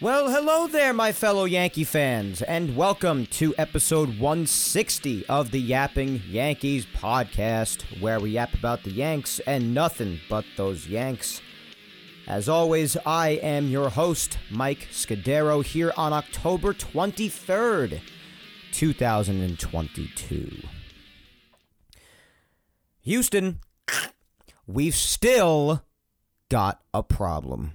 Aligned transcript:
Well, 0.00 0.28
hello 0.28 0.66
there, 0.66 0.92
my 0.92 1.12
fellow 1.12 1.44
Yankee 1.44 1.84
fans, 1.84 2.42
and 2.42 2.76
welcome 2.76 3.26
to 3.26 3.54
episode 3.56 4.18
160 4.18 5.24
of 5.26 5.52
the 5.52 5.60
Yapping 5.60 6.20
Yankees 6.28 6.84
podcast, 6.84 8.00
where 8.00 8.18
we 8.18 8.30
yap 8.30 8.54
about 8.54 8.82
the 8.82 8.90
Yanks 8.90 9.38
and 9.46 9.72
nothing 9.72 10.18
but 10.28 10.44
those 10.56 10.88
Yanks. 10.88 11.40
As 12.26 12.48
always, 12.48 12.96
I 13.06 13.30
am 13.40 13.68
your 13.68 13.88
host, 13.88 14.36
Mike 14.50 14.88
Scudero, 14.90 15.64
here 15.64 15.92
on 15.96 16.12
October 16.12 16.74
23rd, 16.74 18.00
2022. 18.72 20.62
Houston, 23.02 23.60
we've 24.66 24.96
still 24.96 25.84
got 26.48 26.82
a 26.92 27.04
problem. 27.04 27.74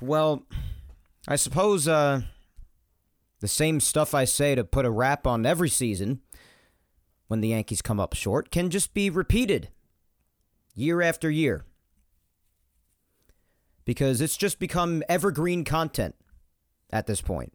Well, 0.00 0.46
I 1.26 1.36
suppose 1.36 1.88
uh, 1.88 2.22
the 3.40 3.48
same 3.48 3.80
stuff 3.80 4.14
I 4.14 4.24
say 4.24 4.54
to 4.54 4.64
put 4.64 4.84
a 4.84 4.90
wrap 4.90 5.26
on 5.26 5.46
every 5.46 5.68
season 5.68 6.20
when 7.28 7.40
the 7.40 7.48
Yankees 7.48 7.82
come 7.82 8.00
up 8.00 8.14
short 8.14 8.50
can 8.50 8.70
just 8.70 8.94
be 8.94 9.10
repeated 9.10 9.68
year 10.74 11.02
after 11.02 11.30
year. 11.30 11.64
Because 13.84 14.20
it's 14.20 14.36
just 14.36 14.58
become 14.58 15.02
evergreen 15.08 15.64
content 15.64 16.14
at 16.90 17.06
this 17.06 17.20
point. 17.20 17.52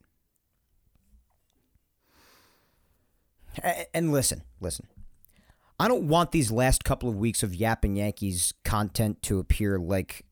And 3.93 4.11
listen, 4.11 4.43
listen. 4.61 4.87
I 5.79 5.87
don't 5.87 6.07
want 6.07 6.31
these 6.31 6.51
last 6.51 6.83
couple 6.83 7.09
of 7.09 7.15
weeks 7.15 7.41
of 7.41 7.55
Yapping 7.55 7.95
Yankees 7.95 8.53
content 8.63 9.21
to 9.23 9.39
appear 9.39 9.79
like 9.79 10.25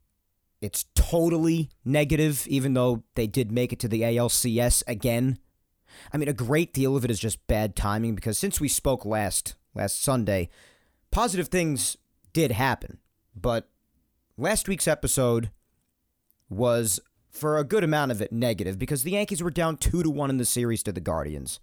it's 0.61 0.85
totally 0.95 1.69
negative, 1.85 2.45
even 2.47 2.73
though 2.73 3.03
they 3.15 3.27
did 3.27 3.51
make 3.51 3.71
it 3.71 3.79
to 3.79 3.87
the 3.87 4.01
ALCS 4.01 4.83
again. 4.87 5.37
I 6.13 6.17
mean, 6.17 6.29
a 6.29 6.33
great 6.33 6.73
deal 6.73 6.95
of 6.95 7.05
it 7.05 7.11
is 7.11 7.19
just 7.19 7.45
bad 7.47 7.75
timing 7.75 8.15
because 8.15 8.37
since 8.37 8.59
we 8.59 8.67
spoke 8.67 9.05
last 9.05 9.55
last 9.73 10.01
Sunday, 10.01 10.49
positive 11.11 11.47
things 11.47 11.97
did 12.33 12.51
happen. 12.51 12.97
But 13.35 13.69
last 14.37 14.67
week's 14.67 14.87
episode 14.87 15.51
was 16.49 16.99
for 17.29 17.57
a 17.57 17.63
good 17.63 17.83
amount 17.83 18.11
of 18.11 18.21
it 18.21 18.31
negative 18.31 18.79
because 18.79 19.03
the 19.03 19.11
Yankees 19.11 19.43
were 19.43 19.51
down 19.51 19.77
2 19.77 20.03
to 20.03 20.09
1 20.09 20.29
in 20.29 20.37
the 20.37 20.45
series 20.45 20.81
to 20.83 20.91
the 20.91 20.99
Guardians. 20.99 21.59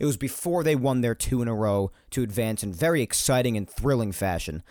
It 0.00 0.06
was 0.06 0.16
before 0.16 0.62
they 0.62 0.76
won 0.76 1.00
their 1.00 1.14
two 1.14 1.42
in 1.42 1.48
a 1.48 1.54
row 1.54 1.90
to 2.10 2.22
advance 2.22 2.62
in 2.62 2.72
very 2.72 3.02
exciting 3.02 3.56
and 3.56 3.68
thrilling 3.68 4.12
fashion. 4.12 4.62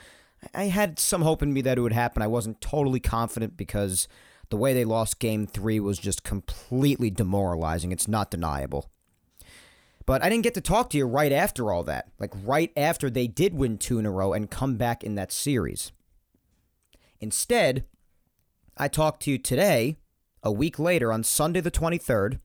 I 0.54 0.66
had 0.66 1.00
some 1.00 1.22
hope 1.22 1.42
in 1.42 1.54
me 1.54 1.62
that 1.62 1.78
it 1.78 1.82
would 1.82 1.94
happen. 1.94 2.22
I 2.22 2.28
wasn't 2.28 2.62
totally 2.62 3.00
confident 3.00 3.58
because 3.58 4.08
the 4.50 4.58
way 4.58 4.74
they 4.74 4.86
lost 4.86 5.20
game 5.20 5.48
three 5.48 5.80
was 5.80 5.98
just 5.98 6.24
completely 6.24 7.10
demoralizing. 7.10 7.92
It's 7.92 8.08
not 8.08 8.32
deniable. 8.32 8.90
But 10.06 10.24
I 10.24 10.30
didn't 10.30 10.44
get 10.44 10.54
to 10.54 10.62
talk 10.62 10.92
to 10.92 10.98
you 10.98 11.06
right 11.06 11.32
after 11.32 11.72
all 11.72 11.84
that, 11.84 12.12
like 12.20 12.32
right 12.44 12.72
after 12.78 13.10
they 13.10 13.28
did 13.28 13.56
win 13.56 13.78
two 13.78 13.98
in 13.98 14.06
a 14.06 14.12
row 14.12 14.34
and 14.34 14.52
come 14.52 14.78
back 14.78 15.04
in 15.04 15.16
that 15.16 15.32
series. 15.32 15.92
Instead, 17.20 17.86
I 18.78 18.88
talked 18.88 19.24
to 19.24 19.32
you 19.32 19.38
today, 19.40 19.98
a 20.44 20.52
week 20.52 20.78
later 20.78 21.12
on 21.12 21.24
Sunday 21.24 21.60
the 21.60 21.72
23rd, 21.72 22.40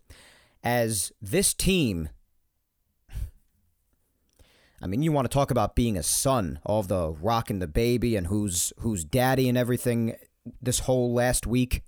as 0.63 1.13
this 1.21 1.53
team 1.53 2.09
I 4.83 4.87
mean, 4.87 5.03
you 5.03 5.13
want 5.13 5.27
to 5.27 5.35
talk 5.35 5.51
about 5.51 5.77
being 5.77 5.99
a 5.99 6.03
son, 6.03 6.59
of 6.65 6.89
the 6.89 7.11
Rock 7.11 7.51
and 7.51 7.61
the 7.61 7.67
baby 7.67 8.17
and 8.17 8.29
who's 8.29 8.73
who's 8.79 9.05
daddy 9.05 9.49
and 9.49 9.59
everything 9.59 10.17
this 10.61 10.81
whole 10.81 11.13
last 11.13 11.47
week. 11.47 11.83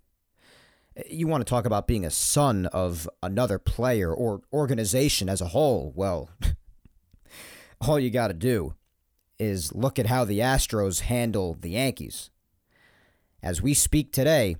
You 1.08 1.26
want 1.26 1.40
to 1.40 1.48
talk 1.48 1.64
about 1.64 1.86
being 1.86 2.04
a 2.04 2.10
son 2.10 2.66
of 2.66 3.08
another 3.22 3.58
player 3.58 4.12
or 4.12 4.42
organization 4.52 5.30
as 5.30 5.40
a 5.40 5.48
whole. 5.48 5.90
Well, 5.96 6.28
all 7.80 7.98
you 7.98 8.10
got 8.10 8.28
to 8.28 8.34
do 8.34 8.74
is 9.38 9.74
look 9.74 9.98
at 9.98 10.06
how 10.06 10.26
the 10.26 10.40
Astros 10.40 11.00
handle 11.00 11.56
the 11.58 11.70
Yankees. 11.70 12.28
As 13.42 13.62
we 13.62 13.72
speak 13.72 14.12
today, 14.12 14.56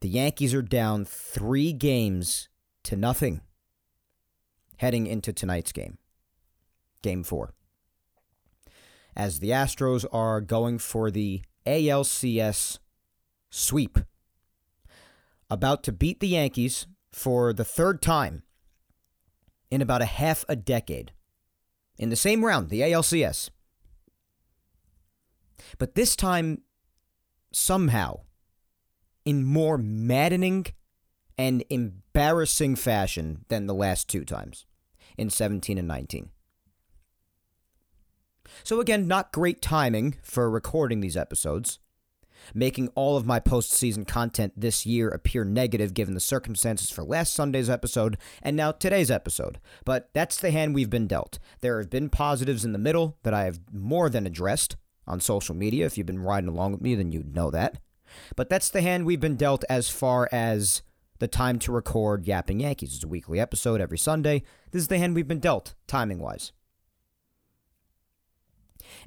the 0.00 0.08
Yankees 0.08 0.54
are 0.54 0.62
down 0.62 1.04
3 1.04 1.72
games 1.72 2.48
to 2.84 2.94
nothing 2.96 3.40
heading 4.76 5.08
into 5.08 5.32
tonight's 5.32 5.72
game. 5.72 5.98
Game 7.02 7.24
4 7.24 7.52
as 9.16 9.40
the 9.40 9.50
Astros 9.50 10.04
are 10.12 10.40
going 10.40 10.78
for 10.78 11.10
the 11.10 11.42
ALCS 11.66 12.78
sweep. 13.50 13.98
About 15.50 15.82
to 15.84 15.92
beat 15.92 16.20
the 16.20 16.28
Yankees 16.28 16.86
for 17.12 17.52
the 17.52 17.64
third 17.64 18.02
time 18.02 18.42
in 19.70 19.80
about 19.80 20.02
a 20.02 20.06
half 20.06 20.44
a 20.48 20.56
decade. 20.56 21.12
In 21.98 22.10
the 22.10 22.16
same 22.16 22.44
round, 22.44 22.70
the 22.70 22.80
ALCS. 22.80 23.50
But 25.78 25.94
this 25.94 26.16
time, 26.16 26.62
somehow, 27.52 28.20
in 29.24 29.44
more 29.44 29.78
maddening 29.78 30.66
and 31.38 31.64
embarrassing 31.70 32.76
fashion 32.76 33.44
than 33.48 33.66
the 33.66 33.74
last 33.74 34.08
two 34.08 34.24
times 34.24 34.66
in 35.16 35.30
17 35.30 35.78
and 35.78 35.88
19. 35.88 36.30
So, 38.62 38.80
again, 38.80 39.06
not 39.06 39.32
great 39.32 39.60
timing 39.60 40.16
for 40.22 40.50
recording 40.50 41.00
these 41.00 41.16
episodes, 41.16 41.78
making 42.54 42.88
all 42.94 43.16
of 43.16 43.26
my 43.26 43.40
postseason 43.40 44.06
content 44.06 44.52
this 44.56 44.86
year 44.86 45.08
appear 45.08 45.44
negative 45.44 45.94
given 45.94 46.14
the 46.14 46.20
circumstances 46.20 46.90
for 46.90 47.02
last 47.02 47.34
Sunday's 47.34 47.70
episode 47.70 48.16
and 48.42 48.56
now 48.56 48.72
today's 48.72 49.10
episode. 49.10 49.58
But 49.84 50.10
that's 50.12 50.38
the 50.38 50.50
hand 50.50 50.74
we've 50.74 50.90
been 50.90 51.06
dealt. 51.06 51.38
There 51.60 51.78
have 51.78 51.90
been 51.90 52.10
positives 52.10 52.64
in 52.64 52.72
the 52.72 52.78
middle 52.78 53.16
that 53.22 53.34
I 53.34 53.44
have 53.44 53.60
more 53.72 54.08
than 54.08 54.26
addressed 54.26 54.76
on 55.06 55.20
social 55.20 55.54
media. 55.54 55.86
If 55.86 55.98
you've 55.98 56.06
been 56.06 56.22
riding 56.22 56.48
along 56.48 56.72
with 56.72 56.80
me, 56.80 56.94
then 56.94 57.12
you'd 57.12 57.34
know 57.34 57.50
that. 57.50 57.78
But 58.36 58.48
that's 58.48 58.70
the 58.70 58.82
hand 58.82 59.06
we've 59.06 59.20
been 59.20 59.36
dealt 59.36 59.64
as 59.68 59.88
far 59.88 60.28
as 60.30 60.82
the 61.18 61.28
time 61.28 61.58
to 61.60 61.72
record 61.72 62.26
Yapping 62.26 62.60
Yankees. 62.60 62.94
It's 62.94 63.04
a 63.04 63.08
weekly 63.08 63.40
episode 63.40 63.80
every 63.80 63.98
Sunday. 63.98 64.42
This 64.70 64.82
is 64.82 64.88
the 64.88 64.98
hand 64.98 65.14
we've 65.14 65.28
been 65.28 65.40
dealt, 65.40 65.74
timing 65.86 66.18
wise. 66.18 66.52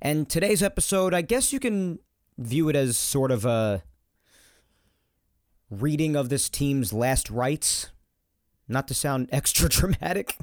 And 0.01 0.29
today's 0.29 0.61
episode, 0.61 1.13
I 1.13 1.21
guess 1.21 1.51
you 1.51 1.59
can 1.59 1.99
view 2.37 2.69
it 2.69 2.75
as 2.75 2.97
sort 2.97 3.31
of 3.31 3.45
a 3.45 3.83
reading 5.69 6.15
of 6.15 6.29
this 6.29 6.49
team's 6.49 6.93
last 6.93 7.29
rites. 7.29 7.91
Not 8.67 8.87
to 8.89 8.93
sound 8.93 9.29
extra 9.31 9.69
dramatic. 9.69 10.37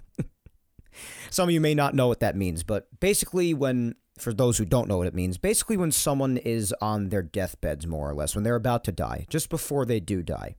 Some 1.31 1.49
of 1.49 1.53
you 1.53 1.61
may 1.61 1.75
not 1.75 1.95
know 1.95 2.09
what 2.09 2.21
that 2.21 2.37
means, 2.37 2.63
but 2.63 2.89
basically, 3.01 3.53
when, 3.55 3.97
for 4.19 4.33
those 4.33 4.59
who 4.59 4.65
don't 4.65 4.89
know 4.89 4.99
what 4.99 5.09
it 5.09 5.15
means, 5.15 5.39
basically, 5.39 5.77
when 5.77 5.91
someone 5.91 6.37
is 6.37 6.73
on 6.81 7.09
their 7.09 7.23
deathbeds, 7.23 7.87
more 7.87 8.09
or 8.09 8.15
less, 8.15 8.35
when 8.35 8.45
they're 8.45 8.55
about 8.55 8.85
to 8.85 8.93
die, 8.93 9.27
just 9.29 9.51
before 9.51 9.85
they 9.85 9.99
do 9.99 10.23
die, 10.23 10.55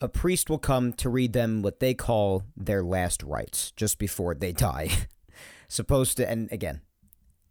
a 0.00 0.08
priest 0.08 0.48
will 0.48 0.58
come 0.58 0.92
to 0.94 1.08
read 1.08 1.32
them 1.32 1.62
what 1.62 1.80
they 1.80 1.94
call 1.94 2.44
their 2.56 2.82
last 2.82 3.22
rites, 3.22 3.72
just 3.72 3.98
before 3.98 4.34
they 4.34 4.52
die. 4.52 4.88
Supposed 5.68 6.16
to, 6.16 6.28
and 6.28 6.50
again, 6.52 6.80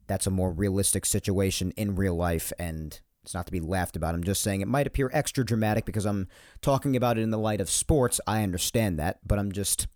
that's 0.07 0.27
a 0.27 0.31
more 0.31 0.51
realistic 0.51 1.05
situation 1.05 1.71
in 1.77 1.95
real 1.95 2.15
life 2.15 2.51
and 2.59 2.99
it's 3.23 3.33
not 3.33 3.45
to 3.45 3.51
be 3.51 3.61
laughed 3.61 3.95
about. 3.95 4.15
I'm 4.15 4.23
just 4.23 4.41
saying 4.43 4.61
it 4.61 4.67
might 4.67 4.87
appear 4.87 5.09
extra 5.13 5.45
dramatic 5.45 5.85
because 5.85 6.05
I'm 6.05 6.27
talking 6.61 6.95
about 6.95 7.17
it 7.17 7.21
in 7.21 7.31
the 7.31 7.37
light 7.37 7.61
of 7.61 7.69
sports. 7.69 8.19
I 8.27 8.43
understand 8.43 8.99
that, 8.99 9.19
but 9.25 9.39
I'm 9.39 9.51
just 9.51 9.87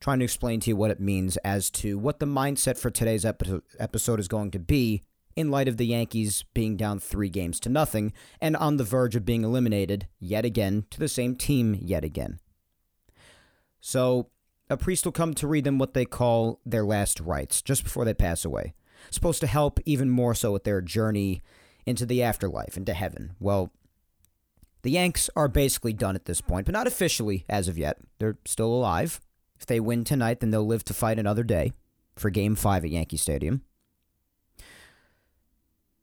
trying 0.00 0.18
to 0.18 0.24
explain 0.24 0.60
to 0.60 0.70
you 0.70 0.76
what 0.76 0.90
it 0.90 1.00
means 1.00 1.36
as 1.38 1.70
to 1.70 1.98
what 1.98 2.18
the 2.18 2.26
mindset 2.26 2.78
for 2.78 2.90
today's 2.90 3.24
episode 3.24 4.20
is 4.20 4.28
going 4.28 4.50
to 4.50 4.58
be 4.58 5.02
in 5.36 5.50
light 5.50 5.68
of 5.68 5.76
the 5.76 5.86
Yankees 5.86 6.44
being 6.52 6.76
down 6.76 6.98
three 6.98 7.28
games 7.28 7.60
to 7.60 7.68
nothing 7.68 8.12
and 8.40 8.56
on 8.56 8.76
the 8.76 8.84
verge 8.84 9.14
of 9.14 9.24
being 9.24 9.44
eliminated 9.44 10.08
yet 10.18 10.44
again 10.44 10.84
to 10.90 10.98
the 10.98 11.08
same 11.08 11.36
team 11.36 11.78
yet 11.80 12.04
again. 12.04 12.40
So, 13.80 14.30
a 14.68 14.76
priest 14.76 15.04
will 15.04 15.12
come 15.12 15.32
to 15.34 15.46
read 15.46 15.62
them 15.62 15.78
what 15.78 15.94
they 15.94 16.04
call 16.04 16.60
their 16.66 16.84
last 16.84 17.20
rites 17.20 17.62
just 17.62 17.84
before 17.84 18.04
they 18.04 18.14
pass 18.14 18.44
away 18.44 18.74
supposed 19.16 19.40
to 19.40 19.46
help 19.46 19.80
even 19.84 20.08
more 20.08 20.34
so 20.34 20.52
with 20.52 20.64
their 20.64 20.80
journey 20.80 21.42
into 21.84 22.06
the 22.06 22.22
afterlife, 22.22 22.76
into 22.76 22.94
heaven. 22.94 23.34
Well, 23.40 23.72
the 24.82 24.90
Yanks 24.92 25.28
are 25.34 25.48
basically 25.48 25.92
done 25.92 26.14
at 26.14 26.26
this 26.26 26.40
point, 26.40 26.66
but 26.66 26.72
not 26.72 26.86
officially 26.86 27.44
as 27.48 27.66
of 27.66 27.76
yet. 27.76 27.98
They're 28.18 28.38
still 28.44 28.72
alive. 28.72 29.20
If 29.58 29.66
they 29.66 29.80
win 29.80 30.04
tonight, 30.04 30.40
then 30.40 30.50
they'll 30.50 30.66
live 30.66 30.84
to 30.84 30.94
fight 30.94 31.18
another 31.18 31.42
day 31.42 31.72
for 32.14 32.30
game 32.30 32.54
five 32.54 32.84
at 32.84 32.90
Yankee 32.90 33.16
Stadium. 33.16 33.62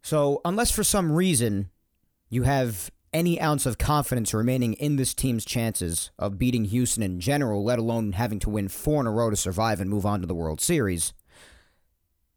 So, 0.02 0.42
unless 0.44 0.72
for 0.72 0.84
some 0.84 1.14
reason 1.14 1.70
you 2.30 2.44
have 2.44 2.92
any 3.14 3.40
ounce 3.40 3.66
of 3.66 3.78
confidence 3.78 4.34
remaining 4.34 4.74
in 4.74 4.96
this 4.96 5.14
team's 5.14 5.46
chances 5.46 6.12
of 6.18 6.38
beating 6.38 6.66
Houston 6.66 7.04
in 7.04 7.20
general, 7.20 7.64
let 7.64 7.80
alone 7.80 8.14
having 8.14 8.40
to 8.40 8.50
win 8.50 8.68
four 8.68 9.00
in 9.00 9.08
a 9.08 9.12
row 9.12 9.30
to 9.30 9.36
survive 9.36 9.80
and 9.80 9.90
move 9.90 10.06
on 10.06 10.20
to 10.22 10.28
the 10.28 10.36
World 10.36 10.60
Series, 10.60 11.14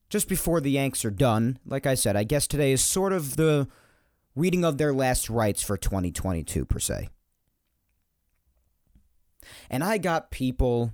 just 0.09 0.29
before 0.29 0.61
the 0.61 0.71
Yanks 0.71 1.05
are 1.05 1.11
done, 1.11 1.59
like 1.67 1.87
I 1.87 1.95
said, 1.95 2.17
I 2.17 2.25
guess 2.25 2.47
today 2.47 2.73
is 2.73 2.83
sort 2.83 3.13
of 3.13 3.37
the 3.37 3.69
reading 4.35 4.65
of 4.65 4.79
their 4.79 4.93
last 4.93 5.29
rites 5.29 5.63
for 5.63 5.77
2022, 5.77 6.65
per 6.65 6.79
se. 6.79 7.09
And 9.71 9.83
I 9.83 9.99
got 9.99 10.31
people 10.31 10.93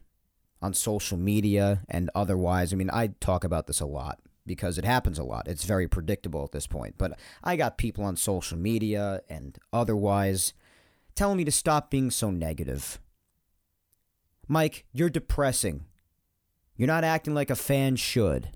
on 0.60 0.74
social 0.74 1.18
media 1.18 1.82
and 1.88 2.10
otherwise. 2.14 2.72
I 2.72 2.76
mean, 2.76 2.90
I 2.92 3.08
talk 3.20 3.44
about 3.44 3.66
this 3.66 3.80
a 3.80 3.86
lot 3.86 4.20
because 4.46 4.78
it 4.78 4.84
happens 4.84 5.18
a 5.18 5.24
lot. 5.24 5.48
It's 5.48 5.64
very 5.64 5.88
predictable 5.88 6.44
at 6.44 6.52
this 6.52 6.66
point. 6.66 6.94
But 6.98 7.18
I 7.42 7.56
got 7.56 7.78
people 7.78 8.04
on 8.04 8.16
social 8.16 8.56
media 8.56 9.22
and 9.28 9.58
otherwise 9.72 10.54
telling 11.14 11.36
me 11.36 11.44
to 11.44 11.52
stop 11.52 11.90
being 11.90 12.10
so 12.10 12.30
negative. 12.30 13.00
Mike, 14.48 14.84
you're 14.92 15.10
depressing. 15.10 15.84
You're 16.76 16.86
not 16.86 17.04
acting 17.04 17.34
like 17.34 17.50
a 17.50 17.56
fan 17.56 17.96
should. 17.96 18.50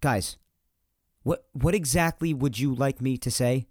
Guys, 0.00 0.38
what 1.22 1.44
what 1.52 1.74
exactly 1.74 2.32
would 2.32 2.58
you 2.58 2.74
like 2.74 3.00
me 3.00 3.18
to 3.18 3.30
say? 3.30 3.66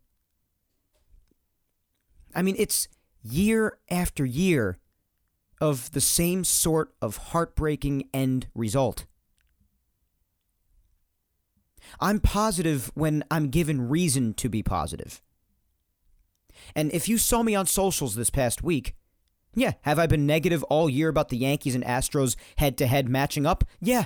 I 2.36 2.42
mean, 2.42 2.56
it's 2.58 2.88
year 3.24 3.80
after 3.90 4.26
year 4.26 4.78
of 5.60 5.92
the 5.92 6.02
same 6.02 6.44
sort 6.44 6.94
of 7.02 7.18
heartbreaking 7.18 8.08
end 8.14 8.48
result. 8.54 9.06
I'm 12.00 12.20
positive 12.20 12.92
when 12.94 13.24
I'm 13.32 13.50
given 13.50 13.90
reason 13.90 14.34
to 14.36 14.50
be 14.50 14.62
positive. 14.62 15.22
And 16.76 16.92
if 16.94 17.10
you 17.10 17.18
saw 17.18 17.42
me 17.42 17.56
on 17.56 17.66
socials 17.66 18.16
this 18.16 18.30
past 18.30 18.62
week, 18.62 18.96
yeah, 19.56 19.74
have 19.82 19.98
I 19.98 20.06
been 20.06 20.28
negative 20.28 20.64
all 20.64 20.90
year 20.90 21.10
about 21.10 21.30
the 21.30 21.38
Yankees 21.38 21.74
and 21.74 21.84
Astros 21.84 22.36
head 22.58 22.78
to 22.78 22.88
head 22.88 23.10
matching 23.10 23.46
up? 23.46 23.64
Yeah. 23.82 24.06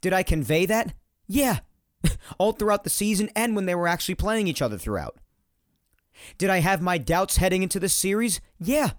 Did 0.00 0.12
I 0.12 0.22
convey 0.22 0.66
that? 0.66 0.94
Yeah. 1.26 1.60
all 2.38 2.52
throughout 2.52 2.84
the 2.84 2.90
season 2.90 3.30
and 3.34 3.56
when 3.56 3.66
they 3.66 3.74
were 3.74 3.88
actually 3.88 4.14
playing 4.14 4.48
each 4.48 4.62
other 4.62 4.78
throughout. 4.78 5.18
Did 6.38 6.50
I 6.50 6.58
have 6.58 6.80
my 6.80 6.98
doubts 6.98 7.36
heading 7.36 7.62
into 7.62 7.80
this 7.80 7.94
series? 7.94 8.40
Yeah. 8.58 8.90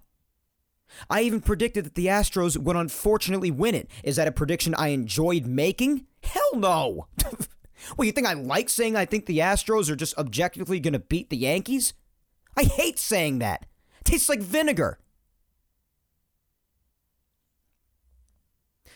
I 1.10 1.22
even 1.22 1.42
predicted 1.42 1.86
that 1.86 1.96
the 1.96 2.08
Astros 2.08 2.58
would 2.58 2.76
unfortunately 2.76 3.52
win 3.52 3.76
it. 3.76 3.90
Is 4.04 4.16
that 4.18 4.28
a 4.28 4.32
prediction 4.32 4.76
I 4.76 4.90
enjoyed 4.90 5.46
making? 5.46 6.06
Hell 6.24 6.56
no. 6.56 7.08
well, 7.98 8.06
you 8.06 8.12
think 8.12 8.28
I 8.28 8.34
like 8.34 8.70
saying 8.70 8.96
I 8.96 9.06
think 9.06 9.26
the 9.26 9.40
Astros 9.40 9.90
are 9.90 9.96
just 9.96 10.18
objectively 10.18 10.80
going 10.80 10.94
to 10.94 11.00
beat 11.00 11.30
the 11.30 11.38
Yankees? 11.38 11.94
I 12.58 12.64
hate 12.64 13.00
saying 13.00 13.40
that. 13.40 13.66
Tastes 14.04 14.30
like 14.30 14.42
vinegar. 14.42 15.00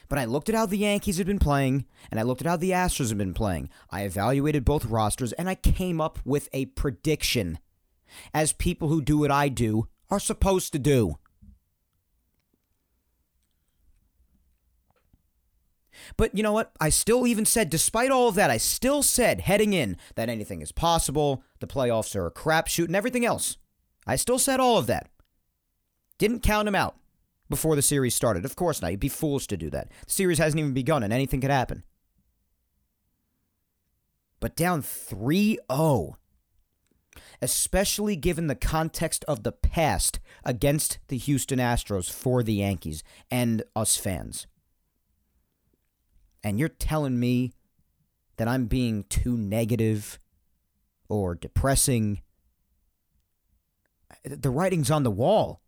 But 0.10 0.18
I 0.18 0.26
looked 0.26 0.50
at 0.50 0.56
how 0.56 0.66
the 0.66 0.78
Yankees 0.78 1.20
had 1.20 1.28
been 1.28 1.40
playing, 1.40 1.86
and 2.10 2.20
I 2.20 2.24
looked 2.24 2.42
at 2.42 2.48
how 2.48 2.58
the 2.58 2.72
Astros 2.72 3.10
had 3.10 3.18
been 3.20 3.36
playing. 3.36 3.70
I 3.92 4.02
evaluated 4.02 4.66
both 4.66 4.86
rosters, 4.86 5.34
and 5.34 5.48
I 5.48 5.54
came 5.54 6.02
up 6.02 6.18
with 6.26 6.50
a 6.52 6.66
prediction, 6.66 7.60
as 8.34 8.52
people 8.52 8.88
who 8.90 9.04
do 9.04 9.20
what 9.20 9.30
I 9.30 9.50
do 9.50 9.88
are 10.10 10.20
supposed 10.20 10.74
to 10.74 10.80
do. 10.80 11.20
But 16.18 16.36
you 16.36 16.42
know 16.42 16.54
what? 16.54 16.72
I 16.82 16.90
still 16.90 17.28
even 17.28 17.46
said, 17.46 17.70
despite 17.70 18.10
all 18.10 18.30
of 18.30 18.36
that, 18.36 18.50
I 18.50 18.58
still 18.58 19.04
said 19.04 19.42
heading 19.42 19.74
in 19.74 19.96
that 20.16 20.28
anything 20.28 20.64
is 20.64 20.72
possible, 20.72 21.44
the 21.60 21.68
playoffs 21.68 22.16
are 22.16 22.26
a 22.26 22.32
crapshoot, 22.32 22.88
and 22.88 22.96
everything 22.96 23.26
else. 23.26 23.58
I 24.08 24.16
still 24.16 24.40
said 24.40 24.60
all 24.60 24.80
of 24.80 24.88
that. 24.88 25.12
Didn't 26.18 26.42
count 26.42 26.68
him 26.68 26.76
out 26.76 26.99
before 27.50 27.76
the 27.76 27.82
series 27.82 28.16
started. 28.16 28.46
Of 28.46 28.56
course 28.56 28.82
not. 28.82 28.92
You'd 28.92 29.00
be 29.00 29.10
foolish 29.10 29.48
to 29.48 29.58
do 29.58 29.70
that. 29.72 29.90
The 30.06 30.14
series 30.14 30.38
hasn't 30.38 30.60
even 30.60 30.74
begun 30.74 31.04
and 31.04 31.12
anything 31.12 31.42
could 31.42 31.52
happen. 31.52 31.84
But 34.40 34.56
down 34.56 34.82
3 34.82 35.60
0, 35.72 36.18
especially 37.42 38.16
given 38.16 38.48
the 38.48 38.56
context 38.56 39.26
of 39.28 39.44
the 39.44 39.52
past 39.52 40.20
against 40.46 41.00
the 41.08 41.18
Houston 41.18 41.60
Astros 41.60 42.10
for 42.10 42.44
the 42.44 42.54
Yankees 42.54 43.04
and 43.30 43.64
us 43.76 43.98
fans. 43.98 44.48
And 46.44 46.58
you're 46.58 46.70
telling 46.70 47.20
me 47.20 47.54
that 48.38 48.48
I'm 48.48 48.66
being 48.68 49.04
too 49.10 49.36
negative 49.36 50.20
or 51.10 51.36
depressing. 51.36 52.22
The 54.24 54.50
writing's 54.50 54.90
on 54.90 55.04
the 55.04 55.12
wall. 55.12 55.62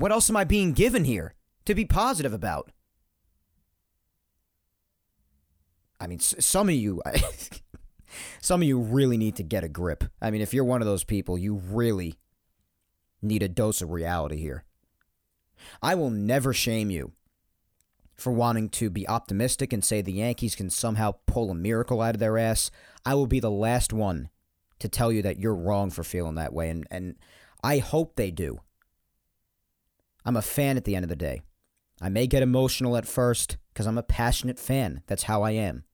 What 0.00 0.12
else 0.12 0.30
am 0.30 0.36
I 0.36 0.44
being 0.44 0.72
given 0.72 1.04
here 1.04 1.34
to 1.66 1.74
be 1.74 1.84
positive 1.84 2.32
about? 2.32 2.72
I 6.00 6.06
mean, 6.06 6.20
some 6.20 6.70
of 6.70 6.74
you, 6.74 7.02
some 8.40 8.62
of 8.62 8.66
you 8.66 8.80
really 8.80 9.18
need 9.18 9.36
to 9.36 9.42
get 9.42 9.62
a 9.62 9.68
grip. 9.68 10.04
I 10.22 10.30
mean, 10.30 10.40
if 10.40 10.54
you're 10.54 10.64
one 10.64 10.80
of 10.80 10.86
those 10.86 11.04
people, 11.04 11.36
you 11.36 11.56
really 11.56 12.14
need 13.20 13.42
a 13.42 13.48
dose 13.48 13.82
of 13.82 13.90
reality 13.90 14.38
here. 14.38 14.64
I 15.82 15.94
will 15.96 16.08
never 16.08 16.54
shame 16.54 16.90
you 16.90 17.12
for 18.16 18.32
wanting 18.32 18.70
to 18.70 18.88
be 18.88 19.06
optimistic 19.06 19.70
and 19.70 19.84
say 19.84 20.00
the 20.00 20.12
Yankees 20.12 20.54
can 20.54 20.70
somehow 20.70 21.16
pull 21.26 21.50
a 21.50 21.54
miracle 21.54 22.00
out 22.00 22.14
of 22.14 22.20
their 22.20 22.38
ass. 22.38 22.70
I 23.04 23.12
will 23.16 23.26
be 23.26 23.40
the 23.40 23.50
last 23.50 23.92
one 23.92 24.30
to 24.78 24.88
tell 24.88 25.12
you 25.12 25.20
that 25.20 25.38
you're 25.38 25.54
wrong 25.54 25.90
for 25.90 26.02
feeling 26.02 26.36
that 26.36 26.54
way. 26.54 26.70
And, 26.70 26.86
and 26.90 27.16
I 27.62 27.76
hope 27.80 28.16
they 28.16 28.30
do. 28.30 28.60
I'm 30.24 30.36
a 30.36 30.42
fan 30.42 30.76
at 30.76 30.84
the 30.84 30.94
end 30.94 31.04
of 31.04 31.08
the 31.08 31.16
day. 31.16 31.42
I 32.00 32.08
may 32.08 32.26
get 32.26 32.42
emotional 32.42 32.96
at 32.96 33.06
first 33.06 33.58
because 33.72 33.86
I'm 33.86 33.98
a 33.98 34.02
passionate 34.02 34.58
fan. 34.58 35.02
That's 35.06 35.24
how 35.24 35.42
I 35.42 35.52
am. 35.52 35.84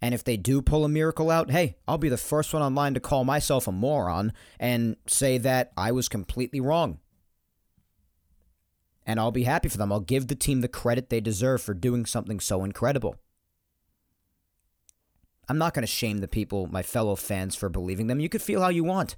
And 0.00 0.14
if 0.14 0.24
they 0.24 0.36
do 0.36 0.62
pull 0.62 0.84
a 0.84 0.88
miracle 0.88 1.30
out, 1.30 1.50
hey, 1.50 1.76
I'll 1.86 1.98
be 1.98 2.08
the 2.08 2.16
first 2.16 2.52
one 2.52 2.62
online 2.62 2.94
to 2.94 3.00
call 3.00 3.24
myself 3.24 3.66
a 3.66 3.72
moron 3.72 4.32
and 4.58 4.96
say 5.06 5.38
that 5.38 5.72
I 5.76 5.92
was 5.92 6.08
completely 6.08 6.60
wrong. 6.60 6.98
And 9.04 9.20
I'll 9.20 9.32
be 9.32 9.44
happy 9.44 9.68
for 9.68 9.78
them. 9.78 9.92
I'll 9.92 10.00
give 10.00 10.26
the 10.26 10.34
team 10.34 10.60
the 10.60 10.68
credit 10.68 11.10
they 11.10 11.20
deserve 11.20 11.62
for 11.62 11.74
doing 11.74 12.06
something 12.06 12.40
so 12.40 12.64
incredible. 12.64 13.16
I'm 15.48 15.58
not 15.58 15.74
going 15.74 15.84
to 15.84 15.86
shame 15.86 16.18
the 16.18 16.26
people, 16.26 16.66
my 16.66 16.82
fellow 16.82 17.14
fans, 17.14 17.54
for 17.54 17.68
believing 17.68 18.08
them. 18.08 18.18
You 18.18 18.28
could 18.28 18.42
feel 18.42 18.62
how 18.62 18.68
you 18.68 18.82
want. 18.82 19.14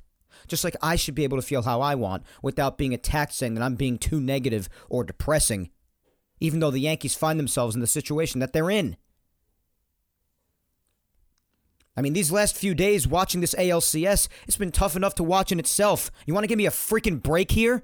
Just 0.46 0.64
like 0.64 0.76
I 0.82 0.96
should 0.96 1.14
be 1.14 1.24
able 1.24 1.38
to 1.38 1.46
feel 1.46 1.62
how 1.62 1.80
I 1.80 1.94
want 1.94 2.24
without 2.42 2.78
being 2.78 2.94
attacked 2.94 3.32
saying 3.32 3.54
that 3.54 3.62
I'm 3.62 3.74
being 3.74 3.98
too 3.98 4.20
negative 4.20 4.68
or 4.88 5.04
depressing, 5.04 5.70
even 6.40 6.60
though 6.60 6.70
the 6.70 6.80
Yankees 6.80 7.14
find 7.14 7.38
themselves 7.38 7.74
in 7.74 7.80
the 7.80 7.86
situation 7.86 8.40
that 8.40 8.52
they're 8.52 8.70
in. 8.70 8.96
I 11.96 12.00
mean, 12.00 12.12
these 12.12 12.30
last 12.30 12.56
few 12.56 12.76
days 12.76 13.08
watching 13.08 13.40
this 13.40 13.56
ALCS, 13.56 14.28
it's 14.46 14.56
been 14.56 14.70
tough 14.70 14.94
enough 14.94 15.16
to 15.16 15.24
watch 15.24 15.50
in 15.50 15.58
itself. 15.58 16.12
You 16.26 16.34
want 16.34 16.44
to 16.44 16.48
give 16.48 16.58
me 16.58 16.66
a 16.66 16.70
freaking 16.70 17.20
break 17.20 17.50
here? 17.50 17.82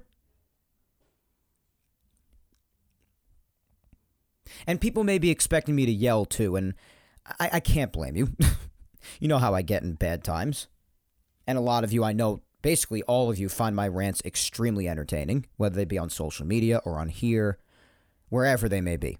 And 4.65 4.79
people 4.79 5.03
may 5.03 5.17
be 5.17 5.29
expecting 5.29 5.75
me 5.75 5.85
to 5.85 5.91
yell 5.91 6.25
too, 6.25 6.55
and 6.55 6.75
I, 7.39 7.49
I 7.53 7.59
can't 7.59 7.91
blame 7.91 8.15
you. 8.15 8.29
you 9.19 9.27
know 9.27 9.37
how 9.37 9.53
I 9.53 9.61
get 9.61 9.83
in 9.83 9.95
bad 9.95 10.23
times. 10.23 10.67
And 11.47 11.57
a 11.57 11.61
lot 11.61 11.83
of 11.83 11.93
you 11.93 12.03
I 12.03 12.13
know, 12.13 12.41
basically 12.61 13.03
all 13.03 13.29
of 13.29 13.37
you, 13.37 13.49
find 13.49 13.75
my 13.75 13.87
rants 13.87 14.21
extremely 14.25 14.87
entertaining, 14.87 15.45
whether 15.57 15.75
they 15.75 15.85
be 15.85 15.97
on 15.97 16.09
social 16.09 16.45
media 16.45 16.81
or 16.85 16.99
on 16.99 17.09
here, 17.09 17.59
wherever 18.29 18.67
they 18.67 18.81
may 18.81 18.97
be. 18.97 19.17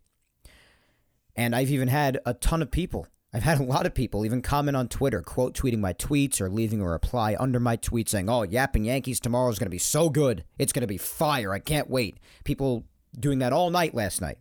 And 1.36 1.56
I've 1.56 1.72
even 1.72 1.90
had 1.90 2.20
a 2.26 2.34
ton 2.34 2.62
of 2.62 2.72
people. 2.72 3.08
I've 3.34 3.44
had 3.44 3.60
a 3.60 3.64
lot 3.64 3.86
of 3.86 3.94
people 3.94 4.26
even 4.26 4.42
comment 4.42 4.78
on 4.78 4.88
Twitter, 4.88 5.22
quote 5.22 5.58
tweeting 5.58 5.80
my 5.80 5.92
tweets 5.92 6.40
or 6.40 6.50
leaving 6.50 6.80
a 6.80 6.88
reply 6.88 7.36
under 7.38 7.60
my 7.60 7.76
tweet 7.76 8.08
saying, 8.08 8.30
Oh, 8.30 8.44
Yapping 8.44 8.86
Yankees 8.86 9.20
tomorrow 9.20 9.52
is 9.52 9.60
going 9.60 9.66
to 9.66 9.72
be 9.72 9.78
so 9.78 10.10
good. 10.10 10.46
It's 10.58 10.72
going 10.72 10.82
to 10.82 10.88
be 10.88 10.98
fire. 10.98 11.52
I 11.52 11.60
can't 11.60 11.90
wait. 11.90 12.18
People 12.46 12.86
doing 13.20 13.40
that 13.40 13.52
all 13.52 13.70
night 13.70 13.94
last 13.94 14.22
night. 14.22 14.38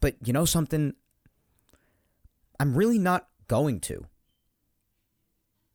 But 0.00 0.16
you 0.22 0.34
know 0.34 0.44
something? 0.44 0.94
I'm 2.58 2.76
really 2.76 2.98
not 2.98 3.28
going 3.48 3.80
to. 3.80 4.04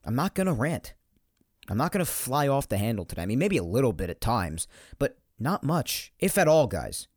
I'm 0.06 0.14
not 0.14 0.34
going 0.34 0.46
to 0.46 0.52
rant. 0.52 0.94
I'm 1.68 1.76
not 1.76 1.92
going 1.92 2.04
to 2.04 2.10
fly 2.10 2.46
off 2.46 2.68
the 2.68 2.78
handle 2.78 3.04
today. 3.04 3.22
I 3.22 3.26
mean, 3.26 3.40
maybe 3.40 3.56
a 3.56 3.64
little 3.64 3.92
bit 3.92 4.08
at 4.08 4.20
times, 4.20 4.68
but 4.98 5.18
not 5.38 5.64
much, 5.64 6.12
if 6.18 6.38
at 6.38 6.48
all, 6.48 6.68
guys. 6.68 7.08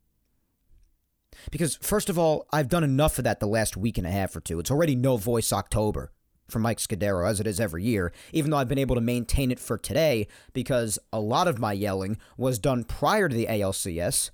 Because, 1.52 1.78
first 1.78 2.10
of 2.10 2.18
all, 2.18 2.48
I've 2.52 2.68
done 2.68 2.84
enough 2.84 3.20
of 3.20 3.24
that 3.24 3.40
the 3.40 3.48
last 3.48 3.78
week 3.78 3.98
and 3.98 4.08
a 4.08 4.12
half 4.12 4.36
or 4.36 4.42
two. 4.42 4.60
It's 4.60 4.72
already 4.72 4.96
no 4.96 5.18
voice 5.18 5.54
October 5.54 6.12
for 6.50 6.60
Mike 6.60 6.80
Scudero, 6.80 7.30
as 7.30 7.40
it 7.40 7.46
is 7.46 7.60
every 7.60 7.84
year, 7.84 8.12
even 8.34 8.50
though 8.50 8.58
I've 8.58 8.68
been 8.68 8.80
able 8.80 8.96
to 8.96 9.02
maintain 9.02 9.52
it 9.52 9.60
for 9.60 9.78
today 9.78 10.28
because 10.52 10.98
a 11.14 11.20
lot 11.20 11.48
of 11.48 11.60
my 11.60 11.74
yelling 11.74 12.18
was 12.38 12.58
done 12.58 12.84
prior 12.84 13.30
to 13.30 13.36
the 13.36 13.46
ALCS, 13.46 14.32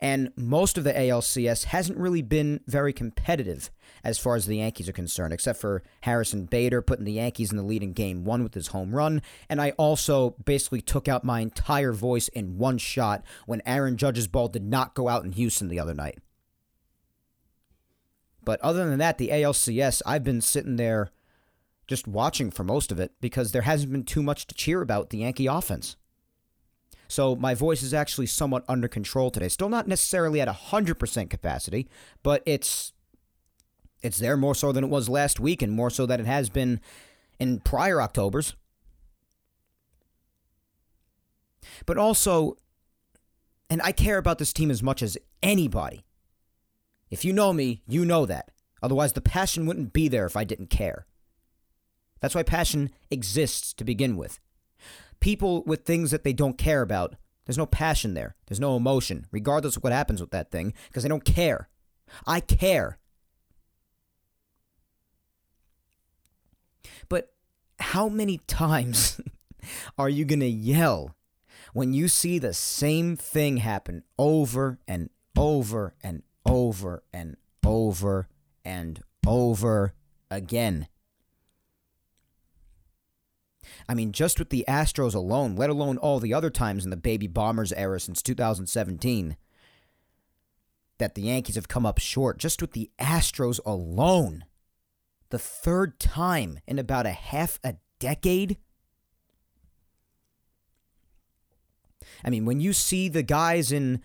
and 0.00 0.30
most 0.34 0.78
of 0.78 0.84
the 0.84 0.92
ALCS 0.92 1.64
hasn't 1.64 1.98
really 1.98 2.22
been 2.22 2.60
very 2.66 2.92
competitive 2.92 3.70
as 4.04 4.18
far 4.18 4.34
as 4.34 4.46
the 4.46 4.56
Yankees 4.56 4.88
are 4.88 4.92
concerned, 4.92 5.32
except 5.32 5.60
for 5.60 5.82
Harrison 6.02 6.44
Bader 6.46 6.82
putting 6.82 7.04
the 7.04 7.12
Yankees 7.12 7.50
in 7.50 7.56
the 7.56 7.62
lead 7.62 7.82
in 7.82 7.92
game 7.92 8.24
one 8.24 8.42
with 8.42 8.54
his 8.54 8.68
home 8.68 8.94
run. 8.94 9.22
And 9.48 9.60
I 9.60 9.70
also 9.72 10.30
basically 10.44 10.80
took 10.80 11.08
out 11.08 11.24
my 11.24 11.40
entire 11.40 11.92
voice 11.92 12.28
in 12.28 12.58
one 12.58 12.78
shot 12.78 13.24
when 13.46 13.62
Aaron 13.66 13.96
Judge's 13.96 14.26
ball 14.26 14.48
did 14.48 14.64
not 14.64 14.94
go 14.94 15.08
out 15.08 15.24
in 15.24 15.32
Houston 15.32 15.68
the 15.68 15.80
other 15.80 15.94
night. 15.94 16.18
But 18.44 18.60
other 18.60 18.88
than 18.88 18.98
that, 18.98 19.18
the 19.18 19.28
ALCS, 19.28 20.02
I've 20.04 20.24
been 20.24 20.40
sitting 20.40 20.76
there 20.76 21.10
just 21.86 22.08
watching 22.08 22.50
for 22.50 22.64
most 22.64 22.90
of 22.90 22.98
it 22.98 23.12
because 23.20 23.52
there 23.52 23.62
hasn't 23.62 23.92
been 23.92 24.04
too 24.04 24.22
much 24.22 24.46
to 24.46 24.54
cheer 24.54 24.82
about 24.82 25.10
the 25.10 25.18
Yankee 25.18 25.46
offense. 25.46 25.96
So 27.06 27.36
my 27.36 27.54
voice 27.54 27.82
is 27.82 27.92
actually 27.92 28.26
somewhat 28.26 28.64
under 28.68 28.88
control 28.88 29.30
today. 29.30 29.48
Still 29.48 29.68
not 29.68 29.86
necessarily 29.86 30.40
at 30.40 30.48
100% 30.48 31.28
capacity, 31.28 31.88
but 32.22 32.42
it's 32.46 32.94
it's 34.02 34.18
there 34.18 34.36
more 34.36 34.54
so 34.54 34.72
than 34.72 34.84
it 34.84 34.90
was 34.90 35.08
last 35.08 35.40
week 35.40 35.62
and 35.62 35.72
more 35.72 35.90
so 35.90 36.06
than 36.06 36.20
it 36.20 36.26
has 36.26 36.48
been 36.48 36.80
in 37.38 37.60
prior 37.60 38.00
Octobers. 38.00 38.54
But 41.86 41.98
also 41.98 42.56
and 43.72 43.80
I 43.80 43.92
care 43.92 44.18
about 44.18 44.36
this 44.36 44.52
team 44.52 44.70
as 44.70 44.82
much 44.82 45.02
as 45.02 45.16
anybody. 45.42 46.04
If 47.10 47.24
you 47.24 47.32
know 47.32 47.54
me, 47.54 47.80
you 47.88 48.04
know 48.04 48.26
that. 48.26 48.50
Otherwise, 48.82 49.14
the 49.14 49.22
passion 49.22 49.64
wouldn't 49.64 49.94
be 49.94 50.08
there 50.08 50.26
if 50.26 50.36
I 50.36 50.44
didn't 50.44 50.68
care. 50.68 51.06
That's 52.20 52.34
why 52.34 52.42
passion 52.42 52.90
exists 53.10 53.72
to 53.74 53.84
begin 53.84 54.18
with. 54.18 54.40
People 55.20 55.62
with 55.64 55.86
things 55.86 56.10
that 56.10 56.22
they 56.22 56.34
don't 56.34 56.58
care 56.58 56.82
about, 56.82 57.14
there's 57.46 57.56
no 57.56 57.64
passion 57.64 58.12
there. 58.12 58.36
There's 58.46 58.60
no 58.60 58.76
emotion, 58.76 59.26
regardless 59.30 59.78
of 59.78 59.82
what 59.82 59.94
happens 59.94 60.20
with 60.20 60.32
that 60.32 60.50
thing, 60.50 60.74
because 60.88 61.02
they 61.02 61.08
don't 61.08 61.24
care. 61.24 61.70
I 62.26 62.40
care. 62.40 62.98
But 67.08 67.32
how 67.82 68.08
many 68.08 68.38
times 68.46 69.20
are 69.98 70.08
you 70.08 70.24
going 70.24 70.40
to 70.40 70.46
yell 70.46 71.14
when 71.72 71.92
you 71.92 72.08
see 72.08 72.38
the 72.38 72.54
same 72.54 73.16
thing 73.16 73.58
happen 73.58 74.02
over 74.18 74.78
and 74.86 75.10
over 75.36 75.94
and 76.02 76.22
over 76.44 77.02
and 77.12 77.36
over 77.64 78.28
and 78.64 79.00
over 79.26 79.94
again. 80.30 80.88
I 83.88 83.94
mean, 83.94 84.12
just 84.12 84.38
with 84.38 84.50
the 84.50 84.64
Astros 84.68 85.14
alone, 85.14 85.56
let 85.56 85.70
alone 85.70 85.98
all 85.98 86.20
the 86.20 86.34
other 86.34 86.50
times 86.50 86.84
in 86.84 86.90
the 86.90 86.96
Baby 86.96 87.26
Bombers 87.26 87.72
era 87.72 87.98
since 88.00 88.22
2017, 88.22 89.36
that 90.98 91.14
the 91.14 91.22
Yankees 91.22 91.56
have 91.56 91.68
come 91.68 91.86
up 91.86 91.98
short, 91.98 92.38
just 92.38 92.60
with 92.60 92.72
the 92.72 92.90
Astros 92.98 93.60
alone, 93.64 94.44
the 95.32 95.38
third 95.38 95.98
time 95.98 96.60
in 96.68 96.78
about 96.78 97.06
a 97.06 97.10
half 97.10 97.58
a 97.64 97.74
decade. 97.98 98.58
I 102.22 102.28
mean, 102.28 102.44
when 102.44 102.60
you 102.60 102.74
see 102.74 103.08
the 103.08 103.22
guys 103.22 103.72
in 103.72 104.02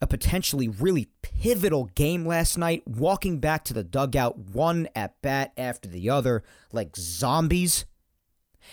a 0.00 0.06
potentially 0.08 0.68
really 0.68 1.08
pivotal 1.22 1.84
game 1.94 2.26
last 2.26 2.58
night, 2.58 2.82
walking 2.88 3.38
back 3.38 3.62
to 3.64 3.72
the 3.72 3.84
dugout 3.84 4.36
one 4.36 4.88
at 4.96 5.22
bat 5.22 5.52
after 5.56 5.88
the 5.88 6.10
other 6.10 6.42
like 6.72 6.96
zombies. 6.96 7.86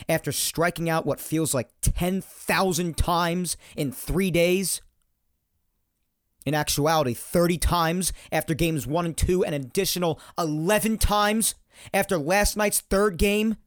After 0.09 0.31
striking 0.31 0.89
out 0.89 1.05
what 1.05 1.19
feels 1.19 1.53
like 1.53 1.69
10,000 1.81 2.97
times 2.97 3.57
in 3.77 3.91
three 3.91 4.31
days. 4.31 4.81
In 6.45 6.55
actuality, 6.55 7.13
30 7.13 7.57
times 7.59 8.11
after 8.31 8.55
games 8.55 8.87
one 8.87 9.05
and 9.05 9.15
two, 9.15 9.43
an 9.43 9.53
additional 9.53 10.19
11 10.39 10.97
times 10.97 11.53
after 11.93 12.17
last 12.17 12.57
night's 12.57 12.79
third 12.81 13.17
game 13.17 13.57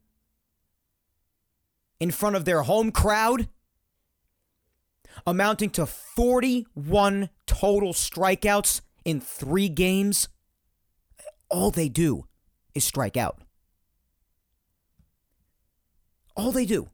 in 2.01 2.11
front 2.11 2.37
of 2.37 2.45
their 2.45 2.63
home 2.63 2.91
crowd 2.91 3.49
amounting 5.27 5.71
to 5.71 5.87
41 5.87 7.31
total 7.47 7.93
strikeouts 7.93 8.81
in 9.05 9.21
three 9.21 9.69
games. 9.69 10.29
All 11.49 11.71
they 11.71 11.89
do 11.89 12.27
is 12.75 12.85
strike 12.85 13.17
out. 13.17 13.39
All 16.37 16.51
they 16.51 16.67
do. 16.67 16.89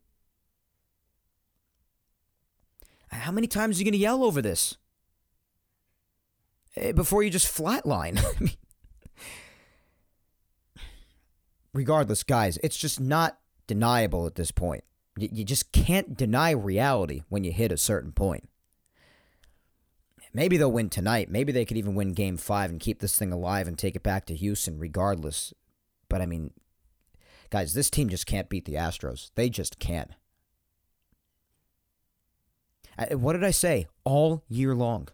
How 3.08 3.32
many 3.32 3.46
times 3.46 3.76
are 3.76 3.78
you 3.80 3.84
going 3.84 3.92
to 3.92 3.98
yell 3.98 4.22
over 4.22 4.40
this? 4.40 4.76
Eh, 6.76 6.92
before 6.92 7.22
you 7.22 7.30
just 7.30 7.52
flatline. 7.52 8.22
regardless, 11.72 12.22
guys, 12.22 12.58
it's 12.62 12.76
just 12.76 13.00
not 13.00 13.38
deniable 13.66 14.26
at 14.26 14.34
this 14.34 14.50
point. 14.50 14.84
You 15.16 15.44
just 15.44 15.72
can't 15.72 16.16
deny 16.16 16.50
reality 16.50 17.22
when 17.28 17.44
you 17.44 17.52
hit 17.52 17.72
a 17.72 17.76
certain 17.76 18.12
point. 18.12 18.48
Maybe 20.32 20.56
they'll 20.56 20.70
win 20.70 20.88
tonight. 20.88 21.28
Maybe 21.28 21.52
they 21.52 21.64
could 21.64 21.76
even 21.76 21.94
win 21.94 22.12
game 22.12 22.36
five 22.36 22.70
and 22.70 22.78
keep 22.78 23.00
this 23.00 23.18
thing 23.18 23.32
alive 23.32 23.66
and 23.66 23.76
take 23.76 23.96
it 23.96 24.02
back 24.02 24.26
to 24.26 24.36
Houston 24.36 24.78
regardless. 24.78 25.52
But 26.08 26.22
I 26.22 26.26
mean, 26.26 26.52
guys, 27.50 27.74
this 27.74 27.90
team 27.90 28.08
just 28.08 28.26
can't 28.26 28.48
beat 28.48 28.64
the 28.64 28.74
Astros. 28.74 29.30
They 29.34 29.50
just 29.50 29.78
can't. 29.78 30.12
What 33.10 33.32
did 33.32 33.44
I 33.44 33.50
say? 33.50 33.88
All 34.04 34.44
year 34.48 34.74
long. 34.74 35.08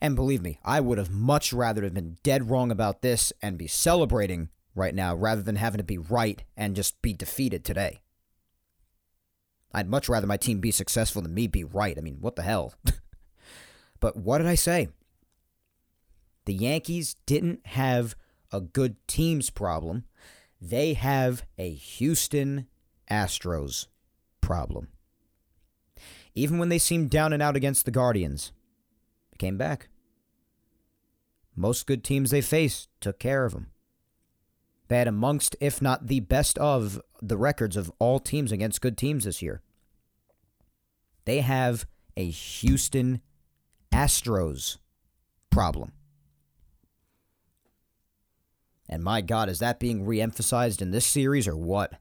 And 0.00 0.14
believe 0.14 0.42
me, 0.42 0.58
I 0.64 0.80
would 0.80 0.98
have 0.98 1.10
much 1.10 1.52
rather 1.52 1.82
have 1.82 1.94
been 1.94 2.18
dead 2.22 2.50
wrong 2.50 2.70
about 2.70 3.02
this 3.02 3.32
and 3.42 3.58
be 3.58 3.66
celebrating 3.66 4.48
right 4.74 4.94
now 4.94 5.14
rather 5.14 5.42
than 5.42 5.56
having 5.56 5.78
to 5.78 5.84
be 5.84 5.98
right 5.98 6.44
and 6.56 6.76
just 6.76 7.00
be 7.02 7.12
defeated 7.12 7.64
today. 7.64 8.00
I'd 9.72 9.88
much 9.88 10.08
rather 10.08 10.26
my 10.26 10.36
team 10.36 10.60
be 10.60 10.70
successful 10.70 11.22
than 11.22 11.34
me 11.34 11.46
be 11.46 11.64
right. 11.64 11.96
I 11.96 12.00
mean, 12.00 12.18
what 12.20 12.36
the 12.36 12.42
hell? 12.42 12.74
but 14.00 14.16
what 14.16 14.38
did 14.38 14.46
I 14.46 14.54
say? 14.54 14.88
The 16.44 16.54
Yankees 16.54 17.16
didn't 17.26 17.66
have 17.68 18.14
a 18.50 18.60
good 18.60 18.96
teams 19.06 19.48
problem. 19.50 20.04
They 20.60 20.94
have 20.94 21.44
a 21.58 21.72
Houston 21.72 22.66
Astros 23.10 23.86
problem. 24.40 24.88
Even 26.34 26.58
when 26.58 26.68
they 26.68 26.78
seemed 26.78 27.10
down 27.10 27.32
and 27.32 27.42
out 27.42 27.56
against 27.56 27.84
the 27.84 27.90
Guardians, 27.90 28.52
they 29.30 29.36
came 29.38 29.56
back. 29.56 29.88
Most 31.54 31.86
good 31.86 32.02
teams 32.02 32.30
they 32.30 32.40
faced 32.40 32.88
took 33.00 33.18
care 33.18 33.44
of 33.44 33.52
them. 33.52 33.68
They 34.88 34.98
had 34.98 35.08
amongst, 35.08 35.56
if 35.60 35.80
not 35.80 36.06
the 36.06 36.20
best 36.20 36.58
of, 36.58 37.00
the 37.20 37.36
records 37.36 37.76
of 37.76 37.90
all 37.98 38.18
teams 38.18 38.52
against 38.52 38.80
good 38.80 38.98
teams 38.98 39.24
this 39.24 39.40
year. 39.40 39.62
They 41.24 41.40
have 41.40 41.86
a 42.16 42.28
Houston 42.28 43.20
Astros 43.92 44.78
problem. 45.50 45.92
And 48.88 49.02
my 49.02 49.20
God, 49.20 49.48
is 49.48 49.60
that 49.60 49.80
being 49.80 50.04
reemphasized 50.04 50.82
in 50.82 50.90
this 50.90 51.06
series 51.06 51.48
or 51.48 51.56
what? 51.56 51.94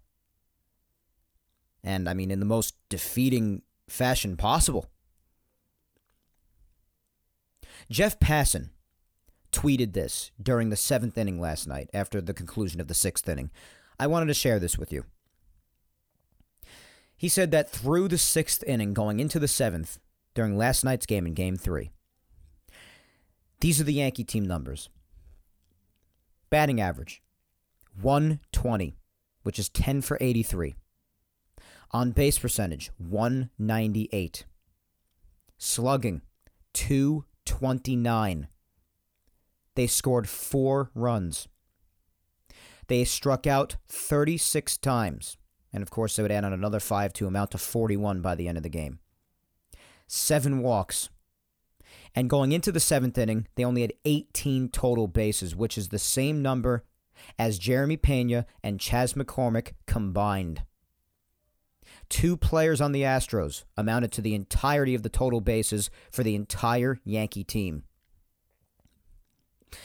And 1.83 2.09
I 2.09 2.13
mean, 2.13 2.31
in 2.31 2.39
the 2.39 2.45
most 2.45 2.75
defeating 2.89 3.61
fashion 3.87 4.35
possible. 4.37 4.87
Jeff 7.89 8.19
Passan 8.19 8.69
tweeted 9.61 9.93
this 9.93 10.31
during 10.41 10.69
the 10.69 10.75
seventh 10.75 11.17
inning 11.17 11.39
last 11.39 11.67
night 11.67 11.89
after 11.93 12.19
the 12.19 12.33
conclusion 12.33 12.81
of 12.81 12.87
the 12.87 12.95
sixth 12.95 13.29
inning. 13.29 13.51
I 13.99 14.07
wanted 14.07 14.25
to 14.27 14.33
share 14.33 14.59
this 14.59 14.77
with 14.77 14.91
you. 14.91 15.05
He 17.15 17.29
said 17.29 17.51
that 17.51 17.69
through 17.69 18.07
the 18.07 18.17
sixth 18.17 18.63
inning, 18.65 18.95
going 18.95 19.19
into 19.19 19.37
the 19.37 19.47
seventh, 19.47 19.99
during 20.33 20.57
last 20.57 20.83
night's 20.83 21.05
game 21.05 21.27
in 21.27 21.35
game 21.35 21.57
three, 21.57 21.91
these 23.59 23.79
are 23.79 23.83
the 23.83 23.93
Yankee 23.93 24.23
team 24.23 24.47
numbers 24.47 24.89
batting 26.49 26.81
average 26.81 27.21
120, 28.01 28.95
which 29.43 29.59
is 29.59 29.69
10 29.69 30.01
for 30.01 30.17
83. 30.19 30.73
On 31.91 32.11
base 32.11 32.39
percentage 32.39 32.89
198. 32.97 34.45
Slugging 35.59 36.21
229. 36.73 38.47
They 39.75 39.87
scored 39.87 40.27
four 40.27 40.91
runs. 40.93 41.47
They 42.87 43.03
struck 43.03 43.47
out 43.47 43.77
36 43.87 44.77
times. 44.77 45.37
And 45.73 45.81
of 45.81 45.89
course, 45.89 46.15
they 46.15 46.23
would 46.23 46.31
add 46.31 46.43
on 46.43 46.53
another 46.53 46.79
five 46.79 47.13
to 47.13 47.27
amount 47.27 47.51
to 47.51 47.57
41 47.57 48.21
by 48.21 48.35
the 48.35 48.47
end 48.47 48.57
of 48.57 48.63
the 48.63 48.69
game. 48.69 48.99
Seven 50.07 50.59
walks. 50.59 51.09
And 52.13 52.29
going 52.29 52.51
into 52.51 52.71
the 52.71 52.81
seventh 52.81 53.17
inning, 53.17 53.47
they 53.55 53.63
only 53.63 53.81
had 53.81 53.93
18 54.03 54.69
total 54.69 55.07
bases, 55.07 55.55
which 55.55 55.77
is 55.77 55.89
the 55.89 55.99
same 55.99 56.41
number 56.41 56.83
as 57.39 57.59
Jeremy 57.59 57.97
Pena 57.97 58.45
and 58.63 58.79
Chas 58.79 59.13
McCormick 59.13 59.73
combined. 59.87 60.63
Two 62.09 62.35
players 62.35 62.81
on 62.81 62.91
the 62.91 63.03
Astros 63.03 63.63
amounted 63.77 64.11
to 64.13 64.21
the 64.21 64.35
entirety 64.35 64.95
of 64.95 65.03
the 65.03 65.09
total 65.09 65.39
bases 65.39 65.89
for 66.11 66.23
the 66.23 66.35
entire 66.35 66.99
Yankee 67.05 67.45
team. 67.45 67.83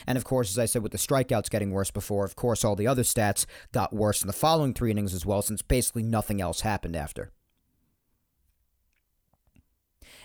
And 0.07 0.19
of 0.19 0.25
course, 0.25 0.51
as 0.51 0.59
I 0.59 0.67
said, 0.67 0.83
with 0.83 0.93
the 0.93 0.99
strikeouts 0.99 1.51
getting 1.51 1.71
worse 1.71 1.91
before, 1.91 2.25
of 2.25 2.37
course, 2.37 2.65
all 2.65 2.77
the 2.77 2.87
other 2.87 3.03
stats 3.03 3.47
got 3.73 3.93
worse 3.93 4.23
in 4.23 4.27
the 4.27 4.33
following 4.33 4.75
three 4.75 4.91
innings 4.91 5.15
as 5.15 5.27
well, 5.27 5.43
since 5.43 5.63
basically 5.63 6.03
nothing 6.03 6.41
else 6.41 6.63
happened 6.63 6.97
after. 6.97 7.33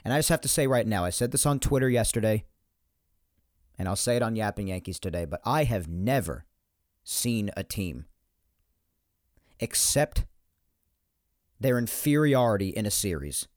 And 0.03 0.13
I 0.13 0.19
just 0.19 0.29
have 0.29 0.41
to 0.41 0.47
say 0.47 0.67
right 0.67 0.87
now, 0.87 1.05
I 1.05 1.11
said 1.11 1.31
this 1.31 1.45
on 1.45 1.59
Twitter 1.59 1.89
yesterday, 1.89 2.45
and 3.77 3.87
I'll 3.87 3.95
say 3.95 4.15
it 4.15 4.23
on 4.23 4.35
Yapping 4.35 4.67
Yankees 4.67 4.99
today, 4.99 5.25
but 5.25 5.41
I 5.45 5.63
have 5.63 5.87
never 5.87 6.45
seen 7.03 7.51
a 7.55 7.63
team 7.63 8.05
accept 9.59 10.25
their 11.59 11.77
inferiority 11.77 12.69
in 12.69 12.85
a 12.85 12.91
series 12.91 13.47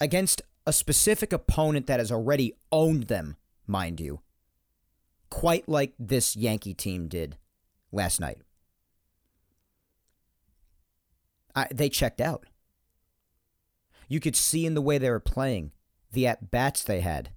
against 0.00 0.42
a 0.66 0.72
specific 0.72 1.32
opponent 1.32 1.86
that 1.86 1.98
has 1.98 2.12
already 2.12 2.54
owned 2.70 3.04
them, 3.04 3.36
mind 3.66 4.00
you, 4.00 4.20
quite 5.34 5.68
like 5.68 5.92
this 5.98 6.36
Yankee 6.36 6.74
team 6.74 7.08
did 7.08 7.36
last 7.90 8.20
night. 8.20 8.38
I, 11.56 11.66
they 11.74 11.88
checked 11.88 12.20
out. 12.20 12.46
You 14.08 14.20
could 14.20 14.36
see 14.36 14.64
in 14.64 14.74
the 14.74 14.80
way 14.80 14.96
they 14.96 15.10
were 15.10 15.18
playing, 15.18 15.72
the 16.12 16.28
at 16.28 16.52
bats 16.52 16.84
they 16.84 17.00
had, 17.00 17.30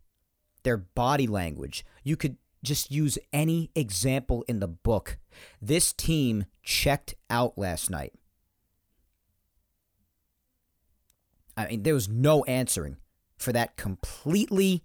their 0.62 0.78
body 0.78 1.26
language. 1.26 1.84
You 2.04 2.16
could 2.16 2.38
just 2.64 2.92
use 2.92 3.18
any 3.34 3.72
example 3.74 4.46
in 4.48 4.60
the 4.60 4.68
book. 4.68 5.18
This 5.60 5.92
team 5.92 6.46
checked 6.62 7.16
out 7.32 7.58
last 7.58 7.90
night. 7.90 8.14
I 11.58 11.66
mean, 11.66 11.82
there 11.82 11.96
was 11.96 12.08
no 12.08 12.44
answering 12.44 12.98
for 13.40 13.52
that 13.54 13.76
completely 13.76 14.84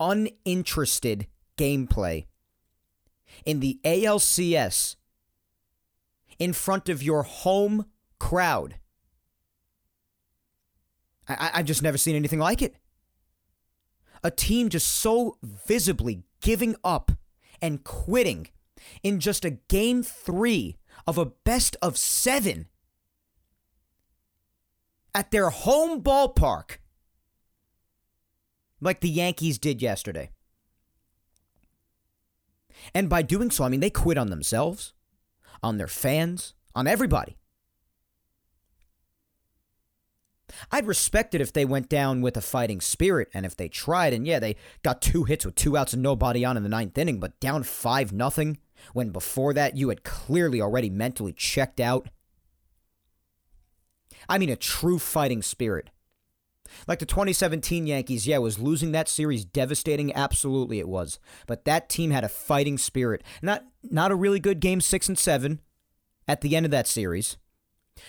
uninterested 0.00 1.26
gameplay 1.58 2.24
in 3.44 3.60
the 3.60 3.80
ALCS 3.84 4.96
in 6.38 6.52
front 6.52 6.88
of 6.88 7.02
your 7.02 7.22
home 7.22 7.86
crowd. 8.18 8.76
I, 11.28 11.50
have 11.54 11.66
just 11.66 11.82
never 11.82 11.98
seen 11.98 12.16
anything 12.16 12.40
like 12.40 12.62
it. 12.62 12.74
A 14.24 14.30
team 14.30 14.68
just 14.68 14.88
so 14.88 15.36
visibly 15.42 16.24
giving 16.40 16.74
up 16.82 17.12
and 17.62 17.84
quitting 17.84 18.48
in 19.02 19.20
just 19.20 19.44
a 19.44 19.50
game 19.50 20.02
three 20.02 20.76
of 21.06 21.18
a 21.18 21.26
best 21.26 21.76
of 21.80 21.96
seven 21.96 22.66
at 25.14 25.30
their 25.30 25.50
home 25.50 26.02
ballpark, 26.02 26.78
like 28.80 29.00
the 29.00 29.08
Yankees 29.08 29.58
did 29.58 29.82
yesterday. 29.82 30.30
And 32.94 33.08
by 33.08 33.22
doing 33.22 33.50
so, 33.50 33.64
I 33.64 33.68
mean, 33.68 33.80
they 33.80 33.90
quit 33.90 34.18
on 34.18 34.30
themselves, 34.30 34.92
on 35.62 35.78
their 35.78 35.86
fans, 35.86 36.54
on 36.74 36.86
everybody. 36.86 37.36
I'd 40.70 40.86
respect 40.86 41.34
it 41.34 41.40
if 41.40 41.52
they 41.52 41.64
went 41.64 41.88
down 41.88 42.22
with 42.22 42.36
a 42.36 42.40
fighting 42.40 42.80
spirit 42.80 43.28
and 43.32 43.46
if 43.46 43.56
they 43.56 43.68
tried. 43.68 44.12
And 44.12 44.26
yeah, 44.26 44.38
they 44.38 44.56
got 44.82 45.00
two 45.00 45.24
hits 45.24 45.44
with 45.44 45.54
two 45.54 45.76
outs 45.76 45.92
and 45.92 46.02
nobody 46.02 46.44
on 46.44 46.56
in 46.56 46.62
the 46.62 46.68
ninth 46.68 46.98
inning, 46.98 47.20
but 47.20 47.38
down 47.40 47.62
5 47.62 48.12
nothing 48.12 48.58
when 48.92 49.10
before 49.10 49.52
that 49.54 49.76
you 49.76 49.88
had 49.90 50.02
clearly 50.04 50.60
already 50.60 50.90
mentally 50.90 51.32
checked 51.32 51.80
out. 51.80 52.08
I 54.28 54.38
mean, 54.38 54.50
a 54.50 54.56
true 54.56 54.98
fighting 54.98 55.42
spirit. 55.42 55.90
Like 56.86 56.98
the 56.98 57.06
2017 57.06 57.86
Yankees, 57.86 58.26
yeah, 58.26 58.38
was 58.38 58.58
losing 58.58 58.92
that 58.92 59.08
series 59.08 59.44
devastating. 59.44 60.14
Absolutely, 60.14 60.78
it 60.78 60.88
was. 60.88 61.18
But 61.46 61.64
that 61.64 61.88
team 61.88 62.10
had 62.10 62.24
a 62.24 62.28
fighting 62.28 62.78
spirit. 62.78 63.22
Not 63.42 63.64
not 63.82 64.12
a 64.12 64.16
really 64.16 64.40
good 64.40 64.60
game 64.60 64.80
six 64.80 65.08
and 65.08 65.18
seven 65.18 65.60
at 66.28 66.40
the 66.40 66.56
end 66.56 66.66
of 66.66 66.72
that 66.72 66.86
series. 66.86 67.36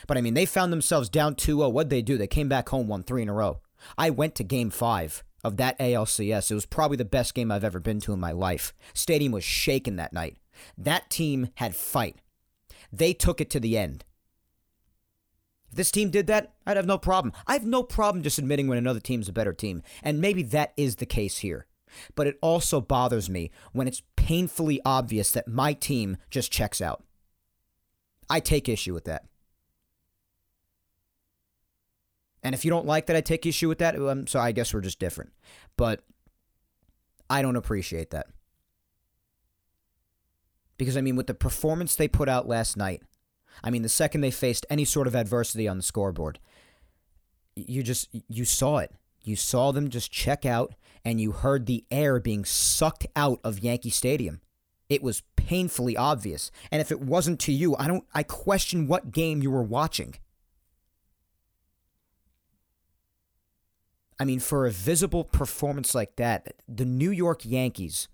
But 0.08 0.18
I 0.18 0.22
mean, 0.22 0.34
they 0.34 0.46
found 0.46 0.72
themselves 0.72 1.10
down 1.10 1.36
2 1.36 1.58
0. 1.58 1.70
What'd 1.70 1.90
they 1.90 2.02
do? 2.02 2.18
They 2.18 2.28
came 2.28 2.50
back 2.50 2.70
home, 2.70 2.88
won 2.88 3.04
three 3.04 3.22
in 3.22 3.30
a 3.30 3.34
row. 3.34 3.62
I 3.98 4.10
went 4.10 4.36
to 4.36 4.44
game 4.44 4.70
five 4.70 5.24
of 5.44 5.58
that 5.58 5.78
ALCS. 5.80 6.52
It 6.52 6.56
was 6.56 6.66
probably 6.66 6.98
the 6.98 7.06
best 7.06 7.34
game 7.34 7.52
I've 7.52 7.64
ever 7.64 7.80
been 7.80 8.00
to 8.02 8.14
in 8.14 8.20
my 8.20 8.32
life. 8.32 8.74
Stadium 8.94 9.32
was 9.32 9.44
shaking 9.44 9.96
that 9.96 10.14
night. 10.14 10.38
That 10.78 11.10
team 11.10 11.50
had 11.56 11.76
fight. 11.76 12.18
They 12.94 13.14
took 13.14 13.42
it 13.42 13.50
to 13.52 13.60
the 13.60 13.78
end. 13.78 14.06
If 15.72 15.78
this 15.78 15.92
team 15.92 16.10
did 16.10 16.28
that, 16.28 16.52
I'd 16.68 16.76
have 16.76 16.86
no 16.86 16.98
problem. 16.98 17.34
I 17.48 17.54
have 17.54 17.66
no 17.66 17.82
problem 17.82 18.24
just 18.24 18.38
admitting 18.38 18.68
when 18.68 18.78
another 18.78 19.00
team's 19.00 19.30
a 19.30 19.34
better 19.34 19.54
team. 19.54 19.82
And 20.04 20.20
maybe 20.20 20.44
that 20.44 20.74
is 20.76 20.98
the 20.98 21.06
case 21.06 21.38
here. 21.38 21.66
But 22.14 22.28
it 22.28 22.38
also 22.42 22.82
bothers 22.82 23.30
me 23.30 23.52
when 23.72 23.88
it's 23.88 24.04
painfully 24.18 24.82
obvious 24.86 25.32
that 25.32 25.48
my 25.48 25.72
team 25.74 26.18
just 26.30 26.52
checks 26.52 26.82
out. 26.82 27.04
I 28.30 28.42
take 28.42 28.68
issue 28.68 28.94
with 28.94 29.06
that. 29.06 29.24
And 32.44 32.54
if 32.54 32.66
you 32.66 32.72
don't 32.72 32.86
like 32.86 33.06
that 33.06 33.16
I 33.16 33.22
take 33.22 33.46
issue 33.46 33.70
with 33.70 33.78
that, 33.80 33.96
so 34.28 34.40
I 34.40 34.52
guess 34.52 34.74
we're 34.74 34.82
just 34.82 35.00
different. 35.00 35.32
But 35.78 36.04
I 37.30 37.42
don't 37.42 37.56
appreciate 37.56 38.10
that. 38.12 38.28
Because, 40.78 40.98
I 40.98 41.02
mean, 41.02 41.16
with 41.16 41.28
the 41.28 41.34
performance 41.34 41.96
they 41.96 42.08
put 42.08 42.28
out 42.28 42.48
last 42.48 42.76
night, 42.76 43.04
I 43.64 43.70
mean, 43.70 43.82
the 43.82 43.90
second 43.90 44.22
they 44.22 44.32
faced 44.32 44.66
any 44.70 44.86
sort 44.86 45.08
of 45.08 45.16
adversity 45.16 45.68
on 45.68 45.78
the 45.78 45.84
scoreboard, 45.84 46.40
you 47.56 47.84
just, 47.84 48.10
you 48.28 48.46
saw 48.46 48.78
it. 48.78 48.92
You 49.24 49.36
saw 49.36 49.72
them 49.72 49.90
just 49.90 50.12
check 50.12 50.46
out, 50.46 50.74
and 51.06 51.22
you 51.22 51.32
heard 51.32 51.66
the 51.66 51.86
air 51.92 52.20
being 52.20 52.44
sucked 52.44 53.06
out 53.16 53.40
of 53.44 53.60
Yankee 53.60 53.92
Stadium. 53.92 54.42
It 54.90 55.04
was 55.04 55.24
painfully 55.36 55.96
obvious. 55.96 56.52
And 56.72 56.82
if 56.82 56.92
it 56.92 57.02
wasn't 57.02 57.40
to 57.42 57.52
you, 57.52 57.76
I 57.78 57.88
don't, 57.88 58.04
I 58.14 58.24
question 58.24 58.88
what 58.88 59.12
game 59.12 59.42
you 59.42 59.52
were 59.52 59.64
watching. 59.64 60.16
I 64.20 64.26
mean, 64.26 64.40
for 64.40 64.66
a 64.66 64.72
visible 64.72 65.24
performance 65.24 65.96
like 65.96 66.16
that, 66.18 66.54
the 66.68 66.86
New 66.86 67.10
York 67.10 67.42
Yankees 67.44 68.08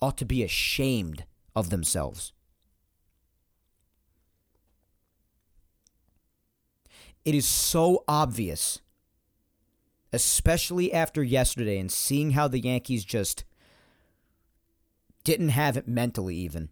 ought 0.00 0.16
to 0.18 0.24
be 0.24 0.42
ashamed 0.42 1.24
of 1.56 1.70
themselves. 1.70 2.32
It 7.24 7.34
is 7.34 7.46
so 7.46 8.04
obvious, 8.06 8.80
especially 10.12 10.92
after 10.92 11.22
yesterday 11.22 11.78
and 11.78 11.90
seeing 11.90 12.32
how 12.32 12.48
the 12.48 12.60
Yankees 12.60 13.04
just 13.04 13.44
didn't 15.24 15.48
have 15.50 15.76
it 15.76 15.88
mentally, 15.88 16.36
even. 16.36 16.68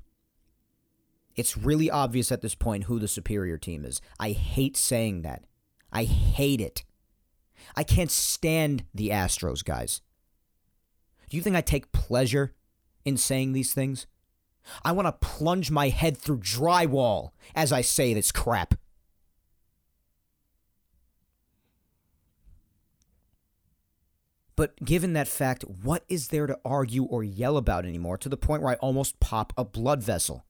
It's 1.34 1.56
really 1.56 1.90
obvious 1.90 2.30
at 2.30 2.42
this 2.42 2.54
point 2.54 2.84
who 2.84 2.98
the 2.98 3.08
superior 3.08 3.56
team 3.56 3.86
is. 3.86 4.02
I 4.20 4.32
hate 4.32 4.76
saying 4.76 5.22
that. 5.22 5.44
I 5.90 6.04
hate 6.04 6.60
it. 6.60 6.84
I 7.74 7.84
can't 7.84 8.10
stand 8.10 8.84
the 8.94 9.08
Astros, 9.08 9.64
guys. 9.64 10.02
Do 11.30 11.38
you 11.38 11.42
think 11.42 11.56
I 11.56 11.62
take 11.62 11.92
pleasure 11.92 12.52
in 13.06 13.16
saying 13.16 13.52
these 13.52 13.72
things? 13.72 14.06
I 14.84 14.92
want 14.92 15.06
to 15.06 15.26
plunge 15.26 15.70
my 15.70 15.88
head 15.88 16.18
through 16.18 16.40
drywall 16.40 17.30
as 17.54 17.72
I 17.72 17.80
say 17.80 18.12
this 18.12 18.30
crap. 18.30 18.74
But 24.54 24.76
given 24.84 25.14
that 25.14 25.28
fact, 25.28 25.64
what 25.82 26.04
is 26.08 26.28
there 26.28 26.46
to 26.46 26.58
argue 26.64 27.04
or 27.04 27.24
yell 27.24 27.56
about 27.56 27.86
anymore 27.86 28.18
to 28.18 28.28
the 28.28 28.36
point 28.36 28.62
where 28.62 28.72
I 28.72 28.76
almost 28.76 29.20
pop 29.20 29.52
a 29.56 29.64
blood 29.64 30.02
vessel? 30.02 30.44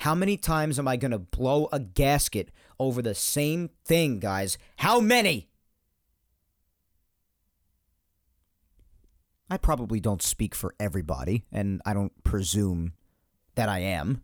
How 0.00 0.14
many 0.14 0.36
times 0.36 0.78
am 0.78 0.88
I 0.88 0.96
going 0.96 1.10
to 1.10 1.18
blow 1.18 1.68
a 1.72 1.78
gasket 1.78 2.50
over 2.78 3.02
the 3.02 3.14
same 3.14 3.70
thing, 3.84 4.18
guys? 4.18 4.58
How 4.76 5.00
many? 5.00 5.48
I 9.50 9.56
probably 9.56 10.00
don't 10.00 10.22
speak 10.22 10.54
for 10.54 10.74
everybody, 10.78 11.44
and 11.50 11.80
I 11.86 11.94
don't 11.94 12.22
presume 12.22 12.92
that 13.54 13.68
I 13.68 13.78
am, 13.80 14.22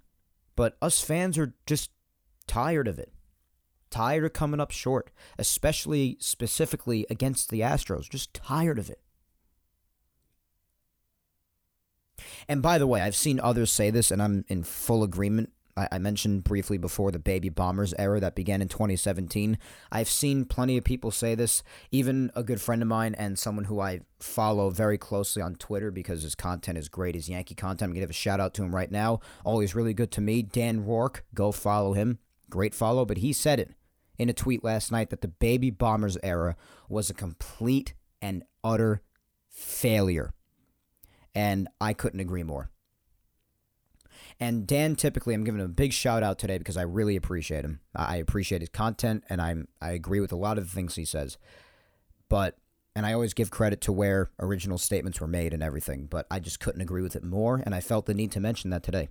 but 0.55 0.77
us 0.83 1.01
fans 1.01 1.39
are 1.39 1.55
just 1.67 1.91
tired 2.47 2.89
of 2.89 2.99
it. 2.99 3.13
Tired 3.95 4.25
of 4.25 4.33
coming 4.33 4.61
up 4.61 4.71
short, 4.71 5.11
especially 5.39 6.17
specifically 6.19 7.07
against 7.09 7.51
the 7.51 7.61
Astros. 7.61 8.11
Just 8.11 8.35
tired 8.35 8.79
of 8.79 8.91
it. 8.91 9.01
And 12.49 12.61
by 12.61 12.79
the 12.79 12.87
way, 12.87 13.01
I've 13.01 13.17
seen 13.17 13.39
others 13.41 13.71
say 13.71 13.91
this, 13.91 14.11
and 14.11 14.23
I'm 14.23 14.45
in 14.49 14.65
full 14.65 15.03
agreement 15.03 15.51
I, 15.77 15.89
I 15.93 15.99
mentioned 15.99 16.45
briefly 16.45 16.79
before 16.79 17.11
the 17.11 17.19
baby 17.19 17.49
bombers 17.49 17.95
era 17.99 18.21
that 18.21 18.35
began 18.35 18.63
in 18.63 18.69
2017. 18.69 19.59
I've 19.91 20.09
seen 20.09 20.45
plenty 20.45 20.77
of 20.77 20.85
people 20.85 21.11
say 21.11 21.35
this, 21.35 21.63
even 21.91 22.31
a 22.35 22.43
good 22.43 22.61
friend 22.61 22.83
of 22.83 22.89
mine 22.89 23.15
and 23.15 23.39
someone 23.39 23.67
who 23.67 23.81
I 23.81 24.01
follow 24.19 24.71
very 24.71 24.99
closely 24.99 25.43
on 25.43 25.57
Twitter 25.57 25.91
because 25.91 26.23
his 26.23 26.35
content 26.35 26.79
is 26.79 26.89
great. 26.89 27.15
His 27.15 27.29
Yankee 27.29 27.55
content. 27.55 27.83
I'm 27.83 27.89
going 27.91 27.97
to 27.97 28.01
give 28.01 28.11
a 28.11 28.15
shout 28.15 28.41
out 28.41 28.55
to 28.55 28.63
him 28.63 28.75
right 28.75 28.91
now. 28.91 29.21
Always 29.45 29.75
really 29.75 29.95
good 29.95 30.11
to 30.13 30.21
me. 30.21 30.43
Dan 30.43 30.85
Rourke, 30.85 31.25
go 31.35 31.53
follow 31.53 31.93
him. 31.93 32.19
Great 32.51 32.75
follow, 32.75 33.05
but 33.05 33.19
he 33.19 33.33
said 33.33 33.59
it 33.59 33.73
in 34.19 34.29
a 34.29 34.33
tweet 34.33 34.65
last 34.65 34.93
night 34.93 35.11
that 35.11 35.21
the 35.21 35.29
baby 35.29 35.71
bombers 35.71 36.17
era 36.23 36.57
was 36.89 37.11
a 37.11 37.15
complete 37.15 37.95
and 38.23 38.45
utter 38.63 39.03
failure. 39.49 40.33
And 41.35 41.69
I 41.81 41.93
couldn't 41.93 42.21
agree 42.21 42.43
more. 42.43 42.71
And 44.41 44.67
Dan, 44.67 44.97
typically, 44.97 45.35
I'm 45.35 45.45
giving 45.45 45.61
him 45.61 45.67
a 45.67 45.69
big 45.69 45.93
shout 45.93 46.23
out 46.23 46.39
today 46.39 46.59
because 46.59 46.77
I 46.77 46.83
really 46.83 47.17
appreciate 47.17 47.65
him. 47.65 47.81
I 47.95 48.17
appreciate 48.17 48.63
his 48.63 48.69
content, 48.69 49.25
and 49.29 49.41
I'm 49.41 49.69
I 49.81 49.93
agree 49.93 50.21
with 50.21 50.33
a 50.33 50.37
lot 50.37 50.59
of 50.59 50.65
the 50.65 50.75
things 50.75 50.97
he 50.97 51.05
says. 51.05 51.39
But 52.29 52.57
and 52.97 53.07
I 53.07 53.13
always 53.13 53.35
give 53.35 53.51
credit 53.51 53.81
to 53.83 53.93
where 53.93 54.31
original 54.41 54.79
statements 54.79 55.21
were 55.21 55.27
made 55.27 55.53
and 55.53 55.63
everything. 55.63 56.07
But 56.07 56.27
I 56.31 56.41
just 56.41 56.61
couldn't 56.61 56.81
agree 56.81 57.03
with 57.03 57.17
it 57.17 57.25
more, 57.25 57.63
and 57.65 57.75
I 57.75 57.81
felt 57.81 58.07
the 58.07 58.15
need 58.15 58.33
to 58.33 58.41
mention 58.41 58.71
that 58.71 58.83
today. 58.83 59.09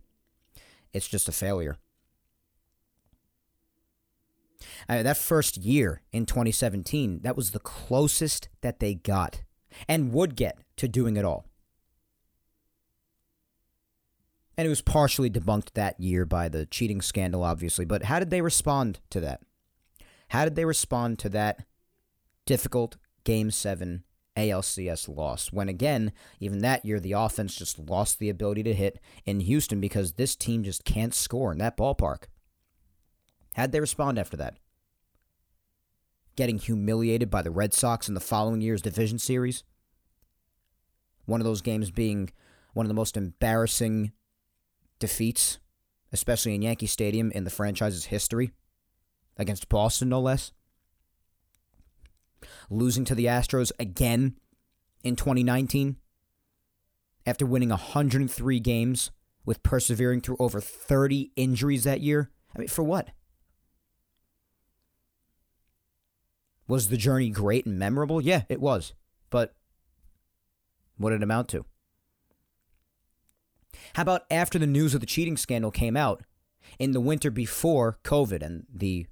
It's 0.92 1.08
just 1.08 1.30
a 1.30 1.34
failure. 1.34 1.78
Mean, 4.90 5.04
that 5.04 5.18
first 5.18 5.58
year 5.58 6.02
in 6.12 6.26
2017, 6.26 7.22
that 7.24 7.36
was 7.36 7.52
the 7.52 7.60
closest 7.60 8.50
that 8.62 8.80
they 8.80 8.96
got 8.96 9.42
and 9.88 10.14
would 10.14 10.36
get 10.36 10.60
to 10.78 10.88
doing 10.88 11.18
it 11.18 11.26
all. 11.26 11.46
And 14.58 14.68
it 14.68 14.70
was 14.70 14.82
partially 14.82 15.32
debunked 15.32 15.74
that 15.74 16.00
year 16.00 16.26
by 16.26 16.48
the 16.48 16.66
cheating 16.66 17.02
scandal, 17.02 17.44
obviously. 17.44 17.86
But 17.86 18.04
how 18.04 18.20
did 18.20 18.30
they 18.30 18.42
respond 18.42 19.00
to 19.10 19.20
that? 19.22 19.42
How 20.30 20.44
did 20.44 20.56
they 20.56 20.66
respond 20.66 21.20
to 21.20 21.30
that 21.30 21.66
difficult 22.46 22.98
Game 23.24 23.50
7 23.50 24.04
ALCS 24.38 25.08
loss? 25.08 25.52
When 25.52 25.70
again, 25.70 26.12
even 26.40 26.60
that 26.60 26.86
year, 26.86 27.00
the 27.00 27.14
offense 27.14 27.56
just 27.56 27.80
lost 27.80 28.20
the 28.20 28.30
ability 28.30 28.62
to 28.64 28.74
hit 28.76 29.00
in 29.26 29.40
Houston 29.40 29.80
because 29.80 30.14
this 30.14 30.36
team 30.36 30.64
just 30.64 30.86
can't 30.86 31.16
score 31.16 31.52
in 31.52 31.58
that 31.58 31.78
ballpark. 31.78 32.26
How'd 33.56 33.72
they 33.72 33.80
respond 33.80 34.18
after 34.18 34.38
that? 34.38 34.58
Getting 36.36 36.58
humiliated 36.58 37.30
by 37.30 37.42
the 37.42 37.52
Red 37.52 37.74
Sox 37.74 38.08
in 38.08 38.16
the 38.16 38.20
following 38.20 38.62
year's 38.62 38.82
division 38.82 39.20
series? 39.20 39.64
One 41.26 41.40
of 41.40 41.46
those 41.46 41.62
games 41.62 41.92
being 41.92 42.32
one 42.74 42.86
of 42.86 42.90
the 42.90 42.96
most 42.96 43.16
embarrassing 43.16 44.12
defeats, 45.00 45.60
especially 46.12 46.56
in 46.56 46.64
Yankee 46.64 46.88
Stadium 46.88 47.32
in 47.32 47.44
the 47.44 47.50
franchise's 47.50 48.06
history, 48.06 48.52
against 49.38 49.70
Boston, 49.70 50.10
no 50.10 50.20
less. 50.20 50.52
Losing 52.70 53.06
to 53.06 53.16
the 53.16 53.26
Astros 53.26 53.72
again 53.80 54.36
in 55.04 55.16
2019 55.16 55.98
after 57.26 57.46
winning 57.46 57.70
103 57.70 58.60
games 58.60 59.12
with 59.46 59.64
persevering 59.64 60.22
through 60.22 60.38
over 60.40 60.60
30 60.60 61.32
injuries 61.36 61.84
that 61.84 62.02
year. 62.02 62.32
I 62.56 62.60
mean, 62.60 62.68
for 62.68 62.84
what? 62.84 63.10
Was 66.74 66.88
the 66.90 66.98
journey 66.98 67.30
great 67.30 67.68
and 67.68 67.78
memorable? 67.78 68.20
Yeah, 68.20 68.46
it 68.50 68.60
was. 68.60 68.96
But 69.30 69.54
what 70.98 71.12
did 71.12 71.18
it 71.18 71.24
amount 71.24 71.50
to? 71.50 71.66
How 73.94 74.02
about 74.02 74.24
after 74.32 74.58
the 74.58 74.66
news 74.66 74.96
of 74.96 75.00
the 75.00 75.06
cheating 75.06 75.38
scandal 75.38 75.70
came 75.70 75.96
out 75.96 76.24
in 76.80 76.94
the 76.94 77.00
winter 77.00 77.30
before 77.30 78.00
COVID 78.04 78.42
and 78.42 78.66
the 78.74 79.06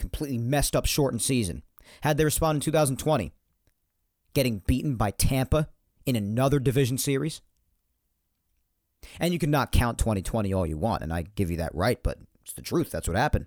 completely 0.00 0.36
messed 0.36 0.74
up 0.74 0.84
shortened 0.84 1.22
season? 1.22 1.62
How'd 2.00 2.16
they 2.16 2.24
respond 2.24 2.56
in 2.56 2.60
2020? 2.62 3.32
Getting 4.34 4.62
beaten 4.66 4.96
by 4.96 5.12
Tampa 5.12 5.68
in 6.06 6.16
another 6.16 6.58
division 6.58 6.98
series? 6.98 7.40
And 9.20 9.32
you 9.32 9.38
can 9.38 9.52
not 9.52 9.70
count 9.70 9.98
2020 9.98 10.52
all 10.52 10.66
you 10.66 10.76
want, 10.76 11.04
and 11.04 11.12
I 11.12 11.22
give 11.22 11.52
you 11.52 11.58
that 11.58 11.72
right, 11.72 12.02
but 12.02 12.18
it's 12.42 12.54
the 12.54 12.62
truth. 12.62 12.90
That's 12.90 13.06
what 13.06 13.16
happened. 13.16 13.46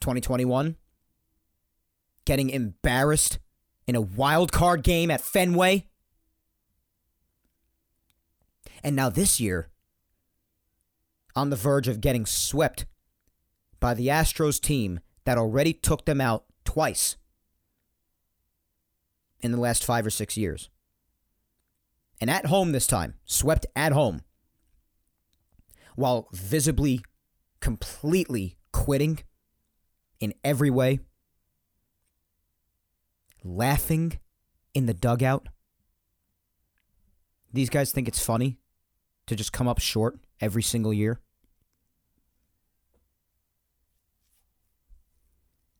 2021, 0.00 0.74
getting 2.28 2.50
embarrassed 2.50 3.38
in 3.86 3.96
a 3.96 4.02
wild 4.02 4.52
card 4.52 4.82
game 4.82 5.10
at 5.10 5.22
Fenway 5.22 5.86
and 8.84 8.94
now 8.94 9.08
this 9.08 9.40
year, 9.40 9.70
on 11.34 11.48
the 11.48 11.56
verge 11.56 11.88
of 11.88 12.02
getting 12.02 12.26
swept 12.26 12.84
by 13.80 13.94
the 13.94 14.08
Astros 14.08 14.60
team 14.60 15.00
that 15.24 15.38
already 15.38 15.72
took 15.72 16.04
them 16.04 16.20
out 16.20 16.44
twice 16.66 17.16
in 19.40 19.50
the 19.50 19.58
last 19.58 19.82
five 19.82 20.04
or 20.04 20.10
six 20.10 20.36
years. 20.36 20.68
And 22.20 22.28
at 22.28 22.44
home 22.44 22.72
this 22.72 22.86
time, 22.86 23.14
swept 23.24 23.64
at 23.74 23.92
home, 23.92 24.20
while 25.96 26.28
visibly, 26.32 27.00
completely 27.60 28.58
quitting 28.70 29.20
in 30.20 30.34
every 30.44 30.68
way, 30.68 31.00
laughing 33.44 34.18
in 34.74 34.86
the 34.86 34.94
dugout. 34.94 35.48
These 37.52 37.70
guys 37.70 37.92
think 37.92 38.08
it's 38.08 38.24
funny 38.24 38.58
to 39.26 39.36
just 39.36 39.52
come 39.52 39.68
up 39.68 39.78
short 39.78 40.18
every 40.40 40.62
single 40.62 40.92
year? 40.92 41.20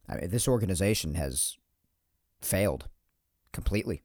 I 0.09 0.17
mean, 0.17 0.31
this 0.31 0.49
organization 0.49 1.15
has 1.15 1.57
failed 2.41 2.89
completely. 3.53 4.03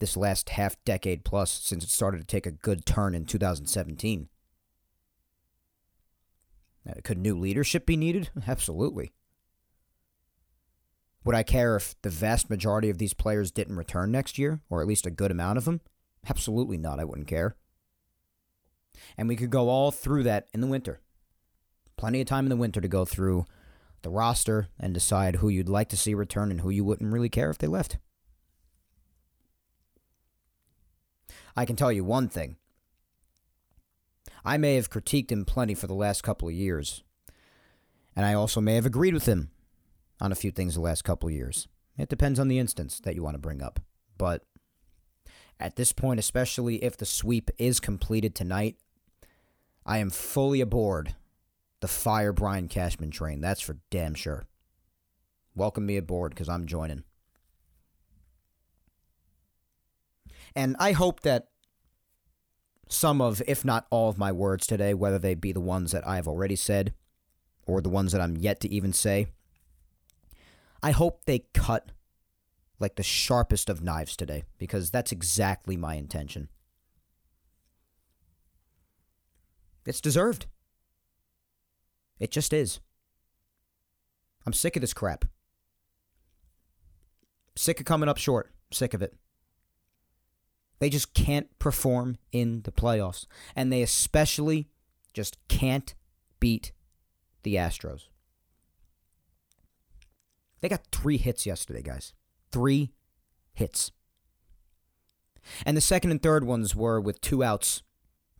This 0.00 0.16
last 0.16 0.50
half 0.50 0.76
decade 0.84 1.24
plus 1.24 1.50
since 1.50 1.84
it 1.84 1.90
started 1.90 2.18
to 2.18 2.26
take 2.26 2.46
a 2.46 2.52
good 2.52 2.86
turn 2.86 3.14
in 3.14 3.24
2017. 3.24 4.28
Uh, 6.88 6.92
could 7.04 7.18
new 7.18 7.36
leadership 7.36 7.84
be 7.84 7.96
needed? 7.96 8.30
Absolutely. 8.46 9.12
Would 11.24 11.34
I 11.34 11.42
care 11.42 11.76
if 11.76 11.94
the 12.02 12.10
vast 12.10 12.48
majority 12.48 12.90
of 12.90 12.98
these 12.98 13.14
players 13.14 13.50
didn't 13.50 13.76
return 13.76 14.10
next 14.10 14.38
year, 14.38 14.60
or 14.70 14.80
at 14.80 14.86
least 14.86 15.06
a 15.06 15.10
good 15.10 15.30
amount 15.30 15.58
of 15.58 15.64
them? 15.64 15.80
Absolutely 16.28 16.78
not. 16.78 17.00
I 17.00 17.04
wouldn't 17.04 17.28
care. 17.28 17.56
And 19.16 19.28
we 19.28 19.36
could 19.36 19.50
go 19.50 19.68
all 19.68 19.90
through 19.90 20.22
that 20.24 20.48
in 20.52 20.60
the 20.60 20.66
winter. 20.66 21.00
Plenty 21.96 22.20
of 22.20 22.26
time 22.26 22.44
in 22.44 22.50
the 22.50 22.56
winter 22.56 22.80
to 22.80 22.88
go 22.88 23.04
through 23.04 23.44
the 24.02 24.10
roster 24.10 24.68
and 24.78 24.94
decide 24.94 25.36
who 25.36 25.48
you'd 25.48 25.68
like 25.68 25.88
to 25.88 25.96
see 25.96 26.14
return 26.14 26.50
and 26.50 26.60
who 26.60 26.70
you 26.70 26.84
wouldn't 26.84 27.12
really 27.12 27.28
care 27.28 27.50
if 27.50 27.58
they 27.58 27.66
left. 27.66 27.98
I 31.56 31.64
can 31.64 31.76
tell 31.76 31.90
you 31.90 32.04
one 32.04 32.28
thing. 32.28 32.56
I 34.44 34.56
may 34.56 34.76
have 34.76 34.90
critiqued 34.90 35.32
him 35.32 35.44
plenty 35.44 35.74
for 35.74 35.88
the 35.88 35.94
last 35.94 36.22
couple 36.22 36.48
of 36.48 36.54
years, 36.54 37.02
and 38.14 38.24
I 38.24 38.34
also 38.34 38.60
may 38.60 38.76
have 38.76 38.86
agreed 38.86 39.14
with 39.14 39.26
him 39.26 39.50
on 40.20 40.32
a 40.32 40.36
few 40.36 40.50
things 40.50 40.74
the 40.74 40.80
last 40.80 41.04
couple 41.04 41.30
years. 41.30 41.68
It 41.96 42.08
depends 42.08 42.38
on 42.38 42.48
the 42.48 42.58
instance 42.58 43.00
that 43.00 43.14
you 43.14 43.22
want 43.22 43.34
to 43.34 43.40
bring 43.40 43.62
up. 43.62 43.80
But 44.16 44.44
at 45.60 45.76
this 45.76 45.92
point, 45.92 46.20
especially 46.20 46.82
if 46.84 46.96
the 46.96 47.06
sweep 47.06 47.50
is 47.58 47.80
completed 47.80 48.34
tonight, 48.34 48.76
I 49.84 49.98
am 49.98 50.10
fully 50.10 50.60
aboard 50.60 51.14
the 51.80 51.88
Fire 51.88 52.32
Brian 52.32 52.68
Cashman 52.68 53.10
train. 53.10 53.40
That's 53.40 53.60
for 53.60 53.78
damn 53.90 54.14
sure. 54.14 54.46
Welcome 55.54 55.86
me 55.86 55.96
aboard 55.96 56.30
because 56.30 56.48
I'm 56.48 56.66
joining. 56.66 57.04
And 60.54 60.76
I 60.78 60.92
hope 60.92 61.20
that 61.20 61.48
some 62.88 63.20
of, 63.20 63.42
if 63.46 63.64
not 63.64 63.86
all 63.90 64.08
of 64.08 64.18
my 64.18 64.32
words 64.32 64.66
today, 64.66 64.94
whether 64.94 65.18
they 65.18 65.34
be 65.34 65.52
the 65.52 65.60
ones 65.60 65.92
that 65.92 66.06
I 66.06 66.16
have 66.16 66.28
already 66.28 66.56
said 66.56 66.94
or 67.66 67.80
the 67.80 67.88
ones 67.88 68.12
that 68.12 68.20
I'm 68.20 68.36
yet 68.36 68.60
to 68.60 68.68
even 68.68 68.92
say, 68.92 69.26
I 70.82 70.92
hope 70.92 71.24
they 71.24 71.44
cut 71.54 71.92
like 72.78 72.96
the 72.96 73.02
sharpest 73.02 73.68
of 73.68 73.82
knives 73.82 74.16
today 74.16 74.44
because 74.58 74.90
that's 74.90 75.12
exactly 75.12 75.76
my 75.76 75.94
intention. 75.94 76.48
It's 79.86 80.00
deserved. 80.00 80.46
It 82.20 82.30
just 82.30 82.52
is. 82.52 82.80
I'm 84.46 84.52
sick 84.52 84.76
of 84.76 84.80
this 84.80 84.94
crap. 84.94 85.24
Sick 87.56 87.80
of 87.80 87.86
coming 87.86 88.08
up 88.08 88.18
short. 88.18 88.52
Sick 88.72 88.94
of 88.94 89.02
it. 89.02 89.14
They 90.78 90.90
just 90.90 91.14
can't 91.14 91.58
perform 91.58 92.18
in 92.30 92.62
the 92.62 92.70
playoffs. 92.70 93.26
And 93.56 93.72
they 93.72 93.82
especially 93.82 94.68
just 95.12 95.36
can't 95.48 95.94
beat 96.38 96.72
the 97.42 97.56
Astros. 97.56 98.08
They 100.60 100.68
got 100.68 100.86
three 100.92 101.16
hits 101.16 101.46
yesterday, 101.46 101.82
guys. 101.82 102.12
Three 102.50 102.92
hits. 103.54 103.92
And 105.64 105.76
the 105.76 105.80
second 105.80 106.10
and 106.10 106.22
third 106.22 106.44
ones 106.44 106.74
were 106.74 107.00
with 107.00 107.20
two 107.20 107.42
outs 107.42 107.82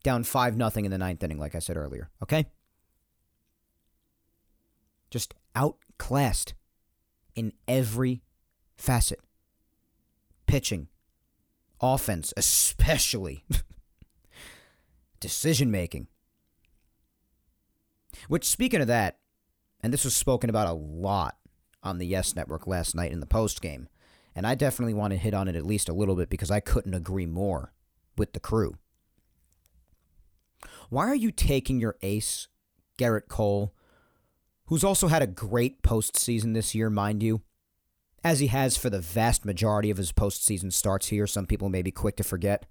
down 0.02 0.24
5 0.24 0.56
nothing 0.56 0.84
in 0.84 0.90
the 0.90 0.98
ninth 0.98 1.22
inning, 1.22 1.38
like 1.38 1.54
I 1.54 1.58
said 1.58 1.76
earlier. 1.76 2.10
Okay? 2.22 2.46
Just 5.10 5.34
outclassed 5.54 6.54
in 7.34 7.52
every 7.66 8.22
facet 8.76 9.20
pitching, 10.46 10.88
offense, 11.80 12.32
especially, 12.36 13.44
decision 15.20 15.70
making. 15.70 16.08
Which, 18.28 18.44
speaking 18.48 18.80
of 18.80 18.88
that, 18.88 19.18
and 19.80 19.92
this 19.92 20.04
was 20.04 20.14
spoken 20.16 20.50
about 20.50 20.68
a 20.68 20.72
lot 20.72 21.36
on 21.82 21.98
the 21.98 22.06
Yes 22.06 22.34
Network 22.34 22.66
last 22.66 22.94
night 22.94 23.12
in 23.12 23.20
the 23.20 23.26
post 23.26 23.60
game, 23.60 23.88
and 24.34 24.46
I 24.46 24.54
definitely 24.54 24.94
want 24.94 25.12
to 25.12 25.18
hit 25.18 25.34
on 25.34 25.48
it 25.48 25.56
at 25.56 25.66
least 25.66 25.88
a 25.88 25.94
little 25.94 26.16
bit 26.16 26.30
because 26.30 26.50
I 26.50 26.60
couldn't 26.60 26.94
agree 26.94 27.26
more 27.26 27.72
with 28.16 28.32
the 28.32 28.40
crew. 28.40 28.76
Why 30.90 31.06
are 31.06 31.14
you 31.14 31.30
taking 31.30 31.80
your 31.80 31.96
ace, 32.02 32.48
Gerrit 32.98 33.28
Cole, 33.28 33.74
who's 34.66 34.84
also 34.84 35.08
had 35.08 35.22
a 35.22 35.26
great 35.26 35.82
postseason 35.82 36.54
this 36.54 36.74
year, 36.74 36.90
mind 36.90 37.22
you, 37.22 37.42
as 38.24 38.40
he 38.40 38.48
has 38.48 38.76
for 38.76 38.90
the 38.90 39.00
vast 39.00 39.44
majority 39.44 39.90
of 39.90 39.96
his 39.96 40.12
postseason 40.12 40.72
starts 40.72 41.08
here? 41.08 41.26
Some 41.26 41.46
people 41.46 41.68
may 41.68 41.82
be 41.82 41.90
quick 41.90 42.16
to 42.16 42.24
forget. 42.24 42.66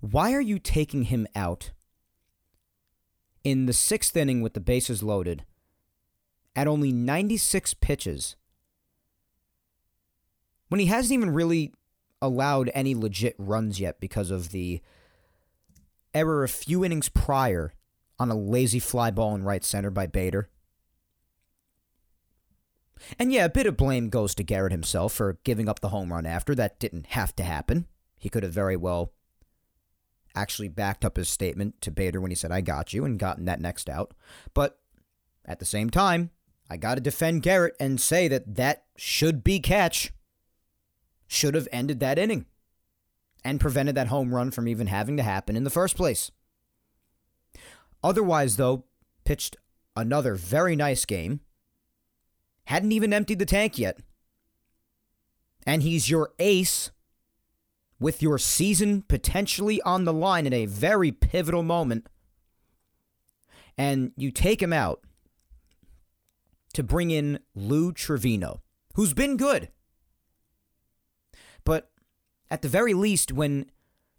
Why 0.00 0.32
are 0.32 0.40
you 0.40 0.58
taking 0.58 1.04
him 1.04 1.26
out 1.34 1.72
in 3.42 3.66
the 3.66 3.72
sixth 3.72 4.16
inning 4.16 4.40
with 4.40 4.54
the 4.54 4.60
bases 4.60 5.02
loaded 5.02 5.44
at 6.56 6.68
only 6.68 6.92
96 6.92 7.74
pitches 7.74 8.36
when 10.68 10.80
he 10.80 10.86
hasn't 10.86 11.12
even 11.12 11.30
really 11.30 11.72
allowed 12.20 12.70
any 12.74 12.94
legit 12.94 13.34
runs 13.38 13.78
yet 13.78 14.00
because 14.00 14.30
of 14.30 14.50
the 14.50 14.80
error 16.14 16.42
a 16.42 16.48
few 16.48 16.84
innings 16.84 17.08
prior 17.08 17.74
on 18.18 18.30
a 18.30 18.36
lazy 18.36 18.78
fly 18.78 19.10
ball 19.10 19.34
in 19.34 19.44
right 19.44 19.64
center 19.64 19.90
by 19.90 20.06
Bader. 20.06 20.48
And 23.18 23.32
yeah, 23.32 23.44
a 23.44 23.50
bit 23.50 23.66
of 23.66 23.76
blame 23.76 24.08
goes 24.08 24.34
to 24.36 24.44
Gerrit 24.44 24.70
himself 24.70 25.12
for 25.12 25.38
giving 25.44 25.68
up 25.68 25.80
the 25.80 25.88
home 25.88 26.12
run 26.12 26.24
after. 26.24 26.54
That 26.54 26.78
didn't 26.78 27.06
have 27.08 27.34
to 27.36 27.42
happen. 27.42 27.86
He 28.16 28.28
could 28.28 28.44
have 28.44 28.52
very 28.52 28.76
well 28.76 29.12
actually 30.34 30.68
backed 30.68 31.04
up 31.04 31.16
his 31.16 31.28
statement 31.28 31.80
to 31.82 31.90
Bader 31.90 32.20
when 32.20 32.30
he 32.30 32.34
said, 32.34 32.50
I 32.50 32.60
got 32.60 32.92
you, 32.92 33.04
and 33.04 33.18
gotten 33.18 33.44
that 33.44 33.60
next 33.60 33.88
out. 33.88 34.14
But 34.54 34.78
at 35.44 35.58
the 35.58 35.64
same 35.64 35.90
time, 35.90 36.30
I 36.70 36.76
got 36.76 36.94
to 36.94 37.00
defend 37.00 37.42
Gerrit 37.42 37.72
and 37.78 38.00
say 38.00 38.28
that 38.28 38.56
that 38.56 38.84
should 38.96 39.44
be 39.44 39.60
catch. 39.60 40.12
Should 41.26 41.54
have 41.54 41.68
ended 41.72 42.00
that 42.00 42.18
inning 42.18 42.46
and 43.44 43.60
prevented 43.60 43.94
that 43.96 44.08
home 44.08 44.34
run 44.34 44.50
from 44.50 44.68
even 44.68 44.86
having 44.86 45.16
to 45.16 45.22
happen 45.22 45.56
in 45.56 45.64
the 45.64 45.70
first 45.70 45.96
place. 45.96 46.30
Otherwise, 48.02 48.56
though, 48.56 48.84
pitched 49.24 49.56
another 49.96 50.34
very 50.34 50.76
nice 50.76 51.04
game. 51.04 51.40
Hadn't 52.66 52.92
even 52.92 53.12
emptied 53.12 53.38
the 53.38 53.46
tank 53.46 53.78
yet. 53.78 53.98
And 55.66 55.82
he's 55.82 56.10
your 56.10 56.32
ace 56.38 56.90
with 57.98 58.22
your 58.22 58.38
season 58.38 59.02
potentially 59.02 59.80
on 59.82 60.04
the 60.04 60.12
line 60.12 60.46
in 60.46 60.52
a 60.52 60.66
very 60.66 61.12
pivotal 61.12 61.62
moment. 61.62 62.06
And 63.76 64.12
you 64.16 64.30
take 64.30 64.62
him 64.62 64.72
out 64.72 65.00
to 66.74 66.82
bring 66.82 67.10
in 67.10 67.38
Lou 67.54 67.92
Trivino, 67.92 68.60
who's 68.94 69.14
been 69.14 69.36
good. 69.36 69.68
But 71.64 71.90
at 72.50 72.62
the 72.62 72.68
very 72.68 72.94
least, 72.94 73.32
when 73.32 73.66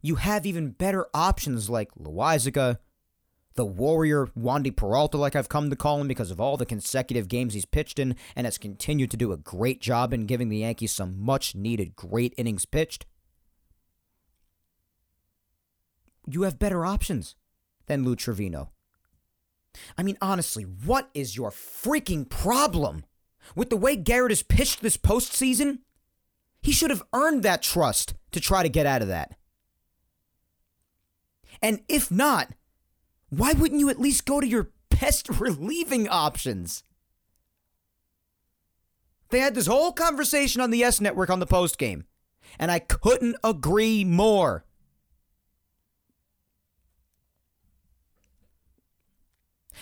you 0.02 0.16
have 0.16 0.46
even 0.46 0.72
better 0.72 1.08
options 1.14 1.70
like 1.70 1.90
Loaisiga, 1.96 2.80
the 3.56 3.66
warrior 3.66 4.28
Wandy 4.38 4.76
Peralta, 4.76 5.18
like 5.18 5.36
I've 5.36 5.50
come 5.50 5.70
to 5.70 5.76
call 5.76 6.02
him 6.02 6.08
because 6.08 6.32
of 6.32 6.42
all 6.42 6.58
the 6.58 6.66
consecutive 6.66 7.28
games 7.28 7.54
he's 7.54 7.66
pitched 7.66 8.00
in 8.00 8.16
and 8.36 8.46
has 8.46 8.58
continued 8.58 9.12
to 9.12 9.18
do 9.18 9.32
a 9.32 9.38
great 9.38 9.82
job 9.82 10.14
in 10.14 10.26
giving 10.26 10.50
the 10.50 10.58
Yankees 10.58 10.92
some 10.92 11.20
much 11.20 11.56
needed 11.56 11.96
great 11.96 12.34
innings 12.38 12.66
pitched. 12.66 13.06
You 16.28 16.42
have 16.42 16.60
better 16.60 16.86
options 16.86 17.36
than 17.86 18.04
Lou 18.04 18.16
Trivino. 18.16 18.70
I 19.98 20.04
mean, 20.04 20.18
honestly, 20.22 20.64
what 20.64 21.10
is 21.14 21.36
your 21.36 21.52
freaking 21.52 22.30
problem 22.30 23.06
with 23.56 23.70
the 23.70 23.78
way 23.78 23.98
Gerrit 23.98 24.30
has 24.30 24.44
pitched 24.44 24.82
this 24.82 24.98
postseason? 24.98 25.80
He 26.62 26.72
should 26.72 26.90
have 26.90 27.04
earned 27.14 27.44
that 27.44 27.62
trust 27.62 28.16
to 28.32 28.40
try 28.40 28.64
to 28.64 28.70
get 28.70 28.86
out 28.86 29.02
of 29.02 29.08
that. 29.08 29.38
And 31.62 31.82
if 31.88 32.12
not, 32.12 32.50
why 33.30 33.54
wouldn't 33.54 33.80
you 33.80 33.90
at 33.90 34.00
least 34.00 34.26
go 34.26 34.40
to 34.40 34.48
your 34.48 34.72
best 34.90 35.30
relieving 35.40 36.08
options? 36.08 36.84
They 39.30 39.40
had 39.40 39.56
this 39.56 39.68
whole 39.68 39.92
conversation 39.92 40.62
on 40.62 40.72
the 40.72 40.78
Yes 40.78 41.02
Network 41.02 41.30
on 41.30 41.40
the 41.40 41.46
post 41.46 41.78
game, 41.78 42.06
and 42.60 42.72
I 42.72 42.80
couldn't 42.80 43.36
agree 43.44 44.04
more. 44.04 44.66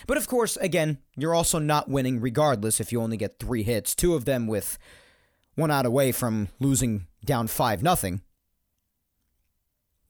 But 0.07 0.17
of 0.17 0.27
course, 0.27 0.57
again, 0.57 0.99
you're 1.15 1.35
also 1.35 1.59
not 1.59 1.89
winning 1.89 2.19
regardless 2.19 2.79
if 2.79 2.91
you 2.91 3.01
only 3.01 3.17
get 3.17 3.39
three 3.39 3.63
hits, 3.63 3.95
two 3.95 4.15
of 4.15 4.25
them 4.25 4.47
with 4.47 4.77
one 5.55 5.71
out 5.71 5.85
away 5.85 6.11
from 6.11 6.49
losing 6.59 7.07
down 7.23 7.47
5 7.47 7.83
nothing. 7.83 8.21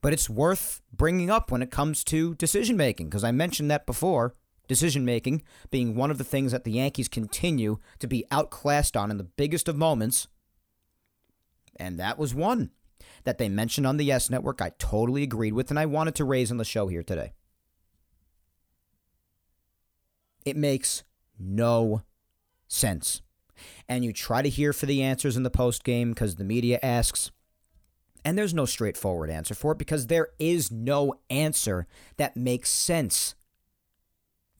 But 0.01 0.13
it's 0.13 0.29
worth 0.29 0.81
bringing 0.91 1.29
up 1.29 1.51
when 1.51 1.61
it 1.61 1.71
comes 1.71 2.03
to 2.05 2.35
decision 2.35 2.75
making, 2.75 3.07
because 3.07 3.23
I 3.23 3.31
mentioned 3.31 3.71
that 3.71 3.85
before. 3.85 4.35
Decision 4.67 5.03
making 5.03 5.43
being 5.71 5.95
one 5.95 6.09
of 6.09 6.17
the 6.17 6.23
things 6.23 6.53
that 6.53 6.63
the 6.63 6.71
Yankees 6.71 7.09
continue 7.09 7.79
to 7.99 8.07
be 8.07 8.25
outclassed 8.31 8.95
on 8.95 9.11
in 9.11 9.17
the 9.17 9.23
biggest 9.23 9.67
of 9.67 9.75
moments. 9.75 10.27
And 11.75 11.99
that 11.99 12.17
was 12.17 12.33
one 12.33 12.71
that 13.25 13.37
they 13.37 13.49
mentioned 13.49 13.85
on 13.85 13.97
the 13.97 14.05
Yes 14.05 14.29
Network. 14.29 14.61
I 14.61 14.71
totally 14.79 15.23
agreed 15.23 15.53
with, 15.53 15.69
and 15.69 15.77
I 15.79 15.85
wanted 15.85 16.15
to 16.15 16.25
raise 16.25 16.49
on 16.49 16.57
the 16.57 16.65
show 16.65 16.87
here 16.87 17.03
today. 17.03 17.33
It 20.45 20.57
makes 20.57 21.03
no 21.39 22.03
sense. 22.67 23.21
And 23.87 24.03
you 24.03 24.11
try 24.13 24.41
to 24.41 24.49
hear 24.49 24.73
for 24.73 24.85
the 24.85 25.01
answers 25.01 25.37
in 25.37 25.43
the 25.43 25.49
post 25.49 25.83
game 25.83 26.11
because 26.11 26.35
the 26.35 26.43
media 26.43 26.79
asks. 26.81 27.31
And 28.25 28.37
there's 28.37 28.53
no 28.53 28.65
straightforward 28.65 29.29
answer 29.29 29.53
for 29.53 29.73
it 29.73 29.77
because 29.77 30.07
there 30.07 30.29
is 30.39 30.71
no 30.71 31.15
answer 31.29 31.87
that 32.17 32.37
makes 32.37 32.69
sense. 32.69 33.35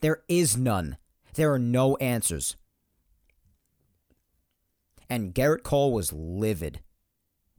There 0.02 0.24
is 0.28 0.58
none. 0.58 0.98
There 1.36 1.54
are 1.54 1.60
no 1.60 1.96
answers. 1.98 2.58
And 5.10 5.34
Gerrit 5.34 5.64
Cole 5.64 5.94
was 5.94 6.12
livid 6.12 6.82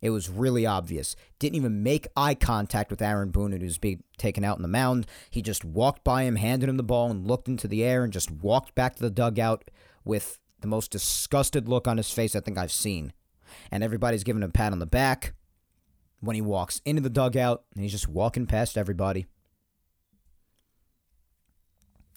it 0.04 0.10
was 0.10 0.28
really 0.28 0.66
obvious. 0.66 1.16
Didn't 1.38 1.56
even 1.56 1.82
make 1.82 2.08
eye 2.14 2.34
contact 2.34 2.90
with 2.90 3.00
Aaron 3.00 3.30
Boone, 3.30 3.52
who 3.52 3.58
was 3.64 3.78
being 3.78 4.02
taken 4.18 4.44
out 4.44 4.56
on 4.56 4.62
the 4.62 4.68
mound. 4.68 5.06
He 5.30 5.40
just 5.40 5.64
walked 5.64 6.04
by 6.04 6.24
him, 6.24 6.36
handed 6.36 6.68
him 6.68 6.76
the 6.76 6.82
ball, 6.82 7.10
and 7.10 7.26
looked 7.26 7.48
into 7.48 7.66
the 7.66 7.82
air 7.82 8.04
and 8.04 8.12
just 8.12 8.30
walked 8.30 8.74
back 8.74 8.96
to 8.96 9.02
the 9.02 9.08
dugout 9.08 9.70
with 10.04 10.40
the 10.60 10.66
most 10.66 10.90
disgusted 10.90 11.70
look 11.70 11.88
on 11.88 11.96
his 11.96 12.10
face 12.10 12.36
I 12.36 12.40
think 12.40 12.58
I've 12.58 12.70
seen. 12.70 13.14
And 13.70 13.82
everybody's 13.82 14.24
giving 14.24 14.42
him 14.42 14.50
a 14.50 14.52
pat 14.52 14.72
on 14.72 14.78
the 14.78 14.84
back 14.84 15.32
when 16.20 16.34
he 16.34 16.42
walks 16.42 16.82
into 16.84 17.00
the 17.00 17.08
dugout, 17.08 17.64
and 17.74 17.82
he's 17.82 17.92
just 17.92 18.06
walking 18.06 18.44
past 18.44 18.76
everybody. 18.76 19.24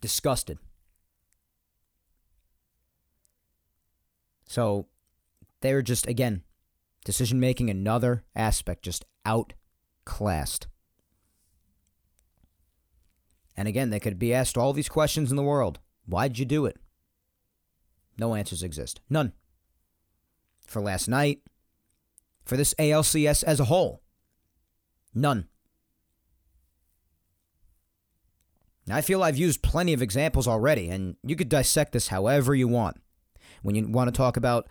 Disgusted. 0.02 0.60
So 4.46 4.88
they're 5.62 5.82
just, 5.82 6.06
again, 6.06 6.44
Decision 7.08 7.40
making, 7.40 7.70
another 7.70 8.26
aspect, 8.36 8.84
just 8.84 9.06
outclassed. 9.26 10.68
And 13.56 13.66
again, 13.66 13.92
they 13.92 14.00
could 14.02 14.20
be 14.20 14.34
asked 14.34 14.58
all 14.58 14.74
these 14.74 14.90
questions 14.90 15.32
in 15.32 15.38
the 15.38 15.42
world. 15.42 15.80
Why'd 16.06 16.38
you 16.38 16.44
do 16.44 16.66
it? 16.66 16.76
No 18.20 18.36
answers 18.36 18.62
exist. 18.62 19.00
None. 19.10 19.32
For 20.66 20.82
last 20.82 21.08
night, 21.08 21.44
for 22.44 22.58
this 22.58 22.74
ALCS 22.74 23.42
as 23.42 23.62
a 23.62 23.66
whole, 23.72 24.02
none. 25.16 25.48
Now, 28.86 28.98
I 28.98 29.02
feel 29.02 29.24
I've 29.24 29.38
used 29.38 29.62
plenty 29.62 29.94
of 29.94 30.02
examples 30.02 30.46
already, 30.46 30.90
and 30.90 31.16
you 31.24 31.38
could 31.38 31.48
dissect 31.48 31.94
this 31.94 32.10
however 32.10 32.54
you 32.54 32.68
want. 32.68 32.98
When 33.62 33.76
you 33.76 33.88
want 33.88 34.10
to 34.10 34.12
talk 34.12 34.36
about 34.36 34.68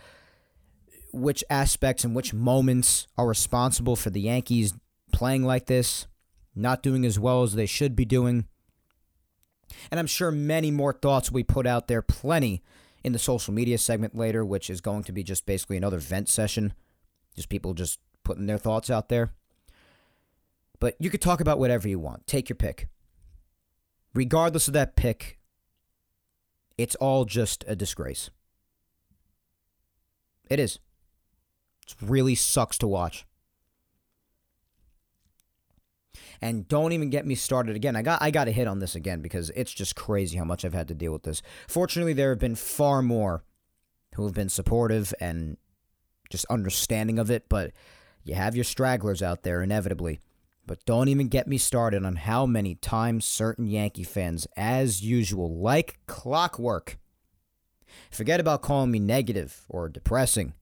which 1.13 1.45
aspects 1.49 2.05
and 2.05 2.15
which 2.15 2.35
moments 2.35 3.07
are 3.17 3.27
responsible 3.27 3.97
for 3.97 4.11
the 4.11 4.21
Yankees 4.21 4.75
playing 5.13 5.45
like 5.45 5.67
this, 5.67 6.07
not 6.55 6.83
doing 6.83 7.05
as 7.07 7.19
well 7.19 7.43
as 7.43 7.55
they 7.55 7.67
should 7.67 7.97
be 7.97 8.05
doing. 8.05 8.47
And 9.91 9.99
I'm 9.99 10.07
sure 10.07 10.31
many 10.31 10.71
more 10.71 10.93
thoughts 10.93 11.31
will 11.31 11.37
be 11.39 11.45
put 11.45 11.67
out 11.67 11.89
there, 11.89 12.03
plenty 12.03 12.63
in 13.03 13.13
the 13.13 13.19
social 13.19 13.53
media 13.55 13.79
segment 13.79 14.17
later, 14.17 14.45
which 14.45 14.69
is 14.71 14.81
going 14.81 15.05
to 15.05 15.13
be 15.13 15.23
just 15.23 15.47
basically 15.47 15.77
another 15.77 15.99
vent 15.99 16.29
session. 16.29 16.73
Just 17.35 17.49
people 17.49 17.75
just 17.75 18.01
putting 18.25 18.47
their 18.47 18.59
thoughts 18.59 18.91
out 18.91 19.09
there. 19.09 19.33
But 20.81 20.97
you 20.99 21.11
could 21.11 21.23
talk 21.23 21.41
about 21.41 21.59
whatever 21.59 21.89
you 21.89 21.99
want. 21.99 22.27
Take 22.27 22.49
your 22.49 22.57
pick. 22.57 22.89
regardless 24.17 24.67
of 24.67 24.75
that 24.75 24.97
pick, 24.97 25.39
it's 26.79 26.95
all 26.97 27.25
just 27.25 27.65
a 27.69 27.77
disgrace. 27.77 28.31
It 30.49 30.59
is. 30.59 30.79
It 31.87 31.97
really 32.01 32.35
sucks 32.35 32.79
to 32.79 32.87
watch. 32.87 33.27
And 36.41 36.69
don't 36.69 36.93
even 36.93 37.11
get 37.11 37.27
me 37.27 37.35
started 37.35 37.77
again. 37.77 37.97
I 37.97 38.03
got 38.03 38.21
I 38.21 38.31
got 38.31 38.45
to 38.45 38.53
hit 38.53 38.67
on 38.67 38.79
this 38.79 38.95
again 38.95 39.23
because 39.23 39.51
it's 39.51 39.73
just 39.73 39.97
crazy 39.97 40.37
how 40.37 40.45
much 40.45 40.65
I've 40.65 40.75
had 40.75 40.89
to 40.89 40.95
deal 40.95 41.13
with 41.13 41.23
this. 41.23 41.43
Fortunately, 41.67 42.13
there 42.13 42.31
have 42.31 42.39
been 42.39 42.57
far 42.57 43.03
more 43.03 43.43
who 44.15 44.25
have 44.25 44.35
been 44.35 44.49
supportive 44.49 45.15
and 45.21 45.57
just 46.31 46.45
understanding 46.47 47.19
of 47.19 47.31
it, 47.31 47.49
but 47.49 47.73
you 48.25 48.35
have 48.35 48.55
your 48.55 48.65
stragglers 48.65 49.23
out 49.23 49.43
there 49.43 49.63
inevitably. 49.63 50.21
But 50.67 50.85
don't 50.85 51.09
even 51.09 51.29
get 51.29 51.47
me 51.47 51.59
started 51.59 52.05
on 52.05 52.17
how 52.17 52.45
many 52.45 52.75
times 52.75 53.25
certain 53.25 53.67
Yankee 53.67 54.03
fans, 54.03 54.49
as 54.57 55.01
usual, 55.01 55.57
like 55.57 56.01
clockwork, 56.07 56.99
forget 58.11 58.41
about 58.41 58.63
calling 58.63 58.91
me 58.91 58.99
negative 58.99 59.65
or 59.69 59.89
depressing 59.89 60.55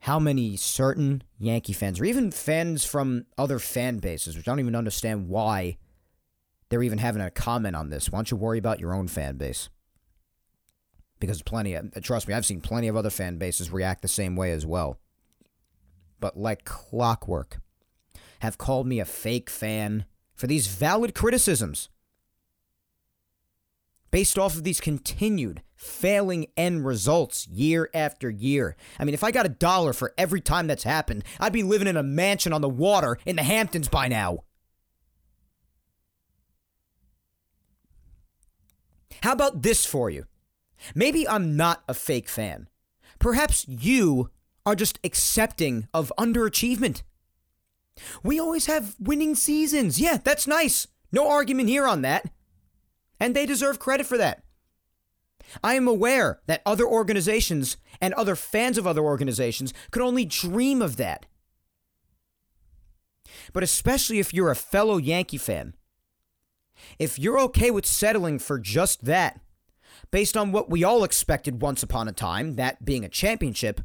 how 0.00 0.18
many 0.18 0.56
certain 0.56 1.22
Yankee 1.38 1.74
fans, 1.74 2.00
or 2.00 2.04
even 2.04 2.30
fans 2.30 2.84
from 2.84 3.26
other 3.36 3.58
fan 3.58 3.98
bases, 3.98 4.36
which 4.36 4.48
I 4.48 4.52
don't 4.52 4.60
even 4.60 4.74
understand 4.74 5.28
why 5.28 5.76
they're 6.68 6.82
even 6.82 6.98
having 6.98 7.20
a 7.20 7.30
comment 7.30 7.76
on 7.76 7.90
this. 7.90 8.10
Why 8.10 8.18
don't 8.18 8.30
you 8.30 8.36
worry 8.36 8.58
about 8.58 8.80
your 8.80 8.94
own 8.94 9.08
fan 9.08 9.36
base? 9.36 9.68
Because 11.18 11.42
plenty 11.42 11.74
of, 11.74 11.92
trust 12.02 12.28
me, 12.28 12.34
I've 12.34 12.46
seen 12.46 12.62
plenty 12.62 12.88
of 12.88 12.96
other 12.96 13.10
fan 13.10 13.36
bases 13.36 13.70
react 13.70 14.00
the 14.00 14.08
same 14.08 14.36
way 14.36 14.52
as 14.52 14.64
well. 14.64 14.98
But 16.18 16.36
like 16.36 16.64
clockwork, 16.64 17.60
have 18.40 18.56
called 18.56 18.86
me 18.86 19.00
a 19.00 19.04
fake 19.04 19.50
fan 19.50 20.06
for 20.34 20.46
these 20.46 20.66
valid 20.66 21.14
criticisms 21.14 21.90
based 24.10 24.38
off 24.38 24.54
of 24.54 24.64
these 24.64 24.80
continued 24.80 25.62
failing 25.80 26.46
end 26.58 26.84
results 26.84 27.48
year 27.48 27.88
after 27.94 28.28
year. 28.28 28.76
I 28.98 29.04
mean, 29.04 29.14
if 29.14 29.24
I 29.24 29.30
got 29.30 29.46
a 29.46 29.48
dollar 29.48 29.94
for 29.94 30.12
every 30.18 30.42
time 30.42 30.66
that's 30.66 30.84
happened, 30.84 31.24
I'd 31.40 31.54
be 31.54 31.62
living 31.62 31.88
in 31.88 31.96
a 31.96 32.02
mansion 32.02 32.52
on 32.52 32.60
the 32.60 32.68
water 32.68 33.18
in 33.24 33.36
the 33.36 33.42
Hamptons 33.42 33.88
by 33.88 34.06
now. 34.06 34.44
How 39.22 39.32
about 39.32 39.62
this 39.62 39.86
for 39.86 40.10
you? 40.10 40.26
Maybe 40.94 41.26
I'm 41.26 41.56
not 41.56 41.82
a 41.88 41.94
fake 41.94 42.28
fan. 42.28 42.68
Perhaps 43.18 43.66
you 43.66 44.30
are 44.66 44.74
just 44.76 44.98
accepting 45.02 45.88
of 45.94 46.12
underachievement. 46.18 47.02
We 48.22 48.38
always 48.38 48.66
have 48.66 48.96
winning 49.00 49.34
seasons. 49.34 49.98
Yeah, 49.98 50.18
that's 50.22 50.46
nice. 50.46 50.86
No 51.10 51.30
argument 51.30 51.70
here 51.70 51.86
on 51.86 52.02
that 52.02 52.30
and 53.18 53.34
they 53.34 53.46
deserve 53.46 53.78
credit 53.78 54.06
for 54.06 54.18
that. 54.18 54.42
I 55.62 55.74
am 55.74 55.88
aware 55.88 56.40
that 56.46 56.62
other 56.64 56.86
organizations 56.86 57.76
and 58.00 58.14
other 58.14 58.36
fans 58.36 58.78
of 58.78 58.86
other 58.86 59.02
organizations 59.02 59.74
could 59.90 60.02
only 60.02 60.24
dream 60.24 60.82
of 60.82 60.96
that. 60.96 61.26
But 63.52 63.62
especially 63.62 64.18
if 64.18 64.32
you're 64.32 64.50
a 64.50 64.56
fellow 64.56 64.96
Yankee 64.96 65.38
fan, 65.38 65.74
if 66.98 67.18
you're 67.18 67.40
okay 67.40 67.70
with 67.70 67.86
settling 67.86 68.38
for 68.38 68.58
just 68.58 69.04
that, 69.04 69.40
based 70.10 70.36
on 70.36 70.52
what 70.52 70.70
we 70.70 70.84
all 70.84 71.04
expected 71.04 71.62
once 71.62 71.82
upon 71.82 72.08
a 72.08 72.12
time, 72.12 72.56
that 72.56 72.84
being 72.84 73.04
a 73.04 73.08
championship, 73.08 73.80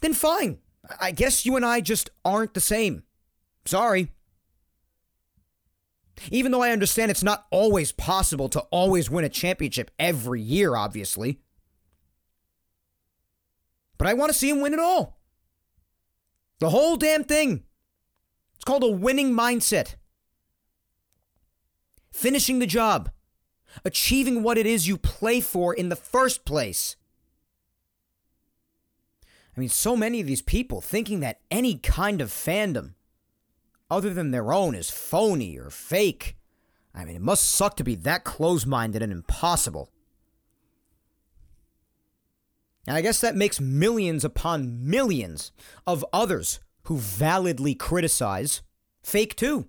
then 0.00 0.14
fine. 0.14 0.58
I 1.00 1.12
guess 1.12 1.46
you 1.46 1.56
and 1.56 1.64
I 1.64 1.80
just 1.80 2.10
aren't 2.24 2.54
the 2.54 2.60
same. 2.60 3.04
Sorry. 3.64 4.10
Even 6.30 6.52
though 6.52 6.62
I 6.62 6.70
understand 6.70 7.10
it's 7.10 7.22
not 7.22 7.46
always 7.50 7.92
possible 7.92 8.48
to 8.50 8.60
always 8.70 9.10
win 9.10 9.24
a 9.24 9.28
championship 9.28 9.90
every 9.98 10.40
year, 10.40 10.76
obviously. 10.76 11.40
But 13.98 14.08
I 14.08 14.14
want 14.14 14.32
to 14.32 14.38
see 14.38 14.50
him 14.50 14.60
win 14.60 14.72
it 14.72 14.80
all. 14.80 15.18
The 16.60 16.70
whole 16.70 16.96
damn 16.96 17.24
thing. 17.24 17.64
It's 18.54 18.64
called 18.64 18.84
a 18.84 18.88
winning 18.88 19.32
mindset. 19.32 19.96
Finishing 22.12 22.58
the 22.58 22.66
job. 22.66 23.10
Achieving 23.84 24.42
what 24.42 24.58
it 24.58 24.66
is 24.66 24.86
you 24.86 24.96
play 24.96 25.40
for 25.40 25.74
in 25.74 25.88
the 25.88 25.96
first 25.96 26.44
place. 26.44 26.96
I 29.56 29.60
mean, 29.60 29.68
so 29.68 29.96
many 29.96 30.20
of 30.20 30.26
these 30.26 30.42
people 30.42 30.80
thinking 30.80 31.20
that 31.20 31.40
any 31.50 31.76
kind 31.76 32.20
of 32.20 32.30
fandom 32.30 32.94
other 33.92 34.14
than 34.14 34.30
their 34.30 34.52
own 34.52 34.74
is 34.74 34.90
phony 34.90 35.58
or 35.58 35.68
fake. 35.68 36.36
I 36.94 37.04
mean, 37.04 37.16
it 37.16 37.22
must 37.22 37.44
suck 37.44 37.76
to 37.76 37.84
be 37.84 37.94
that 37.96 38.24
close 38.24 38.64
minded 38.64 39.02
and 39.02 39.12
impossible. 39.12 39.90
And 42.86 42.96
I 42.96 43.02
guess 43.02 43.20
that 43.20 43.36
makes 43.36 43.60
millions 43.60 44.24
upon 44.24 44.88
millions 44.88 45.52
of 45.86 46.04
others 46.12 46.58
who 46.84 46.96
validly 46.96 47.74
criticize 47.74 48.62
fake 49.02 49.36
too, 49.36 49.68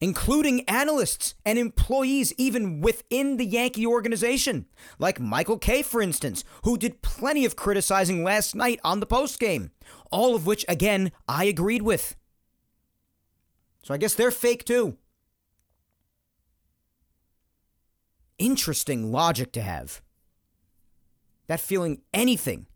including 0.00 0.68
analysts 0.68 1.34
and 1.46 1.58
employees 1.58 2.34
even 2.36 2.80
within 2.80 3.36
the 3.36 3.46
Yankee 3.46 3.86
organization, 3.86 4.66
like 4.98 5.20
Michael 5.20 5.58
Kay, 5.58 5.82
for 5.82 6.02
instance, 6.02 6.42
who 6.64 6.76
did 6.76 7.00
plenty 7.00 7.44
of 7.44 7.56
criticizing 7.56 8.24
last 8.24 8.54
night 8.56 8.80
on 8.82 8.98
the 8.98 9.06
postgame, 9.06 9.70
all 10.10 10.34
of 10.34 10.46
which, 10.46 10.64
again, 10.68 11.12
I 11.28 11.44
agreed 11.44 11.82
with. 11.82 12.16
So 13.82 13.92
I 13.92 13.96
guess 13.96 14.14
they're 14.14 14.30
fake 14.30 14.64
too. 14.64 14.96
Interesting 18.38 19.12
logic 19.12 19.52
to 19.52 19.62
have. 19.62 20.00
That 21.48 21.60
feeling 21.60 22.02
anything 22.14 22.66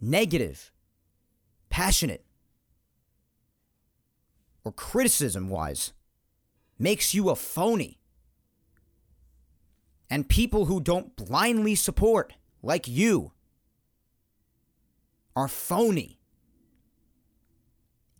negative, 0.00 0.70
passionate, 1.70 2.24
or 4.64 4.72
criticism 4.72 5.48
wise 5.48 5.92
makes 6.78 7.14
you 7.14 7.30
a 7.30 7.36
phony. 7.36 7.98
And 10.10 10.28
people 10.28 10.66
who 10.66 10.80
don't 10.80 11.16
blindly 11.16 11.74
support, 11.74 12.34
like 12.62 12.88
you, 12.88 13.32
are 15.36 15.48
phony. 15.48 16.18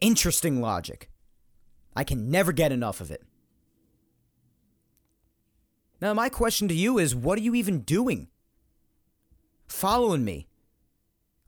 Interesting 0.00 0.60
logic. 0.60 1.10
I 1.94 2.04
can 2.04 2.30
never 2.30 2.52
get 2.52 2.72
enough 2.72 3.00
of 3.00 3.10
it. 3.10 3.22
Now, 6.00 6.14
my 6.14 6.28
question 6.28 6.68
to 6.68 6.74
you 6.74 6.98
is 6.98 7.14
what 7.14 7.38
are 7.38 7.42
you 7.42 7.54
even 7.54 7.80
doing? 7.80 8.28
Following 9.66 10.24
me, 10.24 10.48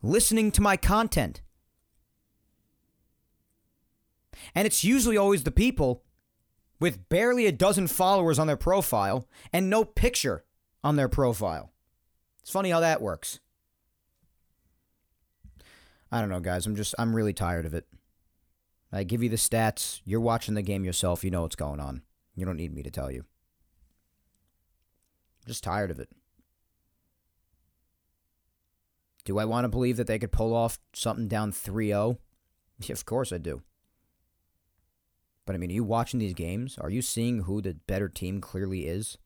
listening 0.03 0.51
to 0.53 0.61
my 0.61 0.77
content. 0.77 1.43
And 4.55 4.67
it's 4.67 4.83
usually 4.83 5.17
always 5.17 5.45
the 5.45 5.51
people 5.51 6.03
with 6.81 7.09
barely 7.09 7.47
a 7.47 7.53
dozen 7.53 7.87
followers 7.87 8.39
on 8.39 8.47
their 8.47 8.57
profile 8.57 9.29
and 9.53 9.69
no 9.71 9.85
picture 9.85 10.45
on 10.83 10.97
their 10.97 11.09
profile. 11.09 11.73
It's 12.41 12.51
funny 12.51 12.71
how 12.71 12.81
that 12.81 13.03
works. 13.03 13.39
I 16.11 16.21
don't 16.21 16.31
know, 16.31 16.41
guys. 16.41 16.67
I'm 16.67 16.75
just, 16.75 16.95
I'm 16.99 17.15
really 17.15 17.35
tired 17.35 17.67
of 17.67 17.75
it. 17.75 17.87
I 18.93 19.05
give 19.05 19.23
you 19.23 19.29
the 19.29 19.37
stats. 19.37 20.01
You're 20.05 20.21
watching 20.21 20.55
the 20.55 20.63
game 20.63 20.85
yourself. 20.85 21.23
You 21.23 21.31
know 21.31 21.43
what's 21.43 21.57
going 21.57 21.81
on. 21.81 22.03
You 22.35 22.45
don't 22.45 22.57
need 22.57 22.75
me 22.75 22.83
to 22.83 22.91
tell 22.91 23.11
you. 23.11 23.21
I'm 25.43 25.49
just 25.49 25.65
tired 25.65 25.91
of 25.91 26.01
it. 26.01 26.09
Do 29.25 29.39
I 29.39 29.45
want 29.45 29.65
to 29.65 29.69
believe 29.69 29.97
that 29.97 30.07
they 30.07 30.19
could 30.19 30.33
pull 30.33 30.55
off 30.55 30.79
something 30.93 31.29
down 31.29 31.53
3 31.53 31.89
0? 31.89 32.19
Yeah, 32.81 32.93
of 32.95 33.05
course 33.05 33.33
I 33.33 33.39
do. 33.39 33.63
But 35.47 35.55
I 35.55 35.59
mean, 35.59 35.71
are 35.71 35.75
you 35.75 35.85
watching 35.85 36.21
these 36.21 36.35
games? 36.35 36.79
Are 36.79 36.91
you 36.91 37.03
seeing 37.03 37.43
who 37.43 37.61
the 37.61 37.75
better 37.75 38.09
team 38.09 38.41
clearly 38.41 38.87
is? 38.87 39.19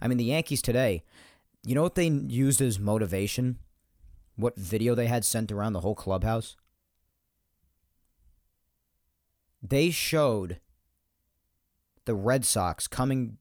I 0.00 0.08
mean, 0.08 0.18
the 0.18 0.24
Yankees 0.24 0.62
today, 0.62 1.02
you 1.64 1.74
know 1.74 1.82
what 1.82 1.94
they 1.94 2.06
used 2.06 2.60
as 2.60 2.78
motivation? 2.78 3.58
What 4.36 4.56
video 4.56 4.94
they 4.94 5.06
had 5.06 5.24
sent 5.24 5.52
around 5.52 5.72
the 5.72 5.80
whole 5.80 5.94
clubhouse? 5.94 6.56
They 9.62 9.90
showed 9.90 10.60
the 12.04 12.14
Red 12.14 12.44
Sox 12.44 12.88
coming 12.88 13.38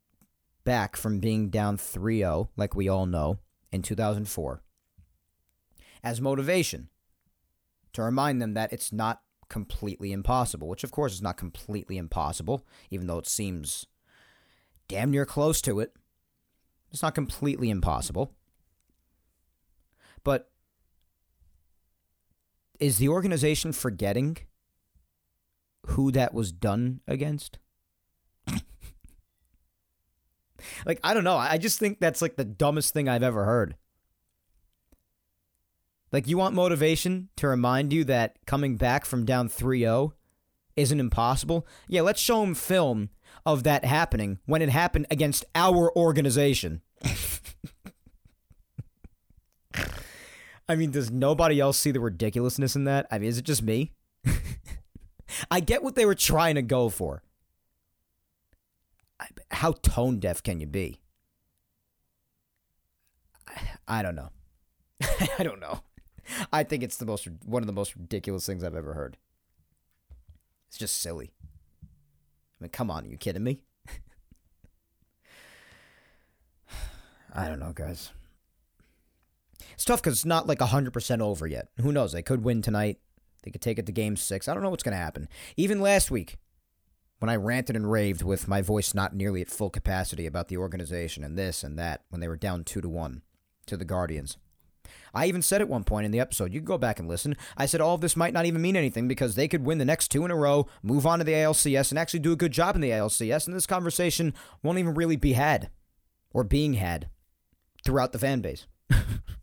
back 0.63 0.95
from 0.95 1.19
being 1.19 1.49
down 1.49 1.78
3 1.78 2.19
0, 2.19 2.49
like 2.55 2.76
we 2.76 2.88
all 2.88 3.05
know, 3.05 3.39
in 3.72 3.82
2004, 3.82 4.61
as 6.03 6.22
motivation 6.22 6.89
to 7.93 8.03
remind 8.03 8.41
them 8.41 8.53
that 8.53 8.72
it's 8.72 8.91
not 8.91 9.22
completely 9.49 10.11
impossible, 10.11 10.67
which 10.67 10.84
of 10.84 10.91
course 10.91 11.13
is 11.13 11.22
not 11.22 11.38
completely 11.38 11.97
impossible, 11.97 12.65
even 12.89 13.07
though 13.07 13.17
it 13.17 13.28
seems 13.28 13.88
damn 14.88 15.11
near 15.11 15.26
close 15.26 15.61
to 15.61 15.80
it. 15.80 15.93
It's 16.91 17.01
not 17.01 17.15
completely 17.15 17.69
impossible. 17.69 18.34
But 20.24 20.49
is 22.80 22.97
the 22.97 23.09
organization 23.09 23.72
forgetting 23.72 24.38
who 25.88 26.11
that 26.11 26.34
was 26.34 26.51
done 26.51 27.01
against? 27.07 27.57
like 30.86 30.99
I 31.03 31.13
don't 31.13 31.23
know. 31.23 31.38
I 31.38 31.57
just 31.57 31.79
think 31.79 31.99
that's 31.99 32.21
like 32.21 32.36
the 32.36 32.45
dumbest 32.45 32.93
thing 32.93 33.07
I've 33.09 33.23
ever 33.23 33.45
heard. 33.45 33.75
Like 36.11 36.27
you 36.27 36.38
want 36.38 36.55
motivation 36.55 37.29
to 37.38 37.47
remind 37.47 37.93
you 37.93 38.03
that 38.05 38.38
coming 38.45 38.75
back 38.75 39.05
from 39.05 39.25
down 39.25 39.47
3-0 39.47 40.11
isn't 40.75 40.99
impossible? 40.99 41.65
Yeah, 41.88 42.01
let's 42.01 42.19
show 42.19 42.43
him 42.43 42.53
film 42.53 43.09
of 43.45 43.63
that 43.63 43.86
happening 43.86 44.39
when 44.45 44.61
it 44.61 44.69
happened 44.69 45.07
against 45.09 45.45
our 45.55 45.95
organization. 45.95 46.82
I 50.67 50.75
mean, 50.75 50.91
does 50.91 51.09
nobody 51.11 51.59
else 51.59 51.77
see 51.77 51.91
the 51.91 51.99
ridiculousness 51.99 52.75
in 52.75 52.84
that? 52.86 53.07
I 53.11 53.19
mean, 53.19 53.29
is 53.29 53.38
it 53.38 53.45
just 53.45 53.63
me? 53.63 53.91
I 55.49 55.59
get 55.59 55.84
what 55.84 55.95
they 55.95 56.05
were 56.05 56.15
trying 56.15 56.55
to 56.55 56.61
go 56.61 56.89
for. 56.89 57.23
How 59.51 59.73
tone 59.73 60.19
deaf 60.19 60.41
can 60.41 60.59
you 60.59 60.67
be? 60.67 61.01
I 63.88 64.01
don't 64.01 64.15
know. 64.15 64.29
I 65.38 65.43
don't 65.43 65.59
know. 65.59 65.82
I 66.51 66.63
think 66.63 66.84
it's 66.84 66.97
the 66.97 67.05
most 67.05 67.27
one 67.45 67.61
of 67.61 67.67
the 67.67 67.73
most 67.73 67.95
ridiculous 67.95 68.45
things 68.45 68.63
I've 68.63 68.75
ever 68.75 68.93
heard. 68.93 69.17
It's 70.69 70.77
just 70.77 71.01
silly. 71.01 71.34
I 71.84 71.88
mean, 72.63 72.69
come 72.69 72.89
on, 72.89 73.05
are 73.05 73.09
you 73.09 73.17
kidding 73.17 73.43
me? 73.43 73.63
I 77.36 77.47
don't 77.47 77.59
know, 77.59 77.73
guys. 77.73 78.11
It's 79.73 79.84
tough 79.84 80.01
because 80.01 80.19
it's 80.19 80.25
not 80.25 80.47
like 80.47 80.59
100% 80.59 81.21
over 81.21 81.47
yet. 81.47 81.69
Who 81.82 81.91
knows? 81.91 82.11
They 82.13 82.21
could 82.21 82.43
win 82.43 82.61
tonight. 82.61 82.99
They 83.43 83.51
could 83.51 83.61
take 83.61 83.79
it 83.79 83.85
to 83.87 83.91
game 83.91 84.15
six. 84.15 84.47
I 84.47 84.53
don't 84.53 84.63
know 84.63 84.69
what's 84.69 84.83
going 84.83 84.97
to 84.97 85.03
happen. 85.03 85.27
Even 85.57 85.81
last 85.81 86.11
week, 86.11 86.37
when 87.19 87.29
I 87.29 87.35
ranted 87.35 87.75
and 87.75 87.91
raved 87.91 88.23
with 88.23 88.47
my 88.47 88.61
voice 88.61 88.93
not 88.93 89.15
nearly 89.15 89.41
at 89.41 89.49
full 89.49 89.69
capacity 89.69 90.25
about 90.25 90.47
the 90.47 90.57
organization 90.57 91.23
and 91.23 91.37
this 91.37 91.63
and 91.63 91.77
that 91.77 92.01
when 92.09 92.19
they 92.19 92.27
were 92.27 92.35
down 92.35 92.63
two 92.63 92.81
to 92.81 92.89
one 92.89 93.21
to 93.67 93.77
the 93.77 93.85
Guardians. 93.85 94.37
I 95.13 95.27
even 95.27 95.41
said 95.41 95.61
at 95.61 95.69
one 95.69 95.83
point 95.83 96.05
in 96.05 96.11
the 96.11 96.19
episode, 96.19 96.53
you 96.53 96.59
can 96.59 96.65
go 96.65 96.77
back 96.77 96.97
and 96.97 97.07
listen. 97.07 97.35
I 97.57 97.65
said 97.65 97.81
all 97.81 97.95
of 97.95 98.01
this 98.01 98.15
might 98.15 98.33
not 98.33 98.45
even 98.45 98.61
mean 98.61 98.75
anything 98.75 99.07
because 99.07 99.35
they 99.35 99.47
could 99.47 99.65
win 99.65 99.77
the 99.77 99.85
next 99.85 100.07
two 100.07 100.25
in 100.25 100.31
a 100.31 100.35
row, 100.35 100.67
move 100.81 101.05
on 101.05 101.19
to 101.19 101.25
the 101.25 101.33
ALCS, 101.33 101.91
and 101.91 101.99
actually 101.99 102.21
do 102.21 102.31
a 102.31 102.37
good 102.37 102.51
job 102.51 102.75
in 102.75 102.81
the 102.81 102.91
ALCS, 102.91 103.45
and 103.45 103.55
this 103.55 103.67
conversation 103.67 104.33
won't 104.63 104.79
even 104.79 104.93
really 104.93 105.15
be 105.15 105.33
had 105.33 105.69
or 106.33 106.43
being 106.43 106.73
had 106.73 107.09
throughout 107.83 108.13
the 108.13 108.19
fan 108.19 108.41
base. 108.41 108.67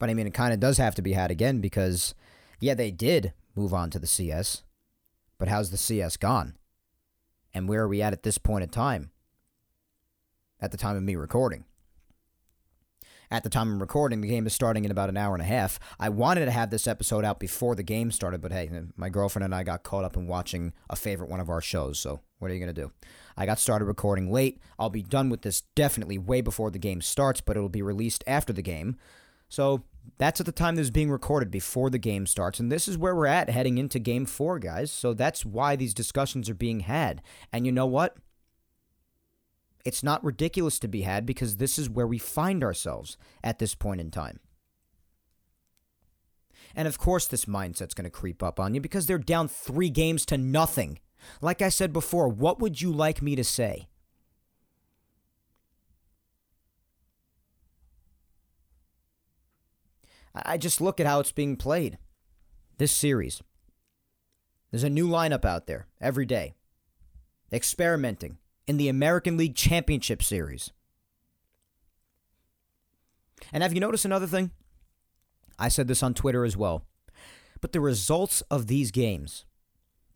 But 0.00 0.10
I 0.10 0.14
mean, 0.14 0.26
it 0.26 0.34
kind 0.34 0.52
of 0.52 0.58
does 0.58 0.78
have 0.78 0.96
to 0.96 1.02
be 1.02 1.12
had 1.12 1.30
again 1.30 1.60
because, 1.60 2.14
yeah, 2.58 2.74
they 2.74 2.90
did 2.90 3.32
move 3.54 3.72
on 3.72 3.90
to 3.90 4.00
the 4.00 4.06
CS, 4.08 4.64
but 5.38 5.46
how's 5.46 5.70
the 5.70 5.76
CS 5.76 6.16
gone? 6.16 6.56
And 7.54 7.68
where 7.68 7.82
are 7.82 7.88
we 7.88 8.02
at 8.02 8.14
at 8.14 8.22
this 8.22 8.38
point 8.38 8.64
in 8.64 8.70
time? 8.70 9.10
At 10.58 10.72
the 10.72 10.78
time 10.78 10.96
of 10.96 11.02
me 11.02 11.16
recording. 11.16 11.64
At 13.30 13.44
the 13.44 13.50
time 13.50 13.74
of 13.74 13.80
recording, 13.80 14.22
the 14.22 14.28
game 14.28 14.46
is 14.46 14.54
starting 14.54 14.84
in 14.84 14.90
about 14.90 15.10
an 15.10 15.16
hour 15.16 15.34
and 15.34 15.42
a 15.42 15.46
half. 15.46 15.78
I 16.00 16.08
wanted 16.08 16.46
to 16.46 16.50
have 16.50 16.70
this 16.70 16.88
episode 16.88 17.24
out 17.24 17.38
before 17.38 17.76
the 17.76 17.82
game 17.82 18.10
started, 18.10 18.40
but 18.40 18.52
hey, 18.52 18.70
my 18.96 19.08
girlfriend 19.10 19.44
and 19.44 19.54
I 19.54 19.62
got 19.62 19.84
caught 19.84 20.04
up 20.04 20.16
in 20.16 20.26
watching 20.26 20.72
a 20.88 20.96
favorite 20.96 21.30
one 21.30 21.40
of 21.40 21.50
our 21.50 21.60
shows, 21.60 21.98
so 21.98 22.20
what 22.38 22.50
are 22.50 22.54
you 22.54 22.60
going 22.60 22.74
to 22.74 22.82
do? 22.82 22.90
I 23.36 23.46
got 23.46 23.60
started 23.60 23.84
recording 23.84 24.32
late. 24.32 24.60
I'll 24.78 24.90
be 24.90 25.02
done 25.02 25.28
with 25.28 25.42
this 25.42 25.60
definitely 25.74 26.18
way 26.18 26.40
before 26.40 26.70
the 26.70 26.78
game 26.78 27.02
starts, 27.02 27.40
but 27.40 27.56
it'll 27.56 27.68
be 27.68 27.82
released 27.82 28.24
after 28.26 28.52
the 28.52 28.62
game. 28.62 28.96
So 29.48 29.84
that's 30.18 30.40
at 30.40 30.46
the 30.46 30.52
time 30.52 30.76
this 30.76 30.84
is 30.84 30.90
being 30.90 31.10
recorded 31.10 31.50
before 31.50 31.88
the 31.88 31.98
game 31.98 32.26
starts. 32.26 32.60
And 32.60 32.70
this 32.70 32.86
is 32.86 32.98
where 32.98 33.14
we're 33.14 33.26
at 33.26 33.48
heading 33.48 33.78
into 33.78 33.98
game 33.98 34.26
four, 34.26 34.58
guys. 34.58 34.90
So 34.90 35.14
that's 35.14 35.46
why 35.46 35.76
these 35.76 35.94
discussions 35.94 36.50
are 36.50 36.54
being 36.54 36.80
had. 36.80 37.22
And 37.52 37.64
you 37.64 37.72
know 37.72 37.86
what? 37.86 38.16
It's 39.84 40.02
not 40.02 40.22
ridiculous 40.22 40.78
to 40.80 40.88
be 40.88 41.02
had 41.02 41.24
because 41.24 41.56
this 41.56 41.78
is 41.78 41.88
where 41.88 42.06
we 42.06 42.18
find 42.18 42.62
ourselves 42.62 43.16
at 43.42 43.58
this 43.58 43.74
point 43.74 44.00
in 44.00 44.10
time. 44.10 44.40
And 46.74 46.86
of 46.86 46.98
course, 46.98 47.26
this 47.26 47.46
mindset's 47.46 47.94
going 47.94 48.04
to 48.04 48.10
creep 48.10 48.42
up 48.42 48.60
on 48.60 48.74
you 48.74 48.80
because 48.80 49.06
they're 49.06 49.18
down 49.18 49.48
three 49.48 49.90
games 49.90 50.26
to 50.26 50.38
nothing. 50.38 50.98
Like 51.40 51.62
I 51.62 51.68
said 51.68 51.92
before, 51.92 52.28
what 52.28 52.60
would 52.60 52.80
you 52.80 52.92
like 52.92 53.22
me 53.22 53.36
to 53.36 53.44
say? 53.44 53.88
I 60.34 60.58
just 60.58 60.80
look 60.80 61.00
at 61.00 61.06
how 61.06 61.20
it's 61.20 61.32
being 61.32 61.56
played. 61.56 61.98
This 62.78 62.92
series. 62.92 63.42
There's 64.70 64.84
a 64.84 64.90
new 64.90 65.08
lineup 65.08 65.44
out 65.44 65.66
there 65.66 65.86
every 66.00 66.26
day. 66.26 66.54
Experimenting 67.52 68.38
in 68.66 68.76
the 68.76 68.88
American 68.88 69.36
League 69.36 69.56
Championship 69.56 70.22
Series. 70.22 70.70
And 73.52 73.62
have 73.62 73.74
you 73.74 73.80
noticed 73.80 74.04
another 74.04 74.26
thing? 74.26 74.52
I 75.58 75.68
said 75.68 75.88
this 75.88 76.02
on 76.02 76.14
Twitter 76.14 76.44
as 76.44 76.56
well. 76.56 76.84
But 77.60 77.72
the 77.72 77.80
results 77.80 78.42
of 78.50 78.68
these 78.68 78.90
games 78.90 79.44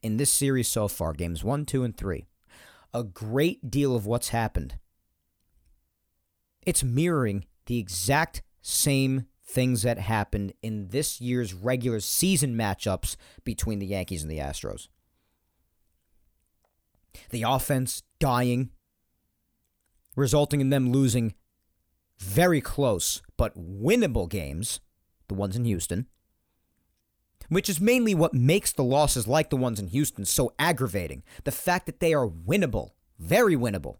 in 0.03 0.17
this 0.17 0.31
series 0.31 0.69
so 0.69 0.87
far, 0.87 1.13
games 1.13 1.43
one, 1.43 1.67
two, 1.67 1.83
and 1.83 1.97
three, 1.97 2.27
a 2.93 3.03
great 3.03 3.71
deal 3.71 3.97
of 3.97 4.07
what's 4.07 4.29
happened. 4.29 4.79
It's 6.65 6.85
mirroring 6.85 7.45
the 7.67 7.79
exact 7.79 8.43
same 8.63 9.27
things 9.47 9.83
that 9.83 9.99
happened 9.99 10.53
in 10.63 10.89
this 10.89 11.21
year's 11.21 11.53
regular 11.53 12.01
season 12.01 12.55
matchups 12.55 13.17
between 13.45 13.79
the 13.79 13.87
Yankees 13.87 14.23
and 14.23 14.31
the 14.31 14.39
Astros. 14.39 14.89
The 17.31 17.45
offense 17.47 18.03
dying, 18.19 18.71
resulting 20.17 20.61
in 20.61 20.71
them 20.71 20.91
losing 20.91 21.35
very 22.19 22.61
close 22.61 23.21
but 23.37 23.57
winnable 23.57 24.29
games, 24.29 24.81
the 25.29 25.35
ones 25.35 25.57
in 25.57 25.65
Houston, 25.65 26.07
which 27.49 27.69
is 27.69 27.81
mainly 27.81 28.15
what 28.15 28.35
makes 28.35 28.73
the 28.73 28.85
losses 28.85 29.29
like 29.29 29.51
the 29.51 29.57
ones 29.57 29.79
in 29.79 29.89
Houston 29.89 30.25
so 30.25 30.53
aggravating. 30.59 31.23
The 31.45 31.53
fact 31.53 31.87
that 31.87 32.01
they 32.01 32.15
are 32.15 32.27
winnable, 32.27 32.91
very 33.19 33.57
winnable. 33.57 33.99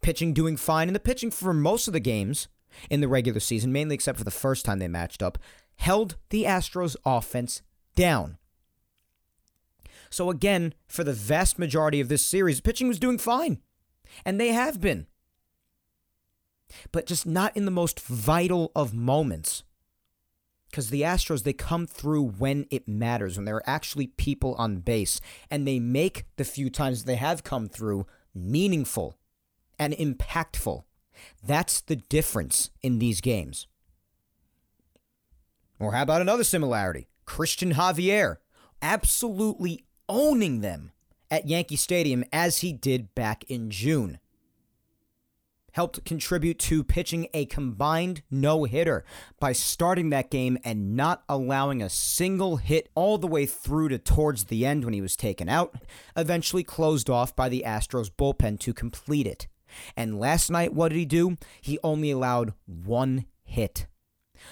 Pitching 0.00 0.32
doing 0.32 0.56
fine, 0.56 0.88
and 0.88 0.94
the 0.94 1.00
pitching 1.00 1.30
for 1.30 1.52
most 1.52 1.86
of 1.86 1.92
the 1.92 2.00
games 2.00 2.48
in 2.90 3.00
the 3.00 3.08
regular 3.08 3.40
season, 3.40 3.72
mainly 3.72 3.94
except 3.94 4.18
for 4.18 4.24
the 4.24 4.30
first 4.30 4.64
time 4.64 4.78
they 4.78 4.88
matched 4.88 5.22
up, 5.22 5.38
held 5.76 6.16
the 6.30 6.44
Astros 6.44 6.96
offense 7.04 7.62
down. 7.94 8.38
So 10.10 10.28
again, 10.28 10.74
for 10.86 11.04
the 11.04 11.12
vast 11.12 11.58
majority 11.58 12.00
of 12.00 12.08
this 12.08 12.22
series, 12.22 12.60
pitching 12.60 12.88
was 12.88 12.98
doing 12.98 13.18
fine. 13.18 13.60
And 14.26 14.38
they 14.38 14.48
have 14.48 14.80
been. 14.80 15.06
But 16.90 17.06
just 17.06 17.26
not 17.26 17.56
in 17.56 17.64
the 17.64 17.70
most 17.70 18.00
vital 18.00 18.72
of 18.76 18.92
moments. 18.92 19.64
Because 20.70 20.90
the 20.90 21.02
Astros, 21.02 21.44
they 21.44 21.52
come 21.52 21.86
through 21.86 22.24
when 22.24 22.66
it 22.70 22.88
matters, 22.88 23.36
when 23.36 23.44
there 23.44 23.56
are 23.56 23.68
actually 23.68 24.06
people 24.06 24.54
on 24.56 24.78
base. 24.78 25.20
And 25.50 25.66
they 25.66 25.78
make 25.78 26.26
the 26.36 26.44
few 26.44 26.70
times 26.70 27.04
they 27.04 27.16
have 27.16 27.44
come 27.44 27.68
through 27.68 28.06
meaningful 28.34 29.18
and 29.78 29.94
impactful. 29.94 30.84
That's 31.44 31.80
the 31.80 31.96
difference 31.96 32.70
in 32.82 32.98
these 32.98 33.20
games. 33.20 33.66
Or 35.78 35.92
how 35.92 36.02
about 36.02 36.20
another 36.20 36.44
similarity? 36.44 37.08
Christian 37.24 37.74
Javier 37.74 38.36
absolutely 38.80 39.84
owning 40.08 40.60
them 40.60 40.92
at 41.30 41.48
Yankee 41.48 41.76
Stadium 41.76 42.24
as 42.32 42.58
he 42.58 42.72
did 42.72 43.14
back 43.14 43.44
in 43.44 43.70
June. 43.70 44.18
Helped 45.72 46.04
contribute 46.04 46.58
to 46.58 46.84
pitching 46.84 47.28
a 47.32 47.46
combined 47.46 48.22
no 48.30 48.64
hitter 48.64 49.06
by 49.40 49.52
starting 49.52 50.10
that 50.10 50.30
game 50.30 50.58
and 50.62 50.94
not 50.94 51.24
allowing 51.30 51.80
a 51.80 51.88
single 51.88 52.58
hit 52.58 52.90
all 52.94 53.16
the 53.16 53.26
way 53.26 53.46
through 53.46 53.88
to 53.88 53.98
towards 53.98 54.44
the 54.44 54.66
end 54.66 54.84
when 54.84 54.92
he 54.92 55.00
was 55.00 55.16
taken 55.16 55.48
out, 55.48 55.74
eventually 56.14 56.62
closed 56.62 57.08
off 57.08 57.34
by 57.34 57.48
the 57.48 57.64
Astros 57.66 58.10
bullpen 58.10 58.60
to 58.60 58.74
complete 58.74 59.26
it. 59.26 59.48
And 59.96 60.18
last 60.18 60.50
night, 60.50 60.74
what 60.74 60.90
did 60.90 60.98
he 60.98 61.04
do? 61.04 61.36
He 61.60 61.78
only 61.82 62.10
allowed 62.10 62.54
one 62.66 63.26
hit. 63.44 63.86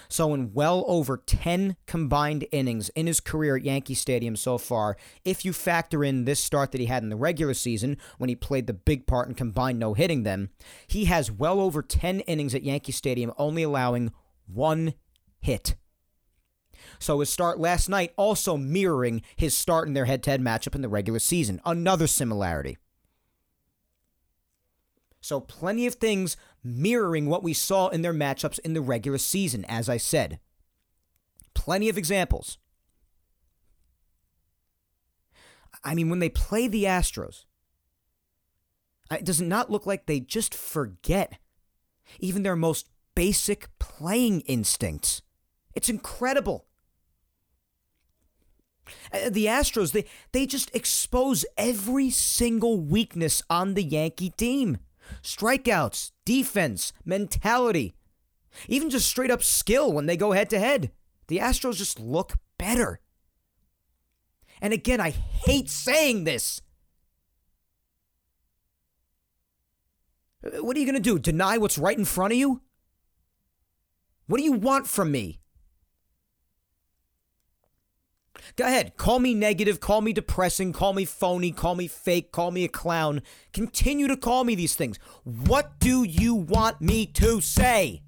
So, 0.07 0.33
in 0.33 0.53
well 0.53 0.83
over 0.87 1.17
10 1.17 1.75
combined 1.85 2.45
innings 2.51 2.89
in 2.89 3.07
his 3.07 3.19
career 3.19 3.57
at 3.57 3.63
Yankee 3.63 3.93
Stadium 3.93 4.35
so 4.35 4.57
far, 4.57 4.97
if 5.25 5.45
you 5.45 5.53
factor 5.53 6.03
in 6.03 6.25
this 6.25 6.39
start 6.41 6.71
that 6.71 6.81
he 6.81 6.87
had 6.87 7.03
in 7.03 7.09
the 7.09 7.15
regular 7.15 7.53
season 7.53 7.97
when 8.17 8.29
he 8.29 8.35
played 8.35 8.67
the 8.67 8.73
big 8.73 9.07
part 9.07 9.27
in 9.27 9.35
combined 9.35 9.79
no 9.79 9.93
hitting 9.93 10.23
them, 10.23 10.49
he 10.87 11.05
has 11.05 11.31
well 11.31 11.59
over 11.59 11.81
10 11.81 12.21
innings 12.21 12.55
at 12.55 12.63
Yankee 12.63 12.91
Stadium, 12.91 13.33
only 13.37 13.63
allowing 13.63 14.11
one 14.47 14.93
hit. 15.39 15.75
So, 16.99 17.19
his 17.19 17.29
start 17.29 17.59
last 17.59 17.89
night 17.89 18.13
also 18.17 18.57
mirroring 18.57 19.21
his 19.35 19.55
start 19.55 19.87
in 19.87 19.93
their 19.93 20.05
head 20.05 20.23
to 20.23 20.31
head 20.31 20.41
matchup 20.41 20.75
in 20.75 20.81
the 20.81 20.89
regular 20.89 21.19
season. 21.19 21.61
Another 21.65 22.07
similarity. 22.07 22.77
So, 25.21 25.39
plenty 25.39 25.85
of 25.85 25.95
things 25.95 26.35
mirroring 26.63 27.27
what 27.27 27.43
we 27.43 27.53
saw 27.53 27.89
in 27.89 28.01
their 28.01 28.13
matchups 28.13 28.59
in 28.59 28.73
the 28.73 28.81
regular 28.81 29.19
season, 29.19 29.63
as 29.65 29.87
I 29.87 29.97
said. 29.97 30.39
Plenty 31.53 31.89
of 31.89 31.97
examples. 31.97 32.57
I 35.83 35.95
mean, 35.95 36.09
when 36.09 36.19
they 36.19 36.29
play 36.29 36.67
the 36.67 36.85
Astros, 36.85 37.45
it 39.11 39.25
Does 39.25 39.41
not 39.41 39.69
look 39.69 39.85
like 39.85 40.05
they 40.05 40.19
just 40.19 40.55
forget 40.55 41.37
even 42.19 42.43
their 42.43 42.55
most 42.55 42.89
basic 43.13 43.67
playing 43.77 44.41
instincts? 44.41 45.21
It's 45.75 45.89
incredible. 45.89 46.65
Uh, 49.13 49.29
the 49.29 49.45
Astros, 49.45 49.91
they, 49.91 50.05
they 50.31 50.45
just 50.45 50.73
expose 50.75 51.45
every 51.57 52.09
single 52.09 52.79
weakness 52.79 53.43
on 53.49 53.73
the 53.73 53.83
Yankee 53.83 54.31
team 54.31 54.77
strikeouts, 55.21 56.11
defense, 56.25 56.93
mentality, 57.05 57.95
even 58.67 58.89
just 58.89 59.07
straight 59.07 59.31
up 59.31 59.43
skill 59.43 59.91
when 59.91 60.05
they 60.05 60.17
go 60.17 60.31
head 60.31 60.49
to 60.51 60.59
head. 60.59 60.91
The 61.27 61.37
Astros 61.37 61.77
just 61.77 61.99
look 61.99 62.33
better. 62.57 62.99
And 64.61 64.73
again, 64.73 65.01
I 65.01 65.09
hate 65.09 65.69
saying 65.69 66.23
this. 66.23 66.61
What 70.41 70.75
are 70.75 70.79
you 70.79 70.85
going 70.85 70.95
to 70.95 71.01
do? 71.01 71.19
Deny 71.19 71.57
what's 71.57 71.77
right 71.77 71.97
in 71.97 72.05
front 72.05 72.33
of 72.33 72.39
you? 72.39 72.61
What 74.27 74.37
do 74.37 74.43
you 74.43 74.53
want 74.53 74.87
from 74.87 75.11
me? 75.11 75.40
Go 78.55 78.65
ahead. 78.65 78.97
Call 78.97 79.19
me 79.19 79.33
negative. 79.33 79.79
Call 79.79 80.01
me 80.01 80.13
depressing. 80.13 80.73
Call 80.73 80.93
me 80.93 81.05
phony. 81.05 81.51
Call 81.51 81.75
me 81.75 81.87
fake. 81.87 82.31
Call 82.31 82.51
me 82.51 82.63
a 82.63 82.67
clown. 82.67 83.21
Continue 83.53 84.07
to 84.07 84.17
call 84.17 84.43
me 84.43 84.55
these 84.55 84.75
things. 84.75 84.97
What 85.23 85.79
do 85.79 86.03
you 86.03 86.35
want 86.35 86.81
me 86.81 87.05
to 87.05 87.41
say? 87.41 88.01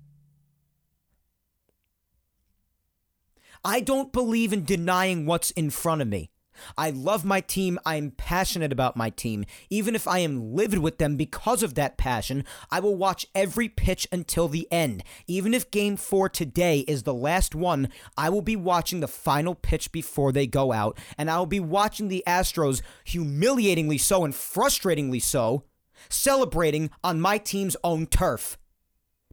I 3.64 3.80
don't 3.80 4.12
believe 4.12 4.52
in 4.52 4.66
denying 4.66 5.26
what's 5.26 5.52
in 5.52 5.70
front 5.70 6.02
of 6.02 6.08
me. 6.10 6.33
I 6.78 6.90
love 6.90 7.26
my 7.26 7.42
team. 7.42 7.80
I 7.86 7.96
am 7.96 8.12
passionate 8.12 8.72
about 8.72 8.98
my 8.98 9.10
team. 9.10 9.46
Even 9.70 9.96
if 9.96 10.08
I 10.08 10.20
am 10.20 10.54
livid 10.54 10.80
with 10.80 10.98
them 10.98 11.16
because 11.16 11.64
of 11.64 11.76
that 11.76 11.98
passion, 11.98 12.44
I 12.72 12.80
will 12.80 12.96
watch 12.96 13.26
every 13.34 13.70
pitch 13.70 14.08
until 14.12 14.48
the 14.48 14.68
end. 14.72 15.04
Even 15.28 15.54
if 15.54 15.72
game 15.72 15.98
four 15.98 16.30
today 16.30 16.80
is 16.82 17.04
the 17.04 17.14
last 17.14 17.56
one, 17.56 17.90
I 18.18 18.30
will 18.30 18.42
be 18.42 18.56
watching 18.56 19.00
the 19.00 19.08
final 19.08 19.56
pitch 19.56 19.92
before 19.92 20.32
they 20.32 20.48
go 20.48 20.72
out, 20.72 20.98
and 21.18 21.30
I 21.30 21.38
will 21.40 21.46
be 21.46 21.60
watching 21.60 22.08
the 22.08 22.24
Astros, 22.28 22.82
humiliatingly 23.06 23.98
so 23.98 24.24
and 24.24 24.34
frustratingly 24.34 25.22
so, 25.22 25.64
celebrating 26.10 26.90
on 27.04 27.22
my 27.22 27.38
team's 27.38 27.78
own 27.84 28.08
turf. 28.08 28.58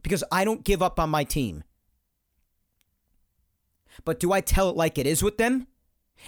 Because 0.03 0.23
I 0.31 0.43
don't 0.43 0.63
give 0.63 0.81
up 0.81 0.99
on 0.99 1.09
my 1.09 1.23
team. 1.23 1.63
But 4.03 4.19
do 4.19 4.31
I 4.31 4.41
tell 4.41 4.69
it 4.69 4.75
like 4.75 4.97
it 4.97 5.05
is 5.05 5.21
with 5.21 5.37
them? 5.37 5.67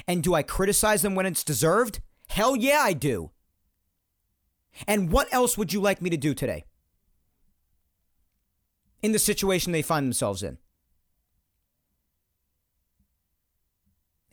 And 0.07 0.23
do 0.23 0.33
I 0.33 0.43
criticize 0.43 1.01
them 1.01 1.15
when 1.15 1.25
it's 1.25 1.43
deserved? 1.43 2.01
Hell 2.29 2.55
yeah, 2.55 2.81
I 2.81 2.93
do. 2.93 3.31
And 4.87 5.11
what 5.11 5.31
else 5.31 5.57
would 5.57 5.71
you 5.71 5.81
like 5.81 6.01
me 6.01 6.09
to 6.09 6.17
do 6.17 6.33
today? 6.33 6.63
In 9.01 9.11
the 9.11 9.19
situation 9.19 9.71
they 9.71 9.81
find 9.81 10.05
themselves 10.05 10.41
in? 10.41 10.57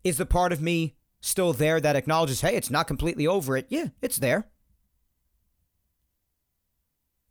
Is 0.03 0.17
the 0.17 0.27
part 0.27 0.53
of 0.53 0.63
me 0.63 0.97
still 1.21 1.53
there 1.53 1.81
that 1.81 1.97
acknowledges, 1.97 2.41
hey, 2.41 2.57
it's 2.57 2.71
not 2.71 2.87
completely 2.87 3.27
over 3.27 3.57
it? 3.57 3.67
Yeah, 3.69 3.89
it's 4.01 4.17
there. 4.17 4.47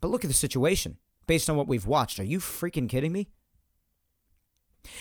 But 0.02 0.10
look 0.10 0.24
at 0.24 0.30
the 0.30 0.36
situation 0.36 0.98
based 1.26 1.50
on 1.50 1.58
what 1.58 1.68
we've 1.68 1.88
watched. 1.88 2.20
Are 2.20 2.24
you 2.24 2.40
freaking 2.40 2.88
kidding 2.88 3.12
me? 3.12 3.30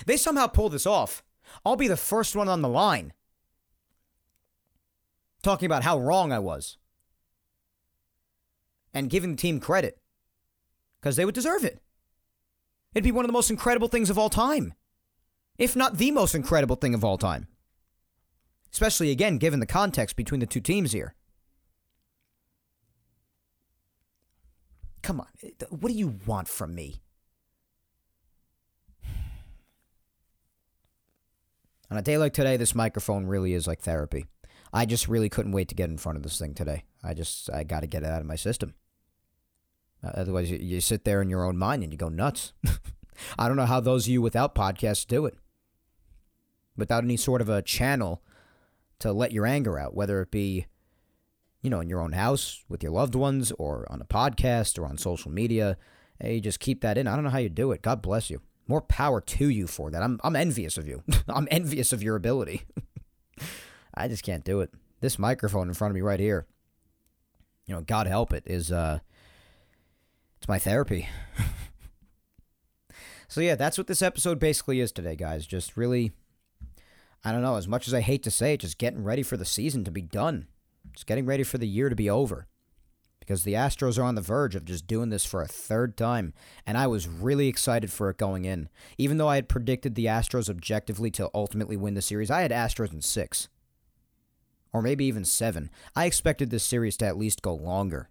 They 0.07 0.17
somehow 0.17 0.47
pull 0.47 0.71
this 0.71 0.87
off. 0.87 1.23
I'll 1.65 1.77
be 1.77 1.89
the 1.89 1.97
first 1.97 2.35
one 2.35 2.49
on 2.49 2.63
the 2.63 2.69
line 2.69 3.13
talking 5.49 5.65
about 5.65 5.83
how 5.83 5.99
wrong 5.99 6.31
I 6.31 6.39
was 6.39 6.77
and 8.93 9.09
giving 9.09 9.31
the 9.31 9.37
team 9.39 9.61
credit 9.61 9.99
because 11.01 11.17
they 11.17 11.25
would 11.25 11.35
deserve 11.35 11.65
it. 11.65 11.81
It'd 12.95 13.03
be 13.03 13.13
one 13.13 13.25
of 13.25 13.29
the 13.31 13.33
most 13.33 13.49
incredible 13.49 13.89
things 13.89 14.11
of 14.11 14.19
all 14.19 14.29
time, 14.29 14.75
if 15.57 15.75
not 15.75 15.97
the 15.97 16.11
most 16.11 16.35
incredible 16.35 16.77
thing 16.77 16.93
of 16.93 17.03
all 17.03 17.17
time. 17.17 17.47
Especially, 18.71 19.11
again, 19.11 19.39
given 19.39 19.59
the 19.61 19.65
context 19.67 20.17
between 20.17 20.41
the 20.41 20.47
two 20.47 20.61
teams 20.61 20.93
here. 20.93 21.15
Come 25.01 25.21
on, 25.21 25.29
eh, 25.43 25.53
what 25.71 25.91
do 25.91 25.95
you 25.97 26.19
want 26.27 26.47
from 26.49 26.75
me? 26.75 27.01
On 31.91 31.97
a 31.97 32.03
day 32.03 32.19
like 32.19 32.35
today, 32.35 32.59
this 32.59 32.75
microphone 32.75 33.25
really 33.25 33.55
is 33.55 33.67
like 33.67 33.81
therapy. 33.81 34.27
I 34.73 34.87
just 34.87 35.09
really 35.09 35.29
couldn't 35.29 35.53
wait 35.53 35.69
to 35.69 35.75
get 35.75 35.91
in 35.91 35.99
front 35.99 36.17
of 36.17 36.23
this 36.23 36.39
thing 36.39 36.55
today. 36.55 36.85
I 37.03 37.15
just 37.15 37.51
I 37.53 37.65
got 37.65 37.81
to 37.81 37.87
get 37.87 38.03
it 38.03 38.09
out 38.09 38.21
of 38.21 38.27
my 38.27 38.37
system. 38.37 38.75
Uh, 40.03 40.11
otherwise, 40.15 40.51
you, 40.51 40.59
you 40.59 40.81
sit 40.81 41.05
there 41.05 41.23
in 41.23 41.31
your 41.31 41.45
own 41.45 41.57
mind 41.57 41.83
and 41.83 41.93
you 41.93 41.99
go 41.99 42.09
nuts. 42.09 42.53
I 43.39 43.49
don't 43.49 43.57
know 43.57 43.67
how 43.67 43.81
those 43.81 44.07
of 44.07 44.13
you 44.13 44.23
without 44.23 44.55
podcasts 44.55 45.07
do 45.07 45.27
it. 45.27 45.35
Without 46.77 47.03
any 47.03 47.17
sort 47.17 47.41
of 47.41 47.49
a 47.49 47.63
channel 47.63 48.23
to 49.01 49.13
let 49.13 49.33
your 49.33 49.47
anger 49.47 49.79
out, 49.79 49.95
whether 49.95 50.21
it 50.21 50.31
be, 50.31 50.67
you 51.63 51.71
know, 51.71 51.81
in 51.81 51.89
your 51.89 52.01
own 52.01 52.13
house 52.13 52.65
with 52.69 52.83
your 52.83 52.93
loved 52.93 53.15
ones 53.15 53.53
or 53.59 53.87
on 53.91 54.01
a 54.01 54.05
podcast 54.05 54.79
or 54.79 54.87
on 54.87 54.99
social 54.99 55.31
media. 55.31 55.77
Hey, 56.21 56.41
just 56.41 56.61
keep 56.61 56.81
that 56.83 56.99
in. 56.99 57.07
I 57.07 57.15
don't 57.15 57.25
know 57.25 57.31
how 57.31 57.39
you 57.39 57.49
do 57.49 57.73
it. 57.73 57.83
God 57.83 58.03
bless 58.03 58.31
you. 58.31 58.41
More 58.67 58.83
power 58.83 59.21
to 59.21 59.49
you 59.49 59.67
for 59.67 59.91
that. 59.91 60.03
I'm, 60.03 60.21
I'm 60.23 60.37
envious 60.37 60.77
of 60.77 60.87
you. 60.87 61.03
I'm 61.29 61.49
envious 61.51 61.93
of 61.93 62.03
your 62.03 62.17
ability. 62.17 62.63
I 63.99 64.09
just 64.09 64.23
can't 64.23 64.45
do 64.45 64.61
it. 64.61 64.71
This 65.01 65.19
microphone 65.19 65.69
in 65.69 65.75
front 65.75 65.91
of 65.91 65.95
me 65.97 66.01
right 66.01 66.21
here, 66.21 66.47
you 67.67 67.75
know, 67.75 67.81
God 67.81 68.07
help 68.07 68.33
it, 68.33 68.45
is 68.47 68.71
uh 68.71 69.01
it's 70.39 70.49
my 70.49 70.59
therapy. 70.59 71.09
so 73.29 73.41
yeah, 73.41 73.57
that's 73.57 73.77
what 73.77 73.89
this 73.89 74.03
episode 74.03 74.39
basically 74.39 74.81
is 74.81 74.93
today, 74.93 75.17
guys. 75.17 75.47
Just 75.47 75.77
really 75.77 76.13
I 77.25 77.33
don't 77.33 77.43
know, 77.43 77.57
as 77.57 77.67
much 77.67 77.89
as 77.89 77.95
I 77.95 78.01
hate 78.01 78.23
to 78.23 78.31
say 78.31 78.55
it, 78.55 78.61
just 78.61 78.79
getting 78.79 79.03
ready 79.03 79.25
for 79.25 79.37
the 79.37 79.45
season 79.45 79.85
to 79.85 79.91
be 79.91 80.03
done. 80.03 80.47
Just 80.93 81.07
getting 81.07 81.27
ready 81.27 81.43
for 81.43 81.59
the 81.59 81.67
year 81.67 81.89
to 81.89 81.97
be 81.97 82.09
over. 82.09 82.47
Because 83.19 83.43
the 83.43 83.55
Astros 83.55 83.99
are 83.99 84.05
on 84.05 84.15
the 84.15 84.23
verge 84.23 84.55
of 84.55 84.65
just 84.65 84.87
doing 84.87 85.11
this 85.11 85.27
for 85.27 85.43
a 85.43 85.49
third 85.49 85.99
time, 85.99 86.33
and 86.67 86.79
I 86.79 86.87
was 86.87 87.07
really 87.07 87.49
excited 87.49 87.93
for 87.93 88.09
it 88.09 88.17
going 88.17 88.47
in. 88.47 88.71
Even 88.97 89.19
though 89.19 89.29
I 89.29 89.35
had 89.35 89.49
predicted 89.49 89.97
the 89.97 90.07
Astros 90.07 90.49
objectively 90.49 91.11
to 91.11 91.29
ultimately 91.35 91.77
win 91.77 91.93
the 91.93 92.01
series, 92.01 92.31
I 92.31 92.41
had 92.41 92.53
Astros 92.53 92.93
in 92.93 93.03
six 93.03 93.49
or 94.73 94.83
maybe 94.83 95.05
even 95.05 95.25
seven. 95.25 95.71
I 95.97 96.07
expected 96.07 96.51
this 96.51 96.65
series 96.65 96.97
to 96.99 97.07
at 97.07 97.19
least 97.19 97.43
go 97.43 97.55
longer. 97.55 98.11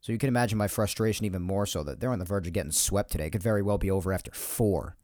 So 0.00 0.12
you 0.12 0.18
can 0.18 0.28
imagine 0.28 0.56
my 0.56 0.68
frustration 0.68 1.26
even 1.26 1.42
more 1.42 1.66
so 1.66 1.82
that 1.82 2.00
they're 2.00 2.12
on 2.12 2.20
the 2.20 2.24
verge 2.24 2.46
of 2.46 2.52
getting 2.52 2.70
swept 2.70 3.10
today. 3.10 3.26
It 3.26 3.30
could 3.30 3.42
very 3.42 3.62
well 3.62 3.78
be 3.78 3.90
over 3.90 4.12
after 4.12 4.30
four. 4.30 4.96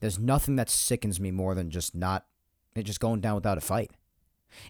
There's 0.00 0.18
nothing 0.18 0.56
that 0.56 0.70
sickens 0.70 1.18
me 1.18 1.30
more 1.30 1.54
than 1.54 1.70
just 1.70 1.94
not 1.94 2.26
just 2.76 3.00
going 3.00 3.20
down 3.20 3.34
without 3.34 3.58
a 3.58 3.62
fight. 3.62 3.90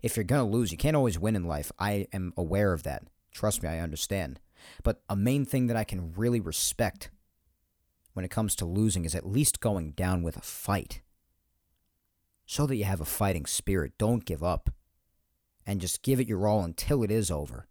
If 0.03 0.17
you're 0.17 0.25
going 0.25 0.49
to 0.49 0.57
lose, 0.57 0.73
you 0.73 0.79
can't 0.79 0.97
always 0.97 1.19
win 1.19 1.37
in 1.37 1.45
life. 1.45 1.71
I 1.79 2.07
am 2.13 2.33
aware 2.37 2.73
of 2.73 2.85
that. 2.85 3.03
Trust 3.33 3.63
me, 3.63 3.69
I 3.69 3.81
understand. 3.81 4.41
But 4.83 5.03
a 5.09 5.17
main 5.17 5.45
thing 5.45 5.67
that 5.67 5.77
I 5.77 5.85
can 5.85 6.13
really 6.17 6.41
respect 6.41 7.11
when 8.13 8.25
it 8.25 8.31
comes 8.31 8.57
to 8.57 8.65
losing 8.65 9.05
is 9.05 9.15
at 9.15 9.27
least 9.27 9.61
going 9.61 9.93
down 9.93 10.23
with 10.23 10.37
a 10.37 10.41
fight. 10.41 11.03
Show 12.49 12.65
that 12.65 12.77
you 12.77 12.85
have 12.85 13.03
a 13.03 13.05
fighting 13.05 13.45
spirit. 13.45 13.93
Don't 13.99 14.25
give 14.25 14.43
up. 14.43 14.71
And 15.67 15.83
just 15.83 16.01
give 16.03 16.19
it 16.19 16.29
your 16.29 16.49
all 16.49 16.65
until 16.65 17.03
it 17.03 17.11
is 17.11 17.31
over. 17.31 17.69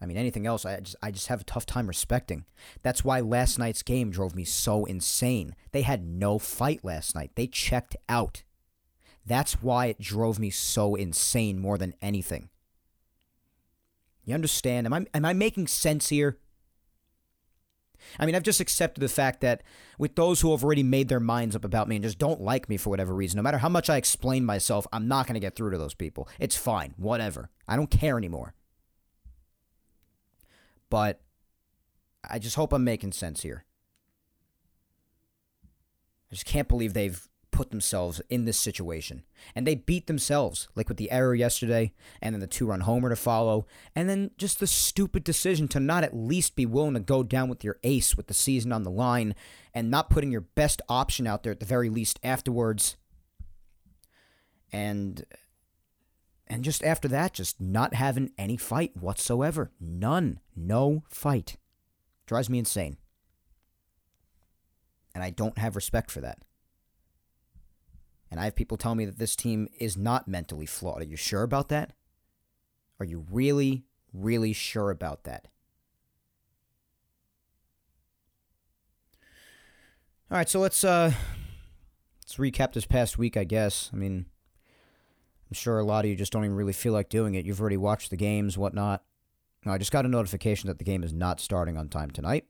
I 0.00 0.06
mean, 0.06 0.16
anything 0.16 0.46
else, 0.46 0.64
I 0.64 0.78
just, 0.78 0.94
I 1.02 1.10
just 1.10 1.26
have 1.26 1.40
a 1.40 1.44
tough 1.44 1.66
time 1.66 1.88
respecting. 1.88 2.44
That's 2.84 3.04
why 3.04 3.18
last 3.18 3.58
night's 3.58 3.82
game 3.82 4.12
drove 4.12 4.36
me 4.36 4.44
so 4.44 4.84
insane. 4.84 5.56
They 5.72 5.82
had 5.82 6.06
no 6.06 6.38
fight 6.38 6.84
last 6.84 7.16
night, 7.16 7.32
they 7.34 7.48
checked 7.48 7.96
out. 8.08 8.44
That's 9.26 9.60
why 9.60 9.86
it 9.86 9.98
drove 9.98 10.38
me 10.38 10.50
so 10.50 10.94
insane 10.94 11.58
more 11.58 11.78
than 11.78 11.94
anything. 12.00 12.48
You 14.24 14.34
understand? 14.34 14.86
Am 14.86 14.94
I, 14.94 15.06
am 15.12 15.24
I 15.24 15.32
making 15.32 15.66
sense 15.66 16.10
here? 16.10 16.38
I 18.18 18.26
mean, 18.26 18.34
I've 18.34 18.42
just 18.42 18.60
accepted 18.60 19.00
the 19.00 19.08
fact 19.08 19.40
that 19.40 19.62
with 19.98 20.14
those 20.14 20.40
who 20.40 20.50
have 20.52 20.64
already 20.64 20.82
made 20.82 21.08
their 21.08 21.20
minds 21.20 21.56
up 21.56 21.64
about 21.64 21.88
me 21.88 21.96
and 21.96 22.02
just 22.02 22.18
don't 22.18 22.40
like 22.40 22.68
me 22.68 22.76
for 22.76 22.90
whatever 22.90 23.14
reason, 23.14 23.36
no 23.36 23.42
matter 23.42 23.58
how 23.58 23.68
much 23.68 23.90
I 23.90 23.96
explain 23.96 24.44
myself, 24.44 24.86
I'm 24.92 25.08
not 25.08 25.26
going 25.26 25.34
to 25.34 25.40
get 25.40 25.56
through 25.56 25.70
to 25.70 25.78
those 25.78 25.94
people. 25.94 26.28
It's 26.38 26.56
fine, 26.56 26.94
whatever. 26.96 27.50
I 27.66 27.76
don't 27.76 27.90
care 27.90 28.18
anymore. 28.18 28.54
But 30.90 31.20
I 32.28 32.38
just 32.38 32.56
hope 32.56 32.72
I'm 32.72 32.84
making 32.84 33.12
sense 33.12 33.42
here. 33.42 33.64
I 36.30 36.34
just 36.34 36.46
can't 36.46 36.68
believe 36.68 36.92
they've 36.92 37.28
put 37.58 37.70
themselves 37.72 38.22
in 38.30 38.44
this 38.44 38.56
situation. 38.56 39.24
And 39.52 39.66
they 39.66 39.74
beat 39.74 40.06
themselves, 40.06 40.68
like 40.76 40.86
with 40.88 40.96
the 40.96 41.10
error 41.10 41.34
yesterday, 41.34 41.92
and 42.22 42.32
then 42.32 42.38
the 42.40 42.46
two 42.46 42.66
run 42.66 42.82
homer 42.82 43.08
to 43.08 43.16
follow, 43.16 43.66
and 43.96 44.08
then 44.08 44.30
just 44.38 44.60
the 44.60 44.66
stupid 44.68 45.24
decision 45.24 45.66
to 45.68 45.80
not 45.80 46.04
at 46.04 46.14
least 46.16 46.54
be 46.54 46.66
willing 46.66 46.94
to 46.94 47.00
go 47.00 47.24
down 47.24 47.48
with 47.48 47.64
your 47.64 47.76
ace 47.82 48.16
with 48.16 48.28
the 48.28 48.32
season 48.34 48.70
on 48.70 48.84
the 48.84 48.92
line 48.92 49.34
and 49.74 49.90
not 49.90 50.08
putting 50.08 50.30
your 50.30 50.42
best 50.42 50.80
option 50.88 51.26
out 51.26 51.42
there 51.42 51.50
at 51.50 51.58
the 51.58 51.66
very 51.66 51.88
least 51.88 52.20
afterwards. 52.22 52.96
and 54.72 55.24
and 56.46 56.62
just 56.62 56.84
after 56.84 57.08
that, 57.08 57.34
just 57.34 57.60
not 57.60 57.92
having 57.92 58.30
any 58.38 58.56
fight 58.56 58.96
whatsoever. 58.96 59.72
None. 59.80 60.38
No 60.54 61.02
fight. 61.10 61.56
Drives 62.24 62.48
me 62.48 62.60
insane. 62.60 62.98
And 65.12 65.24
I 65.24 65.30
don't 65.30 65.58
have 65.58 65.74
respect 65.74 66.10
for 66.12 66.20
that. 66.20 66.38
And 68.30 68.38
I 68.38 68.44
have 68.44 68.54
people 68.54 68.76
tell 68.76 68.94
me 68.94 69.04
that 69.04 69.18
this 69.18 69.36
team 69.36 69.68
is 69.78 69.96
not 69.96 70.28
mentally 70.28 70.66
flawed. 70.66 71.00
Are 71.00 71.06
you 71.06 71.16
sure 71.16 71.42
about 71.42 71.68
that? 71.68 71.92
Are 73.00 73.06
you 73.06 73.24
really, 73.30 73.84
really 74.12 74.52
sure 74.52 74.90
about 74.90 75.24
that? 75.24 75.48
All 80.30 80.36
right, 80.36 80.48
so 80.48 80.60
let's 80.60 80.84
uh 80.84 81.12
let's 82.22 82.36
recap 82.36 82.74
this 82.74 82.84
past 82.84 83.16
week, 83.16 83.36
I 83.38 83.44
guess. 83.44 83.88
I 83.94 83.96
mean, 83.96 84.26
I'm 85.50 85.54
sure 85.54 85.78
a 85.78 85.84
lot 85.84 86.04
of 86.04 86.10
you 86.10 86.16
just 86.16 86.32
don't 86.32 86.44
even 86.44 86.56
really 86.56 86.74
feel 86.74 86.92
like 86.92 87.08
doing 87.08 87.34
it. 87.34 87.46
You've 87.46 87.60
already 87.60 87.78
watched 87.78 88.10
the 88.10 88.16
games, 88.16 88.58
whatnot. 88.58 89.02
I 89.66 89.78
just 89.78 89.92
got 89.92 90.06
a 90.06 90.08
notification 90.08 90.68
that 90.68 90.78
the 90.78 90.84
game 90.84 91.02
is 91.02 91.12
not 91.12 91.40
starting 91.40 91.76
on 91.76 91.88
time 91.88 92.10
tonight. 92.10 92.44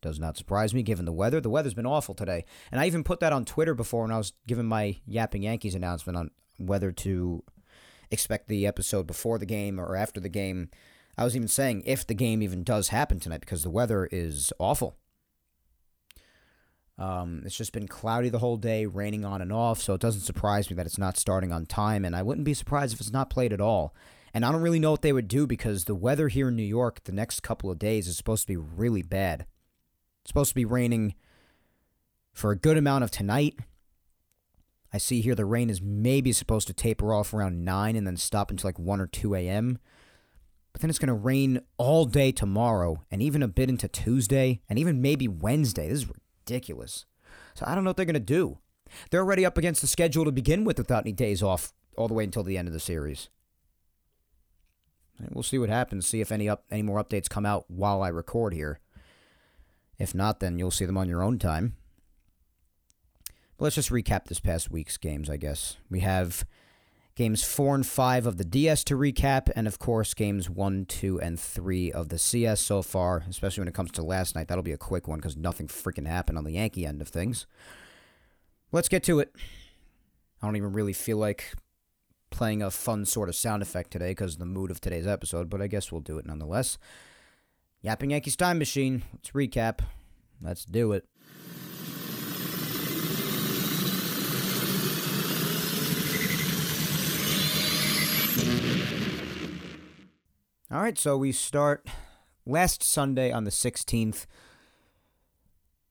Does 0.00 0.20
not 0.20 0.36
surprise 0.36 0.72
me 0.72 0.82
given 0.82 1.04
the 1.04 1.12
weather. 1.12 1.40
The 1.40 1.50
weather's 1.50 1.74
been 1.74 1.86
awful 1.86 2.14
today. 2.14 2.44
And 2.70 2.80
I 2.80 2.86
even 2.86 3.02
put 3.02 3.20
that 3.20 3.32
on 3.32 3.44
Twitter 3.44 3.74
before 3.74 4.02
when 4.02 4.12
I 4.12 4.18
was 4.18 4.32
giving 4.46 4.66
my 4.66 4.96
Yapping 5.06 5.42
Yankees 5.42 5.74
announcement 5.74 6.16
on 6.16 6.30
whether 6.58 6.92
to 6.92 7.42
expect 8.10 8.48
the 8.48 8.66
episode 8.66 9.06
before 9.06 9.38
the 9.38 9.46
game 9.46 9.80
or 9.80 9.96
after 9.96 10.20
the 10.20 10.28
game. 10.28 10.70
I 11.16 11.24
was 11.24 11.34
even 11.34 11.48
saying 11.48 11.82
if 11.84 12.06
the 12.06 12.14
game 12.14 12.42
even 12.42 12.62
does 12.62 12.88
happen 12.88 13.18
tonight 13.18 13.40
because 13.40 13.62
the 13.62 13.70
weather 13.70 14.08
is 14.12 14.52
awful. 14.58 14.96
Um, 16.96 17.42
it's 17.44 17.56
just 17.56 17.72
been 17.72 17.88
cloudy 17.88 18.28
the 18.28 18.40
whole 18.40 18.56
day, 18.56 18.86
raining 18.86 19.24
on 19.24 19.40
and 19.40 19.52
off, 19.52 19.80
so 19.80 19.94
it 19.94 20.00
doesn't 20.00 20.22
surprise 20.22 20.68
me 20.68 20.74
that 20.76 20.86
it's 20.86 20.98
not 20.98 21.16
starting 21.16 21.52
on 21.52 21.64
time, 21.64 22.04
and 22.04 22.14
I 22.14 22.22
wouldn't 22.22 22.44
be 22.44 22.54
surprised 22.54 22.92
if 22.92 23.00
it's 23.00 23.12
not 23.12 23.30
played 23.30 23.52
at 23.52 23.60
all. 23.60 23.94
And 24.34 24.44
I 24.44 24.50
don't 24.50 24.62
really 24.62 24.80
know 24.80 24.90
what 24.90 25.02
they 25.02 25.12
would 25.12 25.28
do 25.28 25.46
because 25.46 25.84
the 25.84 25.94
weather 25.94 26.28
here 26.28 26.48
in 26.48 26.56
New 26.56 26.62
York 26.62 27.04
the 27.04 27.12
next 27.12 27.42
couple 27.42 27.70
of 27.70 27.78
days 27.78 28.08
is 28.08 28.16
supposed 28.16 28.42
to 28.42 28.52
be 28.52 28.56
really 28.56 29.02
bad. 29.02 29.46
Supposed 30.28 30.50
to 30.50 30.54
be 30.54 30.66
raining 30.66 31.14
for 32.34 32.50
a 32.50 32.56
good 32.56 32.76
amount 32.76 33.02
of 33.02 33.10
tonight. 33.10 33.58
I 34.92 34.98
see 34.98 35.22
here 35.22 35.34
the 35.34 35.46
rain 35.46 35.70
is 35.70 35.80
maybe 35.80 36.32
supposed 36.32 36.66
to 36.66 36.74
taper 36.74 37.14
off 37.14 37.32
around 37.32 37.64
9 37.64 37.96
and 37.96 38.06
then 38.06 38.18
stop 38.18 38.50
until 38.50 38.68
like 38.68 38.78
1 38.78 39.00
or 39.00 39.06
2 39.06 39.34
a.m. 39.34 39.78
But 40.74 40.82
then 40.82 40.90
it's 40.90 40.98
going 40.98 41.08
to 41.08 41.14
rain 41.14 41.62
all 41.78 42.04
day 42.04 42.30
tomorrow 42.30 43.06
and 43.10 43.22
even 43.22 43.42
a 43.42 43.48
bit 43.48 43.70
into 43.70 43.88
Tuesday 43.88 44.60
and 44.68 44.78
even 44.78 45.00
maybe 45.00 45.28
Wednesday. 45.28 45.88
This 45.88 46.00
is 46.00 46.12
ridiculous. 46.44 47.06
So 47.54 47.64
I 47.66 47.74
don't 47.74 47.84
know 47.84 47.88
what 47.88 47.96
they're 47.96 48.04
going 48.04 48.12
to 48.12 48.20
do. 48.20 48.58
They're 49.10 49.22
already 49.22 49.46
up 49.46 49.56
against 49.56 49.80
the 49.80 49.86
schedule 49.86 50.26
to 50.26 50.30
begin 50.30 50.62
with 50.62 50.76
without 50.76 51.04
any 51.06 51.12
days 51.12 51.42
off 51.42 51.72
all 51.96 52.06
the 52.06 52.12
way 52.12 52.24
until 52.24 52.44
the 52.44 52.58
end 52.58 52.68
of 52.68 52.74
the 52.74 52.80
series. 52.80 53.30
And 55.18 55.30
we'll 55.32 55.42
see 55.42 55.58
what 55.58 55.70
happens. 55.70 56.06
See 56.06 56.20
if 56.20 56.30
any 56.30 56.50
up 56.50 56.64
any 56.70 56.82
more 56.82 57.02
updates 57.02 57.30
come 57.30 57.46
out 57.46 57.64
while 57.70 58.02
I 58.02 58.08
record 58.08 58.52
here. 58.52 58.80
If 59.98 60.14
not, 60.14 60.40
then 60.40 60.58
you'll 60.58 60.70
see 60.70 60.84
them 60.84 60.96
on 60.96 61.08
your 61.08 61.22
own 61.22 61.38
time. 61.38 61.74
But 63.56 63.64
let's 63.64 63.76
just 63.76 63.90
recap 63.90 64.26
this 64.26 64.40
past 64.40 64.70
week's 64.70 64.96
games. 64.96 65.28
I 65.28 65.36
guess 65.36 65.76
we 65.90 66.00
have 66.00 66.44
games 67.16 67.42
four 67.42 67.74
and 67.74 67.84
five 67.84 68.26
of 68.26 68.36
the 68.36 68.44
DS 68.44 68.84
to 68.84 68.94
recap, 68.94 69.50
and 69.56 69.66
of 69.66 69.80
course 69.80 70.14
games 70.14 70.48
one, 70.48 70.84
two, 70.84 71.20
and 71.20 71.38
three 71.38 71.90
of 71.90 72.08
the 72.08 72.18
CS 72.18 72.60
so 72.60 72.80
far. 72.80 73.24
Especially 73.28 73.60
when 73.62 73.68
it 73.68 73.74
comes 73.74 73.90
to 73.92 74.02
last 74.02 74.36
night, 74.36 74.46
that'll 74.46 74.62
be 74.62 74.72
a 74.72 74.78
quick 74.78 75.08
one 75.08 75.18
because 75.18 75.36
nothing 75.36 75.66
freaking 75.66 76.06
happened 76.06 76.38
on 76.38 76.44
the 76.44 76.52
Yankee 76.52 76.86
end 76.86 77.02
of 77.02 77.08
things. 77.08 77.46
Let's 78.70 78.88
get 78.88 79.02
to 79.04 79.18
it. 79.18 79.34
I 80.40 80.46
don't 80.46 80.56
even 80.56 80.72
really 80.72 80.92
feel 80.92 81.16
like 81.16 81.54
playing 82.30 82.62
a 82.62 82.70
fun 82.70 83.04
sort 83.04 83.28
of 83.28 83.34
sound 83.34 83.62
effect 83.62 83.90
today 83.90 84.10
because 84.10 84.34
of 84.34 84.38
the 84.38 84.46
mood 84.46 84.70
of 84.70 84.80
today's 84.80 85.06
episode, 85.06 85.50
but 85.50 85.60
I 85.60 85.66
guess 85.66 85.90
we'll 85.90 86.00
do 86.00 86.18
it 86.18 86.26
nonetheless. 86.26 86.78
Yapping 87.80 88.10
Yankees 88.10 88.36
Time 88.36 88.58
Machine. 88.58 89.04
Let's 89.12 89.30
recap. 89.30 89.80
Let's 90.42 90.64
do 90.64 90.92
it. 90.92 91.04
All 100.70 100.82
right, 100.82 100.98
so 100.98 101.16
we 101.16 101.32
start 101.32 101.86
last 102.44 102.82
Sunday 102.82 103.32
on 103.32 103.44
the 103.44 103.50
16th. 103.50 104.26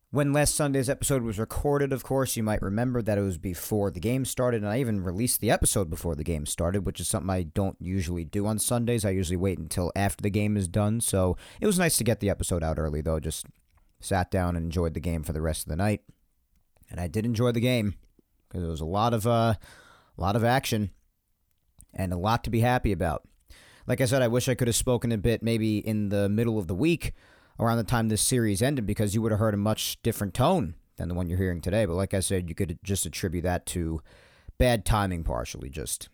When 0.10 0.32
last 0.32 0.56
Sunday's 0.56 0.90
episode 0.90 1.22
was 1.22 1.38
recorded, 1.38 1.92
of 1.92 2.02
course, 2.02 2.38
you 2.38 2.44
might 2.44 2.62
remember 2.62 3.02
that 3.02 3.18
it 3.18 3.22
was 3.22 3.38
before 3.38 3.92
the 3.92 4.00
game 4.00 4.24
started, 4.24 4.62
and 4.62 4.72
I 4.72 4.80
even 4.80 5.04
released 5.04 5.42
the 5.42 5.52
episode 5.52 5.90
before 5.90 6.16
the 6.16 6.24
game 6.24 6.46
started, 6.46 6.86
which 6.86 7.02
is 7.02 7.10
something 7.10 7.30
I 7.30 7.44
don't 7.44 7.76
usually 7.78 8.24
do 8.24 8.48
on 8.48 8.58
Sundays. 8.58 9.04
I 9.04 9.10
usually 9.10 9.36
wait 9.36 9.60
until 9.60 9.92
after 9.98 10.22
the 10.22 10.30
game 10.30 10.56
is 10.56 10.70
done, 10.70 11.02
so 11.02 11.36
it 11.60 11.66
was 11.66 11.78
nice 11.78 11.98
to 11.98 12.06
get 12.06 12.22
the 12.22 12.30
episode 12.30 12.64
out 12.64 12.80
early, 12.80 13.02
though. 13.02 13.20
Just 13.20 13.48
sat 14.00 14.32
down 14.32 14.56
and 14.56 14.64
enjoyed 14.64 14.94
the 14.94 15.02
game 15.02 15.24
for 15.24 15.34
the 15.34 15.42
rest 15.42 15.64
of 15.64 15.70
the 15.70 15.76
night, 15.76 16.04
and 16.90 17.02
I 17.02 17.10
did 17.10 17.26
enjoy 17.26 17.52
the 17.52 17.60
game 17.60 17.96
because 18.48 18.64
it 18.64 18.70
was 18.70 18.82
a 18.82 18.86
lot 18.86 19.14
of 19.14 19.28
uh, 19.28 19.56
a 19.56 20.22
lot 20.22 20.38
of 20.38 20.44
action 20.46 20.92
and 21.94 22.14
a 22.14 22.18
lot 22.18 22.46
to 22.46 22.50
be 22.50 22.62
happy 22.62 22.94
about. 22.94 23.28
Like 23.86 24.00
I 24.00 24.06
said, 24.06 24.22
I 24.22 24.30
wish 24.30 24.48
I 24.48 24.56
could 24.56 24.70
have 24.70 24.76
spoken 24.76 25.12
a 25.12 25.18
bit 25.18 25.44
maybe 25.44 25.80
in 25.80 26.08
the 26.08 26.30
middle 26.30 26.58
of 26.58 26.68
the 26.68 26.76
week 26.76 27.14
around 27.60 27.78
the 27.78 27.84
time 27.84 28.10
this 28.10 28.22
series 28.22 28.62
ended 28.62 28.86
because 28.86 29.16
you 29.16 29.22
would 29.22 29.32
have 29.32 29.40
heard 29.40 29.54
a 29.54 29.58
much 29.58 30.02
different 30.04 30.34
tone 30.34 30.76
than 30.98 31.08
the 31.10 31.16
one 31.16 31.28
you're 31.28 31.38
hearing 31.38 31.62
today. 31.62 31.86
But 31.86 31.96
like 31.96 32.14
I 32.14 32.20
said, 32.20 32.50
you 32.50 32.56
could 32.56 32.78
just 32.84 33.06
attribute 33.06 33.44
that 33.44 33.66
to 33.68 34.02
bad 34.58 34.86
timing, 34.86 35.24
partially. 35.24 35.70
Just 35.70 36.10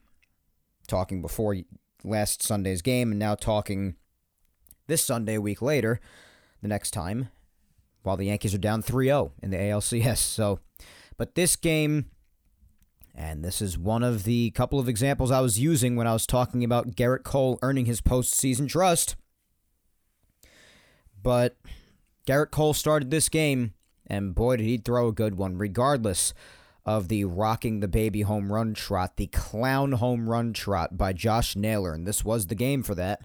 talking 0.88 1.22
before 1.22 1.58
last 2.04 2.44
Sunday's 2.44 2.82
game 2.82 3.12
and 3.12 3.20
now 3.20 3.36
talking 3.36 3.96
this 4.88 5.04
Sunday, 5.04 5.36
a 5.36 5.42
week 5.42 5.62
later, 5.62 6.00
the 6.62 6.68
next 6.68 6.92
time, 6.92 7.30
while 8.04 8.18
the 8.18 8.26
Yankees 8.26 8.54
are 8.54 8.60
down 8.60 8.82
3 8.82 9.06
0 9.06 9.32
in 9.42 9.52
the 9.52 9.58
ALCS. 9.58 10.18
So, 10.34 10.60
but 11.18 11.36
this 11.36 11.56
game, 11.56 12.08
and 13.16 13.46
this 13.46 13.62
is 13.62 13.78
one 13.78 14.04
of 14.04 14.24
the 14.24 14.52
couple 14.52 14.80
of 14.80 14.90
examples 14.90 15.32
I 15.32 15.42
was 15.42 15.60
using 15.60 15.96
when 15.96 16.08
I 16.08 16.14
was 16.14 16.26
talking 16.26 16.64
about 16.64 16.96
Gerrit 16.96 17.24
Cole 17.24 17.60
earning 17.62 17.86
his 17.86 18.02
postseason 18.02 18.68
trust. 18.68 19.16
But 21.24 21.58
Gerrit 22.28 22.52
Cole 22.52 22.74
started 22.74 23.10
this 23.10 23.30
game, 23.30 23.74
and 24.06 24.36
boy, 24.36 24.58
did 24.58 24.66
he 24.66 24.78
throw 24.78 25.08
a 25.08 25.14
good 25.14 25.36
one, 25.36 25.58
regardless 25.58 26.34
of 26.86 27.08
the 27.08 27.24
rocking 27.24 27.80
the 27.80 27.88
baby 27.88 28.22
home 28.22 28.52
run 28.52 28.74
trot, 28.74 29.16
the 29.16 29.28
clown 29.28 29.94
home 29.94 30.30
run 30.30 30.54
trot 30.54 30.98
by 30.98 31.14
Josh 31.14 31.56
Naylor. 31.56 31.94
And 31.94 32.06
this 32.06 32.26
was 32.26 32.48
the 32.48 32.56
game 32.56 32.84
for 32.84 32.96
that. 32.96 33.22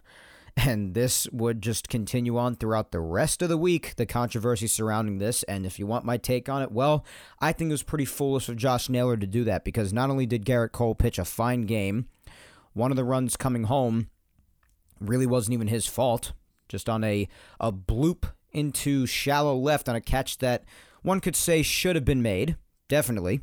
And 0.57 0.95
this 0.95 1.29
would 1.31 1.63
just 1.63 1.89
continue 1.89 2.37
on 2.37 2.57
throughout 2.57 2.91
the 2.91 3.01
rest 3.01 3.43
of 3.43 3.49
the 3.49 3.57
week, 3.57 3.95
the 3.95 4.07
controversy 4.07 4.67
surrounding 4.67 5.19
this. 5.19 5.45
And 5.45 5.65
if 5.65 5.79
you 5.79 5.87
want 5.87 6.05
my 6.05 6.17
take 6.17 6.49
on 6.49 6.63
it, 6.63 6.73
well, 6.73 7.05
I 7.41 7.53
think 7.53 7.69
it 7.69 7.75
was 7.75 7.85
pretty 7.85 8.05
foolish 8.05 8.49
of 8.49 8.57
Josh 8.57 8.89
Naylor 8.89 9.17
to 9.17 9.27
do 9.27 9.45
that 9.45 9.65
because 9.65 9.93
not 9.93 10.11
only 10.11 10.27
did 10.27 10.45
Gerrit 10.45 10.73
Cole 10.73 10.97
pitch 10.97 11.19
a 11.19 11.25
fine 11.25 11.63
game, 11.63 12.09
one 12.73 12.91
of 12.91 12.97
the 12.97 13.05
runs 13.05 13.37
coming 13.37 13.65
home 13.65 14.09
really 15.01 15.27
wasn't 15.27 15.55
even 15.55 15.69
his 15.69 15.87
fault 15.87 16.33
just 16.69 16.89
on 16.89 17.05
a, 17.05 17.29
a 17.61 17.73
bloop 17.73 18.31
into 18.53 19.07
shallow 19.07 19.57
left 19.57 19.89
on 19.89 19.97
a 19.97 20.01
catch 20.01 20.39
that 20.39 20.65
one 21.03 21.21
could 21.21 21.37
say 21.37 21.63
should 21.63 21.97
have 21.97 22.05
been 22.05 22.23
made, 22.23 22.57
definitely. 22.89 23.41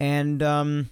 And 0.00 0.42
um, 0.42 0.90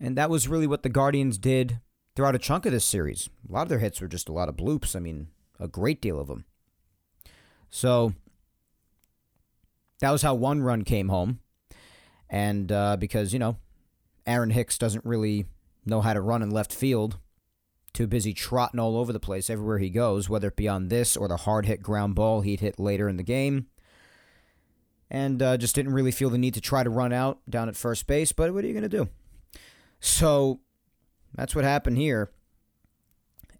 and 0.00 0.16
that 0.16 0.30
was 0.30 0.48
really 0.48 0.66
what 0.66 0.82
the 0.82 0.88
Guardians 0.88 1.38
did 1.38 1.80
throughout 2.16 2.34
a 2.34 2.38
chunk 2.38 2.66
of 2.66 2.72
this 2.72 2.84
series. 2.84 3.28
A 3.48 3.52
lot 3.52 3.62
of 3.62 3.68
their 3.68 3.78
hits 3.78 4.00
were 4.00 4.08
just 4.08 4.28
a 4.28 4.32
lot 4.32 4.48
of 4.48 4.56
bloops. 4.56 4.96
I 4.96 5.00
mean, 5.00 5.28
a 5.58 5.68
great 5.68 6.00
deal 6.00 6.18
of 6.18 6.28
them. 6.28 6.44
So 7.68 8.14
that 10.00 10.10
was 10.10 10.22
how 10.22 10.34
one 10.34 10.62
run 10.62 10.84
came 10.84 11.08
home. 11.08 11.40
And 12.28 12.70
uh, 12.70 12.96
because, 12.96 13.32
you 13.32 13.38
know, 13.38 13.56
Aaron 14.26 14.50
Hicks 14.50 14.78
doesn't 14.78 15.04
really 15.04 15.46
know 15.84 16.00
how 16.00 16.12
to 16.14 16.20
run 16.20 16.42
in 16.42 16.50
left 16.50 16.72
field, 16.72 17.18
too 17.92 18.06
busy 18.06 18.32
trotting 18.32 18.80
all 18.80 18.96
over 18.96 19.12
the 19.12 19.20
place 19.20 19.50
everywhere 19.50 19.78
he 19.78 19.90
goes, 19.90 20.28
whether 20.28 20.48
it 20.48 20.56
be 20.56 20.68
on 20.68 20.88
this 20.88 21.16
or 21.16 21.28
the 21.28 21.38
hard 21.38 21.66
hit 21.66 21.82
ground 21.82 22.14
ball 22.14 22.40
he'd 22.40 22.60
hit 22.60 22.78
later 22.78 23.08
in 23.08 23.16
the 23.16 23.22
game. 23.22 23.66
And 25.10 25.42
uh, 25.42 25.56
just 25.56 25.74
didn't 25.74 25.92
really 25.92 26.12
feel 26.12 26.30
the 26.30 26.38
need 26.38 26.54
to 26.54 26.60
try 26.60 26.84
to 26.84 26.90
run 26.90 27.12
out 27.12 27.40
down 27.48 27.68
at 27.68 27.76
first 27.76 28.06
base, 28.06 28.30
but 28.30 28.54
what 28.54 28.64
are 28.64 28.66
you 28.68 28.72
going 28.72 28.88
to 28.88 28.88
do? 28.88 29.08
So 29.98 30.60
that's 31.34 31.54
what 31.54 31.64
happened 31.64 31.98
here. 31.98 32.30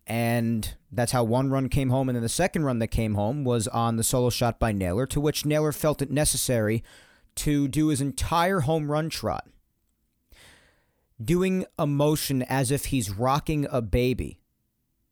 And 0.07 0.77
that's 0.91 1.13
how 1.13 1.25
one 1.25 1.51
run 1.51 1.69
came 1.69 1.91
home. 1.91 2.09
And 2.09 2.17
then 2.17 2.23
the 2.23 2.29
second 2.29 2.65
run 2.65 2.79
that 2.79 2.89
came 2.89 3.15
home 3.15 3.45
was 3.45 3.69
on 3.69 3.97
the 3.97 4.05
solo 4.05 4.31
shot 4.31 4.59
by 4.59 4.73
Naylor, 4.73 5.07
to 5.07 5.21
which 5.21 5.45
Naylor 5.45 5.73
felt 5.73 6.03
it 6.03 6.11
necessary 6.11 6.83
to 7.37 7.69
do 7.69 7.89
his 7.89 8.01
entire 8.01 8.61
home 8.61 8.91
run 8.91 9.09
trot 9.09 9.47
doing 11.23 11.67
a 11.79 11.87
motion 11.87 12.43
as 12.43 12.71
if 12.71 12.87
he's 12.87 13.11
rocking 13.11 13.67
a 13.71 13.83
baby, 13.83 14.41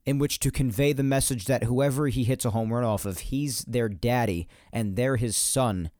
in 0.06 0.18
which 0.18 0.38
to 0.40 0.50
convey 0.50 0.92
the 0.92 1.02
message 1.02 1.44
that 1.44 1.64
whoever 1.64 2.08
he 2.08 2.24
hits 2.24 2.44
a 2.44 2.50
home 2.50 2.72
run 2.72 2.84
off 2.84 3.04
of, 3.04 3.18
he's 3.18 3.60
their 3.64 3.88
daddy 3.88 4.48
and 4.72 4.96
they're 4.96 5.16
his 5.16 5.36
son. 5.36 5.90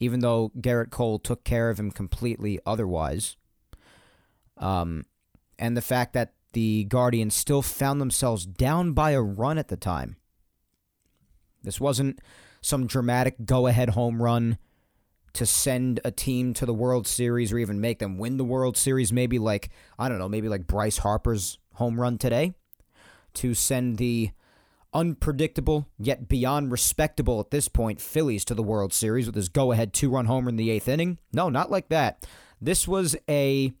even 0.00 0.20
though 0.20 0.50
Gerrit 0.58 0.90
Cole 0.90 1.18
took 1.18 1.44
care 1.44 1.68
of 1.68 1.78
him 1.78 1.90
completely 1.90 2.58
otherwise. 2.64 3.36
Um, 4.56 5.04
and 5.58 5.76
the 5.76 5.82
fact 5.82 6.14
that 6.14 6.32
the 6.54 6.84
Guardians 6.84 7.34
still 7.34 7.62
found 7.62 8.00
themselves 8.00 8.46
down 8.46 8.92
by 8.92 9.10
a 9.12 9.22
run 9.22 9.58
at 9.58 9.68
the 9.68 9.76
time. 9.76 10.16
This 11.62 11.78
wasn't 11.78 12.20
some 12.62 12.86
dramatic 12.86 13.44
go 13.44 13.66
ahead 13.66 13.90
home 13.90 14.22
run 14.22 14.58
to 15.34 15.46
send 15.46 16.00
a 16.04 16.10
team 16.10 16.54
to 16.54 16.66
the 16.66 16.74
World 16.74 17.06
Series 17.06 17.52
or 17.52 17.58
even 17.58 17.80
make 17.80 17.98
them 17.98 18.18
win 18.18 18.36
the 18.36 18.44
World 18.44 18.76
Series. 18.76 19.12
Maybe 19.12 19.38
like, 19.38 19.70
I 19.98 20.08
don't 20.08 20.18
know, 20.18 20.28
maybe 20.28 20.48
like 20.48 20.66
Bryce 20.66 20.98
Harper's 20.98 21.58
home 21.74 22.00
run 22.00 22.18
today 22.18 22.54
to 23.34 23.54
send 23.54 23.98
the 23.98 24.30
unpredictable 24.92 25.86
yet 25.98 26.28
beyond 26.28 26.72
respectable 26.72 27.38
at 27.38 27.50
this 27.50 27.68
point 27.68 28.00
Phillies 28.00 28.44
to 28.44 28.54
the 28.54 28.62
World 28.62 28.92
Series 28.92 29.26
with 29.26 29.36
his 29.36 29.48
go 29.48 29.72
ahead 29.72 29.92
two 29.92 30.10
run 30.10 30.26
homer 30.26 30.48
in 30.48 30.56
the 30.56 30.70
eighth 30.70 30.88
inning. 30.88 31.18
No, 31.32 31.48
not 31.48 31.70
like 31.70 31.88
that. 31.90 32.26
This 32.60 32.88
was 32.88 33.16
a 33.28 33.72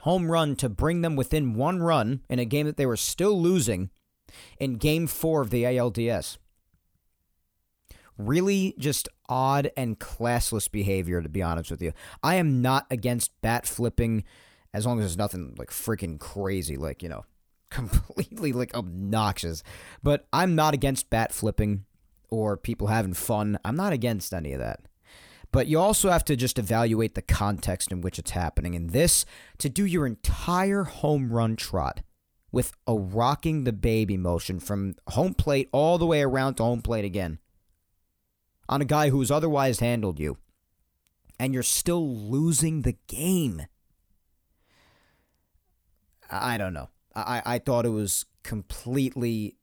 home 0.00 0.30
run 0.30 0.56
to 0.56 0.68
bring 0.68 1.00
them 1.00 1.16
within 1.16 1.54
one 1.54 1.82
run 1.82 2.20
in 2.28 2.38
a 2.38 2.44
game 2.44 2.66
that 2.66 2.76
they 2.76 2.86
were 2.86 2.96
still 2.96 3.40
losing 3.40 3.90
in 4.58 4.74
game 4.74 5.06
four 5.06 5.40
of 5.40 5.50
the 5.50 5.64
ALDS. 5.64 6.36
Really 8.16 8.74
just 8.78 9.08
odd 9.28 9.70
and 9.76 9.98
classless 9.98 10.70
behavior, 10.70 11.20
to 11.20 11.28
be 11.28 11.42
honest 11.42 11.70
with 11.70 11.82
you. 11.82 11.92
I 12.22 12.36
am 12.36 12.62
not 12.62 12.86
against 12.90 13.32
bat 13.42 13.66
flipping 13.66 14.24
as 14.72 14.86
long 14.86 14.98
as 14.98 15.04
there's 15.04 15.18
nothing 15.18 15.54
like 15.58 15.70
freaking 15.70 16.18
crazy, 16.18 16.76
like, 16.76 17.02
you 17.02 17.08
know, 17.08 17.24
completely 17.70 18.52
like 18.52 18.74
obnoxious. 18.74 19.62
But 20.02 20.26
I'm 20.32 20.54
not 20.54 20.74
against 20.74 21.10
bat 21.10 21.32
flipping 21.32 21.84
or 22.30 22.56
people 22.56 22.88
having 22.88 23.14
fun. 23.14 23.58
I'm 23.64 23.76
not 23.76 23.92
against 23.92 24.32
any 24.32 24.52
of 24.52 24.60
that. 24.60 24.80
But 25.52 25.68
you 25.68 25.78
also 25.78 26.10
have 26.10 26.24
to 26.24 26.34
just 26.34 26.58
evaluate 26.58 27.14
the 27.14 27.22
context 27.22 27.92
in 27.92 28.00
which 28.00 28.18
it's 28.18 28.32
happening. 28.32 28.74
And 28.74 28.90
this, 28.90 29.24
to 29.58 29.68
do 29.68 29.86
your 29.86 30.04
entire 30.04 30.82
home 30.82 31.32
run 31.32 31.54
trot 31.54 32.00
with 32.50 32.72
a 32.88 32.94
rocking 32.94 33.62
the 33.62 33.72
baby 33.72 34.16
motion 34.16 34.58
from 34.58 34.94
home 35.10 35.34
plate 35.34 35.68
all 35.70 35.98
the 35.98 36.06
way 36.06 36.22
around 36.22 36.54
to 36.54 36.64
home 36.64 36.82
plate 36.82 37.04
again 37.04 37.38
on 38.68 38.80
a 38.80 38.86
guy 38.86 39.10
who's 39.10 39.30
otherwise 39.30 39.80
handled 39.80 40.18
you, 40.18 40.38
and 41.38 41.52
you're 41.52 41.62
still 41.62 42.16
losing 42.16 42.82
the 42.82 42.96
game. 43.06 43.66
I 46.30 46.56
don't 46.58 46.74
know. 46.74 46.88
I, 47.14 47.42
I 47.44 47.58
thought 47.58 47.86
it 47.86 47.90
was 47.90 48.26
completely 48.42 49.56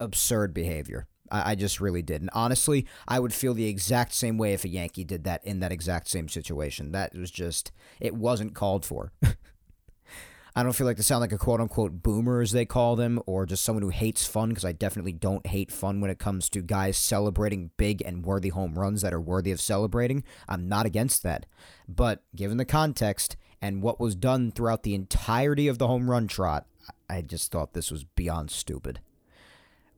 absurd 0.00 0.52
behavior. 0.52 1.06
I, 1.30 1.52
I 1.52 1.54
just 1.54 1.80
really 1.80 2.02
did. 2.02 2.20
And 2.20 2.30
honestly, 2.32 2.86
I 3.08 3.20
would 3.20 3.32
feel 3.32 3.54
the 3.54 3.66
exact 3.66 4.12
same 4.12 4.38
way 4.38 4.52
if 4.52 4.64
a 4.64 4.68
Yankee 4.68 5.04
did 5.04 5.24
that 5.24 5.44
in 5.44 5.60
that 5.60 5.72
exact 5.72 6.08
same 6.08 6.28
situation. 6.28 6.92
That 6.92 7.14
was 7.14 7.30
just, 7.30 7.72
it 8.00 8.14
wasn't 8.14 8.54
called 8.54 8.84
for. 8.84 9.12
I 10.56 10.62
don't 10.62 10.72
feel 10.72 10.86
like 10.86 10.98
to 10.98 11.02
sound 11.02 11.20
like 11.20 11.32
a 11.32 11.38
quote 11.38 11.60
unquote 11.60 12.02
boomer, 12.02 12.40
as 12.40 12.52
they 12.52 12.64
call 12.64 12.94
them, 12.94 13.20
or 13.26 13.44
just 13.44 13.64
someone 13.64 13.82
who 13.82 13.88
hates 13.88 14.24
fun, 14.24 14.50
because 14.50 14.64
I 14.64 14.72
definitely 14.72 15.12
don't 15.12 15.46
hate 15.46 15.72
fun 15.72 16.00
when 16.00 16.10
it 16.10 16.20
comes 16.20 16.48
to 16.50 16.62
guys 16.62 16.96
celebrating 16.96 17.70
big 17.76 18.02
and 18.02 18.24
worthy 18.24 18.50
home 18.50 18.78
runs 18.78 19.02
that 19.02 19.12
are 19.12 19.20
worthy 19.20 19.50
of 19.50 19.60
celebrating. 19.60 20.22
I'm 20.48 20.68
not 20.68 20.86
against 20.86 21.24
that. 21.24 21.46
But 21.88 22.22
given 22.36 22.56
the 22.56 22.64
context 22.64 23.36
and 23.60 23.82
what 23.82 23.98
was 23.98 24.14
done 24.14 24.52
throughout 24.52 24.84
the 24.84 24.94
entirety 24.94 25.66
of 25.66 25.78
the 25.78 25.88
home 25.88 26.08
run 26.08 26.28
trot, 26.28 26.66
I 27.10 27.22
just 27.22 27.50
thought 27.50 27.72
this 27.72 27.90
was 27.90 28.04
beyond 28.04 28.50
stupid. 28.50 29.00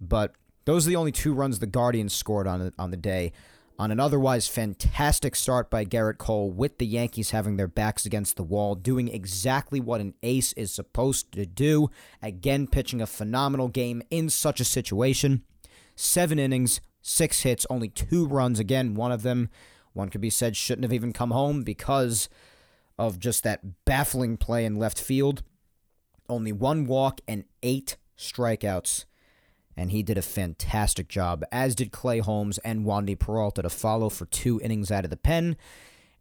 But 0.00 0.32
those 0.64 0.86
are 0.86 0.90
the 0.90 0.96
only 0.96 1.12
two 1.12 1.34
runs 1.34 1.59
the 1.59 1.66
Guardians 1.66 2.14
scored 2.14 2.46
on 2.46 2.72
on 2.78 2.90
the 2.90 2.96
day. 2.96 3.32
On 3.78 3.90
an 3.90 4.00
otherwise 4.00 4.48
fantastic 4.48 5.36
start 5.36 5.68
by 5.68 5.84
Gerrit 5.84 6.16
Cole, 6.16 6.50
with 6.50 6.78
the 6.78 6.86
Yankees 6.86 7.32
having 7.32 7.56
their 7.56 7.68
backs 7.68 8.06
against 8.06 8.36
the 8.36 8.42
wall, 8.42 8.74
doing 8.74 9.08
exactly 9.08 9.80
what 9.80 10.00
an 10.00 10.14
ace 10.22 10.54
is 10.54 10.72
supposed 10.72 11.30
to 11.32 11.44
do. 11.44 11.90
Again, 12.22 12.68
pitching 12.68 13.02
a 13.02 13.06
phenomenal 13.06 13.68
game 13.68 14.02
in 14.10 14.30
such 14.30 14.60
a 14.60 14.64
situation. 14.64 15.42
Seven 15.94 16.38
innings, 16.38 16.80
six 17.02 17.42
hits, 17.42 17.66
only 17.68 17.90
two 17.90 18.26
runs. 18.26 18.58
Again, 18.58 18.94
one 18.94 19.12
of 19.12 19.22
them, 19.22 19.50
one 19.92 20.08
could 20.08 20.22
be 20.22 20.30
said, 20.30 20.56
shouldn't 20.56 20.84
have 20.84 20.92
even 20.94 21.12
come 21.12 21.30
home 21.30 21.62
because 21.62 22.30
of 22.98 23.18
just 23.18 23.44
that 23.44 23.84
baffling 23.84 24.38
play 24.38 24.64
in 24.64 24.76
left 24.76 24.98
field. 24.98 25.42
Only 26.30 26.52
one 26.52 26.86
walk 26.86 27.20
and 27.28 27.44
eight 27.62 27.98
strikeouts 28.16 29.04
and 29.76 29.90
he 29.90 30.02
did 30.02 30.18
a 30.18 30.22
fantastic 30.22 31.08
job, 31.08 31.44
as 31.52 31.74
did 31.74 31.92
Clay 31.92 32.18
Holmes 32.18 32.58
and 32.58 32.84
Wandy 32.84 33.18
Peralta 33.18 33.62
to 33.62 33.70
follow 33.70 34.08
for 34.08 34.26
two 34.26 34.60
innings 34.62 34.90
out 34.90 35.04
of 35.04 35.10
the 35.10 35.16
pen. 35.16 35.56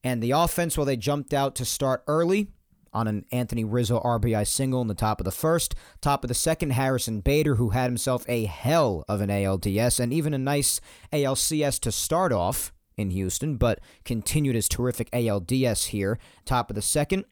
And 0.04 0.22
the 0.22 0.32
offense, 0.32 0.78
while 0.78 0.86
they 0.86 0.98
jumped 0.98 1.34
out 1.34 1.56
to 1.56 1.66
start 1.66 2.04
early 2.08 2.50
on 2.94 3.08
an 3.08 3.26
Anthony 3.32 3.64
Rizzo 3.64 4.00
RBI 4.00 4.48
single 4.48 4.82
in 4.82 4.88
the 4.88 4.94
top 4.94 5.20
of 5.20 5.26
the 5.26 5.32
first, 5.32 5.76
top 6.02 6.24
of 6.24 6.28
the 6.28 6.34
second, 6.34 6.72
Harrison 6.72 7.20
Bader, 7.20 7.56
who 7.56 7.70
had 7.70 7.88
himself 7.88 8.26
a 8.28 8.46
hell 8.46 9.04
of 9.10 9.22
an 9.22 9.30
ALDS 9.30 10.00
and 10.00 10.14
even 10.14 10.34
a 10.34 10.38
nice 10.38 10.80
ALCS 11.12 11.80
to 11.82 11.92
start 11.92 12.32
off 12.32 12.72
in 12.98 13.10
Houston, 13.10 13.58
but 13.58 13.80
continued 14.06 14.56
his 14.56 14.70
terrific 14.70 15.10
ALDS 15.12 15.88
here, 15.88 16.18
top 16.46 16.70
of 16.70 16.76
the 16.76 16.82
second 16.82 17.26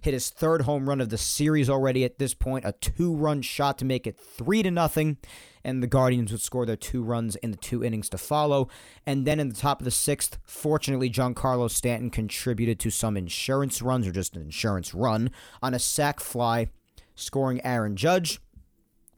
hit 0.00 0.14
his 0.14 0.30
third 0.30 0.62
home 0.62 0.88
run 0.88 1.00
of 1.00 1.08
the 1.10 1.18
series 1.18 1.70
already 1.70 2.04
at 2.04 2.18
this 2.18 2.34
point, 2.34 2.64
a 2.64 2.72
two-run 2.72 3.42
shot 3.42 3.78
to 3.78 3.84
make 3.84 4.06
it 4.06 4.16
3 4.16 4.62
to 4.62 4.70
nothing 4.70 5.18
and 5.64 5.82
the 5.82 5.86
Guardians 5.86 6.32
would 6.32 6.40
score 6.40 6.64
their 6.64 6.76
two 6.76 7.02
runs 7.02 7.36
in 7.36 7.50
the 7.50 7.56
two 7.56 7.84
innings 7.84 8.08
to 8.10 8.18
follow. 8.18 8.68
And 9.06 9.26
then 9.26 9.40
in 9.40 9.48
the 9.48 9.54
top 9.54 9.80
of 9.80 9.84
the 9.84 9.90
sixth, 9.90 10.38
fortunately, 10.44 11.10
Giancarlo 11.10 11.70
Stanton 11.70 12.10
contributed 12.10 12.78
to 12.80 12.90
some 12.90 13.16
insurance 13.16 13.82
runs, 13.82 14.06
or 14.06 14.12
just 14.12 14.36
an 14.36 14.42
insurance 14.42 14.94
run, 14.94 15.30
on 15.62 15.74
a 15.74 15.78
sac 15.78 16.20
fly, 16.20 16.68
scoring 17.14 17.60
Aaron 17.64 17.96
Judge. 17.96 18.40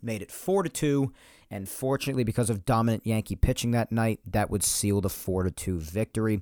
Made 0.03 0.23
it 0.23 0.33
4 0.33 0.65
to 0.65 0.69
2. 0.69 1.13
And 1.51 1.69
fortunately, 1.69 2.25
because 2.25 2.51
of 2.51 2.65
dominant 2.65 3.07
Yankee 3.07 3.37
pitching 3.37 3.73
that 3.73 3.93
night, 3.93 4.21
that 4.27 4.51
would 4.51 4.65
seal 4.65 5.01
the 5.01 5.11
4 5.11 5.45
to 5.45 5.51
2 5.51 5.79
victory. 5.79 6.41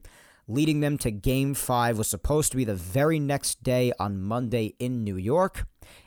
Leading 0.51 0.81
them 0.81 0.99
to 0.99 1.13
game 1.13 1.55
five 1.55 1.97
was 1.97 2.09
supposed 2.09 2.51
to 2.51 2.57
be 2.57 2.65
the 2.65 2.75
very 2.75 3.21
next 3.21 3.63
day 3.63 3.93
on 4.01 4.21
Monday 4.21 4.75
in 4.81 5.05
New 5.05 5.17
York. 5.17 5.65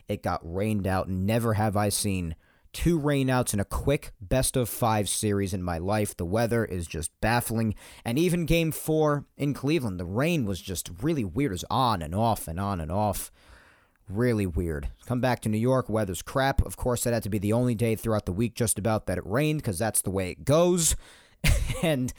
It 0.09 0.21
got 0.21 0.41
rained 0.43 0.85
out. 0.85 1.07
Never 1.07 1.53
have 1.53 1.77
I 1.77 1.87
seen 1.87 2.35
two 2.73 2.99
rainouts 2.99 3.53
in 3.53 3.61
a 3.61 3.65
quick 3.65 4.11
best 4.19 4.57
of 4.57 4.67
five 4.67 5.07
series 5.07 5.53
in 5.53 5.63
my 5.63 5.77
life. 5.77 6.17
The 6.17 6.25
weather 6.25 6.65
is 6.65 6.87
just 6.87 7.09
baffling. 7.21 7.73
And 8.03 8.19
even 8.19 8.45
game 8.45 8.73
four 8.73 9.23
in 9.37 9.53
Cleveland, 9.53 9.97
the 9.97 10.03
rain 10.03 10.45
was 10.45 10.59
just 10.59 10.91
really 11.01 11.23
weird. 11.23 11.51
It 11.51 11.53
was 11.53 11.65
on 11.69 12.01
and 12.01 12.13
off 12.13 12.45
and 12.45 12.59
on 12.59 12.81
and 12.81 12.91
off. 12.91 13.31
Really 14.09 14.45
weird. 14.45 14.89
Come 15.05 15.21
back 15.21 15.39
to 15.43 15.49
New 15.49 15.57
York, 15.57 15.87
weather's 15.87 16.21
crap. 16.21 16.61
Of 16.65 16.75
course, 16.75 17.05
that 17.05 17.13
had 17.13 17.23
to 17.23 17.29
be 17.29 17.39
the 17.39 17.53
only 17.53 17.75
day 17.75 17.95
throughout 17.95 18.25
the 18.25 18.33
week 18.33 18.55
just 18.55 18.77
about 18.77 19.05
that 19.05 19.17
it 19.17 19.25
rained 19.25 19.61
because 19.61 19.79
that's 19.79 20.01
the 20.01 20.11
way 20.11 20.31
it 20.31 20.43
goes. 20.43 20.97
and 21.81 22.11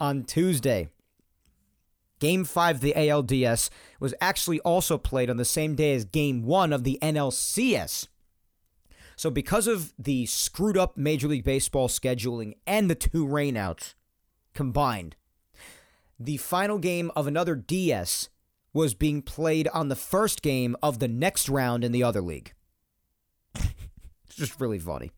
on 0.00 0.24
Tuesday, 0.24 0.88
Game 2.18 2.44
5 2.44 2.76
of 2.76 2.80
the 2.80 2.94
ALDS 2.96 3.70
was 4.00 4.14
actually 4.20 4.60
also 4.60 4.98
played 4.98 5.30
on 5.30 5.36
the 5.36 5.44
same 5.44 5.74
day 5.74 5.94
as 5.94 6.04
Game 6.04 6.42
1 6.42 6.72
of 6.72 6.84
the 6.84 6.98
NLCS. 7.00 8.08
So, 9.16 9.30
because 9.30 9.66
of 9.66 9.92
the 9.98 10.26
screwed 10.26 10.76
up 10.76 10.96
Major 10.96 11.26
League 11.26 11.44
Baseball 11.44 11.88
scheduling 11.88 12.54
and 12.66 12.88
the 12.88 12.94
two 12.94 13.26
rainouts 13.26 13.94
combined, 14.54 15.16
the 16.20 16.36
final 16.36 16.78
game 16.78 17.10
of 17.16 17.26
another 17.26 17.56
DS 17.56 18.28
was 18.72 18.94
being 18.94 19.22
played 19.22 19.66
on 19.68 19.88
the 19.88 19.96
first 19.96 20.40
game 20.40 20.76
of 20.82 21.00
the 21.00 21.08
next 21.08 21.48
round 21.48 21.82
in 21.82 21.90
the 21.90 22.04
other 22.04 22.20
league. 22.20 22.52
it's 23.54 24.36
just 24.36 24.60
really 24.60 24.78
funny. 24.78 25.10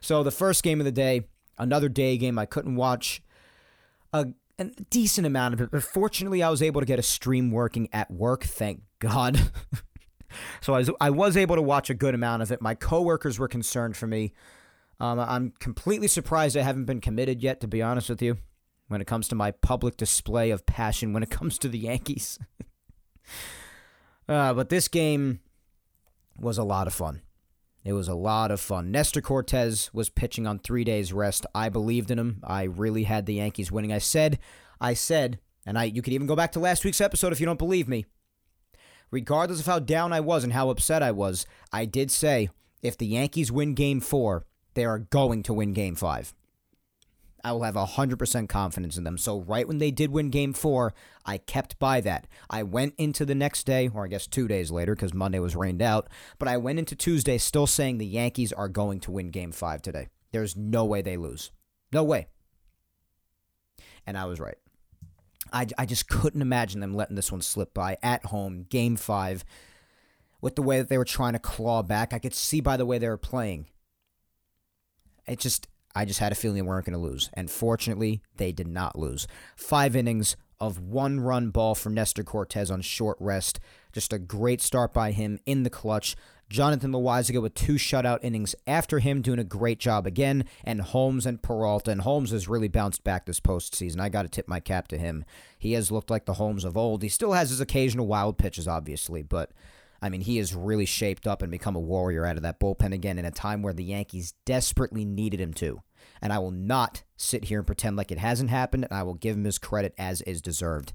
So, 0.00 0.22
the 0.22 0.30
first 0.30 0.62
game 0.62 0.80
of 0.80 0.86
the 0.86 0.92
day, 0.92 1.24
another 1.58 1.90
day 1.90 2.16
game 2.16 2.38
I 2.38 2.46
couldn't 2.46 2.76
watch 2.76 3.22
a, 4.14 4.28
a 4.58 4.64
decent 4.90 5.26
amount 5.26 5.54
of 5.54 5.60
it, 5.60 5.70
but 5.70 5.82
fortunately, 5.82 6.42
I 6.42 6.50
was 6.50 6.62
able 6.62 6.80
to 6.80 6.86
get 6.86 6.98
a 6.98 7.02
stream 7.02 7.50
working 7.50 7.88
at 7.92 8.10
work. 8.10 8.44
Thank 8.44 8.82
God. 8.98 9.40
So 10.60 10.74
I 10.74 10.78
was, 10.78 10.90
I 11.00 11.10
was 11.10 11.36
able 11.36 11.56
to 11.56 11.62
watch 11.62 11.90
a 11.90 11.94
good 11.94 12.14
amount 12.14 12.42
of 12.42 12.50
it. 12.50 12.60
My 12.60 12.74
coworkers 12.74 13.38
were 13.38 13.48
concerned 13.48 13.96
for 13.96 14.06
me. 14.06 14.32
Um, 15.00 15.18
I'm 15.18 15.52
completely 15.58 16.08
surprised 16.08 16.56
I 16.56 16.62
haven't 16.62 16.84
been 16.84 17.00
committed 17.00 17.42
yet, 17.42 17.60
to 17.60 17.68
be 17.68 17.82
honest 17.82 18.08
with 18.08 18.22
you, 18.22 18.38
when 18.88 19.00
it 19.00 19.06
comes 19.06 19.28
to 19.28 19.34
my 19.34 19.50
public 19.50 19.96
display 19.96 20.50
of 20.50 20.66
passion 20.66 21.12
when 21.12 21.22
it 21.22 21.30
comes 21.30 21.58
to 21.58 21.68
the 21.68 21.78
Yankees. 21.78 22.38
uh, 24.28 24.54
but 24.54 24.68
this 24.68 24.88
game 24.88 25.40
was 26.36 26.58
a 26.58 26.64
lot 26.64 26.86
of 26.86 26.94
fun. 26.94 27.22
It 27.84 27.92
was 27.92 28.08
a 28.08 28.14
lot 28.14 28.50
of 28.50 28.60
fun. 28.60 28.90
Nestor 28.90 29.20
Cortes 29.20 29.92
was 29.92 30.08
pitching 30.08 30.46
on 30.46 30.58
three 30.58 30.84
days 30.84 31.12
rest. 31.12 31.44
I 31.54 31.68
believed 31.68 32.10
in 32.10 32.18
him. 32.18 32.40
I 32.42 32.62
really 32.62 33.04
had 33.04 33.26
the 33.26 33.34
Yankees 33.34 33.70
winning. 33.70 33.92
I 33.92 33.98
said, 33.98 34.38
I 34.80 34.94
said, 34.94 35.38
and 35.66 35.78
I 35.78 35.84
you 35.84 36.00
could 36.02 36.14
even 36.14 36.26
go 36.26 36.36
back 36.36 36.52
to 36.52 36.60
last 36.60 36.84
week's 36.84 37.00
episode 37.00 37.32
if 37.32 37.40
you 37.40 37.46
don't 37.46 37.58
believe 37.58 37.88
me 37.88 38.06
regardless 39.14 39.60
of 39.60 39.66
how 39.66 39.78
down 39.78 40.12
I 40.12 40.18
was 40.18 40.42
and 40.42 40.52
how 40.52 40.70
upset 40.70 41.00
I 41.00 41.12
was, 41.12 41.46
I 41.72 41.84
did 41.84 42.10
say 42.10 42.50
if 42.82 42.98
the 42.98 43.06
Yankees 43.06 43.52
win 43.52 43.74
game 43.74 44.00
four, 44.00 44.44
they 44.74 44.84
are 44.84 44.98
going 44.98 45.44
to 45.44 45.54
win 45.54 45.72
game 45.72 45.94
five. 45.94 46.34
I 47.44 47.52
will 47.52 47.62
have 47.62 47.74
100% 47.74 48.48
confidence 48.48 48.96
in 48.96 49.04
them. 49.04 49.18
So, 49.18 49.40
right 49.42 49.68
when 49.68 49.76
they 49.76 49.90
did 49.90 50.10
win 50.10 50.30
game 50.30 50.54
four, 50.54 50.94
I 51.26 51.36
kept 51.36 51.78
by 51.78 52.00
that. 52.00 52.26
I 52.48 52.62
went 52.62 52.94
into 52.96 53.26
the 53.26 53.34
next 53.34 53.64
day, 53.64 53.90
or 53.92 54.06
I 54.06 54.08
guess 54.08 54.26
two 54.26 54.48
days 54.48 54.70
later, 54.70 54.94
because 54.94 55.12
Monday 55.12 55.38
was 55.38 55.54
rained 55.54 55.82
out, 55.82 56.08
but 56.38 56.48
I 56.48 56.56
went 56.56 56.78
into 56.78 56.96
Tuesday 56.96 57.36
still 57.36 57.66
saying 57.66 57.98
the 57.98 58.06
Yankees 58.06 58.52
are 58.52 58.68
going 58.68 58.98
to 59.00 59.10
win 59.10 59.30
game 59.30 59.52
five 59.52 59.82
today. 59.82 60.08
There's 60.32 60.56
no 60.56 60.86
way 60.86 61.02
they 61.02 61.18
lose. 61.18 61.52
No 61.92 62.02
way. 62.02 62.28
And 64.06 64.16
I 64.16 64.24
was 64.24 64.40
right. 64.40 64.56
I, 65.52 65.66
I 65.76 65.86
just 65.86 66.08
couldn't 66.08 66.42
imagine 66.42 66.80
them 66.80 66.94
letting 66.94 67.14
this 67.14 67.30
one 67.30 67.42
slip 67.42 67.74
by 67.74 67.98
at 68.02 68.24
home, 68.26 68.66
game 68.70 68.96
five, 68.96 69.44
with 70.40 70.56
the 70.56 70.62
way 70.62 70.78
that 70.78 70.88
they 70.88 70.98
were 70.98 71.04
trying 71.04 71.34
to 71.34 71.38
claw 71.38 71.82
back. 71.82 72.12
I 72.12 72.18
could 72.18 72.34
see 72.34 72.60
by 72.60 72.76
the 72.76 72.86
way 72.86 72.98
they 72.98 73.08
were 73.08 73.16
playing. 73.16 73.66
It 75.26 75.38
just, 75.38 75.68
I 75.94 76.04
just 76.04 76.20
had 76.20 76.32
a 76.32 76.34
feeling 76.34 76.56
they 76.56 76.62
weren't 76.62 76.86
going 76.86 76.98
to 76.98 76.98
lose. 76.98 77.30
And 77.34 77.50
fortunately, 77.50 78.20
they 78.36 78.52
did 78.52 78.66
not 78.66 78.98
lose. 78.98 79.26
Five 79.56 79.94
innings 79.94 80.36
of 80.60 80.78
one 80.78 81.20
run 81.20 81.50
ball 81.50 81.74
for 81.74 81.90
Nestor 81.90 82.24
Cortes 82.24 82.70
on 82.70 82.80
short 82.80 83.16
rest. 83.20 83.60
Just 83.92 84.12
a 84.12 84.18
great 84.18 84.60
start 84.60 84.92
by 84.92 85.12
him 85.12 85.38
in 85.46 85.62
the 85.62 85.70
clutch. 85.70 86.16
Jonathan 86.50 86.92
Loaisiga 86.92 87.40
with 87.40 87.54
two 87.54 87.74
shutout 87.74 88.18
innings 88.22 88.54
after 88.66 88.98
him, 88.98 89.22
doing 89.22 89.38
a 89.38 89.44
great 89.44 89.78
job 89.78 90.06
again. 90.06 90.44
And 90.62 90.80
Holmes 90.80 91.26
and 91.26 91.42
Peralta. 91.42 91.90
And 91.90 92.02
Holmes 92.02 92.30
has 92.30 92.48
really 92.48 92.68
bounced 92.68 93.04
back 93.04 93.26
this 93.26 93.40
postseason. 93.40 94.00
I 94.00 94.08
got 94.08 94.22
to 94.22 94.28
tip 94.28 94.48
my 94.48 94.60
cap 94.60 94.88
to 94.88 94.98
him. 94.98 95.24
He 95.58 95.72
has 95.72 95.90
looked 95.90 96.10
like 96.10 96.26
the 96.26 96.34
Holmes 96.34 96.64
of 96.64 96.76
old. 96.76 97.02
He 97.02 97.08
still 97.08 97.32
has 97.32 97.50
his 97.50 97.60
occasional 97.60 98.06
wild 98.06 98.38
pitches, 98.38 98.68
obviously, 98.68 99.22
but 99.22 99.50
I 100.04 100.10
mean, 100.10 100.20
he 100.20 100.36
has 100.36 100.54
really 100.54 100.84
shaped 100.84 101.26
up 101.26 101.40
and 101.40 101.50
become 101.50 101.76
a 101.76 101.80
warrior 101.80 102.26
out 102.26 102.36
of 102.36 102.42
that 102.42 102.60
bullpen 102.60 102.92
again 102.92 103.18
in 103.18 103.24
a 103.24 103.30
time 103.30 103.62
where 103.62 103.72
the 103.72 103.84
Yankees 103.84 104.34
desperately 104.44 105.02
needed 105.02 105.40
him 105.40 105.54
to. 105.54 105.80
And 106.20 106.30
I 106.30 106.40
will 106.40 106.50
not 106.50 107.04
sit 107.16 107.44
here 107.44 107.60
and 107.60 107.66
pretend 107.66 107.96
like 107.96 108.12
it 108.12 108.18
hasn't 108.18 108.50
happened, 108.50 108.84
and 108.84 108.92
I 108.92 109.02
will 109.02 109.14
give 109.14 109.34
him 109.34 109.44
his 109.44 109.58
credit 109.58 109.94
as 109.96 110.20
is 110.20 110.42
deserved. 110.42 110.92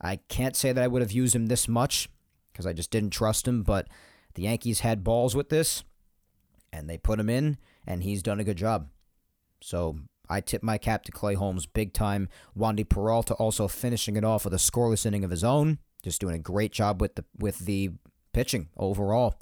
I 0.00 0.16
can't 0.30 0.56
say 0.56 0.72
that 0.72 0.82
I 0.82 0.86
would 0.86 1.02
have 1.02 1.12
used 1.12 1.34
him 1.34 1.48
this 1.48 1.68
much 1.68 2.08
because 2.50 2.64
I 2.64 2.72
just 2.72 2.90
didn't 2.90 3.10
trust 3.10 3.46
him, 3.46 3.62
but 3.62 3.88
the 4.32 4.44
Yankees 4.44 4.80
had 4.80 5.04
balls 5.04 5.36
with 5.36 5.50
this, 5.50 5.84
and 6.72 6.88
they 6.88 6.96
put 6.96 7.20
him 7.20 7.28
in, 7.28 7.58
and 7.86 8.02
he's 8.02 8.22
done 8.22 8.40
a 8.40 8.44
good 8.44 8.56
job. 8.56 8.88
So 9.60 9.98
I 10.30 10.40
tip 10.40 10.62
my 10.62 10.78
cap 10.78 11.04
to 11.04 11.12
Clay 11.12 11.34
Holmes 11.34 11.66
big 11.66 11.92
time. 11.92 12.30
Wandy 12.58 12.88
Peralta 12.88 13.34
also 13.34 13.68
finishing 13.68 14.16
it 14.16 14.24
off 14.24 14.46
with 14.46 14.54
a 14.54 14.56
scoreless 14.56 15.04
inning 15.04 15.24
of 15.24 15.30
his 15.30 15.44
own, 15.44 15.76
just 16.02 16.22
doing 16.22 16.36
a 16.36 16.38
great 16.38 16.72
job 16.72 17.02
with 17.02 17.16
the 17.16 17.26
with 17.38 17.58
the 17.58 17.90
pitching 18.32 18.68
overall. 18.76 19.38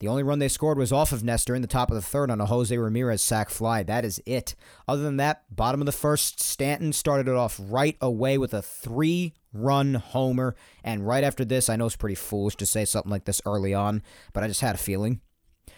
The 0.00 0.08
only 0.08 0.22
run 0.22 0.38
they 0.38 0.48
scored 0.48 0.76
was 0.76 0.92
off 0.92 1.12
of 1.12 1.24
Nestor 1.24 1.54
in 1.54 1.62
the 1.62 1.68
top 1.68 1.90
of 1.90 1.94
the 1.94 2.02
third 2.02 2.30
on 2.30 2.40
a 2.40 2.46
Jose 2.46 2.76
Ramirez 2.76 3.22
sac 3.22 3.48
fly. 3.48 3.82
That 3.82 4.04
is 4.04 4.20
it. 4.26 4.54
Other 4.86 5.02
than 5.02 5.16
that, 5.18 5.44
bottom 5.54 5.80
of 5.80 5.86
the 5.86 5.92
first, 5.92 6.42
Stanton 6.42 6.92
started 6.92 7.28
it 7.28 7.36
off 7.36 7.60
right 7.62 7.96
away 8.00 8.36
with 8.36 8.52
a 8.52 8.60
three 8.60 9.32
run 9.52 9.94
homer. 9.94 10.56
And 10.82 11.06
right 11.06 11.24
after 11.24 11.44
this, 11.44 11.68
I 11.68 11.76
know 11.76 11.86
it's 11.86 11.96
pretty 11.96 12.16
foolish 12.16 12.56
to 12.56 12.66
say 12.66 12.84
something 12.84 13.10
like 13.10 13.24
this 13.24 13.40
early 13.46 13.72
on, 13.72 14.02
but 14.32 14.42
I 14.42 14.48
just 14.48 14.60
had 14.60 14.74
a 14.74 14.78
feeling. 14.78 15.20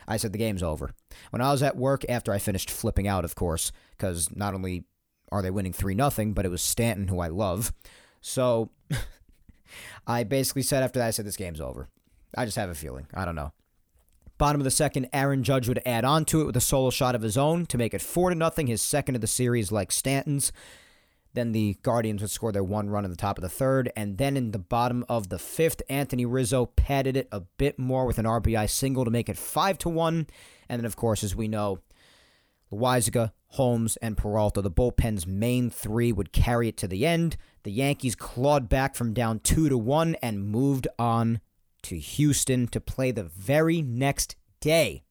I 0.08 0.16
said 0.16 0.32
the 0.32 0.38
game's 0.38 0.62
over. 0.62 0.92
When 1.30 1.42
I 1.42 1.52
was 1.52 1.62
at 1.62 1.76
work 1.76 2.04
after 2.08 2.32
I 2.32 2.38
finished 2.38 2.70
flipping 2.70 3.06
out, 3.06 3.24
of 3.24 3.34
course, 3.34 3.70
because 3.96 4.34
not 4.34 4.54
only 4.54 4.84
are 5.30 5.42
they 5.42 5.50
winning 5.50 5.72
3 5.72 5.94
0, 5.94 6.32
but 6.32 6.46
it 6.46 6.50
was 6.50 6.62
Stanton 6.62 7.08
who 7.08 7.20
I 7.20 7.28
love. 7.28 7.72
So 8.20 8.70
I 10.06 10.24
basically 10.24 10.62
said 10.62 10.82
after 10.82 10.98
that, 10.98 11.08
I 11.08 11.10
said 11.10 11.26
this 11.26 11.36
game's 11.36 11.60
over. 11.60 11.88
I 12.34 12.44
just 12.44 12.56
have 12.56 12.70
a 12.70 12.74
feeling. 12.74 13.06
I 13.14 13.24
don't 13.24 13.34
know. 13.34 13.52
Bottom 14.38 14.60
of 14.60 14.64
the 14.64 14.70
second, 14.70 15.08
Aaron 15.14 15.42
Judge 15.42 15.66
would 15.66 15.80
add 15.86 16.04
on 16.04 16.26
to 16.26 16.42
it 16.42 16.44
with 16.44 16.56
a 16.56 16.60
solo 16.60 16.90
shot 16.90 17.14
of 17.14 17.22
his 17.22 17.38
own 17.38 17.64
to 17.66 17.78
make 17.78 17.94
it 17.94 18.02
four 18.02 18.28
to 18.28 18.36
nothing, 18.36 18.66
his 18.66 18.82
second 18.82 19.14
of 19.14 19.22
the 19.22 19.26
series, 19.26 19.72
like 19.72 19.90
Stanton's. 19.90 20.52
Then 21.32 21.52
the 21.52 21.76
Guardians 21.82 22.20
would 22.22 22.30
score 22.30 22.52
their 22.52 22.64
one 22.64 22.90
run 22.90 23.04
in 23.04 23.10
the 23.10 23.16
top 23.16 23.38
of 23.38 23.42
the 23.42 23.48
third, 23.48 23.90
and 23.96 24.18
then 24.18 24.36
in 24.36 24.50
the 24.50 24.58
bottom 24.58 25.04
of 25.08 25.28
the 25.28 25.38
fifth, 25.38 25.82
Anthony 25.88 26.26
Rizzo 26.26 26.66
padded 26.66 27.16
it 27.16 27.28
a 27.32 27.40
bit 27.40 27.78
more 27.78 28.06
with 28.06 28.18
an 28.18 28.26
RBI 28.26 28.68
single 28.68 29.04
to 29.04 29.10
make 29.10 29.28
it 29.28 29.38
five 29.38 29.78
to 29.78 29.88
one. 29.88 30.26
And 30.68 30.80
then, 30.80 30.86
of 30.86 30.96
course, 30.96 31.22
as 31.22 31.36
we 31.36 31.48
know, 31.48 31.80
Loaisiga, 32.72 33.32
Holmes, 33.48 33.96
and 33.98 34.16
Peralta, 34.16 34.60
the 34.60 34.70
bullpen's 34.70 35.26
main 35.26 35.70
three, 35.70 36.12
would 36.12 36.32
carry 36.32 36.68
it 36.68 36.76
to 36.78 36.88
the 36.88 37.06
end. 37.06 37.36
The 37.62 37.72
Yankees 37.72 38.14
clawed 38.14 38.68
back 38.68 38.94
from 38.94 39.12
down 39.12 39.40
two 39.40 39.68
to 39.68 39.78
one 39.78 40.14
and 40.16 40.46
moved 40.46 40.88
on 40.98 41.40
to 41.86 41.98
Houston 41.98 42.66
to 42.68 42.80
play 42.80 43.12
the 43.12 43.22
very 43.22 43.80
next 43.80 44.34
day, 44.60 45.04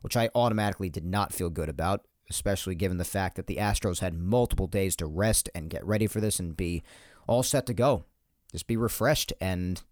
which 0.00 0.16
I 0.16 0.28
automatically 0.34 0.88
did 0.88 1.04
not 1.04 1.32
feel 1.32 1.50
good 1.50 1.68
about, 1.68 2.04
especially 2.28 2.74
given 2.74 2.98
the 2.98 3.04
fact 3.04 3.36
that 3.36 3.46
the 3.46 3.56
Astros 3.56 4.00
had 4.00 4.18
multiple 4.18 4.66
days 4.66 4.96
to 4.96 5.06
rest 5.06 5.48
and 5.54 5.70
get 5.70 5.86
ready 5.86 6.08
for 6.08 6.20
this 6.20 6.40
and 6.40 6.56
be 6.56 6.82
all 7.28 7.44
set 7.44 7.64
to 7.66 7.74
go. 7.74 8.04
Just 8.50 8.66
be 8.66 8.76
refreshed 8.76 9.32
and 9.40 9.82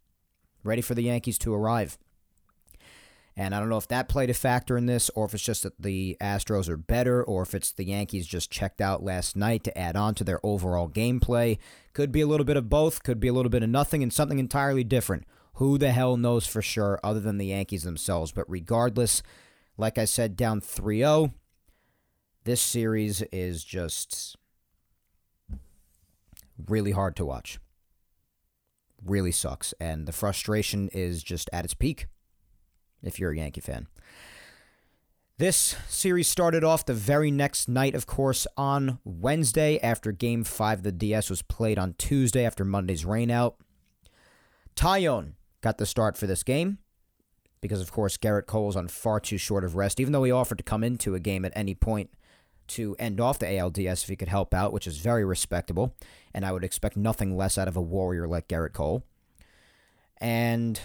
ready 0.65 0.83
for 0.83 0.97
the 0.97 1.03
Yankees 1.03 1.39
to 1.39 1.55
arrive. 1.55 1.99
And 3.37 3.55
I 3.55 3.61
don't 3.61 3.69
know 3.69 3.77
if 3.77 3.87
that 3.87 4.09
played 4.09 4.31
a 4.31 4.35
factor 4.35 4.77
in 4.77 4.87
this, 4.87 5.11
or 5.11 5.25
if 5.25 5.33
it's 5.33 5.45
just 5.45 5.63
that 5.63 5.81
the 5.81 6.17
Astros 6.21 6.69
are 6.69 6.77
better, 6.77 7.23
or 7.23 7.43
if 7.43 7.55
it's 7.55 7.71
the 7.71 7.85
Yankees 7.85 8.27
just 8.27 8.51
checked 8.51 8.81
out 8.81 9.05
last 9.05 9.37
night 9.37 9.63
to 9.63 9.79
add 9.79 9.95
on 9.95 10.17
to 10.17 10.25
their 10.25 10.45
overall 10.45 10.89
gameplay. 10.89 11.59
Could 11.93 12.11
be 12.11 12.21
a 12.21 12.27
little 12.27 12.45
bit 12.45 12.57
of 12.57 12.69
both, 12.69 13.05
could 13.05 13.21
be 13.21 13.29
a 13.29 13.33
little 13.33 13.51
bit 13.51 13.63
of 13.63 13.71
nothing, 13.71 14.03
and 14.03 14.13
something 14.13 14.41
entirely 14.41 14.83
different. 14.83 15.25
Who 15.59 15.77
the 15.77 15.91
hell 15.91 16.17
knows 16.17 16.47
for 16.47 16.63
sure 16.63 17.01
other 17.03 17.19
than 17.19 17.39
the 17.39 17.47
Yankees 17.47 17.83
themselves? 17.83 18.31
But 18.31 18.49
regardless, 18.49 19.25
like 19.77 19.99
I 19.99 20.05
said, 20.05 20.37
down 20.37 20.61
3 20.61 20.99
0, 20.99 21.35
this 22.45 22.61
series 22.61 23.23
is 23.33 23.65
just 23.65 24.37
really 26.69 26.93
hard 26.93 27.17
to 27.17 27.25
watch. 27.25 27.59
Really 29.05 29.33
sucks. 29.33 29.75
And 29.81 30.07
the 30.07 30.13
frustration 30.13 30.91
is 30.93 31.25
just 31.25 31.51
at 31.53 31.65
its 31.65 31.75
peak 31.75 32.07
if 33.03 33.19
you're 33.19 33.33
a 33.33 33.39
Yankee 33.39 33.61
fan. 33.61 33.89
This 35.39 35.75
series 35.89 36.29
started 36.29 36.63
off 36.63 36.87
the 36.87 36.95
very 36.95 37.33
next 37.33 37.69
night, 37.69 37.97
of 37.97 38.07
course, 38.07 38.47
on 38.57 39.01
Wednesday 39.05 39.81
after 39.81 40.13
Game 40.13 40.45
5 40.45 40.79
of 40.79 40.85
the 40.85 40.93
DS 40.93 41.29
was 41.29 41.43
played 41.43 41.81
on 41.81 41.95
Tuesday 41.99 42.45
after 42.45 42.65
Monday's 42.65 43.05
rainout. 43.05 43.55
Taillon 44.77 45.33
got 45.61 45.79
the 45.79 45.87
start 45.87 46.17
for 46.17 46.27
this 46.27 46.43
game 46.43 46.79
because, 47.61 47.81
of 47.81 47.93
course, 47.93 48.17
Gerrit 48.17 48.47
Cole's 48.47 48.77
on 48.77 48.89
far 48.89 49.21
too 49.21 49.39
short 49.39 49.65
of 49.65 49.77
rest, 49.77 50.01
even 50.01 50.13
though 50.13 50.25
he 50.25 50.31
offered 50.31 50.59
to 50.59 50.65
come 50.65 50.85
into 50.85 51.15
a 51.15 51.21
game 51.21 51.45
at 51.45 51.53
any 51.57 51.75
point 51.75 52.11
to 52.69 52.95
end 52.99 53.21
off 53.21 53.39
the 53.39 53.47
ALDS 53.47 54.03
if 54.03 54.09
he 54.09 54.17
could 54.17 54.29
help 54.29 54.55
out, 54.55 54.73
which 54.73 54.87
is 54.87 54.99
very 54.99 55.25
respectable. 55.25 55.95
And 56.35 56.45
I 56.45 56.53
would 56.53 56.65
expect 56.65 56.97
nothing 56.97 57.37
less 57.37 57.59
out 57.59 57.69
of 57.69 57.77
a 57.77 57.83
warrior 57.83 58.29
like 58.29 58.49
Gerrit 58.49 58.75
Cole. 58.75 59.05
And 60.21 60.81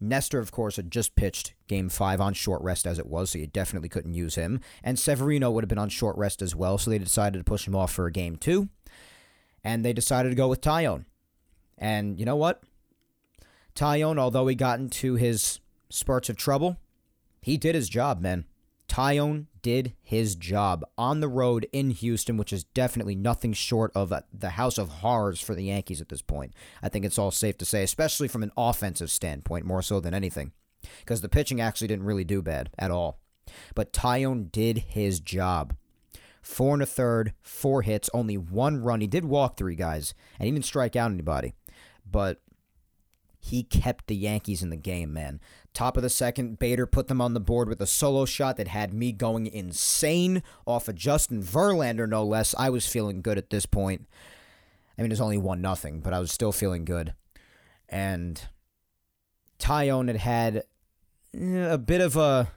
Nestor, 0.00 0.38
of 0.38 0.52
course, 0.52 0.76
had 0.76 0.90
just 0.90 1.16
pitched 1.16 1.54
game 1.66 1.88
five 1.88 2.20
on 2.20 2.34
short 2.34 2.62
rest 2.62 2.86
as 2.86 2.98
it 2.98 3.06
was, 3.06 3.30
so 3.30 3.38
you 3.38 3.46
definitely 3.46 3.88
couldn't 3.88 4.14
use 4.14 4.34
him. 4.36 4.60
And 4.82 4.98
Severino 4.98 5.50
would 5.50 5.64
have 5.64 5.68
been 5.68 5.78
on 5.78 5.88
short 5.88 6.16
rest 6.16 6.42
as 6.42 6.54
well, 6.54 6.78
so 6.78 6.90
they 6.90 6.98
decided 6.98 7.38
to 7.38 7.44
push 7.44 7.66
him 7.66 7.74
off 7.74 7.92
for 7.92 8.06
a 8.06 8.12
game 8.12 8.36
two. 8.36 8.68
And 9.62 9.84
they 9.84 9.92
decided 9.92 10.28
to 10.28 10.34
go 10.34 10.48
with 10.48 10.60
Taillon. 10.60 11.06
And 11.78 12.18
you 12.20 12.26
know 12.26 12.36
what? 12.36 12.62
Taillon, 13.74 14.18
although 14.18 14.46
he 14.46 14.54
got 14.54 14.78
into 14.78 15.14
his 15.14 15.60
spurts 15.90 16.28
of 16.28 16.36
trouble, 16.36 16.76
he 17.40 17.56
did 17.56 17.74
his 17.74 17.88
job, 17.88 18.20
man. 18.20 18.46
Taillon 18.88 19.46
did 19.62 19.94
his 20.02 20.34
job 20.36 20.84
on 20.96 21.20
the 21.20 21.28
road 21.28 21.66
in 21.72 21.90
Houston, 21.90 22.36
which 22.36 22.52
is 22.52 22.64
definitely 22.64 23.14
nothing 23.14 23.52
short 23.52 23.90
of 23.94 24.12
the 24.32 24.50
house 24.50 24.78
of 24.78 24.88
horrors 24.88 25.40
for 25.40 25.54
the 25.54 25.64
Yankees 25.64 26.00
at 26.00 26.10
this 26.10 26.22
point. 26.22 26.52
I 26.82 26.88
think 26.88 27.04
it's 27.04 27.18
all 27.18 27.30
safe 27.30 27.58
to 27.58 27.64
say, 27.64 27.82
especially 27.82 28.28
from 28.28 28.42
an 28.42 28.52
offensive 28.56 29.10
standpoint, 29.10 29.64
more 29.64 29.82
so 29.82 30.00
than 30.00 30.14
anything, 30.14 30.52
because 31.00 31.22
the 31.22 31.28
pitching 31.28 31.60
actually 31.60 31.88
didn't 31.88 32.04
really 32.04 32.24
do 32.24 32.42
bad 32.42 32.70
at 32.78 32.90
all. 32.90 33.18
But 33.74 33.92
Taillon 33.92 34.52
did 34.52 34.78
his 34.78 35.18
job. 35.18 35.74
Four 36.42 36.74
and 36.74 36.82
a 36.82 36.86
third, 36.86 37.32
four 37.42 37.82
hits, 37.82 38.10
only 38.12 38.36
one 38.36 38.82
run. 38.82 39.00
He 39.00 39.06
did 39.06 39.24
walk 39.24 39.56
three 39.56 39.76
guys, 39.76 40.12
and 40.38 40.46
he 40.46 40.52
didn't 40.52 40.66
strike 40.66 40.94
out 40.94 41.10
anybody. 41.10 41.54
But 42.08 42.42
he 43.44 43.62
kept 43.62 44.06
the 44.06 44.16
Yankees 44.16 44.62
in 44.62 44.70
the 44.70 44.76
game, 44.76 45.12
man. 45.12 45.38
Top 45.74 45.98
of 45.98 46.02
the 46.02 46.08
second, 46.08 46.58
Bader 46.58 46.86
put 46.86 47.08
them 47.08 47.20
on 47.20 47.34
the 47.34 47.40
board 47.40 47.68
with 47.68 47.78
a 47.82 47.86
solo 47.86 48.24
shot 48.24 48.56
that 48.56 48.68
had 48.68 48.94
me 48.94 49.12
going 49.12 49.46
insane 49.46 50.42
off 50.66 50.88
of 50.88 50.94
Justin 50.94 51.42
Verlander, 51.42 52.08
no 52.08 52.24
less. 52.24 52.54
I 52.58 52.70
was 52.70 52.86
feeling 52.86 53.20
good 53.20 53.36
at 53.36 53.50
this 53.50 53.66
point. 53.66 54.06
I 54.96 55.02
mean, 55.02 55.12
it's 55.12 55.20
only 55.20 55.36
one 55.36 55.60
nothing, 55.60 56.00
but 56.00 56.14
I 56.14 56.20
was 56.20 56.32
still 56.32 56.52
feeling 56.52 56.86
good. 56.86 57.12
And 57.86 58.40
Taillon 59.58 60.08
had 60.08 60.16
had 60.16 60.64
eh, 61.38 61.70
a 61.70 61.76
bit 61.76 62.00
of 62.00 62.16
a 62.16 62.48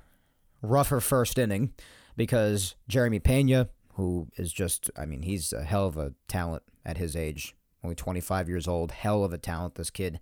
rougher 0.61 1.01
first 1.01 1.37
inning 1.37 1.73
because 2.15 2.75
Jeremy 2.87 3.19
Pena, 3.19 3.67
who 3.95 4.29
is 4.37 4.53
just, 4.53 4.89
I 4.95 5.05
mean, 5.05 5.23
he's 5.23 5.51
a 5.51 5.65
hell 5.65 5.85
of 5.85 5.97
a 5.97 6.13
talent 6.29 6.63
at 6.85 6.97
his 6.97 7.13
age, 7.13 7.55
only 7.83 7.95
25 7.95 8.47
years 8.47 8.69
old, 8.69 8.91
hell 8.93 9.25
of 9.25 9.33
a 9.33 9.37
talent, 9.37 9.75
this 9.75 9.89
kid 9.89 10.21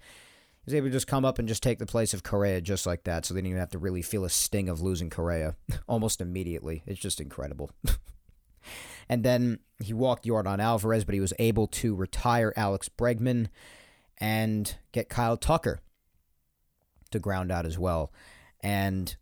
He's 0.66 0.74
able 0.74 0.88
to 0.88 0.94
just 0.94 1.08
come 1.08 1.26
up 1.26 1.38
and 1.38 1.48
just 1.48 1.62
take 1.64 1.80
the 1.80 1.86
place 1.86 2.14
of 2.14 2.24
Correa 2.24 2.60
just 2.60 2.86
like 2.86 3.04
that, 3.04 3.26
so 3.26 3.34
they 3.34 3.40
didn't 3.40 3.52
even 3.52 3.60
have 3.60 3.70
to 3.70 3.78
really 3.80 4.02
feel 4.02 4.26
a 4.26 4.30
sting 4.30 4.68
of 4.68 4.82
losing 4.82 5.10
Correa 5.10 5.56
almost 5.88 6.22
immediately. 6.22 6.84
It's 6.86 7.00
just 7.00 7.22
incredible. 7.22 7.72
And 9.10 9.24
then 9.24 9.60
he 9.80 9.94
walked 9.94 10.26
Yordan 10.26 10.60
Alvarez, 10.60 11.06
but 11.06 11.14
he 11.14 11.22
was 11.22 11.34
able 11.40 11.68
to 11.68 11.96
retire 11.96 12.54
Alex 12.56 12.90
Bregman 12.90 13.48
and 14.18 14.76
get 14.92 15.10
Kyle 15.10 15.38
Tucker 15.38 15.82
to 17.12 17.20
ground 17.20 17.52
out 17.52 17.66
as 17.66 17.78
well. 17.78 18.12
And 18.62 19.16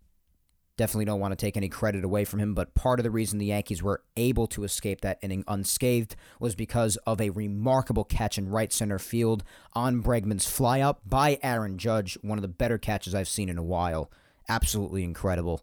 definitely 0.77 1.05
don't 1.05 1.19
want 1.19 1.31
to 1.31 1.45
take 1.45 1.55
any 1.55 1.69
credit 1.69 2.03
away 2.03 2.25
from 2.25 2.39
him, 2.39 2.53
but 2.53 2.73
part 2.73 2.99
of 2.99 3.03
the 3.03 3.11
reason 3.11 3.37
the 3.37 3.47
Yankees 3.47 3.83
were 3.83 4.03
able 4.17 4.47
to 4.47 4.63
escape 4.63 5.01
that 5.01 5.19
inning 5.21 5.43
unscathed 5.47 6.15
was 6.39 6.55
because 6.55 6.97
of 7.05 7.21
a 7.21 7.29
remarkable 7.29 8.03
catch 8.03 8.37
in 8.37 8.49
right 8.49 8.73
center 8.73 8.99
field 8.99 9.43
on 9.73 10.01
Bregman's 10.01 10.45
flyout 10.45 10.97
by 11.05 11.37
Aaron 11.43 11.77
Judge, 11.77 12.17
one 12.21 12.37
of 12.37 12.41
the 12.41 12.47
better 12.47 12.77
catches 12.77 13.13
I've 13.13 13.27
seen 13.27 13.49
in 13.49 13.57
a 13.57 13.63
while. 13.63 14.11
Absolutely 14.49 15.03
incredible. 15.03 15.61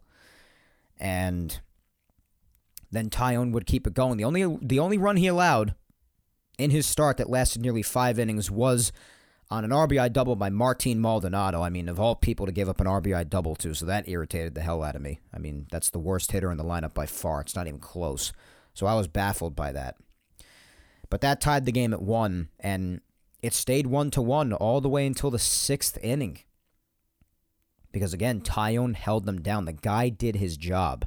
And 0.97 1.59
then 2.91 3.09
Taillon 3.09 3.51
would 3.51 3.65
keep 3.65 3.87
it 3.87 3.93
going. 3.93 4.17
The 4.17 4.23
only 4.23 4.57
the 4.61 4.79
only 4.79 4.97
run 4.97 5.17
he 5.17 5.27
allowed 5.27 5.75
in 6.57 6.71
his 6.71 6.85
start 6.85 7.17
that 7.17 7.29
lasted 7.29 7.61
nearly 7.61 7.81
five 7.81 8.19
innings 8.19 8.51
was 8.51 8.91
on 9.51 9.65
an 9.65 9.71
RBI 9.71 10.13
double 10.13 10.37
by 10.37 10.49
Martin 10.49 11.01
Maldonado. 11.01 11.61
I 11.61 11.69
mean, 11.69 11.89
of 11.89 11.99
all 11.99 12.15
people 12.15 12.45
to 12.45 12.53
give 12.53 12.69
up 12.69 12.79
an 12.79 12.87
RBI 12.87 13.29
double 13.29 13.55
to, 13.57 13.75
so 13.75 13.85
that 13.85 14.07
irritated 14.07 14.55
the 14.55 14.61
hell 14.61 14.81
out 14.81 14.95
of 14.95 15.01
me. 15.01 15.19
I 15.33 15.39
mean, 15.39 15.67
that's 15.69 15.89
the 15.89 15.99
worst 15.99 16.31
hitter 16.31 16.51
in 16.51 16.57
the 16.57 16.63
lineup 16.63 16.93
by 16.93 17.05
far. 17.05 17.41
It's 17.41 17.55
not 17.55 17.67
even 17.67 17.81
close. 17.81 18.31
So 18.73 18.87
I 18.87 18.95
was 18.95 19.09
baffled 19.09 19.53
by 19.53 19.73
that. 19.73 19.97
But 21.09 21.19
that 21.19 21.41
tied 21.41 21.65
the 21.65 21.73
game 21.73 21.93
at 21.93 22.01
one, 22.01 22.47
and 22.61 23.01
it 23.43 23.53
stayed 23.53 23.87
one 23.87 24.09
to 24.11 24.21
one 24.21 24.53
all 24.53 24.79
the 24.79 24.87
way 24.87 25.05
until 25.05 25.29
the 25.29 25.37
sixth 25.37 25.99
inning. 26.01 26.39
Because 27.91 28.13
again, 28.13 28.39
Taillon 28.39 28.95
held 28.95 29.25
them 29.25 29.41
down. 29.41 29.65
The 29.65 29.73
guy 29.73 30.07
did 30.07 30.37
his 30.37 30.55
job. 30.55 31.05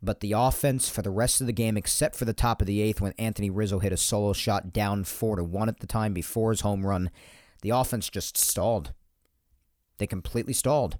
But 0.00 0.20
the 0.20 0.32
offense 0.32 0.88
for 0.88 1.02
the 1.02 1.10
rest 1.10 1.40
of 1.40 1.48
the 1.48 1.52
game, 1.52 1.76
except 1.76 2.14
for 2.14 2.24
the 2.24 2.32
top 2.32 2.60
of 2.60 2.68
the 2.68 2.80
eighth 2.80 3.00
when 3.00 3.12
Anthony 3.18 3.50
Rizzo 3.50 3.80
hit 3.80 3.92
a 3.92 3.96
solo 3.96 4.32
shot 4.32 4.72
down 4.72 5.02
four 5.02 5.34
to 5.34 5.42
one 5.42 5.68
at 5.68 5.80
the 5.80 5.88
time 5.88 6.14
before 6.14 6.50
his 6.50 6.60
home 6.60 6.86
run, 6.86 7.10
the 7.62 7.70
offense 7.70 8.08
just 8.08 8.36
stalled. 8.36 8.92
They 9.98 10.06
completely 10.06 10.52
stalled. 10.52 10.98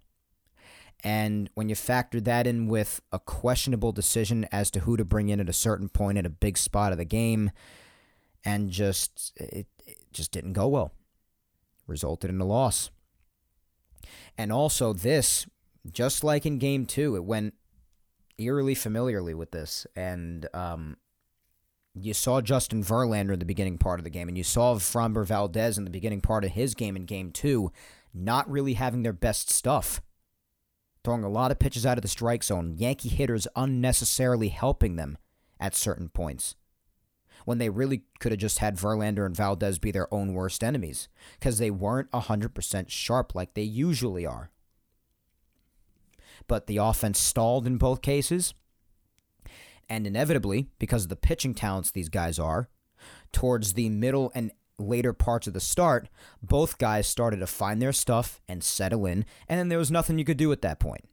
And 1.03 1.49
when 1.55 1.69
you 1.69 1.75
factor 1.75 2.21
that 2.21 2.47
in 2.47 2.69
with 2.69 3.01
a 3.11 3.19
questionable 3.19 3.93
decision 3.93 4.47
as 4.53 4.71
to 4.73 4.81
who 4.81 4.97
to 4.97 5.05
bring 5.05 5.31
in 5.31 5.41
at 5.41 5.49
a 5.49 5.55
certain 5.55 5.89
point 5.89 6.19
at 6.19 6.27
a 6.27 6.31
big 6.31 6.59
spot 6.59 6.93
of 6.93 6.99
the 6.99 7.07
game, 7.07 7.51
and 8.45 8.71
just 8.71 9.33
it, 9.37 9.67
it 9.87 9.99
just 10.13 10.33
didn't 10.33 10.53
go 10.53 10.69
well, 10.69 10.93
resulted 11.87 12.31
in 12.31 12.41
a 12.41 12.45
loss. 12.45 12.91
And 14.37 14.53
also, 14.53 14.93
this, 14.93 15.47
just 15.91 16.23
like 16.23 16.45
in 16.45 16.59
game 16.59 16.85
two, 16.85 17.17
it 17.17 17.25
went 17.25 17.55
eerily 18.39 18.75
familiarly 18.75 19.35
with 19.35 19.51
this. 19.51 19.87
And 19.97 20.47
um, 20.53 20.97
you 21.95 22.15
saw 22.15 22.41
Justin 22.41 22.85
Verlander 22.85 23.33
in 23.33 23.39
the 23.39 23.45
beginning 23.45 23.79
part 23.79 24.01
of 24.01 24.05
the 24.05 24.11
game, 24.11 24.29
and 24.29 24.39
you 24.39 24.45
saw 24.45 24.75
Framber 24.77 25.25
Valdez 25.25 25.77
in 25.77 25.85
the 25.85 25.91
beginning 25.91 26.21
part 26.21 26.45
of 26.45 26.53
his 26.53 26.75
game 26.75 26.97
in 26.97 27.05
game 27.05 27.31
two, 27.33 27.73
not 28.15 28.51
really 28.51 28.75
having 28.75 29.03
their 29.03 29.13
best 29.13 29.51
stuff. 29.51 30.01
Throwing 31.03 31.25
a 31.25 31.29
lot 31.29 31.51
of 31.51 31.59
pitches 31.59 31.87
out 31.87 31.99
of 31.99 32.03
the 32.03 32.09
strike 32.09 32.45
zone, 32.45 32.75
Yankee 32.77 33.09
hitters 33.09 33.49
unnecessarily 33.57 34.49
helping 34.49 34.97
them 34.97 35.19
at 35.59 35.75
certain 35.75 36.09
points. 36.09 36.55
When 37.45 37.59
they 37.59 37.71
really 37.71 38.03
could 38.21 38.33
have 38.33 38.41
just 38.41 38.59
had 38.59 38.77
Verlander 38.77 39.25
and 39.25 39.35
Valdez 39.35 39.79
be 39.79 39.91
their 39.91 40.13
own 40.13 40.35
worst 40.35 40.63
enemies, 40.63 41.09
because 41.39 41.59
they 41.59 41.71
weren't 41.71 42.11
100% 42.13 42.91
sharp 42.91 43.35
like 43.35 43.55
they 43.55 43.63
usually 43.63 44.27
are. 44.27 44.51
But 46.47 46.67
the 46.67 46.77
offense 46.77 47.19
stalled 47.19 47.67
in 47.67 47.79
both 47.79 48.03
cases 48.03 48.55
and 49.91 50.07
inevitably, 50.07 50.69
because 50.79 51.03
of 51.03 51.09
the 51.11 51.17
pitching 51.17 51.53
talents 51.53 51.91
these 51.91 52.09
guys 52.09 52.39
are, 52.39 52.69
towards 53.33 53.75
the 53.75 53.91
middle 53.91 54.33
and 54.35 54.53
later 54.79 55.13
parts 55.13 55.47
of 55.47 55.53
the 55.53 55.61
start, 55.61 56.09
both 56.43 56.79
guys 56.79 57.07
started 57.07 57.39
to 57.41 57.47
find 57.47 57.83
their 57.83 57.93
stuff 57.93 58.41
and 58.49 58.65
settle 58.65 59.05
in, 59.05 59.27
and 59.49 59.59
then 59.59 59.69
there 59.69 59.79
was 59.79 59.91
nothing 59.91 60.19
you 60.19 60.25
could 60.25 60.39
do 60.39 60.53
at 60.53 60.63
that 60.63 60.79
point. 60.79 61.05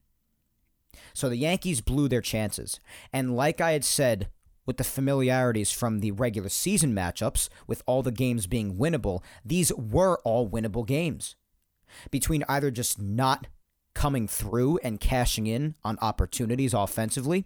So 1.13 1.27
the 1.27 1.35
Yankees 1.35 1.81
blew 1.81 2.07
their 2.07 2.21
chances. 2.21 2.79
And 3.11 3.35
like 3.35 3.59
I 3.59 3.71
had 3.71 3.83
said, 3.83 4.29
with 4.65 4.77
the 4.77 4.83
familiarities 4.83 5.71
from 5.71 5.99
the 5.99 6.11
regular 6.11 6.49
season 6.49 6.93
matchups, 6.93 7.49
with 7.65 7.81
all 7.85 8.03
the 8.03 8.11
games 8.11 8.47
being 8.47 8.75
winnable, 8.75 9.23
these 9.43 9.73
were 9.73 10.19
all 10.23 10.49
winnable 10.49 10.85
games. 10.85 11.35
Between 12.11 12.43
either 12.47 12.69
just 12.69 13.01
not 13.01 13.47
coming 13.93 14.27
through 14.27 14.77
and 14.83 14.99
cashing 14.99 15.47
in 15.47 15.75
on 15.83 15.97
opportunities 16.01 16.73
offensively, 16.73 17.45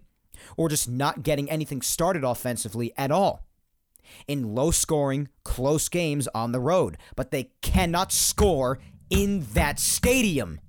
or 0.56 0.68
just 0.68 0.88
not 0.88 1.22
getting 1.22 1.50
anything 1.50 1.82
started 1.82 2.24
offensively 2.24 2.92
at 2.96 3.10
all. 3.10 3.46
In 4.26 4.54
low 4.54 4.70
scoring, 4.70 5.28
close 5.44 5.88
games 5.88 6.28
on 6.34 6.52
the 6.52 6.60
road, 6.60 6.98
but 7.16 7.30
they 7.30 7.50
cannot 7.62 8.12
score 8.12 8.78
in 9.10 9.46
that 9.54 9.78
stadium. 9.78 10.60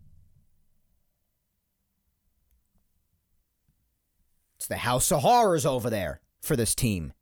It's 4.58 4.68
the 4.68 4.78
house 4.78 5.12
of 5.12 5.22
horrors 5.22 5.66
over 5.66 5.90
there 5.90 6.22
for 6.42 6.56
this 6.56 6.74
team. 6.74 7.14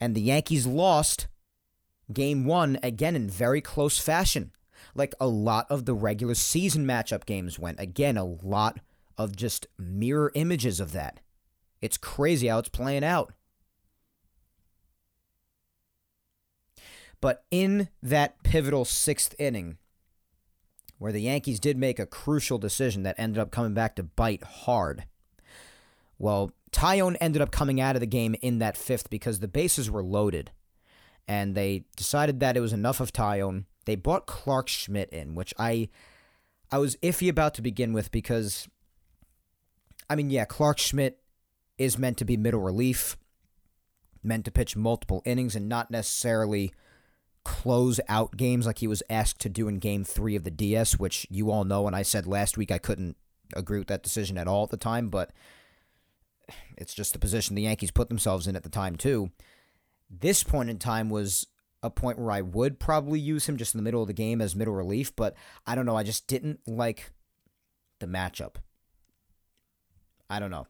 And 0.00 0.14
the 0.14 0.20
Yankees 0.20 0.66
lost 0.66 1.26
game 2.12 2.44
one 2.44 2.78
again 2.82 3.16
in 3.16 3.28
very 3.28 3.60
close 3.60 3.98
fashion, 3.98 4.52
like 4.94 5.14
a 5.18 5.26
lot 5.26 5.66
of 5.70 5.84
the 5.84 5.94
regular 5.94 6.34
season 6.34 6.86
matchup 6.86 7.26
games 7.26 7.58
went. 7.58 7.80
Again, 7.80 8.16
a 8.16 8.24
lot 8.24 8.78
of 9.18 9.36
just 9.36 9.66
mirror 9.78 10.30
images 10.34 10.80
of 10.80 10.92
that. 10.92 11.20
It's 11.80 11.96
crazy 11.96 12.48
how 12.48 12.58
it's 12.58 12.68
playing 12.68 13.04
out. 13.04 13.32
But 17.20 17.44
in 17.50 17.88
that 18.02 18.42
pivotal 18.42 18.84
sixth 18.84 19.34
inning, 19.38 19.78
where 20.98 21.12
the 21.12 21.22
Yankees 21.22 21.60
did 21.60 21.76
make 21.76 21.98
a 21.98 22.06
crucial 22.06 22.58
decision 22.58 23.02
that 23.02 23.18
ended 23.18 23.38
up 23.38 23.50
coming 23.50 23.74
back 23.74 23.96
to 23.96 24.02
bite 24.02 24.44
hard, 24.44 25.04
well, 26.18 26.52
Taillon 26.72 27.16
ended 27.20 27.42
up 27.42 27.50
coming 27.50 27.80
out 27.80 27.96
of 27.96 28.00
the 28.00 28.06
game 28.06 28.34
in 28.42 28.58
that 28.58 28.76
fifth 28.76 29.10
because 29.10 29.40
the 29.40 29.48
bases 29.48 29.90
were 29.90 30.02
loaded. 30.02 30.50
And 31.28 31.54
they 31.54 31.84
decided 31.96 32.40
that 32.40 32.56
it 32.56 32.60
was 32.60 32.72
enough 32.72 33.00
of 33.00 33.12
Taillon. 33.12 33.64
They 33.84 33.96
brought 33.96 34.26
Clark 34.26 34.68
Schmidt 34.68 35.10
in, 35.10 35.34
which 35.34 35.52
I 35.58 35.88
I 36.70 36.78
was 36.78 36.96
iffy 36.96 37.28
about 37.28 37.54
to 37.54 37.62
begin 37.62 37.92
with 37.92 38.10
because 38.10 38.68
I 40.08 40.16
mean, 40.16 40.30
yeah, 40.30 40.44
Clark 40.44 40.78
Schmidt 40.78 41.20
is 41.78 41.98
meant 41.98 42.18
to 42.18 42.24
be 42.24 42.36
middle 42.36 42.60
relief, 42.60 43.16
meant 44.22 44.44
to 44.44 44.50
pitch 44.50 44.76
multiple 44.76 45.22
innings 45.24 45.56
and 45.56 45.68
not 45.68 45.90
necessarily 45.90 46.72
close 47.44 48.00
out 48.08 48.36
games 48.36 48.66
like 48.66 48.78
he 48.78 48.88
was 48.88 49.02
asked 49.08 49.40
to 49.40 49.48
do 49.48 49.68
in 49.68 49.78
game 49.78 50.04
three 50.04 50.34
of 50.34 50.44
the 50.44 50.50
DS, 50.50 50.98
which 50.98 51.26
you 51.30 51.50
all 51.50 51.64
know. 51.64 51.86
And 51.86 51.94
I 51.94 52.02
said 52.02 52.26
last 52.26 52.56
week 52.56 52.72
I 52.72 52.78
couldn't 52.78 53.16
agree 53.54 53.78
with 53.78 53.88
that 53.88 54.02
decision 54.02 54.36
at 54.36 54.48
all 54.48 54.64
at 54.64 54.70
the 54.70 54.76
time, 54.76 55.08
but 55.10 55.30
it's 56.76 56.94
just 56.94 57.12
the 57.12 57.18
position 57.18 57.54
the 57.54 57.62
Yankees 57.62 57.90
put 57.90 58.08
themselves 58.08 58.46
in 58.46 58.56
at 58.56 58.62
the 58.62 58.68
time, 58.68 58.96
too. 58.96 59.30
This 60.10 60.42
point 60.42 60.70
in 60.70 60.78
time 60.78 61.08
was 61.08 61.46
a 61.82 61.90
point 61.90 62.18
where 62.18 62.32
I 62.32 62.40
would 62.40 62.78
probably 62.78 63.20
use 63.20 63.48
him 63.48 63.56
just 63.56 63.74
in 63.74 63.78
the 63.78 63.84
middle 63.84 64.02
of 64.02 64.08
the 64.08 64.12
game 64.12 64.40
as 64.40 64.56
middle 64.56 64.74
relief, 64.74 65.14
but 65.14 65.34
I 65.66 65.74
don't 65.74 65.86
know. 65.86 65.96
I 65.96 66.02
just 66.02 66.26
didn't 66.26 66.60
like 66.66 67.12
the 68.00 68.06
matchup. 68.06 68.56
I 70.28 70.38
don't 70.40 70.50
know. 70.50 70.66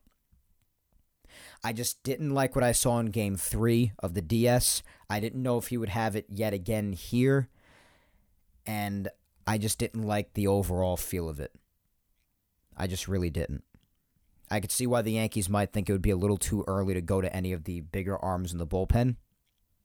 I 1.65 1.73
just 1.73 2.03
didn't 2.03 2.35
like 2.35 2.55
what 2.55 2.65
I 2.65 2.73
saw 2.73 2.99
in 2.99 3.07
game 3.07 3.37
three 3.37 3.93
of 3.99 4.15
the 4.15 4.23
DS. 4.23 4.83
I 5.11 5.21
didn't 5.21 5.43
know 5.43 5.59
if 5.59 5.69
he 5.69 5.77
would 5.77 5.89
have 5.89 6.15
it 6.15 6.27
yet 6.29 6.53
again 6.53 6.93
here. 6.93 7.49
And 8.65 9.09
I 9.47 9.59
just 9.59 9.79
didn't 9.79 10.03
like 10.03 10.35
the 10.35 10.47
overall 10.47 10.97
feel 10.97 11.29
of 11.29 11.41
it. 11.41 11.53
I 12.77 12.87
just 12.87 13.09
really 13.09 13.31
didn't. 13.31 13.65
I 14.51 14.61
could 14.61 14.71
see 14.71 14.87
why 14.87 15.03
the 15.03 15.13
Yankees 15.13 15.49
might 15.49 15.73
think 15.73 15.89
it 15.89 15.93
would 15.93 16.03
be 16.03 16.11
a 16.11 16.17
little 16.17 16.37
too 16.37 16.65
early 16.69 16.95
to 16.95 17.01
go 17.01 17.21
to 17.21 17.35
any 17.35 17.53
of 17.53 17.65
the 17.65 17.81
bigger 17.81 18.17
arms 18.17 18.53
in 18.53 18.59
the 18.59 18.67
bullpen 18.67 19.17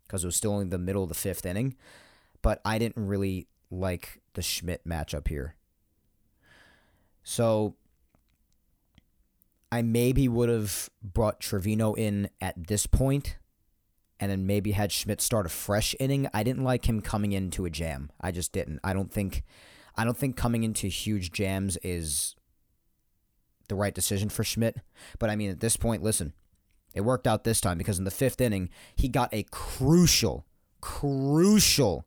because 0.04 0.24
it 0.24 0.28
was 0.28 0.36
still 0.36 0.60
in 0.60 0.70
the 0.70 0.78
middle 0.78 1.04
of 1.04 1.10
the 1.10 1.16
fifth 1.16 1.46
inning. 1.46 1.76
But 2.42 2.62
I 2.66 2.78
didn't 2.78 3.08
really 3.08 3.48
like 3.72 4.22
the 4.34 4.42
Schmidt 4.42 4.86
matchup 4.86 5.30
here. 5.30 5.56
So 7.24 7.76
I 9.72 9.82
maybe 9.82 10.28
would 10.28 10.50
have 10.50 10.90
brought 11.02 11.40
Trivino 11.40 11.98
in 11.98 12.30
at 12.42 12.68
this 12.68 12.86
point 12.86 13.38
and 14.20 14.30
then 14.30 14.46
maybe 14.46 14.72
had 14.72 14.92
Schmidt 14.92 15.22
start 15.22 15.46
a 15.46 15.50
fresh 15.50 15.96
inning. 16.00 16.28
I 16.34 16.44
didn't 16.44 16.64
like 16.64 16.88
him 16.88 17.02
coming 17.02 17.32
into 17.32 17.66
a 17.66 17.70
jam. 17.70 18.12
I 18.20 18.32
just 18.32 18.52
didn't. 18.52 18.80
I 18.84 18.94
don't 18.94 19.12
think 19.12 19.44
I 19.96 20.04
don't 20.06 20.18
think 20.18 20.36
coming 20.36 20.64
into 20.64 20.88
huge 20.88 21.32
jams 21.32 21.78
is 21.84 22.36
the 23.68 23.76
right 23.76 23.94
decision 23.94 24.30
for 24.30 24.44
Schmidt. 24.44 24.78
But 25.20 25.30
I 25.30 25.36
mean 25.36 25.50
at 25.50 25.60
this 25.62 25.78
point, 25.78 26.04
listen, 26.04 26.34
it 26.94 27.02
worked 27.02 27.26
out 27.26 27.44
this 27.44 27.62
time 27.62 27.78
because 27.78 27.98
in 27.98 28.06
the 28.06 28.12
fifth 28.12 28.42
inning, 28.42 28.70
he 28.96 29.08
got 29.08 29.34
a 29.34 29.44
crucial, 29.52 30.46
crucial 30.82 32.06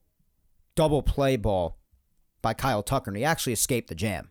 double 0.74 1.02
play 1.02 1.36
ball 1.36 1.78
by 2.42 2.52
Kyle 2.52 2.82
Tucker, 2.82 3.10
and 3.10 3.16
he 3.16 3.24
actually 3.24 3.54
escaped 3.54 3.88
the 3.88 3.94
jam. 3.94 4.30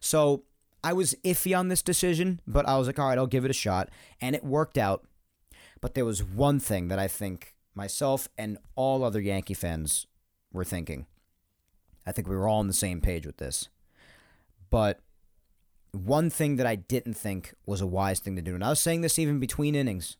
So 0.00 0.42
I 0.84 0.92
was 0.92 1.14
iffy 1.24 1.58
on 1.58 1.68
this 1.68 1.80
decision, 1.80 2.42
but 2.46 2.68
I 2.68 2.76
was 2.76 2.86
like, 2.86 2.98
all 2.98 3.08
right, 3.08 3.16
I'll 3.16 3.26
give 3.26 3.46
it 3.46 3.50
a 3.50 3.54
shot. 3.54 3.88
And 4.20 4.36
it 4.36 4.44
worked 4.44 4.76
out. 4.76 5.06
But 5.80 5.94
there 5.94 6.04
was 6.04 6.22
one 6.22 6.60
thing 6.60 6.88
that 6.88 6.98
I 6.98 7.08
think 7.08 7.54
myself 7.74 8.28
and 8.36 8.58
all 8.76 9.02
other 9.02 9.20
Yankee 9.20 9.54
fans 9.54 10.06
were 10.52 10.62
thinking. 10.62 11.06
I 12.06 12.12
think 12.12 12.28
we 12.28 12.36
were 12.36 12.46
all 12.46 12.58
on 12.60 12.66
the 12.66 12.74
same 12.74 13.00
page 13.00 13.24
with 13.24 13.38
this. 13.38 13.70
But 14.68 15.00
one 15.92 16.28
thing 16.28 16.56
that 16.56 16.66
I 16.66 16.76
didn't 16.76 17.14
think 17.14 17.54
was 17.64 17.80
a 17.80 17.86
wise 17.86 18.20
thing 18.20 18.36
to 18.36 18.42
do, 18.42 18.54
and 18.54 18.62
I 18.62 18.68
was 18.68 18.80
saying 18.80 19.00
this 19.00 19.18
even 19.18 19.40
between 19.40 19.74
innings 19.74 20.18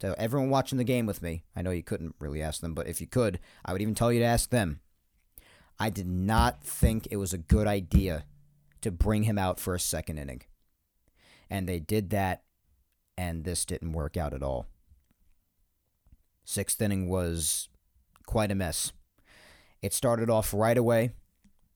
to 0.00 0.20
everyone 0.20 0.50
watching 0.50 0.78
the 0.78 0.82
game 0.82 1.06
with 1.06 1.22
me. 1.22 1.44
I 1.54 1.62
know 1.62 1.70
you 1.70 1.84
couldn't 1.84 2.16
really 2.18 2.42
ask 2.42 2.60
them, 2.60 2.74
but 2.74 2.88
if 2.88 3.00
you 3.00 3.06
could, 3.06 3.38
I 3.64 3.70
would 3.70 3.82
even 3.82 3.94
tell 3.94 4.12
you 4.12 4.18
to 4.18 4.26
ask 4.26 4.50
them. 4.50 4.80
I 5.78 5.88
did 5.88 6.08
not 6.08 6.64
think 6.64 7.06
it 7.10 7.16
was 7.16 7.32
a 7.32 7.38
good 7.38 7.68
idea 7.68 8.24
to 8.84 8.92
bring 8.92 9.24
him 9.24 9.38
out 9.38 9.58
for 9.58 9.74
a 9.74 9.80
second 9.80 10.18
inning. 10.18 10.42
And 11.50 11.68
they 11.68 11.80
did 11.80 12.10
that, 12.10 12.44
and 13.18 13.44
this 13.44 13.64
didn't 13.64 13.92
work 13.92 14.16
out 14.16 14.32
at 14.32 14.42
all. 14.42 14.66
Sixth 16.44 16.80
inning 16.80 17.08
was 17.08 17.68
quite 18.26 18.50
a 18.50 18.54
mess. 18.54 18.92
It 19.82 19.92
started 19.92 20.30
off 20.30 20.54
right 20.54 20.78
away 20.78 21.12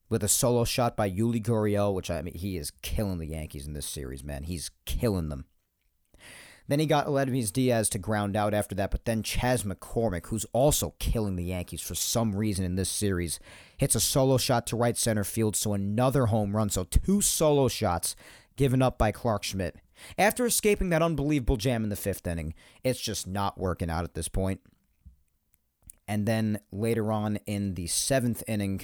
with 0.08 0.22
a 0.22 0.28
solo 0.28 0.64
shot 0.64 0.96
by 0.96 1.10
Yuli 1.10 1.42
Gurriel, 1.42 1.94
which 1.94 2.10
I 2.10 2.22
mean, 2.22 2.34
he 2.34 2.56
is 2.56 2.70
killing 2.82 3.18
the 3.18 3.26
Yankees 3.26 3.66
in 3.66 3.72
this 3.72 3.86
series, 3.86 4.24
man. 4.24 4.44
He's 4.44 4.70
killing 4.86 5.28
them. 5.28 5.44
Then 6.68 6.80
he 6.80 6.86
got 6.86 7.06
Aledmys 7.06 7.50
Diaz 7.50 7.88
to 7.90 7.98
ground 7.98 8.36
out 8.36 8.52
after 8.52 8.74
that, 8.74 8.90
but 8.90 9.06
then 9.06 9.22
Chas 9.22 9.62
McCormick, 9.62 10.26
who's 10.26 10.44
also 10.52 10.94
killing 10.98 11.36
the 11.36 11.44
Yankees 11.44 11.80
for 11.80 11.94
some 11.94 12.36
reason 12.36 12.64
in 12.64 12.76
this 12.76 12.90
series, 12.90 13.40
hits 13.78 13.94
a 13.94 14.00
solo 14.00 14.36
shot 14.36 14.66
to 14.66 14.76
right 14.76 14.96
center 14.96 15.24
field, 15.24 15.56
so 15.56 15.72
another 15.72 16.26
home 16.26 16.54
run. 16.54 16.68
So 16.68 16.84
two 16.84 17.22
solo 17.22 17.68
shots 17.68 18.14
given 18.56 18.82
up 18.82 18.98
by 18.98 19.12
Clark 19.12 19.44
Schmidt. 19.44 19.76
After 20.18 20.44
escaping 20.44 20.90
that 20.90 21.02
unbelievable 21.02 21.56
jam 21.56 21.84
in 21.84 21.90
the 21.90 21.96
fifth 21.96 22.26
inning, 22.26 22.52
it's 22.84 23.00
just 23.00 23.26
not 23.26 23.58
working 23.58 23.88
out 23.88 24.04
at 24.04 24.14
this 24.14 24.28
point. 24.28 24.60
And 26.06 26.26
then 26.26 26.60
later 26.70 27.10
on 27.10 27.36
in 27.46 27.74
the 27.74 27.86
seventh 27.86 28.42
inning, 28.46 28.82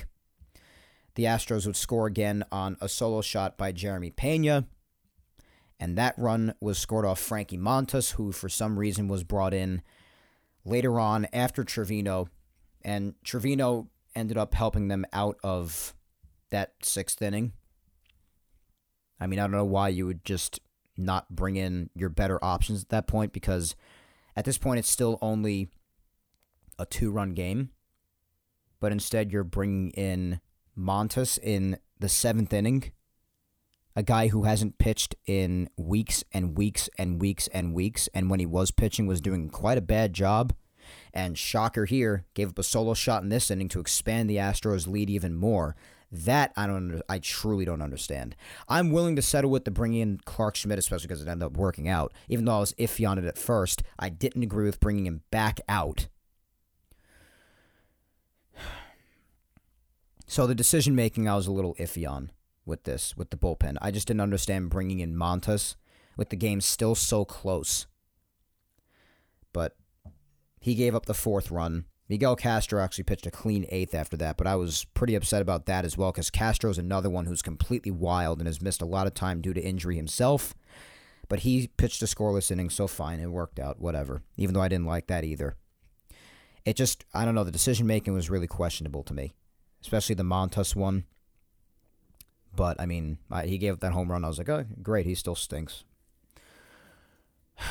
the 1.16 1.24
Astros 1.24 1.66
would 1.66 1.76
score 1.76 2.06
again 2.06 2.44
on 2.50 2.76
a 2.80 2.88
solo 2.88 3.20
shot 3.20 3.58
by 3.58 3.72
Jeremy 3.72 4.10
Pena 4.10 4.66
and 5.80 5.98
that 5.98 6.14
run 6.16 6.54
was 6.60 6.78
scored 6.78 7.04
off 7.04 7.18
Frankie 7.18 7.58
Montas, 7.58 8.12
who 8.12 8.32
for 8.32 8.48
some 8.48 8.78
reason 8.78 9.08
was 9.08 9.24
brought 9.24 9.54
in 9.54 9.82
later 10.64 10.98
on 10.98 11.26
after 11.32 11.64
Trivino, 11.64 12.28
and 12.82 13.14
Trivino 13.24 13.88
ended 14.14 14.38
up 14.38 14.54
helping 14.54 14.88
them 14.88 15.04
out 15.12 15.36
of 15.42 15.94
that 16.50 16.74
sixth 16.82 17.20
inning. 17.20 17.52
I 19.20 19.26
mean, 19.26 19.38
I 19.38 19.42
don't 19.42 19.52
know 19.52 19.64
why 19.64 19.88
you 19.88 20.06
would 20.06 20.24
just 20.24 20.60
not 20.96 21.34
bring 21.34 21.56
in 21.56 21.90
your 21.94 22.08
better 22.08 22.42
options 22.44 22.82
at 22.82 22.88
that 22.90 23.06
point 23.06 23.32
because 23.32 23.74
at 24.36 24.44
this 24.44 24.58
point 24.58 24.78
it's 24.78 24.90
still 24.90 25.18
only 25.20 25.68
a 26.78 26.86
two 26.86 27.10
run 27.10 27.34
game. 27.34 27.70
But 28.80 28.92
instead, 28.92 29.32
you're 29.32 29.44
bringing 29.44 29.90
in 29.90 30.40
Montas 30.78 31.38
in 31.38 31.78
the 31.98 32.08
seventh 32.08 32.52
inning 32.52 32.92
a 33.96 34.02
guy 34.02 34.28
who 34.28 34.42
hasn't 34.42 34.78
pitched 34.78 35.14
in 35.26 35.68
weeks 35.76 36.24
and 36.32 36.56
weeks 36.56 36.88
and 36.98 37.20
weeks 37.20 37.48
and 37.48 37.74
weeks, 37.74 38.08
and 38.12 38.28
when 38.28 38.40
he 38.40 38.46
was 38.46 38.70
pitching, 38.70 39.06
was 39.06 39.20
doing 39.20 39.48
quite 39.48 39.78
a 39.78 39.82
bad 39.82 40.12
job. 40.12 40.52
And 41.12 41.38
shocker 41.38 41.86
here, 41.86 42.26
gave 42.34 42.50
up 42.50 42.58
a 42.58 42.62
solo 42.62 42.94
shot 42.94 43.22
in 43.22 43.28
this 43.28 43.50
inning 43.50 43.68
to 43.68 43.80
expand 43.80 44.28
the 44.28 44.36
Astros' 44.36 44.86
lead 44.86 45.08
even 45.08 45.34
more. 45.34 45.76
That 46.10 46.52
I 46.56 46.66
don't, 46.66 47.02
I 47.08 47.18
truly 47.18 47.64
don't 47.64 47.82
understand. 47.82 48.36
I'm 48.68 48.90
willing 48.92 49.16
to 49.16 49.22
settle 49.22 49.50
with 49.50 49.64
the 49.64 49.70
bringing 49.70 50.00
in 50.00 50.20
Clark 50.24 50.56
Schmidt, 50.56 50.78
especially 50.78 51.08
because 51.08 51.22
it 51.22 51.28
ended 51.28 51.46
up 51.46 51.56
working 51.56 51.88
out. 51.88 52.12
Even 52.28 52.44
though 52.44 52.56
I 52.56 52.60
was 52.60 52.72
iffy 52.74 53.08
on 53.08 53.18
it 53.18 53.24
at 53.24 53.38
first, 53.38 53.82
I 53.98 54.10
didn't 54.10 54.42
agree 54.42 54.66
with 54.66 54.80
bringing 54.80 55.06
him 55.06 55.22
back 55.30 55.60
out. 55.68 56.08
So 60.26 60.46
the 60.46 60.54
decision 60.54 60.96
making, 60.96 61.28
I 61.28 61.36
was 61.36 61.46
a 61.46 61.52
little 61.52 61.74
iffy 61.74 62.08
on 62.10 62.30
with 62.66 62.84
this, 62.84 63.16
with 63.16 63.30
the 63.30 63.36
bullpen. 63.36 63.76
I 63.80 63.90
just 63.90 64.06
didn't 64.06 64.20
understand 64.20 64.70
bringing 64.70 65.00
in 65.00 65.14
Montas 65.14 65.76
with 66.16 66.30
the 66.30 66.36
game 66.36 66.60
still 66.60 66.94
so 66.94 67.24
close. 67.24 67.86
But 69.52 69.76
he 70.60 70.74
gave 70.74 70.94
up 70.94 71.06
the 71.06 71.14
fourth 71.14 71.50
run. 71.50 71.84
Miguel 72.08 72.36
Castro 72.36 72.82
actually 72.82 73.04
pitched 73.04 73.26
a 73.26 73.30
clean 73.30 73.64
eighth 73.70 73.94
after 73.94 74.16
that, 74.18 74.36
but 74.36 74.46
I 74.46 74.56
was 74.56 74.84
pretty 74.92 75.14
upset 75.14 75.40
about 75.40 75.66
that 75.66 75.84
as 75.84 75.96
well 75.96 76.12
because 76.12 76.30
Castro's 76.30 76.76
another 76.76 77.08
one 77.08 77.24
who's 77.24 77.40
completely 77.40 77.90
wild 77.90 78.38
and 78.38 78.46
has 78.46 78.60
missed 78.60 78.82
a 78.82 78.86
lot 78.86 79.06
of 79.06 79.14
time 79.14 79.40
due 79.40 79.54
to 79.54 79.62
injury 79.62 79.96
himself. 79.96 80.54
But 81.28 81.40
he 81.40 81.68
pitched 81.78 82.02
a 82.02 82.06
scoreless 82.06 82.50
inning, 82.50 82.68
so 82.68 82.86
fine, 82.86 83.20
it 83.20 83.30
worked 83.30 83.58
out, 83.58 83.80
whatever. 83.80 84.22
Even 84.36 84.54
though 84.54 84.60
I 84.60 84.68
didn't 84.68 84.86
like 84.86 85.06
that 85.06 85.24
either. 85.24 85.56
It 86.66 86.76
just, 86.76 87.06
I 87.14 87.24
don't 87.24 87.34
know, 87.34 87.44
the 87.44 87.50
decision 87.50 87.86
making 87.86 88.12
was 88.12 88.28
really 88.28 88.46
questionable 88.46 89.02
to 89.04 89.14
me, 89.14 89.32
especially 89.80 90.14
the 90.14 90.22
Montas 90.22 90.76
one. 90.76 91.04
But 92.56 92.80
I 92.80 92.86
mean, 92.86 93.18
I, 93.30 93.46
he 93.46 93.58
gave 93.58 93.74
up 93.74 93.80
that 93.80 93.92
home 93.92 94.10
run. 94.10 94.24
I 94.24 94.28
was 94.28 94.38
like, 94.38 94.48
oh, 94.48 94.64
great. 94.82 95.06
He 95.06 95.14
still 95.14 95.34
stinks. 95.34 95.84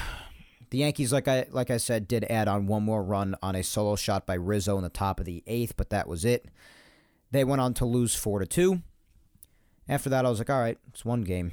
The 0.70 0.80
Yankees, 0.80 1.14
like 1.14 1.28
I 1.28 1.46
like 1.52 1.70
I 1.70 1.78
said, 1.78 2.08
did 2.08 2.24
add 2.32 2.48
on 2.48 2.66
one 2.66 2.82
more 2.82 3.04
run 3.04 3.36
on 3.44 3.56
a 3.56 3.62
solo 3.62 3.96
shot 3.96 4.26
by 4.26 4.34
Rizzo 4.34 4.76
in 4.78 4.82
the 4.82 4.90
top 4.90 5.20
of 5.20 5.26
the 5.28 5.44
eighth, 5.46 5.78
but 5.78 5.92
that 5.92 6.08
was 6.08 6.26
it. 6.26 6.48
They 7.30 7.44
went 7.44 7.62
on 7.62 7.76
to 7.76 7.86
lose 7.86 8.16
four 8.16 8.40
to 8.40 8.48
two. 8.48 8.82
After 9.88 10.10
that, 10.10 10.26
I 10.26 10.30
was 10.32 10.40
like, 10.40 10.50
all 10.50 10.60
right, 10.60 10.80
it's 10.90 11.06
one 11.06 11.22
game, 11.22 11.52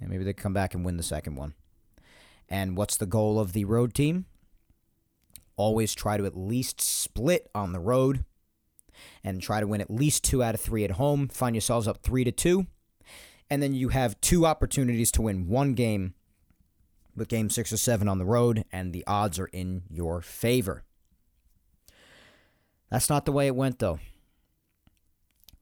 and 0.00 0.08
maybe 0.08 0.24
they 0.24 0.32
come 0.32 0.54
back 0.54 0.72
and 0.72 0.82
win 0.82 0.96
the 0.96 1.02
second 1.02 1.34
one. 1.34 1.52
And 2.48 2.74
what's 2.74 2.96
the 2.96 3.04
goal 3.04 3.38
of 3.38 3.52
the 3.52 3.66
road 3.66 3.92
team? 3.92 4.24
Always 5.58 5.94
try 5.94 6.16
to 6.16 6.24
at 6.24 6.38
least 6.38 6.80
split 6.80 7.50
on 7.54 7.72
the 7.72 7.80
road 7.80 8.24
and 9.24 9.42
try 9.42 9.60
to 9.60 9.66
win 9.66 9.80
at 9.80 9.90
least 9.90 10.24
two 10.24 10.42
out 10.42 10.54
of 10.54 10.60
three 10.60 10.84
at 10.84 10.92
home. 10.92 11.28
Find 11.28 11.54
yourselves 11.54 11.88
up 11.88 12.02
three 12.02 12.24
to 12.24 12.32
two. 12.32 12.66
And 13.48 13.62
then 13.62 13.74
you 13.74 13.90
have 13.90 14.20
two 14.20 14.44
opportunities 14.46 15.12
to 15.12 15.22
win 15.22 15.48
one 15.48 15.74
game 15.74 16.14
with 17.14 17.28
game 17.28 17.48
six 17.48 17.72
or 17.72 17.76
seven 17.76 18.08
on 18.08 18.18
the 18.18 18.24
road, 18.24 18.64
and 18.70 18.92
the 18.92 19.04
odds 19.06 19.38
are 19.38 19.46
in 19.46 19.82
your 19.88 20.20
favor. 20.20 20.84
That's 22.90 23.08
not 23.08 23.24
the 23.24 23.32
way 23.32 23.46
it 23.46 23.56
went, 23.56 23.78
though. 23.78 23.98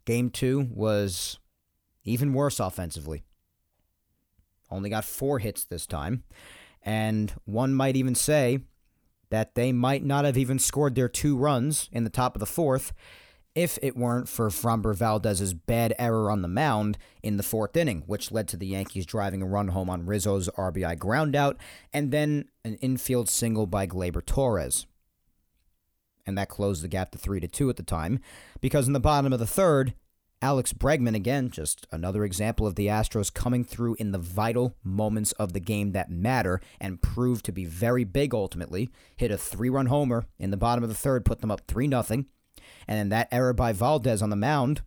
Game 0.05 0.31
two 0.31 0.69
was 0.73 1.39
even 2.05 2.35
worse 2.35 2.61
offensively. 2.61 3.23
Only 4.71 4.91
got 4.91 5.05
four 5.05 5.39
hits 5.39 5.65
this 5.65 5.87
time. 5.87 6.25
And 6.83 7.33
one 7.45 7.73
might 7.73 7.97
even 7.97 8.15
say 8.15 8.61
that 9.31 9.55
they 9.55 9.73
might 9.73 10.05
not 10.05 10.25
have 10.25 10.37
even 10.37 10.59
scored 10.59 10.95
their 10.95 11.09
two 11.09 11.37
runs 11.37 11.89
in 11.93 12.05
the 12.05 12.11
top 12.11 12.37
of 12.37 12.41
the 12.41 12.47
fourth 12.47 12.93
if 13.55 13.79
it 13.83 13.97
weren't 13.97 14.29
for 14.29 14.49
Framber 14.49 14.95
Valdez's 14.95 15.55
bad 15.55 15.95
error 15.99 16.31
on 16.31 16.43
the 16.43 16.49
mound 16.49 16.99
in 17.23 17.37
the 17.37 17.43
fourth 17.43 17.77
inning, 17.77 18.03
which 18.07 18.33
led 18.33 18.49
to 18.49 18.57
the 18.57 18.67
Yankees 18.67 19.07
driving 19.07 19.43
a 19.43 19.47
run 19.47 19.69
home 19.69 19.89
on 19.89 20.07
Rizzo's 20.07 20.49
RBI 20.59 20.99
groundout 20.99 21.57
and 21.93 22.11
then 22.11 22.47
an 22.65 22.75
infield 22.77 23.29
single 23.29 23.67
by 23.67 23.87
Gleyber 23.87 24.25
Torres. 24.25 24.87
And 26.27 26.37
that 26.37 26.49
closed 26.49 26.83
the 26.83 26.89
gap 26.89 27.13
to 27.13 27.19
3 27.19 27.39
to 27.41 27.49
2 27.49 27.71
at 27.71 27.77
the 27.77 27.83
time, 27.83 28.19
because 28.61 28.87
in 28.87 28.93
the 28.93 29.01
bottom 29.01 29.33
of 29.33 29.39
the 29.39 29.47
third, 29.47 29.95
Alex 30.41 30.73
Bregman, 30.73 31.15
again, 31.15 31.49
just 31.49 31.87
another 31.93 32.25
example 32.25 32.67
of 32.67 32.75
the 32.75 32.87
Astros 32.87 33.33
coming 33.33 33.63
through 33.63 33.97
in 33.99 34.13
the 34.13 34.19
vital 34.19 34.75
moments 34.83 35.33
of 35.33 35.53
the 35.53 35.61
game 35.61 35.93
that 35.93 36.11
matter 36.11 36.61
and 36.81 37.01
proved 37.01 37.45
to 37.45 37.53
be 37.53 37.65
very 37.65 38.05
big 38.05 38.35
ultimately. 38.35 38.91
Hit 39.17 39.31
a 39.31 39.39
three 39.39 39.71
run 39.71 39.87
homer 39.87 40.27
in 40.39 40.51
the 40.51 40.57
bottom 40.57 40.83
of 40.83 40.91
the 40.91 40.97
third, 40.97 41.25
put 41.25 41.41
them 41.41 41.51
up 41.51 41.63
3 41.67 41.89
0 41.89 42.25
and 42.87 42.99
then 42.99 43.09
that 43.11 43.29
error 43.31 43.53
by 43.53 43.73
Valdez 43.73 44.23
on 44.23 44.31
the 44.31 44.37
mound, 44.37 44.83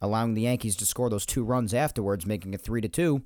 allowing 0.00 0.34
the 0.34 0.42
Yankees 0.42 0.76
to 0.76 0.86
score 0.86 1.10
those 1.10 1.26
two 1.26 1.44
runs 1.44 1.74
afterwards, 1.74 2.26
making 2.26 2.54
it 2.54 2.60
3 2.60 2.80
to 2.80 2.88
2. 2.88 3.22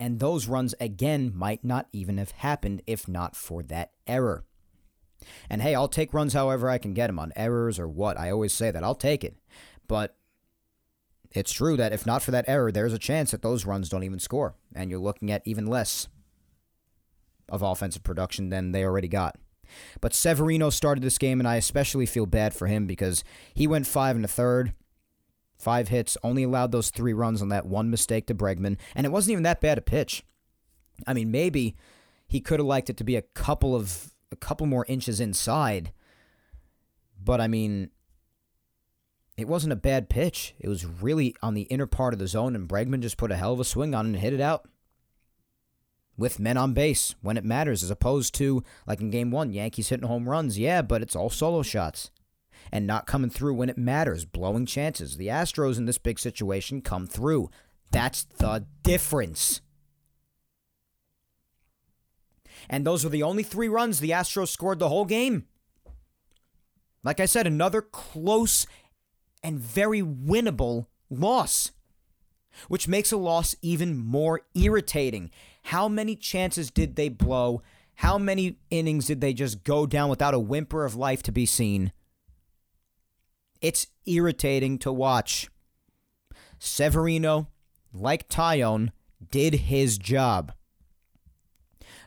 And 0.00 0.18
those 0.18 0.48
runs 0.48 0.74
again 0.80 1.32
might 1.34 1.64
not 1.64 1.88
even 1.92 2.18
have 2.18 2.32
happened 2.32 2.82
if 2.86 3.06
not 3.06 3.36
for 3.36 3.62
that 3.64 3.92
error. 4.06 4.44
And 5.48 5.62
hey, 5.62 5.74
I'll 5.74 5.88
take 5.88 6.12
runs 6.12 6.32
however 6.32 6.68
I 6.68 6.78
can 6.78 6.94
get 6.94 7.06
them 7.06 7.18
on 7.18 7.32
errors 7.36 7.78
or 7.78 7.88
what. 7.88 8.18
I 8.18 8.30
always 8.30 8.52
say 8.52 8.70
that. 8.70 8.84
I'll 8.84 8.94
take 8.94 9.24
it. 9.24 9.36
But 9.86 10.16
it's 11.30 11.52
true 11.52 11.76
that 11.76 11.92
if 11.92 12.06
not 12.06 12.22
for 12.22 12.30
that 12.30 12.44
error, 12.48 12.70
there's 12.70 12.92
a 12.92 12.98
chance 12.98 13.30
that 13.30 13.42
those 13.42 13.64
runs 13.64 13.88
don't 13.88 14.04
even 14.04 14.18
score. 14.18 14.54
And 14.74 14.90
you're 14.90 15.00
looking 15.00 15.30
at 15.30 15.42
even 15.44 15.66
less 15.66 16.08
of 17.48 17.62
offensive 17.62 18.02
production 18.02 18.50
than 18.50 18.72
they 18.72 18.84
already 18.84 19.08
got. 19.08 19.36
But 20.00 20.14
Severino 20.14 20.70
started 20.70 21.02
this 21.02 21.18
game, 21.18 21.40
and 21.40 21.48
I 21.48 21.56
especially 21.56 22.06
feel 22.06 22.26
bad 22.26 22.54
for 22.54 22.66
him 22.66 22.86
because 22.86 23.24
he 23.54 23.66
went 23.66 23.86
five 23.86 24.16
and 24.16 24.24
a 24.24 24.28
third, 24.28 24.72
five 25.58 25.88
hits, 25.88 26.16
only 26.22 26.42
allowed 26.42 26.72
those 26.72 26.90
three 26.90 27.12
runs 27.12 27.42
on 27.42 27.48
that 27.48 27.66
one 27.66 27.90
mistake 27.90 28.26
to 28.26 28.34
Bregman, 28.34 28.76
and 28.94 29.06
it 29.06 29.12
wasn't 29.12 29.32
even 29.32 29.42
that 29.44 29.60
bad 29.60 29.78
a 29.78 29.82
pitch. 29.82 30.24
I 31.06 31.14
mean, 31.14 31.30
maybe 31.30 31.76
he 32.26 32.40
could 32.40 32.60
have 32.60 32.66
liked 32.66 32.90
it 32.90 32.96
to 32.98 33.04
be 33.04 33.16
a 33.16 33.22
couple 33.22 33.74
of 33.74 34.10
a 34.32 34.36
couple 34.36 34.66
more 34.66 34.86
inches 34.88 35.20
inside, 35.20 35.92
but 37.22 37.40
I 37.40 37.46
mean, 37.46 37.90
it 39.36 39.48
wasn't 39.48 39.72
a 39.72 39.76
bad 39.76 40.08
pitch. 40.08 40.54
It 40.58 40.68
was 40.68 40.84
really 40.84 41.34
on 41.42 41.54
the 41.54 41.62
inner 41.62 41.86
part 41.86 42.12
of 42.12 42.18
the 42.18 42.28
zone, 42.28 42.54
and 42.54 42.68
Bregman 42.68 43.00
just 43.00 43.16
put 43.16 43.32
a 43.32 43.36
hell 43.36 43.52
of 43.52 43.60
a 43.60 43.64
swing 43.64 43.94
on 43.94 44.06
it 44.06 44.08
and 44.10 44.18
hit 44.18 44.32
it 44.32 44.40
out 44.40 44.68
with 46.16 46.38
men 46.38 46.56
on 46.56 46.72
base 46.72 47.14
when 47.22 47.36
it 47.36 47.44
matters, 47.44 47.82
as 47.82 47.90
opposed 47.90 48.34
to 48.36 48.62
like 48.86 49.00
in 49.00 49.10
game 49.10 49.30
one, 49.30 49.52
Yankees 49.52 49.88
hitting 49.88 50.06
home 50.06 50.28
runs. 50.28 50.58
Yeah, 50.58 50.82
but 50.82 51.02
it's 51.02 51.16
all 51.16 51.30
solo 51.30 51.62
shots 51.62 52.10
and 52.72 52.86
not 52.86 53.06
coming 53.06 53.30
through 53.30 53.54
when 53.54 53.68
it 53.68 53.78
matters, 53.78 54.24
blowing 54.24 54.66
chances. 54.66 55.16
The 55.16 55.28
Astros 55.28 55.78
in 55.78 55.86
this 55.86 55.98
big 55.98 56.18
situation 56.18 56.80
come 56.80 57.06
through. 57.06 57.50
That's 57.90 58.24
the 58.24 58.66
difference. 58.82 59.60
And 62.68 62.86
those 62.86 63.04
were 63.04 63.10
the 63.10 63.22
only 63.22 63.42
three 63.42 63.68
runs 63.68 64.00
the 64.00 64.10
Astros 64.10 64.48
scored 64.48 64.78
the 64.78 64.88
whole 64.88 65.04
game. 65.04 65.46
Like 67.02 67.20
I 67.20 67.26
said, 67.26 67.46
another 67.46 67.82
close 67.82 68.66
and 69.42 69.58
very 69.58 70.00
winnable 70.00 70.86
loss, 71.10 71.72
which 72.68 72.88
makes 72.88 73.12
a 73.12 73.18
loss 73.18 73.54
even 73.60 73.96
more 73.98 74.40
irritating. 74.54 75.30
How 75.64 75.88
many 75.88 76.16
chances 76.16 76.70
did 76.70 76.96
they 76.96 77.08
blow? 77.08 77.62
How 77.96 78.18
many 78.18 78.58
innings 78.70 79.06
did 79.06 79.20
they 79.20 79.32
just 79.32 79.64
go 79.64 79.86
down 79.86 80.10
without 80.10 80.34
a 80.34 80.38
whimper 80.38 80.84
of 80.84 80.94
life 80.94 81.22
to 81.24 81.32
be 81.32 81.46
seen? 81.46 81.92
It's 83.60 83.86
irritating 84.06 84.78
to 84.78 84.92
watch. 84.92 85.48
Severino, 86.58 87.48
like 87.92 88.28
Taillon, 88.28 88.90
did 89.30 89.54
his 89.54 89.96
job. 89.96 90.52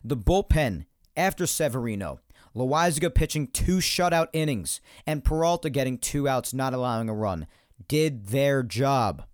The 0.03 0.17
bullpen 0.17 0.85
after 1.15 1.47
Severino 1.47 2.19
Loaisiga 2.57 3.13
pitching 3.13 3.47
two 3.47 3.77
shutout 3.77 4.27
innings, 4.33 4.81
and 5.05 5.23
Peralta 5.23 5.69
getting 5.69 5.97
two 5.99 6.27
outs, 6.27 6.53
not 6.53 6.73
allowing 6.73 7.07
a 7.07 7.13
run, 7.13 7.45
did 7.87 8.27
their 8.27 8.63
job. 8.63 9.25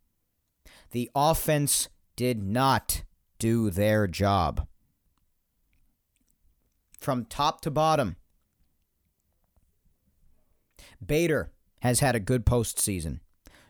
The 0.92 1.10
offense 1.16 1.88
did 2.18 2.44
not 2.44 3.04
do 3.44 3.70
their 3.70 4.08
job. 4.08 4.66
From 6.98 7.26
top 7.26 7.60
to 7.64 7.70
bottom, 7.70 8.16
Bader 11.06 11.52
has 11.82 12.00
had 12.00 12.16
a 12.16 12.22
good 12.22 12.46
postseason. 12.46 13.20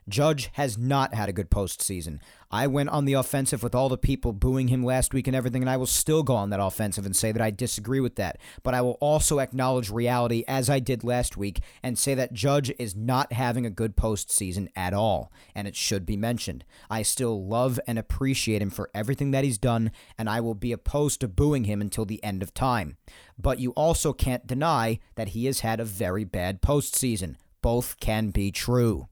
Judge 0.10 0.50
has 0.54 0.78
not 0.78 1.14
had 1.14 1.30
a 1.30 1.34
good 1.34 1.50
postseason. 1.50 2.20
I 2.52 2.68
went 2.68 2.90
on 2.90 3.06
the 3.06 3.14
offensive 3.14 3.64
with 3.64 3.74
all 3.74 3.90
the 3.90 3.98
people 3.98 4.32
booing 4.32 4.68
him 4.68 4.84
last 4.84 5.14
week 5.14 5.26
and 5.26 5.36
everything, 5.36 5.64
and 5.64 5.70
I 5.70 5.78
will 5.78 5.88
still 5.88 6.22
go 6.22 6.36
on 6.36 6.52
that 6.52 6.60
offensive 6.60 7.06
and 7.06 7.16
say 7.16 7.32
that 7.32 7.42
I 7.42 7.50
disagree 7.50 8.00
with 8.00 8.16
that. 8.18 8.38
But 8.62 8.76
I 8.76 8.82
will 8.82 8.98
also 9.00 9.40
acknowledge 9.40 9.90
reality, 9.90 10.44
as 10.48 10.70
I 10.70 10.80
did 10.80 11.04
last 11.04 11.36
week, 11.36 11.62
and 11.82 11.98
say 11.98 12.14
that 12.14 12.34
Judge 12.34 12.72
is 12.78 12.96
not 12.96 13.34
having 13.34 13.66
a 13.66 13.72
good 13.72 13.96
postseason 13.96 14.68
at 14.76 14.94
all, 14.94 15.32
and 15.56 15.68
it 15.68 15.76
should 15.76 16.06
be 16.06 16.18
mentioned. 16.18 16.64
I 16.90 17.02
still 17.02 17.48
love 17.48 17.80
and 17.88 17.98
appreciate 17.98 18.62
him 18.62 18.70
for 18.70 18.92
everything 18.94 19.32
that 19.32 19.44
he's 19.44 19.58
done, 19.58 19.92
and 20.18 20.30
I 20.30 20.40
will 20.40 20.54
be 20.54 20.72
opposed 20.72 21.22
to 21.22 21.28
booing 21.28 21.64
him 21.64 21.82
until 21.82 22.06
the 22.06 22.24
end 22.24 22.44
of 22.44 22.54
time. 22.54 22.98
But 23.38 23.60
you 23.60 23.72
also 23.72 24.14
can't 24.14 24.46
deny 24.46 25.00
that 25.16 25.30
he 25.30 25.46
has 25.46 25.62
had 25.62 25.80
a 25.80 25.86
very 25.86 26.24
bad 26.24 26.62
postseason. 26.62 27.36
Both 27.62 28.00
can 28.00 28.30
be 28.30 28.52
true. 28.52 29.08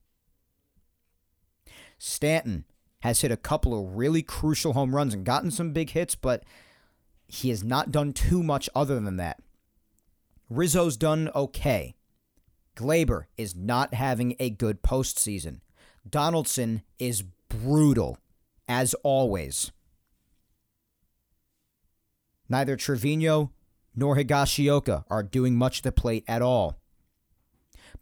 Stanton 2.04 2.64
has 3.02 3.20
hit 3.20 3.30
a 3.30 3.36
couple 3.36 3.78
of 3.78 3.94
really 3.94 4.22
crucial 4.22 4.72
home 4.72 4.92
runs 4.92 5.14
and 5.14 5.24
gotten 5.24 5.52
some 5.52 5.72
big 5.72 5.90
hits, 5.90 6.16
but 6.16 6.42
he 7.28 7.48
has 7.50 7.62
not 7.62 7.92
done 7.92 8.12
too 8.12 8.42
much 8.42 8.68
other 8.74 8.98
than 8.98 9.18
that. 9.18 9.38
Rizzo's 10.50 10.96
done 10.96 11.30
okay. 11.32 11.94
Gleyber 12.74 13.26
is 13.36 13.54
not 13.54 13.94
having 13.94 14.34
a 14.40 14.50
good 14.50 14.82
postseason. 14.82 15.60
Donaldson 16.08 16.82
is 16.98 17.22
brutal, 17.48 18.18
as 18.66 18.94
always. 19.04 19.70
Neither 22.48 22.74
Trevino 22.74 23.52
nor 23.94 24.16
Higashioka 24.16 25.04
are 25.08 25.22
doing 25.22 25.54
much 25.54 25.78
at 25.78 25.84
the 25.84 25.92
plate 25.92 26.24
at 26.26 26.42
all. 26.42 26.81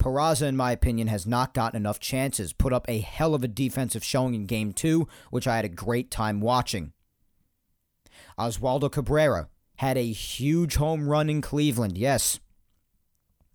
Peraza, 0.01 0.49
in 0.49 0.57
my 0.57 0.73
opinion, 0.73 1.07
has 1.09 1.27
not 1.27 1.55
gotten 1.55 1.77
enough 1.77 2.01
chances. 2.01 2.53
Put 2.53 2.73
up 2.73 2.89
a 2.89 3.01
hell 3.01 3.35
of 3.35 3.45
a 3.45 3.49
defensive 3.49 4.03
showing 4.03 4.35
in 4.35 4.47
game 4.47 4.73
two, 4.73 5.07
which 5.31 5.47
I 5.47 5.57
had 5.57 5.65
a 5.65 5.69
great 5.69 6.11
time 6.11 6.41
watching. 6.41 6.93
Oswaldo 8.39 8.91
Cabrera 8.91 9.49
had 9.77 9.97
a 9.97 10.13
huge 10.13 10.77
home 10.77 11.09
run 11.09 11.31
in 11.31 11.41
Cleveland, 11.41 11.97
yes. 11.97 12.41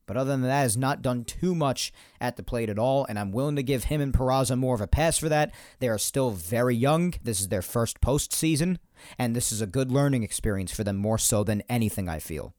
But 0.05 0.17
other 0.17 0.31
than 0.31 0.43
that, 0.43 0.61
has 0.61 0.77
not 0.77 1.01
done 1.01 1.23
too 1.23 1.55
much 1.55 1.91
at 2.22 2.35
the 2.35 2.43
plate 2.43 2.69
at 2.69 2.77
all, 2.77 3.05
and 3.05 3.17
I'm 3.17 3.31
willing 3.31 3.55
to 3.55 3.63
give 3.63 3.85
him 3.85 4.01
and 4.01 4.13
Peraza 4.13 4.57
more 4.57 4.76
of 4.76 4.81
a 4.81 4.88
pass 4.88 5.17
for 5.17 5.30
that. 5.30 5.51
They 5.80 5.89
are 5.89 5.97
still 5.97 6.30
very 6.31 6.76
young. 6.76 7.15
This 7.23 7.39
is 7.39 7.47
their 7.47 7.63
first 7.63 8.01
postseason, 8.01 8.77
and 9.17 9.35
this 9.35 9.51
is 9.51 9.61
a 9.61 9.67
good 9.67 9.91
learning 9.91 10.22
experience 10.22 10.72
for 10.72 10.84
them 10.84 10.97
more 10.97 11.17
so 11.17 11.43
than 11.43 11.63
anything, 11.67 12.07
I 12.07 12.19
feel. 12.19 12.53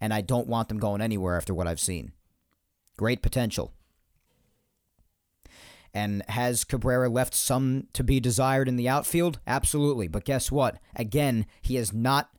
And 0.00 0.12
I 0.12 0.20
don't 0.20 0.46
want 0.46 0.68
them 0.68 0.78
going 0.78 1.00
anywhere 1.00 1.36
after 1.36 1.54
what 1.54 1.66
I've 1.66 1.80
seen. 1.80 2.12
Great 2.96 3.22
potential. 3.22 3.72
And 5.94 6.22
has 6.28 6.64
Cabrera 6.64 7.08
left 7.08 7.34
some 7.34 7.88
to 7.92 8.02
be 8.02 8.18
desired 8.18 8.68
in 8.68 8.76
the 8.76 8.88
outfield? 8.88 9.40
Absolutely. 9.46 10.08
But 10.08 10.24
guess 10.24 10.50
what? 10.50 10.78
Again, 10.96 11.46
he 11.60 11.74
has 11.74 11.92
not 11.92 12.30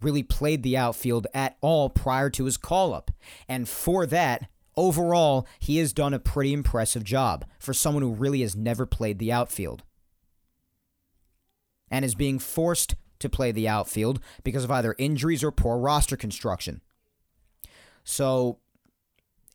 really 0.00 0.22
played 0.22 0.62
the 0.62 0.76
outfield 0.76 1.26
at 1.32 1.56
all 1.60 1.88
prior 1.88 2.30
to 2.30 2.46
his 2.46 2.56
call 2.56 2.92
up. 2.92 3.10
And 3.48 3.68
for 3.68 4.06
that, 4.06 4.48
overall, 4.76 5.46
he 5.58 5.76
has 5.76 5.92
done 5.92 6.14
a 6.14 6.18
pretty 6.18 6.52
impressive 6.52 7.04
job 7.04 7.44
for 7.58 7.72
someone 7.72 8.02
who 8.02 8.12
really 8.12 8.40
has 8.40 8.56
never 8.56 8.86
played 8.86 9.18
the 9.18 9.32
outfield. 9.32 9.82
And 11.90 12.04
is 12.04 12.14
being 12.14 12.38
forced 12.38 12.94
to 13.18 13.28
play 13.28 13.52
the 13.52 13.68
outfield 13.68 14.20
because 14.42 14.64
of 14.64 14.70
either 14.70 14.94
injuries 14.98 15.44
or 15.44 15.52
poor 15.52 15.78
roster 15.78 16.16
construction. 16.16 16.80
So 18.02 18.58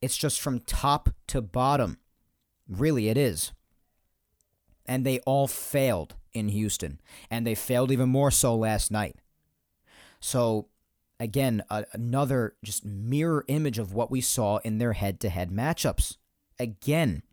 it's 0.02 0.18
just 0.18 0.40
from 0.42 0.60
top 0.60 1.10
to 1.28 1.42
bottom. 1.42 1.98
Really, 2.68 3.10
it 3.10 3.18
is. 3.18 3.54
And 4.86 5.06
they 5.06 5.20
all 5.20 5.48
failed 5.48 6.16
in 6.34 6.50
Houston. 6.50 7.00
And 7.30 7.46
they 7.46 7.56
failed 7.56 7.92
even 7.92 8.10
more 8.10 8.32
so 8.32 8.56
last 8.56 8.92
night. 8.92 9.16
So, 10.20 10.68
again, 11.20 11.64
a, 11.70 11.86
another 11.94 12.56
just 12.64 12.86
mirror 12.86 13.46
image 13.48 13.80
of 13.80 13.94
what 13.94 14.12
we 14.12 14.22
saw 14.22 14.58
in 14.58 14.78
their 14.78 14.94
head 14.94 15.20
to 15.22 15.30
head 15.30 15.50
matchups. 15.50 16.18
Again, 16.60 17.24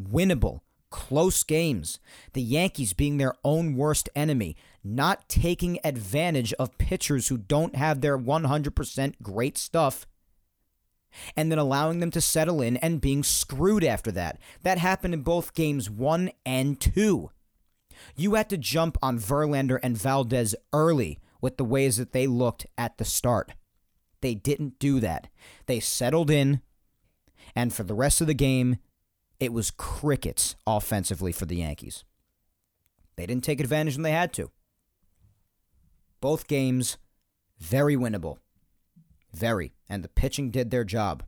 winnable, 0.00 0.60
close 0.90 1.42
games. 1.42 1.98
The 2.32 2.42
Yankees 2.42 2.92
being 2.92 3.16
their 3.16 3.34
own 3.44 3.76
worst 3.76 4.08
enemy, 4.14 4.56
not 4.82 5.28
taking 5.28 5.78
advantage 5.84 6.52
of 6.54 6.78
pitchers 6.78 7.28
who 7.28 7.36
don't 7.36 7.76
have 7.76 8.00
their 8.00 8.18
100% 8.18 9.14
great 9.22 9.58
stuff 9.58 10.06
and 11.36 11.50
then 11.50 11.58
allowing 11.58 12.00
them 12.00 12.10
to 12.12 12.20
settle 12.20 12.60
in 12.60 12.76
and 12.78 13.00
being 13.00 13.22
screwed 13.22 13.84
after 13.84 14.10
that. 14.12 14.38
That 14.62 14.78
happened 14.78 15.14
in 15.14 15.22
both 15.22 15.54
games 15.54 15.90
one 15.90 16.30
and 16.44 16.80
two. 16.80 17.30
You 18.14 18.34
had 18.34 18.50
to 18.50 18.58
jump 18.58 18.98
on 19.02 19.18
Verlander 19.18 19.78
and 19.82 19.96
Valdez 19.96 20.54
early 20.72 21.18
with 21.40 21.56
the 21.56 21.64
ways 21.64 21.96
that 21.96 22.12
they 22.12 22.26
looked 22.26 22.66
at 22.76 22.98
the 22.98 23.04
start. 23.04 23.52
They 24.20 24.34
didn't 24.34 24.78
do 24.78 25.00
that. 25.00 25.28
They 25.66 25.80
settled 25.80 26.30
in, 26.30 26.60
and 27.54 27.72
for 27.72 27.82
the 27.84 27.94
rest 27.94 28.20
of 28.20 28.26
the 28.26 28.34
game, 28.34 28.78
it 29.38 29.52
was 29.52 29.70
crickets 29.70 30.56
offensively 30.66 31.32
for 31.32 31.46
the 31.46 31.56
Yankees. 31.56 32.04
They 33.16 33.26
didn't 33.26 33.44
take 33.44 33.60
advantage 33.60 33.96
when 33.96 34.02
they 34.02 34.12
had 34.12 34.32
to. 34.34 34.50
Both 36.20 36.48
games, 36.48 36.96
very 37.58 37.96
winnable. 37.96 38.38
Very. 39.36 39.74
And 39.88 40.02
the 40.02 40.08
pitching 40.08 40.50
did 40.50 40.70
their 40.70 40.84
job. 40.84 41.22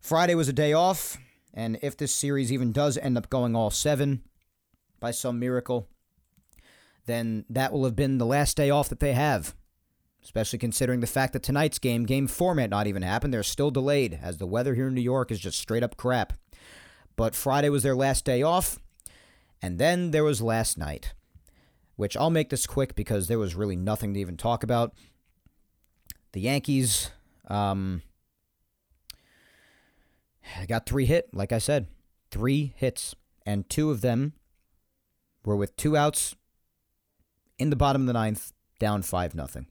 Friday 0.00 0.34
was 0.34 0.48
a 0.48 0.52
day 0.52 0.72
off, 0.72 1.18
and 1.52 1.78
if 1.82 1.96
this 1.96 2.14
series 2.14 2.52
even 2.52 2.72
does 2.72 2.96
end 2.96 3.16
up 3.18 3.30
going 3.30 3.54
all 3.54 3.70
seven 3.70 4.22
by 5.00 5.10
some 5.10 5.38
miracle, 5.38 5.88
then 7.06 7.44
that 7.50 7.72
will 7.72 7.84
have 7.84 7.96
been 7.96 8.18
the 8.18 8.26
last 8.26 8.56
day 8.56 8.70
off 8.70 8.88
that 8.88 9.00
they 9.00 9.12
have. 9.12 9.54
Especially 10.22 10.58
considering 10.58 11.00
the 11.00 11.06
fact 11.06 11.32
that 11.32 11.42
tonight's 11.42 11.80
game, 11.80 12.04
game 12.04 12.28
four, 12.28 12.54
not 12.54 12.86
even 12.86 13.02
happen. 13.02 13.32
They're 13.32 13.42
still 13.42 13.72
delayed, 13.72 14.18
as 14.22 14.38
the 14.38 14.46
weather 14.46 14.74
here 14.74 14.86
in 14.86 14.94
New 14.94 15.00
York 15.00 15.32
is 15.32 15.40
just 15.40 15.58
straight 15.58 15.82
up 15.82 15.96
crap. 15.96 16.32
But 17.16 17.34
Friday 17.34 17.68
was 17.70 17.82
their 17.82 17.96
last 17.96 18.24
day 18.24 18.42
off, 18.42 18.78
and 19.60 19.78
then 19.78 20.12
there 20.12 20.24
was 20.24 20.40
last 20.40 20.78
night, 20.78 21.12
which 21.96 22.16
I'll 22.16 22.30
make 22.30 22.50
this 22.50 22.66
quick 22.66 22.94
because 22.94 23.26
there 23.26 23.38
was 23.38 23.56
really 23.56 23.76
nothing 23.76 24.14
to 24.14 24.20
even 24.20 24.36
talk 24.36 24.62
about. 24.62 24.94
The 26.32 26.40
Yankees 26.40 27.10
um, 27.48 28.02
got 30.66 30.86
three 30.86 31.06
hit, 31.06 31.28
like 31.32 31.52
I 31.52 31.58
said, 31.58 31.86
three 32.30 32.72
hits, 32.76 33.14
and 33.44 33.68
two 33.68 33.90
of 33.90 34.00
them 34.00 34.32
were 35.44 35.56
with 35.56 35.76
two 35.76 35.96
outs 35.96 36.34
in 37.58 37.70
the 37.70 37.76
bottom 37.76 38.02
of 38.02 38.06
the 38.06 38.12
ninth, 38.14 38.52
down 38.78 39.02
five 39.02 39.34
nothing. 39.34 39.66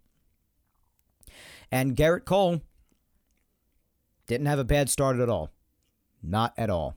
And 1.71 1.95
Gerrit 1.95 2.25
Cole 2.25 2.61
didn't 4.27 4.47
have 4.47 4.59
a 4.59 4.63
bad 4.63 4.89
start 4.89 5.19
at 5.19 5.29
all. 5.29 5.49
Not 6.21 6.53
at 6.57 6.69
all. 6.69 6.95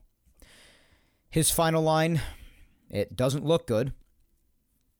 His 1.31 1.51
final 1.51 1.83
line, 1.83 2.21
it 2.91 3.17
doesn't 3.17 3.45
look 3.45 3.67
good, 3.67 3.93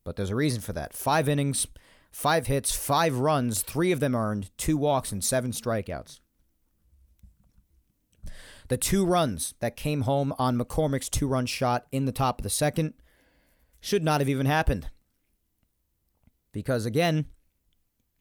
but 0.05 0.17
there's 0.17 0.31
a 0.31 0.37
reason 0.37 0.61
for 0.61 0.73
that. 0.73 0.95
Five 0.95 1.29
innings, 1.29 1.67
five 2.15 2.47
hits, 2.47 2.73
five 2.73 3.19
runs, 3.19 3.63
three 3.63 3.91
of 3.91 3.99
them 3.99 4.15
earned, 4.15 4.49
two 4.57 4.77
walks, 4.77 5.11
and 5.11 5.23
seven 5.23 5.51
strikeouts. 5.51 6.21
The 8.69 8.77
two 8.77 9.05
runs 9.05 9.55
that 9.59 9.77
came 9.77 10.03
home 10.03 10.33
on 10.39 10.57
McCormick's 10.57 11.09
two 11.09 11.27
run 11.27 11.45
shot 11.45 11.87
in 11.91 12.05
the 12.05 12.13
top 12.13 12.39
of 12.39 12.45
the 12.45 12.51
second 12.51 12.95
should 13.81 14.05
not 14.05 14.21
have 14.21 14.29
even 14.29 14.47
happened. 14.47 14.89
Because 16.53 16.87
again, 16.87 17.27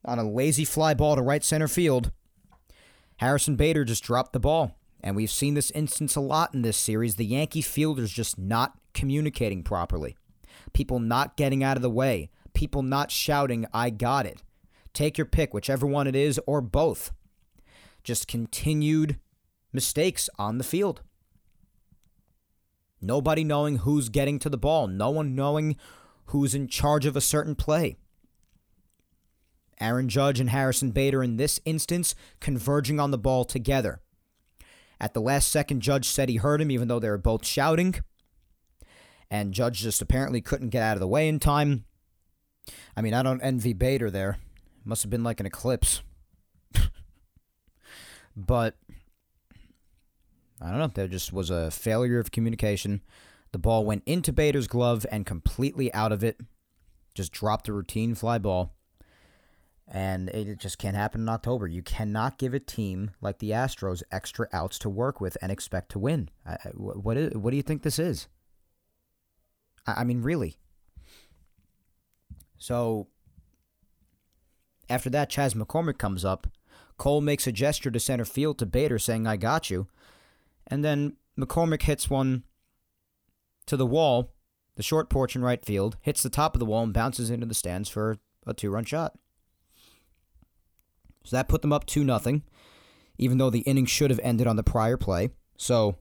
on 0.03 0.17
a 0.17 0.29
lazy 0.29 0.65
fly 0.65 0.95
ball 0.95 1.15
to 1.15 1.21
right 1.21 1.43
center 1.43 1.67
field, 1.67 2.11
Harrison 3.17 3.55
Bader 3.55 3.85
just 3.85 4.03
dropped 4.03 4.33
the 4.33 4.39
ball. 4.39 4.75
And 5.01 5.15
we've 5.15 5.29
seen 5.29 5.53
this 5.53 5.69
instance 5.71 6.15
a 6.15 6.21
lot 6.21 6.53
in 6.53 6.63
this 6.63 6.77
series. 6.77 7.15
The 7.15 7.25
Yankee 7.25 7.61
fielders 7.61 8.11
just 8.11 8.39
not 8.39 8.73
communicating 8.93 9.61
properly. 9.61 10.17
People 10.73 10.99
not 10.99 11.37
getting 11.37 11.63
out 11.63 11.77
of 11.77 11.83
the 11.83 11.89
way. 11.89 12.31
People 12.53 12.83
not 12.83 13.11
shouting, 13.11 13.65
I 13.73 13.89
got 13.89 14.25
it. 14.25 14.41
Take 14.93 15.17
your 15.17 15.25
pick, 15.25 15.53
whichever 15.53 15.87
one 15.87 16.07
it 16.07 16.15
is, 16.15 16.39
or 16.45 16.61
both. 16.61 17.11
Just 18.03 18.27
continued 18.27 19.17
mistakes 19.71 20.29
on 20.37 20.57
the 20.57 20.63
field. 20.63 21.01
Nobody 23.01 23.43
knowing 23.43 23.77
who's 23.77 24.09
getting 24.09 24.39
to 24.39 24.49
the 24.49 24.57
ball. 24.57 24.87
No 24.87 25.09
one 25.09 25.35
knowing 25.35 25.75
who's 26.27 26.55
in 26.55 26.67
charge 26.67 27.05
of 27.05 27.17
a 27.17 27.21
certain 27.21 27.55
play. 27.55 27.97
Aaron 29.79 30.07
Judge 30.07 30.39
and 30.39 30.49
Harrison 30.49 30.91
Bader 30.91 31.23
in 31.23 31.37
this 31.37 31.59
instance 31.65 32.15
converging 32.39 32.99
on 32.99 33.11
the 33.11 33.17
ball 33.17 33.43
together. 33.43 33.99
At 35.01 35.13
the 35.13 35.21
last 35.21 35.49
second, 35.49 35.81
Judge 35.81 36.07
said 36.07 36.29
he 36.29 36.37
heard 36.37 36.61
him, 36.61 36.71
even 36.71 36.87
though 36.87 36.99
they 36.99 37.09
were 37.09 37.17
both 37.17 37.45
shouting. 37.45 37.95
And 39.29 39.53
Judge 39.53 39.81
just 39.81 40.01
apparently 40.01 40.39
couldn't 40.39 40.69
get 40.69 40.83
out 40.83 40.95
of 40.95 41.01
the 41.01 41.07
way 41.07 41.27
in 41.27 41.39
time. 41.39 41.85
I 42.95 43.01
mean, 43.01 43.13
I 43.13 43.23
don't 43.23 43.41
envy 43.41 43.73
Bader 43.73 44.09
there. 44.09 44.37
Must 44.85 45.03
have 45.03 45.09
been 45.09 45.23
like 45.23 45.39
an 45.39 45.45
eclipse. 45.45 46.01
but 48.35 48.75
I 50.61 50.69
don't 50.69 50.79
know. 50.79 50.87
There 50.87 51.07
just 51.07 51.33
was 51.33 51.49
a 51.49 51.71
failure 51.71 52.19
of 52.19 52.31
communication. 52.31 53.01
The 53.51 53.59
ball 53.59 53.85
went 53.85 54.03
into 54.05 54.33
Bader's 54.33 54.67
glove 54.67 55.05
and 55.11 55.25
completely 55.25 55.93
out 55.93 56.11
of 56.11 56.23
it. 56.23 56.39
Just 57.13 57.31
dropped 57.31 57.67
a 57.67 57.73
routine 57.73 58.15
fly 58.15 58.37
ball 58.39 58.73
and 59.87 60.29
it 60.29 60.57
just 60.59 60.77
can't 60.77 60.95
happen 60.95 61.21
in 61.21 61.29
October. 61.29 61.67
You 61.67 61.83
cannot 61.83 62.37
give 62.37 62.53
a 62.53 62.59
team 62.59 63.11
like 63.21 63.39
the 63.39 63.51
Astros 63.51 64.01
extra 64.11 64.47
outs 64.53 64.79
to 64.79 64.89
work 64.89 65.19
with 65.19 65.37
and 65.41 65.51
expect 65.51 65.91
to 65.91 65.99
win. 65.99 66.29
what 66.73 67.17
is, 67.17 67.33
what 67.35 67.51
do 67.51 67.57
you 67.57 67.63
think 67.63 67.83
this 67.83 67.99
is? 67.99 68.27
I 69.85 70.03
mean, 70.03 70.21
really. 70.21 70.57
So 72.63 73.07
after 74.87 75.09
that, 75.09 75.29
Chas 75.29 75.53
McCormick 75.53 75.97
comes 75.97 76.23
up. 76.23 76.47
Cole 76.95 77.19
makes 77.19 77.45
a 77.45 77.51
gesture 77.51 77.91
to 77.91 77.99
center 77.99 78.23
field 78.23 78.57
to 78.59 78.65
Bader, 78.65 78.97
saying, 78.99 79.27
"I 79.27 79.35
got 79.35 79.69
you," 79.69 79.89
and 80.67 80.81
then 80.81 81.17
McCormick 81.37 81.81
hits 81.81 82.09
one 82.09 82.45
to 83.65 83.75
the 83.75 83.85
wall, 83.85 84.31
the 84.75 84.83
short 84.83 85.09
porch 85.09 85.35
in 85.35 85.41
right 85.41 85.63
field, 85.65 85.97
hits 85.99 86.23
the 86.23 86.29
top 86.29 86.55
of 86.55 86.61
the 86.61 86.65
wall, 86.65 86.83
and 86.83 86.93
bounces 86.93 87.29
into 87.29 87.45
the 87.45 87.53
stands 87.53 87.89
for 87.89 88.17
a 88.47 88.53
two-run 88.53 88.85
shot. 88.85 89.19
So 91.25 91.35
that 91.35 91.49
put 91.49 91.63
them 91.63 91.73
up 91.73 91.85
2 91.85 92.05
nothing, 92.05 92.43
even 93.17 93.39
though 93.39 93.49
the 93.49 93.59
inning 93.61 93.87
should 93.87 94.09
have 94.09 94.21
ended 94.23 94.47
on 94.47 94.55
the 94.55 94.63
prior 94.63 94.95
play. 94.95 95.31
So, 95.57 95.97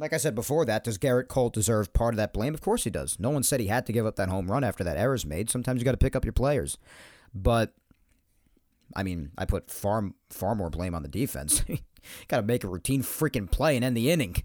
like 0.00 0.14
I 0.14 0.16
said 0.16 0.34
before 0.34 0.64
that, 0.64 0.84
does 0.84 0.96
Gerrit 0.96 1.28
Cole 1.28 1.50
deserve 1.50 1.92
part 1.92 2.14
of 2.14 2.16
that 2.16 2.32
blame? 2.32 2.54
Of 2.54 2.62
course 2.62 2.84
he 2.84 2.90
does. 2.90 3.20
No 3.20 3.28
one 3.28 3.42
said 3.42 3.60
he 3.60 3.66
had 3.66 3.84
to 3.86 3.92
give 3.92 4.06
up 4.06 4.16
that 4.16 4.30
home 4.30 4.50
run 4.50 4.64
after 4.64 4.82
that 4.82 4.96
error's 4.96 5.26
made. 5.26 5.50
Sometimes 5.50 5.80
you 5.80 5.84
got 5.84 5.92
to 5.92 5.98
pick 5.98 6.16
up 6.16 6.24
your 6.24 6.32
players. 6.32 6.78
But, 7.34 7.74
I 8.96 9.02
mean, 9.02 9.30
I 9.36 9.44
put 9.44 9.70
far, 9.70 10.10
far 10.30 10.54
more 10.54 10.70
blame 10.70 10.94
on 10.94 11.02
the 11.02 11.08
defense. 11.08 11.62
got 12.28 12.38
to 12.38 12.42
make 12.42 12.64
a 12.64 12.68
routine 12.68 13.02
freaking 13.02 13.50
play 13.50 13.76
and 13.76 13.84
end 13.84 13.94
the 13.96 14.10
inning. 14.10 14.42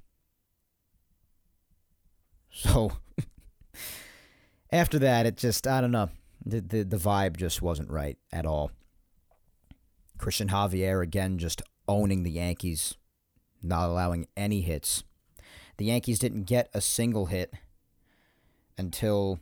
So, 2.51 2.91
after 4.71 4.99
that, 4.99 5.25
it 5.25 5.37
just, 5.37 5.65
I 5.65 5.79
don't 5.79 5.91
know. 5.91 6.09
The, 6.45 6.59
the, 6.59 6.83
the 6.83 6.97
vibe 6.97 7.37
just 7.37 7.61
wasn't 7.61 7.89
right 7.89 8.17
at 8.31 8.45
all. 8.45 8.71
Christian 10.17 10.49
Javier 10.49 11.01
again 11.01 11.37
just 11.37 11.61
owning 11.87 12.23
the 12.23 12.31
Yankees, 12.31 12.95
not 13.63 13.89
allowing 13.89 14.27
any 14.35 14.61
hits. 14.61 15.03
The 15.77 15.85
Yankees 15.85 16.19
didn't 16.19 16.43
get 16.43 16.69
a 16.73 16.81
single 16.81 17.25
hit 17.25 17.53
until 18.77 19.39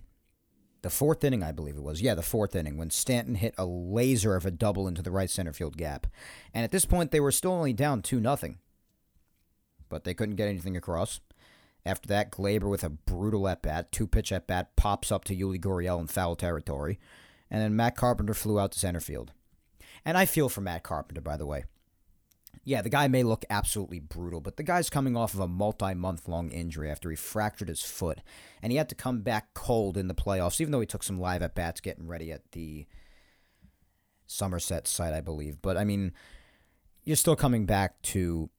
the 0.81 0.89
fourth 0.89 1.23
inning, 1.23 1.43
I 1.43 1.51
believe 1.51 1.77
it 1.77 1.83
was. 1.83 2.01
Yeah, 2.01 2.15
the 2.15 2.21
fourth 2.21 2.55
inning 2.55 2.77
when 2.77 2.89
Stanton 2.89 3.35
hit 3.35 3.55
a 3.57 3.65
laser 3.65 4.35
of 4.35 4.45
a 4.45 4.51
double 4.51 4.87
into 4.87 5.01
the 5.01 5.11
right 5.11 5.29
center 5.29 5.53
field 5.53 5.77
gap. 5.77 6.07
And 6.53 6.63
at 6.63 6.71
this 6.71 6.85
point, 6.85 7.11
they 7.11 7.19
were 7.19 7.31
still 7.31 7.51
only 7.51 7.73
down 7.73 8.01
2 8.01 8.19
nothing, 8.19 8.57
But 9.89 10.03
they 10.03 10.13
couldn't 10.13 10.35
get 10.35 10.49
anything 10.49 10.75
across. 10.75 11.19
After 11.85 12.07
that, 12.07 12.31
Gleyber 12.31 12.69
with 12.69 12.83
a 12.83 12.89
brutal 12.89 13.47
at 13.47 13.61
bat, 13.61 13.91
two 13.91 14.07
pitch 14.07 14.31
at 14.31 14.47
bat, 14.47 14.75
pops 14.75 15.11
up 15.11 15.23
to 15.25 15.35
Yuli 15.35 15.59
Gurriel 15.59 15.99
in 15.99 16.07
foul 16.07 16.35
territory. 16.35 16.99
And 17.51 17.61
then 17.61 17.75
Matt 17.75 17.95
Carpenter 17.95 18.33
flew 18.33 18.59
out 18.59 18.71
to 18.71 18.79
center 18.79 18.99
field. 18.99 19.31
And 20.03 20.17
I 20.17 20.25
feel 20.25 20.49
for 20.49 20.61
Matt 20.61 20.83
Carpenter, 20.83 21.21
by 21.21 21.37
the 21.37 21.45
way. 21.45 21.65
Yeah, 22.65 22.81
the 22.81 22.89
guy 22.89 23.07
may 23.09 23.23
look 23.23 23.43
absolutely 23.49 23.99
brutal, 23.99 24.39
but 24.39 24.55
the 24.55 24.63
guy's 24.63 24.89
coming 24.89 25.17
off 25.17 25.33
of 25.33 25.41
a 25.41 25.47
multi 25.47 25.93
month 25.93 26.27
long 26.27 26.49
injury 26.49 26.89
after 26.89 27.09
he 27.09 27.15
fractured 27.15 27.67
his 27.67 27.81
foot. 27.81 28.19
And 28.61 28.71
he 28.71 28.77
had 28.77 28.89
to 28.89 28.95
come 28.95 29.21
back 29.21 29.53
cold 29.53 29.97
in 29.97 30.07
the 30.07 30.15
playoffs, 30.15 30.61
even 30.61 30.71
though 30.71 30.79
he 30.79 30.85
took 30.85 31.03
some 31.03 31.19
live 31.19 31.41
at 31.41 31.55
bats 31.55 31.81
getting 31.81 32.07
ready 32.07 32.31
at 32.31 32.51
the 32.53 32.85
Somerset 34.27 34.87
site, 34.87 35.13
I 35.13 35.19
believe. 35.19 35.61
But 35.61 35.75
I 35.75 35.83
mean, 35.83 36.13
you're 37.03 37.17
still 37.17 37.35
coming 37.35 37.65
back 37.65 38.01
to 38.03 38.49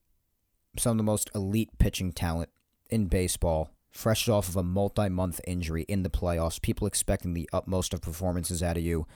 some 0.79 0.93
of 0.93 0.99
the 0.99 1.05
most 1.05 1.31
elite 1.35 1.71
pitching 1.79 2.13
talent 2.13 2.51
in 2.91 3.07
baseball, 3.07 3.71
fresh 3.91 4.29
off 4.29 4.49
of 4.49 4.57
a 4.57 4.63
multi 4.63 5.09
month 5.09 5.41
injury 5.47 5.87
in 5.89 6.03
the 6.03 6.11
playoffs, 6.11 6.61
people 6.61 6.87
expecting 6.87 7.33
the 7.33 7.49
utmost 7.55 7.95
of 7.95 8.03
performances 8.03 8.63
out 8.63 8.77
of 8.77 8.83
you 8.83 9.07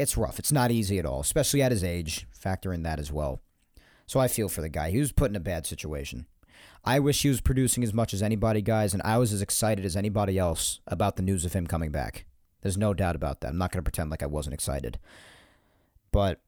it's 0.00 0.16
rough. 0.16 0.38
It's 0.38 0.52
not 0.52 0.70
easy 0.70 0.98
at 0.98 1.06
all, 1.06 1.20
especially 1.20 1.62
at 1.62 1.72
his 1.72 1.84
age. 1.84 2.26
Factor 2.32 2.72
in 2.72 2.82
that 2.84 2.98
as 2.98 3.12
well. 3.12 3.42
So 4.10 4.18
I 4.18 4.26
feel 4.26 4.48
for 4.48 4.60
the 4.60 4.68
guy. 4.68 4.90
He 4.90 4.98
was 4.98 5.12
put 5.12 5.30
in 5.30 5.36
a 5.36 5.40
bad 5.40 5.66
situation. 5.66 6.26
I 6.84 6.98
wish 6.98 7.22
he 7.22 7.28
was 7.28 7.40
producing 7.40 7.84
as 7.84 7.94
much 7.94 8.12
as 8.12 8.24
anybody, 8.24 8.60
guys, 8.60 8.92
and 8.92 9.00
I 9.04 9.18
was 9.18 9.32
as 9.32 9.40
excited 9.40 9.84
as 9.84 9.94
anybody 9.94 10.36
else 10.36 10.80
about 10.88 11.14
the 11.14 11.22
news 11.22 11.44
of 11.44 11.52
him 11.52 11.64
coming 11.68 11.92
back. 11.92 12.26
There's 12.60 12.76
no 12.76 12.92
doubt 12.92 13.14
about 13.14 13.40
that. 13.40 13.50
I'm 13.50 13.56
not 13.56 13.70
going 13.70 13.78
to 13.78 13.88
pretend 13.88 14.10
like 14.10 14.24
I 14.24 14.26
wasn't 14.26 14.54
excited. 14.54 14.98
But 16.10 16.40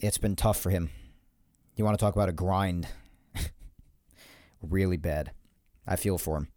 it's 0.00 0.16
been 0.16 0.36
tough 0.36 0.58
for 0.58 0.70
him. 0.70 0.88
You 1.76 1.84
want 1.84 1.98
to 1.98 2.02
talk 2.02 2.14
about 2.16 2.30
a 2.30 2.32
grind? 2.32 2.88
really 4.62 4.96
bad. 4.96 5.32
I 5.86 5.96
feel 5.96 6.16
for 6.16 6.38
him. 6.38 6.48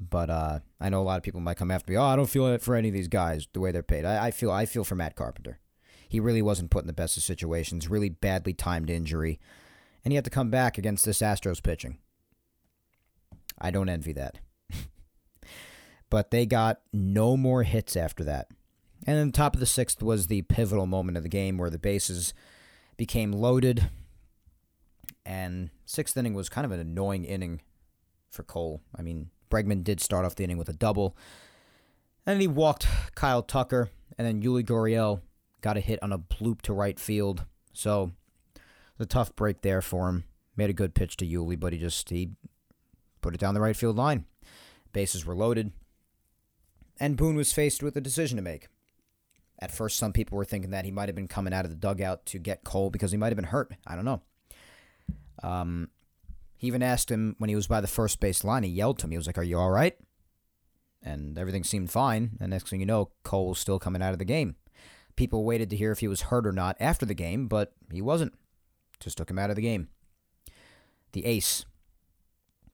But 0.00 0.30
uh, 0.30 0.60
I 0.80 0.88
know 0.88 1.02
a 1.02 1.04
lot 1.04 1.18
of 1.18 1.24
people 1.24 1.42
might 1.42 1.58
come 1.58 1.70
after 1.70 1.92
me. 1.92 1.98
Oh, 1.98 2.04
I 2.04 2.16
don't 2.16 2.30
feel 2.30 2.46
it 2.46 2.62
for 2.62 2.74
any 2.74 2.88
of 2.88 2.94
these 2.94 3.08
guys 3.08 3.46
the 3.52 3.60
way 3.60 3.70
they're 3.70 3.82
paid. 3.82 4.06
I, 4.06 4.28
I 4.28 4.30
feel 4.30 4.50
I 4.50 4.64
feel 4.64 4.82
for 4.82 4.94
Matt 4.94 5.14
Carpenter. 5.14 5.58
He 6.12 6.20
really 6.20 6.42
wasn't 6.42 6.70
put 6.70 6.82
in 6.82 6.88
the 6.88 6.92
best 6.92 7.16
of 7.16 7.22
situations. 7.22 7.88
Really 7.88 8.10
badly 8.10 8.52
timed 8.52 8.90
injury, 8.90 9.40
and 10.04 10.12
he 10.12 10.16
had 10.16 10.26
to 10.26 10.30
come 10.30 10.50
back 10.50 10.76
against 10.76 11.06
this 11.06 11.22
Astros 11.22 11.62
pitching. 11.62 11.96
I 13.58 13.70
don't 13.70 13.88
envy 13.88 14.12
that. 14.12 14.36
but 16.10 16.30
they 16.30 16.44
got 16.44 16.82
no 16.92 17.34
more 17.38 17.62
hits 17.62 17.96
after 17.96 18.24
that. 18.24 18.48
And 19.06 19.16
then 19.16 19.28
the 19.28 19.32
top 19.32 19.54
of 19.54 19.60
the 19.60 19.64
sixth 19.64 20.02
was 20.02 20.26
the 20.26 20.42
pivotal 20.42 20.84
moment 20.84 21.16
of 21.16 21.22
the 21.22 21.30
game 21.30 21.56
where 21.56 21.70
the 21.70 21.78
bases 21.78 22.34
became 22.98 23.32
loaded. 23.32 23.88
And 25.24 25.70
sixth 25.86 26.14
inning 26.14 26.34
was 26.34 26.50
kind 26.50 26.66
of 26.66 26.72
an 26.72 26.80
annoying 26.80 27.24
inning 27.24 27.62
for 28.28 28.42
Cole. 28.42 28.82
I 28.94 29.00
mean, 29.00 29.30
Bregman 29.50 29.82
did 29.82 29.98
start 29.98 30.26
off 30.26 30.34
the 30.34 30.44
inning 30.44 30.58
with 30.58 30.68
a 30.68 30.74
double. 30.74 31.16
And 32.26 32.38
he 32.38 32.48
walked 32.48 32.86
Kyle 33.14 33.42
Tucker, 33.42 33.88
and 34.18 34.26
then 34.26 34.42
Yuli 34.42 34.62
Gurriel 34.62 35.22
got 35.62 35.76
a 35.76 35.80
hit 35.80 36.02
on 36.02 36.12
a 36.12 36.18
bloop 36.18 36.60
to 36.62 36.74
right 36.74 36.98
field. 37.00 37.46
So 37.72 38.12
the 38.98 39.06
tough 39.06 39.34
break 39.34 39.62
there 39.62 39.80
for 39.80 40.08
him. 40.08 40.24
Made 40.54 40.68
a 40.68 40.74
good 40.74 40.94
pitch 40.94 41.16
to 41.16 41.26
Yuli, 41.26 41.58
but 41.58 41.72
he 41.72 41.78
just 41.78 42.10
he 42.10 42.32
put 43.22 43.34
it 43.34 43.40
down 43.40 43.54
the 43.54 43.60
right 43.60 43.76
field 43.76 43.96
line. 43.96 44.26
Bases 44.92 45.24
were 45.24 45.34
loaded, 45.34 45.72
and 47.00 47.16
Boone 47.16 47.36
was 47.36 47.54
faced 47.54 47.82
with 47.82 47.96
a 47.96 48.02
decision 48.02 48.36
to 48.36 48.42
make. 48.42 48.68
At 49.58 49.70
first, 49.70 49.96
some 49.96 50.12
people 50.12 50.36
were 50.36 50.44
thinking 50.44 50.72
that 50.72 50.84
he 50.84 50.90
might 50.90 51.08
have 51.08 51.14
been 51.14 51.28
coming 51.28 51.54
out 51.54 51.64
of 51.64 51.70
the 51.70 51.76
dugout 51.76 52.26
to 52.26 52.38
get 52.38 52.64
Cole 52.64 52.90
because 52.90 53.12
he 53.12 53.16
might 53.16 53.28
have 53.28 53.36
been 53.36 53.44
hurt. 53.44 53.72
I 53.86 53.94
don't 53.94 54.04
know. 54.04 54.20
Um, 55.42 55.88
he 56.58 56.66
even 56.66 56.82
asked 56.82 57.10
him 57.10 57.36
when 57.38 57.48
he 57.48 57.56
was 57.56 57.66
by 57.66 57.80
the 57.80 57.86
first 57.86 58.20
base 58.20 58.44
line. 58.44 58.64
He 58.64 58.68
yelled 58.68 58.98
to 58.98 59.06
him. 59.06 59.12
He 59.12 59.16
was 59.16 59.26
like, 59.26 59.38
"Are 59.38 59.42
you 59.42 59.58
all 59.58 59.70
right?" 59.70 59.96
And 61.02 61.38
everything 61.38 61.64
seemed 61.64 61.90
fine. 61.90 62.36
And 62.40 62.50
next 62.50 62.68
thing 62.68 62.80
you 62.80 62.86
know, 62.86 63.10
Cole 63.24 63.48
was 63.48 63.58
still 63.58 63.78
coming 63.78 64.02
out 64.02 64.12
of 64.12 64.18
the 64.18 64.24
game. 64.24 64.56
People 65.16 65.44
waited 65.44 65.70
to 65.70 65.76
hear 65.76 65.92
if 65.92 66.00
he 66.00 66.08
was 66.08 66.22
hurt 66.22 66.46
or 66.46 66.52
not 66.52 66.76
after 66.80 67.04
the 67.04 67.14
game, 67.14 67.48
but 67.48 67.72
he 67.92 68.00
wasn't. 68.00 68.34
Just 69.00 69.18
took 69.18 69.30
him 69.30 69.38
out 69.38 69.50
of 69.50 69.56
the 69.56 69.62
game. 69.62 69.88
the 71.12 71.26
ace, 71.26 71.66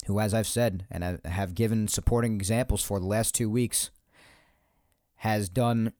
who, 0.06 0.20
as 0.20 0.32
I've 0.32 0.46
said 0.46 0.86
and 0.90 1.04
I 1.04 1.18
have 1.28 1.54
given 1.54 1.88
supporting 1.88 2.34
examples 2.34 2.82
for 2.82 3.00
the 3.00 3.06
last 3.06 3.34
two 3.34 3.50
weeks, 3.50 3.90
has 5.16 5.48
done 5.48 5.92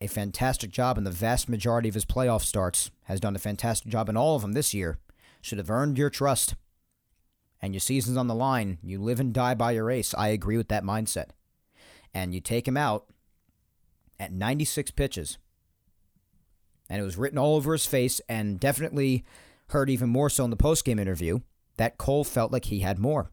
a 0.00 0.06
fantastic 0.06 0.70
job 0.70 0.96
in 0.96 1.04
the 1.04 1.10
vast 1.10 1.48
majority 1.48 1.88
of 1.88 1.94
his 1.94 2.04
playoff 2.04 2.42
starts, 2.42 2.90
has 3.04 3.20
done 3.20 3.36
a 3.36 3.40
fantastic 3.40 3.90
job 3.90 4.08
in 4.08 4.16
all 4.16 4.36
of 4.36 4.42
them 4.42 4.52
this 4.52 4.72
year, 4.72 4.98
should 5.42 5.58
have 5.58 5.70
earned 5.70 5.98
your 5.98 6.10
trust. 6.10 6.54
And 7.60 7.74
your 7.74 7.80
season's 7.80 8.16
on 8.16 8.26
the 8.26 8.34
line. 8.34 8.78
You 8.82 8.98
live 9.02 9.20
and 9.20 9.34
die 9.34 9.54
by 9.54 9.72
your 9.72 9.90
ace. 9.90 10.14
I 10.14 10.28
agree 10.28 10.56
with 10.56 10.68
that 10.68 10.84
mindset. 10.84 11.30
And 12.14 12.32
you 12.32 12.40
take 12.40 12.66
him 12.66 12.76
out 12.76 13.06
at 14.18 14.32
96 14.32 14.92
pitches. 14.92 15.36
And 16.90 17.00
it 17.00 17.04
was 17.04 17.16
written 17.16 17.38
all 17.38 17.54
over 17.54 17.72
his 17.72 17.86
face 17.86 18.20
and 18.28 18.60
definitely 18.60 19.24
heard 19.68 19.88
even 19.88 20.10
more 20.10 20.28
so 20.28 20.44
in 20.44 20.50
the 20.50 20.56
postgame 20.56 21.00
interview 21.00 21.38
that 21.76 21.96
Cole 21.96 22.24
felt 22.24 22.52
like 22.52 22.66
he 22.66 22.80
had 22.80 22.98
more. 22.98 23.30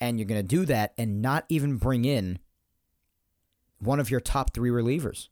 And 0.00 0.18
you're 0.18 0.28
going 0.28 0.40
to 0.40 0.46
do 0.46 0.64
that 0.66 0.94
and 0.96 1.20
not 1.20 1.44
even 1.48 1.76
bring 1.76 2.04
in 2.04 2.38
one 3.80 4.00
of 4.00 4.10
your 4.10 4.20
top 4.20 4.54
three 4.54 4.70
relievers. 4.70 5.28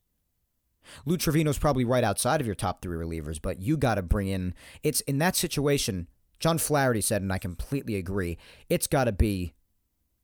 Lou 1.07 1.17
Trivino's 1.17 1.59
probably 1.59 1.85
right 1.85 2.03
outside 2.03 2.41
of 2.41 2.47
your 2.47 2.57
top 2.57 2.83
three 2.83 2.97
relievers, 2.97 3.41
but 3.41 3.63
you 3.63 3.77
got 3.77 3.95
to 3.95 4.03
bring 4.03 4.27
in. 4.27 4.53
It's 4.83 5.01
in 5.03 5.19
that 5.19 5.37
situation. 5.37 6.09
John 6.41 6.59
Flaherty 6.59 7.01
said, 7.01 7.23
and 7.23 7.33
I 7.33 7.39
completely 7.39 7.95
agree. 7.95 8.37
It's 8.69 8.89
got 8.89 9.05
to 9.05 9.13
be 9.13 9.55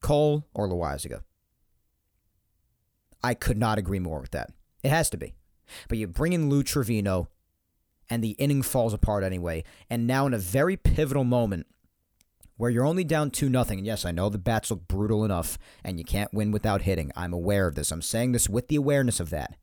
Cole 0.00 0.44
or 0.52 0.68
Loaisiga. 0.68 1.22
I 3.22 3.34
could 3.34 3.58
not 3.58 3.78
agree 3.78 4.00
more 4.00 4.20
with 4.20 4.32
that. 4.32 4.50
It 4.82 4.90
has 4.90 5.08
to 5.10 5.16
be. 5.16 5.34
But 5.88 5.98
you 5.98 6.06
bring 6.06 6.32
in 6.32 6.48
Lou 6.48 6.62
Trivino, 6.62 7.28
and 8.10 8.24
the 8.24 8.30
inning 8.32 8.62
falls 8.62 8.94
apart 8.94 9.24
anyway. 9.24 9.64
And 9.90 10.06
now, 10.06 10.26
in 10.26 10.34
a 10.34 10.38
very 10.38 10.76
pivotal 10.76 11.24
moment, 11.24 11.66
where 12.58 12.70
you're 12.70 12.84
only 12.84 13.04
down 13.04 13.30
2 13.30 13.48
nothing. 13.48 13.78
And 13.78 13.86
yes, 13.86 14.04
I 14.04 14.10
know 14.10 14.28
the 14.28 14.36
bats 14.36 14.70
look 14.70 14.88
brutal 14.88 15.24
enough 15.24 15.58
and 15.84 15.96
you 15.96 16.04
can't 16.04 16.34
win 16.34 16.50
without 16.50 16.82
hitting. 16.82 17.12
I'm 17.14 17.32
aware 17.32 17.68
of 17.68 17.76
this. 17.76 17.92
I'm 17.92 18.02
saying 18.02 18.32
this 18.32 18.48
with 18.48 18.66
the 18.66 18.74
awareness 18.74 19.20
of 19.20 19.30
that. 19.30 19.54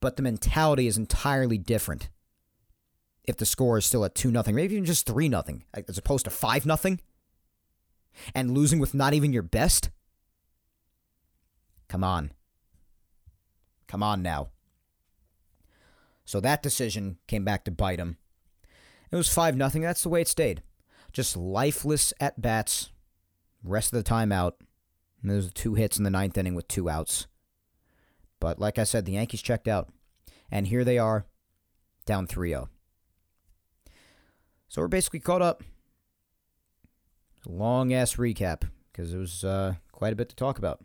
But 0.00 0.16
the 0.16 0.22
mentality 0.22 0.86
is 0.86 0.96
entirely 0.96 1.58
different. 1.58 2.08
If 3.24 3.36
the 3.36 3.44
score 3.44 3.76
is 3.76 3.84
still 3.84 4.02
at 4.06 4.14
2 4.14 4.30
nothing, 4.30 4.54
maybe 4.54 4.74
even 4.74 4.86
just 4.86 5.06
3 5.06 5.28
nothing, 5.28 5.64
as 5.74 5.98
opposed 5.98 6.24
to 6.24 6.30
5 6.30 6.64
nothing, 6.64 7.00
and 8.34 8.52
losing 8.52 8.78
with 8.78 8.94
not 8.94 9.12
even 9.12 9.34
your 9.34 9.42
best? 9.42 9.90
Come 11.86 12.02
on. 12.02 12.32
Come 13.86 14.02
on 14.02 14.22
now. 14.22 14.48
So 16.28 16.40
that 16.40 16.62
decision 16.62 17.16
came 17.26 17.42
back 17.42 17.64
to 17.64 17.70
bite 17.70 17.98
him. 17.98 18.18
It 19.10 19.16
was 19.16 19.32
5 19.32 19.56
nothing. 19.56 19.80
That's 19.80 20.02
the 20.02 20.10
way 20.10 20.20
it 20.20 20.28
stayed 20.28 20.62
just 21.10 21.38
lifeless 21.38 22.12
at 22.20 22.38
bats. 22.38 22.90
Rest 23.64 23.94
of 23.94 23.96
the 23.96 24.02
time 24.02 24.30
out. 24.30 24.56
And 25.22 25.30
there's 25.30 25.50
two 25.54 25.74
hits 25.74 25.96
in 25.96 26.04
the 26.04 26.10
ninth 26.10 26.36
inning 26.36 26.54
with 26.54 26.68
two 26.68 26.90
outs. 26.90 27.26
But 28.40 28.58
like 28.58 28.78
I 28.78 28.84
said, 28.84 29.06
the 29.06 29.12
Yankees 29.12 29.40
checked 29.40 29.66
out. 29.66 29.88
And 30.50 30.66
here 30.66 30.84
they 30.84 30.98
are, 30.98 31.24
down 32.04 32.26
3 32.26 32.50
0. 32.50 32.68
So 34.68 34.82
we're 34.82 34.88
basically 34.88 35.20
caught 35.20 35.40
up. 35.40 35.64
Long 37.46 37.94
ass 37.94 38.16
recap 38.16 38.64
because 38.92 39.14
it 39.14 39.18
was 39.18 39.44
uh, 39.44 39.76
quite 39.92 40.12
a 40.12 40.16
bit 40.16 40.28
to 40.28 40.36
talk 40.36 40.58
about. 40.58 40.84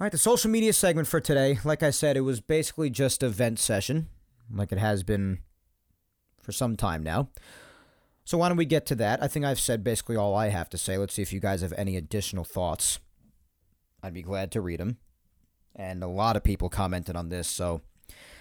All 0.00 0.04
right, 0.04 0.10
the 0.10 0.18
social 0.18 0.50
media 0.50 0.72
segment 0.72 1.06
for 1.06 1.20
today, 1.20 1.60
like 1.62 1.84
I 1.84 1.90
said, 1.90 2.16
it 2.16 2.22
was 2.22 2.40
basically 2.40 2.90
just 2.90 3.22
a 3.22 3.28
vent 3.28 3.60
session, 3.60 4.08
like 4.52 4.72
it 4.72 4.78
has 4.78 5.04
been 5.04 5.38
for 6.42 6.50
some 6.50 6.74
time 6.76 7.04
now. 7.04 7.28
So 8.24 8.38
why 8.38 8.48
don't 8.48 8.56
we 8.56 8.64
get 8.64 8.86
to 8.86 8.96
that? 8.96 9.22
I 9.22 9.28
think 9.28 9.44
I've 9.44 9.60
said 9.60 9.84
basically 9.84 10.16
all 10.16 10.34
I 10.34 10.48
have 10.48 10.68
to 10.70 10.78
say. 10.78 10.98
Let's 10.98 11.14
see 11.14 11.22
if 11.22 11.32
you 11.32 11.38
guys 11.38 11.60
have 11.60 11.72
any 11.76 11.96
additional 11.96 12.42
thoughts. 12.42 12.98
I'd 14.02 14.14
be 14.14 14.22
glad 14.22 14.50
to 14.52 14.60
read 14.60 14.80
them. 14.80 14.96
And 15.76 16.02
a 16.02 16.08
lot 16.08 16.36
of 16.36 16.42
people 16.42 16.68
commented 16.68 17.14
on 17.14 17.28
this, 17.28 17.46
so 17.46 17.80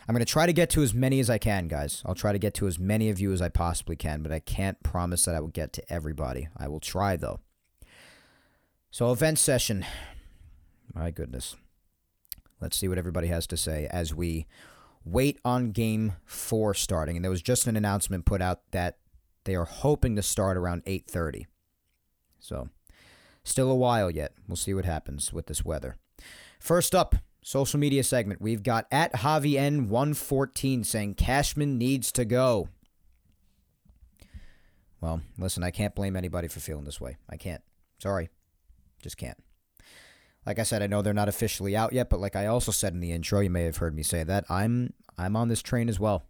I'm 0.08 0.16
going 0.16 0.26
to 0.26 0.32
try 0.32 0.48
to 0.48 0.54
get 0.54 0.72
to 0.72 0.82
as 0.82 0.96
many 0.96 1.20
as 1.20 1.30
I 1.30 1.38
can, 1.38 1.68
guys. 1.68 2.02
I'll 2.04 2.16
try 2.16 2.32
to 2.32 2.40
get 2.40 2.56
to 2.56 2.68
as 2.68 2.80
many 2.80 3.12
of 3.12 3.20
you 3.20 3.32
as 3.32 3.44
I 3.44 3.50
possibly 3.50 3.96
can, 3.96 4.24
but 4.24 4.32
I 4.32 4.40
can't 4.40 4.82
promise 4.82 5.26
that 5.26 5.36
I 5.36 5.40
will 5.40 5.50
get 5.50 5.72
to 5.74 5.94
everybody. 5.94 6.48
I 6.58 6.68
will 6.68 6.80
try, 6.80 7.16
though. 7.16 7.42
So, 8.90 9.12
event 9.12 9.38
session. 9.38 9.86
My 10.94 11.12
goodness. 11.12 11.56
Let's 12.60 12.78
see 12.78 12.88
what 12.88 12.98
everybody 12.98 13.28
has 13.28 13.46
to 13.48 13.58
say 13.58 13.88
as 13.92 14.14
we 14.14 14.48
wait 15.06 15.40
on 15.44 15.72
game 15.72 16.14
four 16.26 16.74
starting. 16.74 17.18
And 17.18 17.24
there 17.24 17.32
was 17.32 17.42
just 17.42 17.68
an 17.68 17.76
announcement 17.76 18.26
put 18.26 18.42
out 18.42 18.62
that 18.72 18.98
they 19.44 19.56
are 19.56 19.66
hoping 19.66 20.16
to 20.16 20.24
start 20.24 20.58
around 20.58 20.84
8:30. 20.86 21.46
So, 22.40 22.70
still 23.44 23.70
a 23.70 23.76
while 23.76 24.10
yet. 24.10 24.34
We'll 24.48 24.56
see 24.56 24.74
what 24.74 24.86
happens 24.86 25.34
with 25.34 25.48
this 25.48 25.66
weather. 25.66 25.98
First 26.60 26.96
up, 26.96 27.16
social 27.42 27.80
media 27.80 28.04
segment. 28.04 28.42
We've 28.42 28.64
got 28.64 28.88
at 28.92 29.14
Javi 29.14 29.54
N114 29.54 30.86
saying 30.86 31.16
Cashman 31.16 31.78
needs 31.78 32.12
to 32.14 32.26
go. 32.26 32.70
Well, 35.02 35.22
listen, 35.38 35.64
I 35.64 35.72
can't 35.72 35.96
blame 35.96 36.16
anybody 36.16 36.48
for 36.48 36.62
feeling 36.62 36.86
this 36.86 37.02
way. 37.02 37.18
I 37.30 37.36
can't. 37.36 37.62
Sorry. 38.00 38.30
Just 39.02 39.18
can't. 39.18 39.43
Like 40.46 40.60
I 40.60 40.64
said, 40.64 40.82
I 40.82 40.88
know 40.88 41.02
they're 41.02 41.14
not 41.14 41.30
officially 41.30 41.76
out 41.76 41.94
yet, 41.94 42.10
but 42.10 42.20
like 42.20 42.36
I 42.36 42.48
also 42.48 42.72
said 42.72 42.94
in 42.94 43.00
the 43.00 43.12
intro, 43.12 43.40
you 43.40 43.50
may 43.50 43.64
have 43.64 43.78
heard 43.78 43.96
me 43.96 44.04
say 44.04 44.24
that 44.24 44.46
I'm 44.50 44.94
I'm 45.18 45.36
on 45.36 45.48
this 45.48 45.62
train 45.62 45.90
as 45.90 46.00
well. 46.00 46.24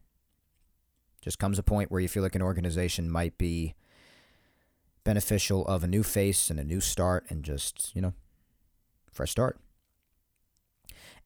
Just 1.22 1.40
comes 1.40 1.58
a 1.58 1.64
point 1.64 1.90
where 1.90 2.02
you 2.02 2.08
feel 2.08 2.22
like 2.22 2.36
an 2.36 2.42
organization 2.42 3.10
might 3.10 3.38
be 3.38 3.76
beneficial 5.04 5.66
of 5.68 5.84
a 5.84 5.88
new 5.88 6.04
face 6.04 6.50
and 6.50 6.60
a 6.60 6.64
new 6.64 6.82
start 6.82 7.26
and 7.30 7.44
just, 7.44 7.92
you 7.96 8.02
know, 8.02 8.14
fresh 9.12 9.32
start. 9.32 9.58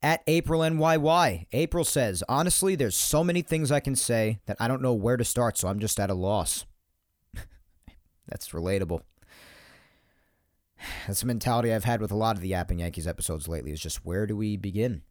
At 0.04 0.22
April 0.28 0.62
NYY, 0.62 1.48
April 1.52 1.84
says, 1.84 2.24
honestly, 2.30 2.76
there's 2.76 2.96
so 2.96 3.24
many 3.24 3.42
things 3.42 3.72
I 3.72 3.80
can 3.80 3.96
say 3.96 4.40
that 4.46 4.58
I 4.60 4.68
don't 4.68 4.82
know 4.82 4.94
where 4.94 5.18
to 5.18 5.24
start, 5.24 5.58
so 5.58 5.68
I'm 5.68 5.80
just 5.80 6.00
at 6.00 6.12
a 6.12 6.14
loss. 6.14 6.66
That's 8.28 8.50
relatable. 8.50 9.02
That's 11.06 11.24
a 11.24 11.28
mentality 11.28 11.74
I've 11.74 11.84
had 11.84 12.02
with 12.02 12.12
a 12.12 12.16
lot 12.16 12.36
of 12.36 12.42
the 12.42 12.50
Yapping 12.50 12.80
Yankees 12.80 13.08
episodes 13.08 13.48
lately, 13.48 13.72
is 13.72 13.82
just 13.82 14.06
where 14.06 14.26
do 14.26 14.36
we 14.36 14.58
begin? 14.58 15.02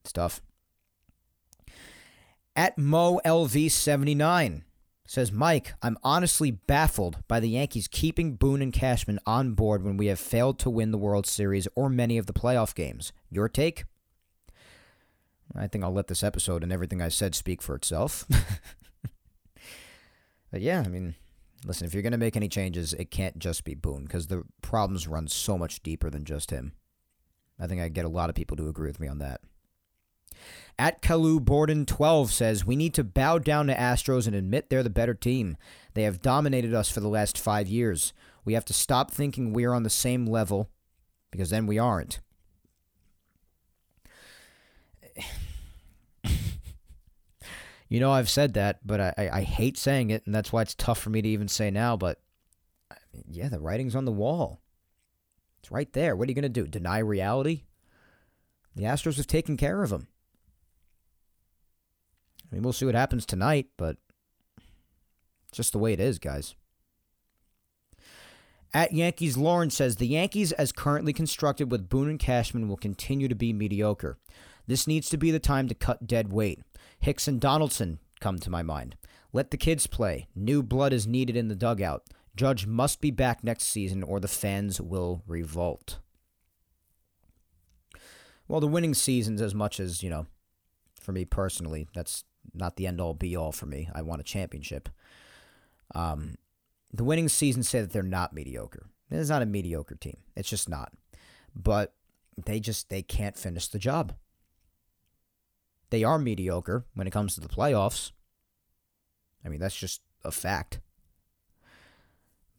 It's 0.00 0.12
tough. 0.12 0.40
At 2.56 2.76
Mo 2.76 3.20
LV79 3.24 4.62
says, 5.06 5.32
Mike, 5.32 5.74
I'm 5.80 5.96
honestly 6.02 6.50
baffled 6.50 7.18
by 7.28 7.40
the 7.40 7.48
Yankees 7.48 7.88
keeping 7.88 8.34
Boone 8.34 8.60
and 8.60 8.72
Cashman 8.72 9.20
on 9.26 9.54
board 9.54 9.82
when 9.82 9.96
we 9.96 10.06
have 10.06 10.18
failed 10.18 10.58
to 10.60 10.70
win 10.70 10.90
the 10.90 10.98
World 10.98 11.26
Series 11.26 11.68
or 11.74 11.88
many 11.88 12.18
of 12.18 12.26
the 12.26 12.32
playoff 12.32 12.74
games. 12.74 13.12
Your 13.30 13.48
take? 13.48 13.84
I 15.56 15.66
think 15.66 15.82
I'll 15.82 15.92
let 15.92 16.08
this 16.08 16.22
episode 16.22 16.62
and 16.62 16.72
everything 16.72 17.00
I 17.00 17.08
said 17.08 17.34
speak 17.34 17.62
for 17.62 17.74
itself. 17.74 18.26
but 20.50 20.60
yeah, 20.60 20.82
I 20.84 20.88
mean, 20.88 21.14
listen, 21.64 21.86
if 21.86 21.94
you're 21.94 22.02
going 22.02 22.12
to 22.12 22.18
make 22.18 22.36
any 22.36 22.48
changes, 22.48 22.92
it 22.94 23.10
can't 23.10 23.38
just 23.38 23.64
be 23.64 23.74
Boone 23.74 24.04
because 24.04 24.26
the 24.26 24.44
problems 24.62 25.08
run 25.08 25.28
so 25.28 25.58
much 25.58 25.82
deeper 25.82 26.10
than 26.10 26.24
just 26.24 26.50
him. 26.50 26.72
I 27.58 27.66
think 27.66 27.80
I 27.80 27.88
get 27.88 28.04
a 28.04 28.10
lot 28.10 28.30
of 28.30 28.36
people 28.36 28.56
to 28.56 28.68
agree 28.68 28.88
with 28.88 29.00
me 29.00 29.08
on 29.08 29.18
that. 29.18 29.40
At 30.78 31.02
Kalu 31.02 31.44
Borden 31.44 31.84
12 31.86 32.32
says, 32.32 32.64
We 32.64 32.76
need 32.76 32.94
to 32.94 33.04
bow 33.04 33.38
down 33.38 33.66
to 33.66 33.74
Astros 33.74 34.26
and 34.26 34.36
admit 34.36 34.70
they're 34.70 34.84
the 34.84 34.90
better 34.90 35.14
team. 35.14 35.56
They 35.94 36.04
have 36.04 36.22
dominated 36.22 36.72
us 36.72 36.88
for 36.88 37.00
the 37.00 37.08
last 37.08 37.36
five 37.36 37.66
years. 37.66 38.12
We 38.44 38.52
have 38.52 38.64
to 38.66 38.72
stop 38.72 39.10
thinking 39.10 39.52
we're 39.52 39.72
on 39.72 39.82
the 39.82 39.90
same 39.90 40.26
level 40.26 40.70
because 41.32 41.50
then 41.50 41.66
we 41.66 41.78
aren't. 41.78 42.20
You 47.88 48.00
know, 48.00 48.12
I've 48.12 48.28
said 48.28 48.54
that, 48.54 48.86
but 48.86 49.00
I, 49.00 49.30
I, 49.32 49.40
hate 49.42 49.78
saying 49.78 50.10
it, 50.10 50.26
and 50.26 50.34
that's 50.34 50.52
why 50.52 50.62
it's 50.62 50.74
tough 50.74 50.98
for 50.98 51.08
me 51.08 51.22
to 51.22 51.28
even 51.28 51.48
say 51.48 51.70
now. 51.70 51.96
But 51.96 52.20
yeah, 53.26 53.48
the 53.48 53.60
writing's 53.60 53.96
on 53.96 54.04
the 54.04 54.12
wall. 54.12 54.60
It's 55.60 55.70
right 55.70 55.90
there. 55.92 56.14
What 56.14 56.28
are 56.28 56.30
you 56.30 56.34
going 56.34 56.42
to 56.42 56.48
do? 56.48 56.66
Deny 56.66 56.98
reality? 56.98 57.62
The 58.76 58.84
Astros 58.84 59.16
have 59.16 59.26
taken 59.26 59.56
care 59.56 59.82
of 59.82 59.90
them. 59.90 60.08
I 62.50 62.54
mean, 62.54 62.62
we'll 62.62 62.72
see 62.72 62.86
what 62.86 62.94
happens 62.94 63.26
tonight, 63.26 63.68
but 63.76 63.96
it's 65.48 65.56
just 65.56 65.72
the 65.72 65.78
way 65.78 65.92
it 65.92 66.00
is, 66.00 66.18
guys. 66.18 66.54
At 68.74 68.92
Yankees, 68.92 69.36
Lauren 69.36 69.70
says 69.70 69.96
the 69.96 70.06
Yankees, 70.06 70.52
as 70.52 70.72
currently 70.72 71.12
constructed 71.12 71.70
with 71.70 71.88
Boone 71.88 72.10
and 72.10 72.18
Cashman, 72.18 72.68
will 72.68 72.76
continue 72.76 73.28
to 73.28 73.34
be 73.34 73.52
mediocre. 73.52 74.18
This 74.66 74.86
needs 74.86 75.08
to 75.08 75.16
be 75.16 75.30
the 75.30 75.38
time 75.38 75.68
to 75.68 75.74
cut 75.74 76.06
dead 76.06 76.30
weight. 76.30 76.60
Hicks 77.00 77.28
and 77.28 77.40
Donaldson 77.40 77.98
come 78.20 78.38
to 78.38 78.50
my 78.50 78.62
mind. 78.62 78.96
Let 79.32 79.50
the 79.50 79.56
kids 79.56 79.86
play. 79.86 80.28
New 80.34 80.62
blood 80.62 80.92
is 80.92 81.06
needed 81.06 81.36
in 81.36 81.48
the 81.48 81.54
dugout. 81.54 82.04
Judge 82.36 82.66
must 82.66 83.00
be 83.00 83.10
back 83.10 83.42
next 83.42 83.64
season 83.64 84.02
or 84.02 84.20
the 84.20 84.28
fans 84.28 84.80
will 84.80 85.22
revolt. 85.26 85.98
Well, 88.46 88.60
the 88.60 88.66
winning 88.66 88.94
seasons, 88.94 89.42
as 89.42 89.54
much 89.54 89.78
as, 89.78 90.02
you 90.02 90.08
know, 90.08 90.26
for 90.98 91.12
me 91.12 91.24
personally, 91.24 91.86
that's 91.94 92.24
not 92.54 92.76
the 92.76 92.86
end 92.86 93.00
all 93.00 93.14
be 93.14 93.36
all 93.36 93.52
for 93.52 93.66
me. 93.66 93.90
I 93.94 94.02
want 94.02 94.20
a 94.20 94.24
championship. 94.24 94.88
Um, 95.94 96.36
the 96.92 97.04
winning 97.04 97.28
seasons 97.28 97.68
say 97.68 97.80
that 97.80 97.92
they're 97.92 98.02
not 98.02 98.32
mediocre. 98.32 98.86
It's 99.10 99.30
not 99.30 99.42
a 99.42 99.46
mediocre 99.46 99.96
team. 99.96 100.18
It's 100.36 100.48
just 100.48 100.68
not. 100.68 100.92
But 101.54 101.94
they 102.44 102.60
just 102.60 102.88
they 102.88 103.02
can't 103.02 103.36
finish 103.36 103.68
the 103.68 103.78
job. 103.78 104.14
They 105.90 106.04
are 106.04 106.18
mediocre 106.18 106.84
when 106.94 107.06
it 107.06 107.12
comes 107.12 107.34
to 107.34 107.40
the 107.40 107.48
playoffs. 107.48 108.12
I 109.44 109.48
mean, 109.48 109.60
that's 109.60 109.76
just 109.76 110.02
a 110.24 110.30
fact. 110.30 110.80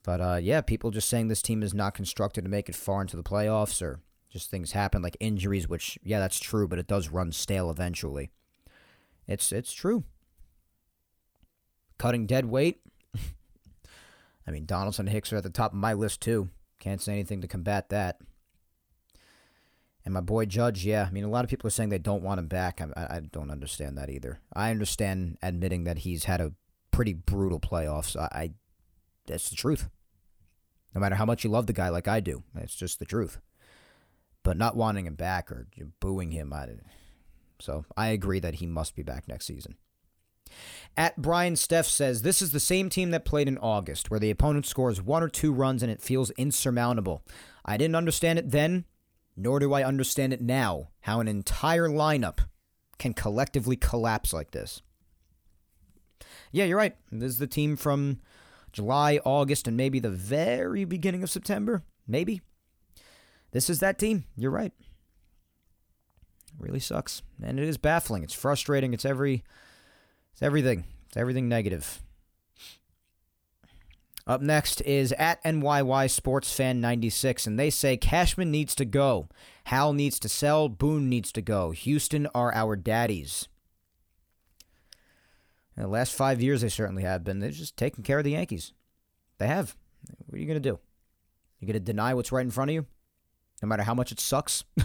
But 0.03 0.21
uh, 0.21 0.39
yeah, 0.41 0.61
people 0.61 0.91
just 0.91 1.09
saying 1.09 1.27
this 1.27 1.41
team 1.41 1.61
is 1.61 1.73
not 1.73 1.93
constructed 1.93 2.43
to 2.43 2.49
make 2.49 2.69
it 2.69 2.75
far 2.75 3.01
into 3.01 3.17
the 3.17 3.23
playoffs 3.23 3.81
or 3.81 3.99
just 4.29 4.49
things 4.49 4.71
happen 4.71 5.01
like 5.01 5.17
injuries, 5.19 5.67
which 5.67 5.99
yeah, 6.03 6.19
that's 6.19 6.39
true, 6.39 6.67
but 6.67 6.79
it 6.79 6.87
does 6.87 7.09
run 7.09 7.31
stale 7.31 7.69
eventually. 7.69 8.31
It's 9.27 9.51
it's 9.51 9.73
true. 9.73 10.03
Cutting 11.97 12.25
dead 12.25 12.45
weight. 12.45 12.81
I 14.47 14.51
mean, 14.51 14.65
Donaldson 14.65 15.07
and 15.07 15.13
Hicks 15.13 15.33
are 15.33 15.37
at 15.37 15.43
the 15.43 15.49
top 15.49 15.73
of 15.73 15.77
my 15.77 15.93
list 15.93 16.21
too. 16.21 16.49
Can't 16.79 17.01
say 17.01 17.13
anything 17.13 17.41
to 17.41 17.47
combat 17.47 17.89
that. 17.89 18.19
And 20.05 20.13
my 20.13 20.21
boy 20.21 20.45
Judge, 20.45 20.85
yeah, 20.85 21.05
I 21.07 21.11
mean, 21.11 21.23
a 21.23 21.29
lot 21.29 21.43
of 21.43 21.49
people 21.49 21.67
are 21.67 21.71
saying 21.71 21.89
they 21.89 21.97
don't 21.97 22.23
want 22.23 22.39
him 22.39 22.47
back. 22.47 22.81
I, 22.81 23.01
I 23.01 23.21
don't 23.31 23.51
understand 23.51 23.97
that 23.97 24.09
either. 24.09 24.39
I 24.53 24.71
understand 24.71 25.37
admitting 25.41 25.83
that 25.83 25.99
he's 25.99 26.23
had 26.23 26.41
a 26.41 26.53
pretty 26.91 27.13
brutal 27.13 27.59
playoffs. 27.59 28.15
I, 28.15 28.27
I 28.31 28.51
that's 29.27 29.49
the 29.49 29.55
truth. 29.55 29.89
No 30.95 31.01
matter 31.01 31.15
how 31.15 31.25
much 31.25 31.43
you 31.43 31.49
love 31.49 31.67
the 31.67 31.73
guy, 31.73 31.89
like 31.89 32.07
I 32.07 32.19
do, 32.19 32.43
it's 32.55 32.75
just 32.75 32.99
the 32.99 33.05
truth. 33.05 33.39
But 34.43 34.57
not 34.57 34.75
wanting 34.75 35.05
him 35.05 35.15
back 35.15 35.51
or 35.51 35.67
booing 35.99 36.31
him, 36.31 36.51
I, 36.53 36.67
so 37.59 37.85
I 37.95 38.07
agree 38.07 38.39
that 38.39 38.55
he 38.55 38.65
must 38.65 38.95
be 38.95 39.03
back 39.03 39.27
next 39.27 39.45
season. 39.45 39.75
At 40.97 41.21
Brian 41.21 41.53
Steff 41.53 41.85
says, 41.85 42.23
This 42.23 42.41
is 42.41 42.51
the 42.51 42.59
same 42.59 42.89
team 42.89 43.11
that 43.11 43.25
played 43.25 43.47
in 43.47 43.57
August, 43.59 44.09
where 44.09 44.19
the 44.19 44.31
opponent 44.31 44.65
scores 44.65 45.01
one 45.01 45.21
or 45.21 45.29
two 45.29 45.53
runs 45.53 45.83
and 45.83 45.91
it 45.91 46.01
feels 46.01 46.31
insurmountable. 46.31 47.23
I 47.63 47.77
didn't 47.77 47.95
understand 47.95 48.39
it 48.39 48.49
then, 48.49 48.85
nor 49.39 49.59
do 49.59 49.73
I 49.73 49.83
understand 49.83 50.33
it 50.33 50.41
now, 50.41 50.89
how 51.01 51.21
an 51.21 51.27
entire 51.29 51.87
lineup 51.87 52.39
can 52.97 53.13
collectively 53.13 53.77
collapse 53.77 54.33
like 54.33 54.51
this. 54.51 54.81
Yeah, 56.51 56.65
you're 56.65 56.77
right. 56.77 56.95
This 57.09 57.31
is 57.31 57.37
the 57.37 57.47
team 57.47 57.77
from 57.77 58.19
July, 58.73 59.19
August, 59.23 59.65
and 59.65 59.77
maybe 59.77 59.99
the 59.99 60.09
very 60.09 60.83
beginning 60.83 61.23
of 61.23 61.29
September. 61.29 61.83
Maybe. 62.05 62.41
This 63.51 63.69
is 63.69 63.79
that 63.79 63.97
team. 63.97 64.25
You're 64.35 64.51
right. 64.51 64.73
Really 66.59 66.81
sucks. 66.81 67.21
And 67.41 67.59
it 67.59 67.67
is 67.67 67.77
baffling. 67.77 68.23
It's 68.23 68.33
frustrating. 68.33 68.93
It's 68.93 69.05
every 69.05 69.43
it's 70.33 70.41
everything. 70.41 70.83
It's 71.07 71.17
everything 71.17 71.47
negative. 71.47 72.01
Up 74.29 74.41
next 74.43 74.79
is 74.81 75.11
at 75.13 75.43
NYY 75.43 76.07
Sports 76.07 76.53
Fan 76.53 76.79
96, 76.79 77.47
and 77.47 77.57
they 77.57 77.71
say 77.71 77.97
Cashman 77.97 78.51
needs 78.51 78.75
to 78.75 78.85
go. 78.85 79.27
Hal 79.63 79.91
needs 79.91 80.19
to 80.19 80.29
sell. 80.29 80.69
Boone 80.69 81.09
needs 81.09 81.31
to 81.31 81.41
go. 81.41 81.71
Houston 81.71 82.27
are 82.35 82.53
our 82.53 82.75
daddies. 82.75 83.47
In 85.75 85.81
the 85.81 85.89
last 85.89 86.13
five 86.13 86.43
years, 86.43 86.61
they 86.61 86.69
certainly 86.69 87.01
have 87.01 87.23
been. 87.23 87.39
They're 87.39 87.49
just 87.49 87.75
taking 87.75 88.03
care 88.03 88.19
of 88.19 88.23
the 88.23 88.33
Yankees. 88.33 88.71
They 89.39 89.47
have. 89.47 89.75
What 90.27 90.35
are 90.35 90.39
you 90.39 90.45
going 90.45 90.61
to 90.61 90.69
do? 90.69 90.77
You 91.59 91.65
going 91.65 91.73
to 91.73 91.79
deny 91.79 92.13
what's 92.13 92.31
right 92.31 92.45
in 92.45 92.51
front 92.51 92.69
of 92.69 92.75
you, 92.75 92.85
no 93.63 93.67
matter 93.67 93.81
how 93.81 93.95
much 93.95 94.11
it 94.11 94.19
sucks? 94.19 94.63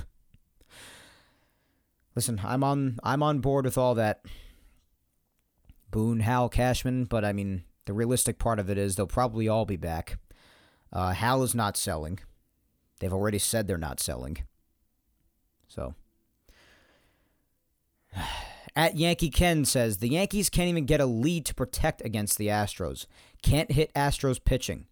Listen, 2.16 2.41
I'm 2.43 2.65
on. 2.65 2.99
I'm 3.03 3.23
on 3.23 3.41
board 3.41 3.66
with 3.66 3.77
all 3.77 3.95
that. 3.97 4.25
Boone, 5.91 6.21
Hal, 6.21 6.49
Cashman, 6.49 7.05
but 7.05 7.27
I 7.27 7.35
mean, 7.35 7.65
the 7.86 7.93
realistic 7.93 8.39
part 8.39 8.59
of 8.59 8.70
it 8.70 8.78
is 8.78 8.97
they'll 8.97 9.06
probably 9.06 9.48
all 9.48 9.65
be 9.65 9.77
back. 9.77 10.19
Uh, 10.93 11.12
Hal 11.12 11.43
is 11.43 11.55
not 11.55 11.77
selling. 11.77 12.20
They've 13.01 13.12
already 13.12 13.39
said 13.39 13.66
they're 13.66 13.77
not 13.77 14.01
selling. 14.01 14.39
So. 15.69 15.94
At 18.77 18.97
Yankee 18.97 19.31
Ken 19.31 19.65
says 19.65 19.98
the 19.98 20.09
Yankees 20.09 20.51
can't 20.51 20.69
even 20.69 20.85
get 20.85 21.01
a 21.01 21.06
lead 21.06 21.47
to 21.47 21.55
protect 21.55 22.05
against 22.05 22.39
the 22.39 22.48
Astros. 22.48 23.06
Can't 23.43 23.70
hit 23.70 23.94
Astros 23.94 24.43
pitching. 24.43 24.86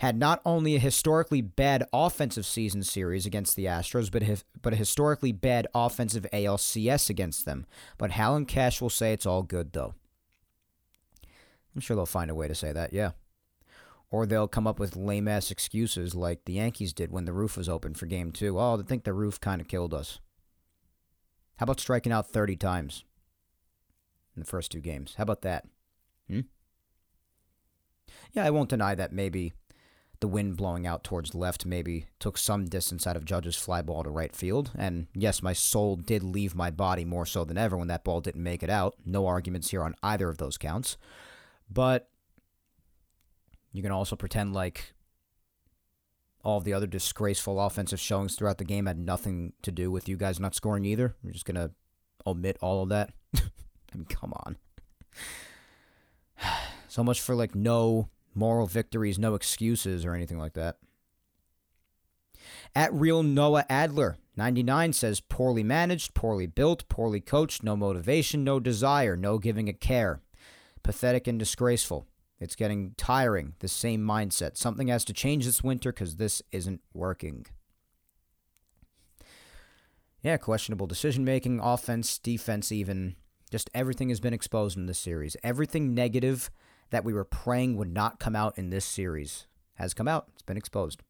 Had 0.00 0.18
not 0.18 0.42
only 0.44 0.76
a 0.76 0.80
historically 0.80 1.40
bad 1.40 1.84
offensive 1.94 2.44
season 2.44 2.82
series 2.82 3.24
against 3.24 3.56
the 3.56 3.64
Astros, 3.64 4.10
but 4.10 4.22
but 4.60 4.74
a 4.74 4.76
historically 4.76 5.32
bad 5.32 5.66
offensive 5.74 6.26
ALCS 6.30 7.08
against 7.08 7.46
them. 7.46 7.64
But 7.96 8.10
Hal 8.10 8.36
and 8.36 8.46
Cash 8.46 8.82
will 8.82 8.90
say 8.90 9.14
it's 9.14 9.24
all 9.24 9.42
good 9.42 9.72
though. 9.72 9.94
I'm 11.76 11.82
sure 11.82 11.94
they'll 11.94 12.06
find 12.06 12.30
a 12.30 12.34
way 12.34 12.48
to 12.48 12.54
say 12.54 12.72
that, 12.72 12.94
yeah. 12.94 13.10
Or 14.10 14.24
they'll 14.24 14.48
come 14.48 14.66
up 14.66 14.78
with 14.78 14.96
lame 14.96 15.28
ass 15.28 15.50
excuses 15.50 16.14
like 16.14 16.46
the 16.46 16.54
Yankees 16.54 16.94
did 16.94 17.12
when 17.12 17.26
the 17.26 17.34
roof 17.34 17.56
was 17.56 17.68
open 17.68 17.94
for 17.94 18.06
game 18.06 18.32
two. 18.32 18.58
Oh, 18.58 18.78
I 18.78 18.82
think 18.82 19.04
the 19.04 19.12
roof 19.12 19.38
kind 19.38 19.60
of 19.60 19.68
killed 19.68 19.92
us. 19.92 20.18
How 21.58 21.64
about 21.64 21.80
striking 21.80 22.12
out 22.12 22.30
30 22.30 22.56
times 22.56 23.04
in 24.34 24.40
the 24.40 24.46
first 24.46 24.72
two 24.72 24.80
games? 24.80 25.14
How 25.18 25.24
about 25.24 25.42
that? 25.42 25.66
Hmm? 26.28 26.40
Yeah, 28.32 28.46
I 28.46 28.50
won't 28.50 28.70
deny 28.70 28.94
that 28.94 29.12
maybe 29.12 29.52
the 30.20 30.28
wind 30.28 30.56
blowing 30.56 30.86
out 30.86 31.04
towards 31.04 31.34
left 31.34 31.66
maybe 31.66 32.06
took 32.18 32.38
some 32.38 32.64
distance 32.64 33.06
out 33.06 33.16
of 33.16 33.26
Judge's 33.26 33.56
fly 33.56 33.82
ball 33.82 34.02
to 34.02 34.10
right 34.10 34.34
field. 34.34 34.70
And 34.76 35.08
yes, 35.14 35.42
my 35.42 35.52
soul 35.52 35.96
did 35.96 36.22
leave 36.22 36.54
my 36.54 36.70
body 36.70 37.04
more 37.04 37.26
so 37.26 37.44
than 37.44 37.58
ever 37.58 37.76
when 37.76 37.88
that 37.88 38.04
ball 38.04 38.22
didn't 38.22 38.42
make 38.42 38.62
it 38.62 38.70
out. 38.70 38.94
No 39.04 39.26
arguments 39.26 39.70
here 39.70 39.82
on 39.82 39.94
either 40.02 40.30
of 40.30 40.38
those 40.38 40.56
counts. 40.56 40.96
But 41.70 42.08
you 43.72 43.82
can 43.82 43.92
also 43.92 44.16
pretend 44.16 44.54
like 44.54 44.94
all 46.42 46.58
of 46.58 46.64
the 46.64 46.72
other 46.72 46.86
disgraceful 46.86 47.60
offensive 47.60 48.00
showings 48.00 48.36
throughout 48.36 48.58
the 48.58 48.64
game 48.64 48.86
had 48.86 48.98
nothing 48.98 49.52
to 49.62 49.72
do 49.72 49.90
with 49.90 50.08
you 50.08 50.16
guys 50.16 50.38
not 50.38 50.54
scoring 50.54 50.84
either. 50.84 51.16
We're 51.22 51.32
just 51.32 51.44
going 51.44 51.56
to 51.56 51.72
omit 52.26 52.56
all 52.60 52.82
of 52.82 52.88
that. 52.90 53.10
I 53.36 53.96
mean, 53.96 54.06
come 54.06 54.32
on. 54.44 54.56
so 56.88 57.02
much 57.02 57.20
for 57.20 57.34
like 57.34 57.54
no 57.54 58.08
moral 58.34 58.66
victories, 58.66 59.18
no 59.18 59.34
excuses 59.34 60.04
or 60.04 60.14
anything 60.14 60.38
like 60.38 60.54
that. 60.54 60.76
At 62.74 62.92
real 62.92 63.22
Noah 63.22 63.64
Adler, 63.68 64.16
99 64.36 64.92
says 64.92 65.20
poorly 65.20 65.62
managed, 65.62 66.14
poorly 66.14 66.46
built, 66.46 66.88
poorly 66.88 67.20
coached, 67.20 67.62
no 67.62 67.74
motivation, 67.74 68.44
no 68.44 68.60
desire, 68.60 69.16
no 69.16 69.38
giving 69.38 69.68
a 69.68 69.72
care. 69.72 70.20
Pathetic 70.86 71.26
and 71.26 71.36
disgraceful. 71.36 72.06
It's 72.38 72.54
getting 72.54 72.94
tiring, 72.96 73.54
the 73.58 73.66
same 73.66 74.06
mindset. 74.06 74.56
Something 74.56 74.86
has 74.86 75.04
to 75.06 75.12
change 75.12 75.44
this 75.44 75.64
winter 75.64 75.92
because 75.92 76.14
this 76.14 76.42
isn't 76.52 76.80
working. 76.94 77.46
Yeah, 80.22 80.36
questionable 80.36 80.86
decision 80.86 81.24
making, 81.24 81.58
offense, 81.58 82.18
defense, 82.18 82.70
even. 82.70 83.16
Just 83.50 83.68
everything 83.74 84.10
has 84.10 84.20
been 84.20 84.32
exposed 84.32 84.76
in 84.76 84.86
this 84.86 84.98
series. 84.98 85.36
Everything 85.42 85.92
negative 85.92 86.52
that 86.90 87.04
we 87.04 87.12
were 87.12 87.24
praying 87.24 87.76
would 87.76 87.92
not 87.92 88.20
come 88.20 88.36
out 88.36 88.56
in 88.56 88.70
this 88.70 88.84
series 88.84 89.48
has 89.74 89.92
come 89.92 90.06
out. 90.06 90.28
It's 90.34 90.42
been 90.42 90.56
exposed. 90.56 91.02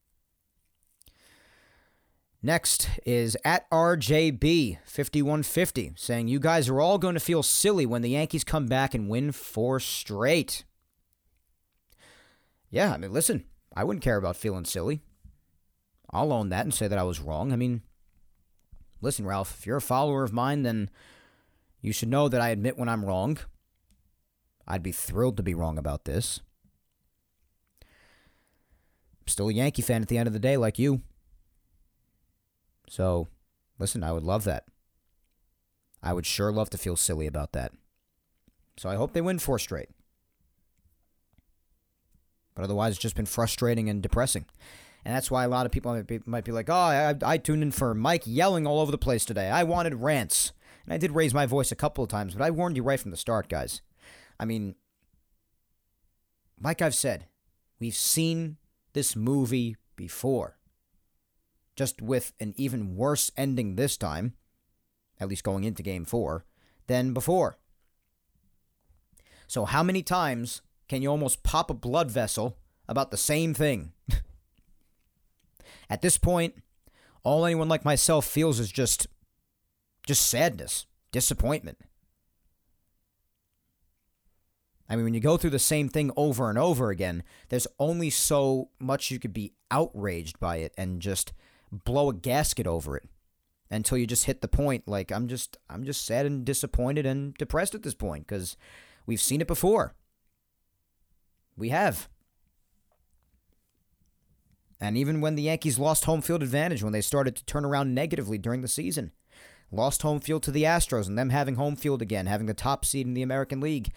Next 2.46 2.88
is 3.04 3.36
at 3.44 3.68
RJB5150 3.70 5.98
saying, 5.98 6.28
You 6.28 6.38
guys 6.38 6.68
are 6.68 6.80
all 6.80 6.96
going 6.96 7.14
to 7.14 7.20
feel 7.20 7.42
silly 7.42 7.86
when 7.86 8.02
the 8.02 8.10
Yankees 8.10 8.44
come 8.44 8.66
back 8.66 8.94
and 8.94 9.08
win 9.08 9.32
four 9.32 9.80
straight. 9.80 10.62
Yeah, 12.70 12.92
I 12.92 12.98
mean, 12.98 13.12
listen, 13.12 13.46
I 13.74 13.82
wouldn't 13.82 14.04
care 14.04 14.16
about 14.16 14.36
feeling 14.36 14.64
silly. 14.64 15.02
I'll 16.08 16.32
own 16.32 16.50
that 16.50 16.64
and 16.64 16.72
say 16.72 16.86
that 16.86 17.00
I 17.00 17.02
was 17.02 17.20
wrong. 17.20 17.52
I 17.52 17.56
mean, 17.56 17.82
listen, 19.00 19.26
Ralph, 19.26 19.56
if 19.58 19.66
you're 19.66 19.78
a 19.78 19.82
follower 19.82 20.22
of 20.22 20.32
mine, 20.32 20.62
then 20.62 20.88
you 21.80 21.92
should 21.92 22.10
know 22.10 22.28
that 22.28 22.40
I 22.40 22.50
admit 22.50 22.78
when 22.78 22.88
I'm 22.88 23.04
wrong. 23.04 23.38
I'd 24.68 24.84
be 24.84 24.92
thrilled 24.92 25.36
to 25.38 25.42
be 25.42 25.54
wrong 25.54 25.78
about 25.78 26.04
this. 26.04 26.42
I'm 27.82 27.88
still 29.26 29.48
a 29.48 29.52
Yankee 29.52 29.82
fan 29.82 30.00
at 30.00 30.06
the 30.06 30.18
end 30.18 30.28
of 30.28 30.32
the 30.32 30.38
day, 30.38 30.56
like 30.56 30.78
you. 30.78 31.02
So, 32.88 33.28
listen, 33.78 34.02
I 34.02 34.12
would 34.12 34.22
love 34.22 34.44
that. 34.44 34.64
I 36.02 36.12
would 36.12 36.26
sure 36.26 36.52
love 36.52 36.70
to 36.70 36.78
feel 36.78 36.96
silly 36.96 37.26
about 37.26 37.52
that. 37.52 37.72
So 38.76 38.88
I 38.88 38.96
hope 38.96 39.12
they 39.12 39.20
win 39.20 39.38
four 39.38 39.58
straight. 39.58 39.88
But 42.54 42.64
otherwise, 42.64 42.92
it's 42.92 43.02
just 43.02 43.16
been 43.16 43.26
frustrating 43.26 43.88
and 43.88 44.02
depressing. 44.02 44.46
And 45.04 45.14
that's 45.14 45.30
why 45.30 45.44
a 45.44 45.48
lot 45.48 45.66
of 45.66 45.72
people 45.72 45.92
might 45.92 46.06
be, 46.06 46.20
might 46.26 46.44
be 46.44 46.52
like, 46.52 46.68
oh, 46.68 46.74
I, 46.74 47.14
I 47.22 47.38
tuned 47.38 47.62
in 47.62 47.70
for 47.70 47.94
Mike 47.94 48.22
yelling 48.24 48.66
all 48.66 48.80
over 48.80 48.90
the 48.90 48.98
place 48.98 49.24
today. 49.24 49.48
I 49.48 49.62
wanted 49.62 49.94
rants. 49.94 50.52
And 50.84 50.92
I 50.92 50.98
did 50.98 51.12
raise 51.12 51.34
my 51.34 51.46
voice 51.46 51.72
a 51.72 51.76
couple 51.76 52.04
of 52.04 52.10
times, 52.10 52.34
but 52.34 52.42
I 52.42 52.50
warned 52.50 52.76
you 52.76 52.82
right 52.82 53.00
from 53.00 53.10
the 53.10 53.16
start, 53.16 53.48
guys. 53.48 53.82
I 54.38 54.44
mean, 54.44 54.74
like 56.60 56.80
I've 56.80 56.94
said, 56.94 57.26
we've 57.80 57.94
seen 57.94 58.56
this 58.92 59.16
movie 59.16 59.76
before 59.96 60.55
just 61.76 62.02
with 62.02 62.32
an 62.40 62.54
even 62.56 62.96
worse 62.96 63.30
ending 63.36 63.76
this 63.76 63.96
time, 63.96 64.34
at 65.20 65.28
least 65.28 65.44
going 65.44 65.64
into 65.64 65.82
game 65.82 66.04
four, 66.04 66.44
than 66.86 67.12
before. 67.12 67.58
So, 69.46 69.64
how 69.64 69.82
many 69.82 70.02
times 70.02 70.62
can 70.88 71.02
you 71.02 71.10
almost 71.10 71.42
pop 71.42 71.70
a 71.70 71.74
blood 71.74 72.10
vessel 72.10 72.58
about 72.88 73.10
the 73.10 73.16
same 73.16 73.54
thing? 73.54 73.92
At 75.90 76.02
this 76.02 76.18
point, 76.18 76.54
all 77.22 77.44
anyone 77.44 77.68
like 77.68 77.84
myself 77.84 78.26
feels 78.26 78.58
is 78.58 78.72
just 78.72 79.06
just 80.06 80.26
sadness, 80.26 80.86
disappointment. 81.10 81.78
I 84.88 84.94
mean, 84.94 85.04
when 85.04 85.14
you 85.14 85.20
go 85.20 85.36
through 85.36 85.50
the 85.50 85.58
same 85.58 85.88
thing 85.88 86.12
over 86.16 86.48
and 86.48 86.58
over 86.58 86.90
again, 86.90 87.24
there's 87.48 87.66
only 87.78 88.08
so 88.08 88.70
much 88.78 89.10
you 89.10 89.18
could 89.18 89.32
be 89.32 89.52
outraged 89.70 90.38
by 90.38 90.58
it 90.58 90.72
and 90.78 91.02
just 91.02 91.32
blow 91.70 92.10
a 92.10 92.14
gasket 92.14 92.66
over 92.66 92.96
it 92.96 93.08
until 93.70 93.98
you 93.98 94.06
just 94.06 94.24
hit 94.24 94.40
the 94.40 94.48
point 94.48 94.86
like 94.86 95.10
I'm 95.10 95.28
just 95.28 95.56
I'm 95.68 95.84
just 95.84 96.04
sad 96.04 96.26
and 96.26 96.44
disappointed 96.44 97.06
and 97.06 97.34
depressed 97.34 97.74
at 97.74 97.82
this 97.82 97.94
point 97.94 98.26
cuz 98.26 98.56
we've 99.06 99.20
seen 99.20 99.40
it 99.40 99.46
before. 99.46 99.94
We 101.56 101.70
have. 101.70 102.08
And 104.78 104.96
even 104.98 105.20
when 105.20 105.36
the 105.36 105.42
Yankees 105.42 105.78
lost 105.78 106.04
home 106.04 106.20
field 106.20 106.42
advantage 106.42 106.82
when 106.82 106.92
they 106.92 107.00
started 107.00 107.34
to 107.36 107.44
turn 107.46 107.64
around 107.64 107.94
negatively 107.94 108.36
during 108.36 108.60
the 108.60 108.68
season, 108.68 109.12
lost 109.70 110.02
home 110.02 110.20
field 110.20 110.42
to 110.44 110.50
the 110.50 110.64
Astros 110.64 111.08
and 111.08 111.18
them 111.18 111.30
having 111.30 111.54
home 111.54 111.76
field 111.76 112.02
again, 112.02 112.26
having 112.26 112.46
the 112.46 112.54
top 112.54 112.84
seed 112.84 113.06
in 113.06 113.14
the 113.14 113.22
American 113.22 113.60
League. 113.60 113.92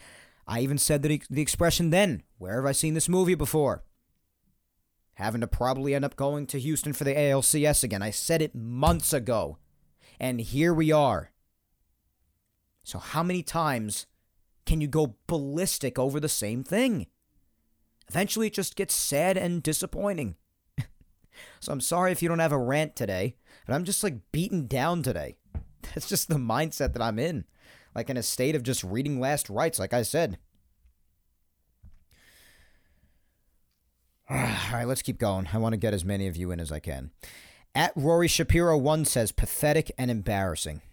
I 0.48 0.62
even 0.62 0.78
said 0.78 1.04
the, 1.04 1.22
the 1.30 1.41
expression 1.41 1.90
then, 1.90 2.24
where 2.38 2.56
have 2.56 2.66
I 2.66 2.72
seen 2.72 2.94
this 2.94 3.10
movie 3.10 3.36
before? 3.36 3.84
Having 5.20 5.41
to 5.41 5.48
probably 5.48 5.94
end 5.94 6.06
up 6.06 6.16
going 6.16 6.48
to 6.48 6.60
Houston 6.62 6.94
for 6.94 7.04
the 7.04 7.14
ALCS 7.14 7.84
again. 7.84 8.02
I 8.02 8.10
said 8.10 8.41
it 8.41 8.56
months 8.56 9.12
ago. 9.12 9.58
And 10.18 10.40
here 10.40 10.74
we 10.74 10.94
are. 10.94 11.32
So, 12.86 13.00
how 13.00 13.22
many 13.22 13.44
times 13.44 14.06
can 14.66 14.80
you 14.80 14.88
go 14.88 15.18
ballistic 15.28 16.00
over 16.00 16.22
the 16.22 16.30
same 16.30 16.64
thing? 16.64 17.08
Eventually, 18.08 18.48
it 18.48 18.54
just 18.54 18.78
gets 18.78 18.94
sad 18.94 19.36
and 19.36 19.62
disappointing. 19.62 20.38
so, 21.60 21.74
I'm 21.74 21.82
sorry 21.82 22.14
if 22.14 22.24
you 22.24 22.30
don't 22.30 22.40
have 22.40 22.54
a 22.54 22.58
rant 22.58 22.96
today, 22.96 23.36
but 23.68 23.76
I'm 23.76 23.84
just 23.84 24.06
like 24.06 24.32
beaten 24.32 24.68
down 24.68 25.04
today. 25.04 25.36
That's 25.82 26.08
just 26.08 26.30
the 26.30 26.36
mindset 26.36 26.94
that 26.94 27.02
I'm 27.02 27.20
in. 27.20 27.44
Like 27.94 28.10
in 28.10 28.16
a 28.16 28.24
state 28.24 28.56
of 28.56 28.64
just 28.64 28.86
reading 28.86 29.20
last 29.20 29.50
rites, 29.50 29.80
like 29.80 29.94
I 29.94 30.04
said. 30.04 30.38
All 34.32 34.38
right, 34.72 34.86
let's 34.86 35.02
keep 35.02 35.18
going. 35.18 35.50
I 35.52 35.58
want 35.58 35.74
to 35.74 35.78
get 35.78 35.94
as 35.94 36.06
many 36.06 36.28
of 36.28 36.38
you 36.38 36.52
in 36.52 36.60
as 36.60 36.72
I 36.72 36.78
can. 36.80 37.10
At 37.74 37.92
Rory 37.96 38.28
Shapiro 38.28 38.78
1 38.78 39.06
says 39.06 39.32
pathetic 39.32 39.92
and 39.98 40.12
embarrassing. 40.12 40.84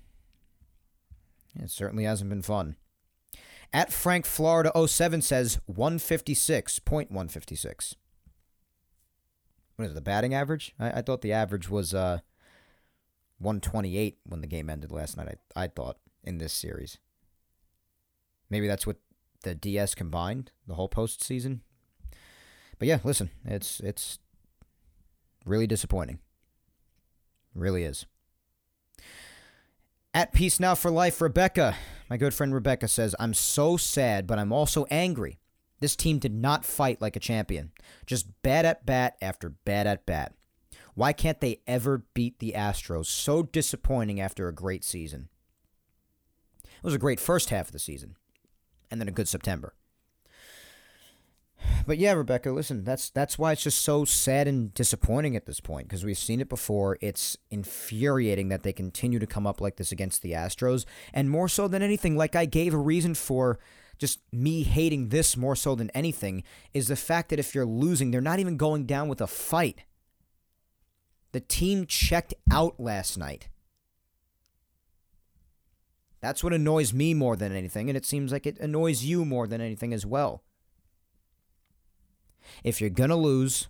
It 1.55 1.71
certainly 1.71 2.05
hasn't 2.05 2.31
been 2.31 2.41
fun. 2.41 2.77
At 3.73 3.93
Frank 3.93 4.25
Florida 4.25 4.73
07 4.75 5.21
says 5.23 5.59
156.156. 5.71 7.95
What 9.77 9.85
is 9.85 9.91
it, 9.91 9.95
the 9.95 10.01
batting 10.01 10.33
average? 10.33 10.75
I, 10.79 10.93
I 10.93 11.03
thought 11.03 11.21
the 11.21 11.33
average 11.33 11.69
was 11.69 11.93
uh 11.93 12.21
128 13.39 14.17
when 14.25 14.41
the 14.41 14.47
game 14.47 14.71
ended 14.71 14.91
last 14.91 15.19
night. 15.19 15.37
I, 15.55 15.65
I 15.65 15.69
thought 15.69 15.99
in 16.25 16.39
this 16.39 16.55
series. 16.55 16.97
Maybe 18.49 18.67
that's 18.67 18.87
what 18.87 18.97
the 19.43 19.55
DS 19.55 19.95
combined 19.95 20.53
the 20.67 20.75
whole 20.75 20.89
postseason. 20.89 21.61
But 22.79 22.89
yeah, 22.89 22.99
listen, 23.05 23.31
it's 23.45 23.81
it's 23.81 24.19
really 25.45 25.67
disappointing. 25.67 26.19
Really 27.55 27.85
is. 27.85 28.07
At 30.13 30.33
peace 30.33 30.61
now 30.61 30.75
for 30.75 30.91
life, 30.91 31.21
Rebecca. 31.21 31.77
My 32.09 32.17
good 32.17 32.35
friend 32.35 32.55
Rebecca 32.55 32.89
says, 32.89 33.15
I'm 33.19 33.35
so 33.35 33.77
sad, 33.77 34.27
but 34.27 34.39
I'm 34.39 34.53
also 34.53 34.87
angry. 34.91 35.39
This 35.81 35.97
team 35.97 36.19
did 36.19 36.33
not 36.33 36.65
fight 36.65 37.03
like 37.03 37.17
a 37.17 37.21
champion. 37.21 37.73
Just 38.07 38.27
bad 38.43 38.65
at 38.65 38.87
bat 38.87 39.17
after 39.21 39.51
bad 39.51 39.87
at 39.87 40.07
bat. 40.07 40.35
Why 40.95 41.13
can't 41.13 41.41
they 41.41 41.61
ever 41.67 42.05
beat 42.15 42.39
the 42.39 42.55
Astros? 42.57 43.07
So 43.07 43.43
disappointing 43.43 44.19
after 44.19 44.49
a 44.49 44.55
great 44.55 44.85
season. 44.85 45.29
It 46.65 46.83
was 46.83 46.95
a 46.95 46.99
great 46.99 47.21
first 47.21 47.51
half 47.51 47.67
of 47.67 47.73
the 47.73 47.79
season, 47.79 48.17
and 48.91 49.01
then 49.01 49.09
a 49.09 49.13
good 49.13 49.29
September. 49.29 49.75
But 51.87 51.99
yeah, 51.99 52.15
Rebecca, 52.15 52.51
listen, 52.51 52.83
that's 52.83 53.11
that's 53.11 53.39
why 53.39 53.53
it's 53.53 53.63
just 53.63 53.81
so 53.81 54.05
sad 54.05 54.49
and 54.49 54.75
disappointing 54.75 55.37
at 55.37 55.47
this 55.47 55.61
point 55.61 55.87
because 55.87 56.05
we've 56.05 56.19
seen 56.19 56.41
it 56.41 56.49
before. 56.49 56.99
It's 57.01 57.37
infuriating 57.49 58.49
that 58.49 58.65
they 58.65 58.73
continue 58.73 59.21
to 59.21 59.27
come 59.27 59.47
up 59.47 59.61
like 59.61 59.77
this 59.77 59.93
against 59.93 60.23
the 60.23 60.33
Astros, 60.33 60.85
and 61.15 61.31
more 61.31 61.49
so 61.49 61.69
than 61.69 61.83
anything, 61.83 62.17
like 62.17 62.35
I 62.35 62.45
gave 62.45 62.75
a 62.75 62.79
reason 62.79 63.15
for 63.15 63.61
just 63.99 64.21
me 64.33 64.65
hating 64.65 65.11
this 65.11 65.37
more 65.37 65.55
so 65.55 65.77
than 65.77 65.91
anything 65.91 66.43
is 66.75 66.89
the 66.89 66.97
fact 66.97 67.31
that 67.31 67.39
if 67.39 67.55
you're 67.55 67.65
losing, 67.65 68.11
they're 68.11 68.21
not 68.21 68.41
even 68.41 68.57
going 68.57 68.85
down 68.85 69.09
with 69.09 69.21
a 69.21 69.27
fight. 69.29 69.85
The 71.31 71.41
team 71.41 71.87
checked 71.87 72.35
out 72.51 72.81
last 72.81 73.17
night. 73.17 73.49
That's 76.21 76.43
what 76.43 76.53
annoys 76.53 76.93
me 76.93 77.15
more 77.15 77.37
than 77.37 77.53
anything, 77.55 77.89
and 77.89 77.97
it 77.97 78.05
seems 78.05 78.33
like 78.33 78.47
it 78.47 78.59
annoys 78.59 79.05
you 79.05 79.25
more 79.25 79.47
than 79.47 79.61
anything 79.61 79.95
as 79.95 80.05
well. 80.05 80.43
If 82.65 82.81
you're 82.81 82.91
going 82.91 83.11
to 83.11 83.17
lose, 83.17 83.69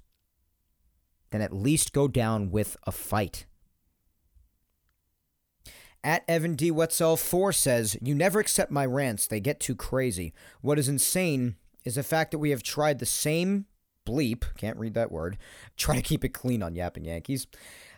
then 1.31 1.41
at 1.41 1.53
least 1.53 1.93
go 1.93 2.09
down 2.09 2.51
with 2.51 2.77
a 2.87 2.93
fight. 2.93 3.47
At 6.05 6.25
Evan 6.29 6.55
D. 6.55 6.71
Wetzel 6.71 7.17
4 7.17 7.53
says, 7.53 7.97
You 8.01 8.15
never 8.15 8.39
accept 8.39 8.71
my 8.71 8.87
rants, 8.87 9.27
they 9.27 9.41
get 9.41 9.59
too 9.59 9.75
crazy. 9.75 10.33
What 10.61 10.79
is 10.79 10.89
insane 10.89 11.57
is 11.85 11.97
the 11.97 12.03
fact 12.03 12.31
that 12.31 12.39
we 12.39 12.51
have 12.51 12.63
tried 12.63 13.01
the 13.01 13.07
same 13.07 13.67
bleep, 14.07 14.45
can't 14.57 14.79
read 14.79 14.95
that 14.95 15.11
word, 15.11 15.37
try 15.77 15.97
to 15.97 16.03
keep 16.03 16.25
it 16.25 16.31
clean 16.31 16.63
on 16.63 16.77
Yapping 16.77 17.05
Yankees, 17.05 17.47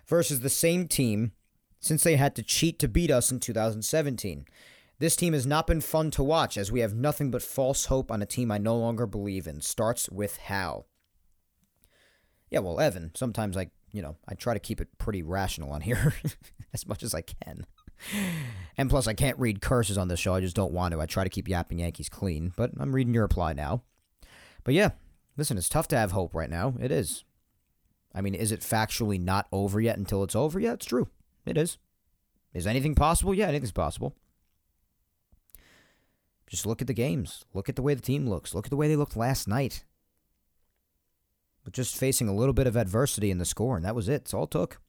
versus 0.07 0.41
the 0.41 0.49
same 0.49 0.89
team 0.89 1.33
since 1.81 2.03
they 2.03 2.17
had 2.17 2.35
to 2.35 2.43
cheat 2.43 2.79
to 2.79 2.89
beat 2.89 3.11
us 3.11 3.31
in 3.31 3.41
2017. 3.41 4.47
This 4.99 5.17
team 5.17 5.33
has 5.33 5.47
not 5.47 5.67
been 5.67 5.81
fun 5.81 6.11
to 6.13 6.23
watch 6.23 6.57
as 6.57 6.73
we 6.73 6.81
have 6.81 6.95
nothing 6.95 7.31
but 7.31 7.43
false 7.43 7.87
hope 7.87 8.11
on 8.11 8.23
a 8.23 8.27
team 8.27 8.51
I 8.51 8.59
no 8.59 8.77
longer 8.77 9.07
believe 9.07 9.47
in. 9.47 9.61
Starts 9.61 10.09
with 10.11 10.37
Hal. 10.39 10.87
Yeah, 12.51 12.61
well, 12.61 12.81
Evan, 12.81 13.13
sometimes 13.15 13.57
I, 13.57 13.71
you 13.93 14.03
know, 14.03 14.17
I 14.29 14.35
try 14.35 14.55
to 14.55 14.61
keep 14.61 14.81
it 14.81 14.99
pretty 14.99 15.23
rational 15.23 15.71
on 15.71 15.83
here 15.83 16.15
as 16.75 16.87
much 16.87 17.03
as 17.03 17.15
I 17.15 17.23
can. 17.23 17.67
And 18.77 18.91
plus, 18.91 19.07
I 19.07 19.15
can't 19.15 19.39
read 19.39 19.61
curses 19.61 19.99
on 19.99 20.09
this 20.09 20.21
show. 20.21 20.35
I 20.35 20.41
just 20.41 20.57
don't 20.57 20.73
want 20.73 20.95
to. 20.95 21.01
I 21.01 21.07
try 21.07 21.25
to 21.25 21.31
keep 21.31 21.49
Yapping 21.49 21.79
Yankees 21.81 22.09
clean, 22.09 22.53
but 22.57 22.71
I'm 22.79 22.95
reading 22.95 23.15
your 23.15 23.25
reply 23.25 23.53
now. 23.53 23.83
But 24.65 24.75
yeah, 24.75 24.91
Listen, 25.39 25.57
it's 25.57 25.69
tough 25.69 25.87
to 25.89 25.97
have 25.97 26.11
hope 26.11 26.35
right 26.35 26.51
now. 26.51 26.75
It 26.81 26.91
is. 26.91 27.25
I 28.13 28.21
mean, 28.21 28.35
is 28.35 28.51
it 28.51 28.61
factually 28.61 29.21
not 29.21 29.47
over 29.53 29.81
yet 29.81 29.97
until 29.97 30.25
it's 30.25 30.35
over? 30.35 30.59
Yeah, 30.59 30.73
it's 30.73 30.85
true. 30.85 31.09
It 31.47 31.57
is. 31.57 31.79
Is 32.53 32.67
anything 32.67 32.97
possible? 32.97 33.33
Yeah, 33.33 33.47
anything's 33.47 33.71
possible. 33.71 34.17
Just 36.49 36.67
look 36.67 36.81
at 36.81 36.87
the 36.87 36.95
games. 36.95 37.45
Look 37.53 37.69
at 37.69 37.77
the 37.77 37.83
way 37.83 37.95
the 37.95 38.01
team 38.01 38.29
looks. 38.29 38.55
Look 38.55 38.67
at 38.67 38.71
the 38.71 38.77
way 38.77 38.89
they 38.89 38.97
looked 38.97 39.17
last 39.17 39.47
night. 39.47 39.85
But 41.63 41.75
just 41.75 41.97
facing 41.97 42.29
a 42.29 42.35
little 42.35 42.55
bit 42.55 42.67
of 42.67 42.77
adversity 42.77 43.31
in 43.31 43.39
the 43.39 43.45
score, 43.45 43.77
and 43.77 43.85
that 43.85 43.95
was 43.95 44.09
it. 44.09 44.23
It's 44.23 44.35
all 44.35 44.45
it 44.45 44.51
took. 44.51 44.81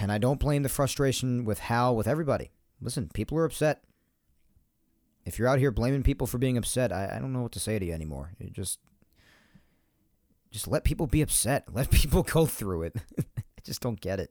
And 0.00 0.10
I 0.10 0.18
don't 0.18 0.40
blame 0.40 0.62
the 0.62 0.68
frustration 0.68 1.44
with 1.44 1.60
Hal, 1.60 1.94
with 1.94 2.08
everybody. 2.08 2.50
Listen, 2.80 3.10
people 3.14 3.38
are 3.38 3.44
upset. 3.44 3.84
If 5.24 5.38
you're 5.38 5.48
out 5.48 5.58
here 5.58 5.70
blaming 5.70 6.02
people 6.02 6.26
for 6.26 6.38
being 6.38 6.56
upset, 6.56 6.92
I, 6.92 7.14
I 7.16 7.18
don't 7.18 7.32
know 7.32 7.42
what 7.42 7.52
to 7.52 7.60
say 7.60 7.78
to 7.78 7.86
you 7.86 7.92
anymore. 7.92 8.32
You 8.38 8.50
just 8.50 8.80
just 10.50 10.68
let 10.68 10.84
people 10.84 11.06
be 11.06 11.22
upset. 11.22 11.64
Let 11.72 11.90
people 11.90 12.22
go 12.22 12.46
through 12.46 12.84
it. 12.84 12.96
I 13.18 13.60
just 13.64 13.80
don't 13.80 14.00
get 14.00 14.20
it. 14.20 14.30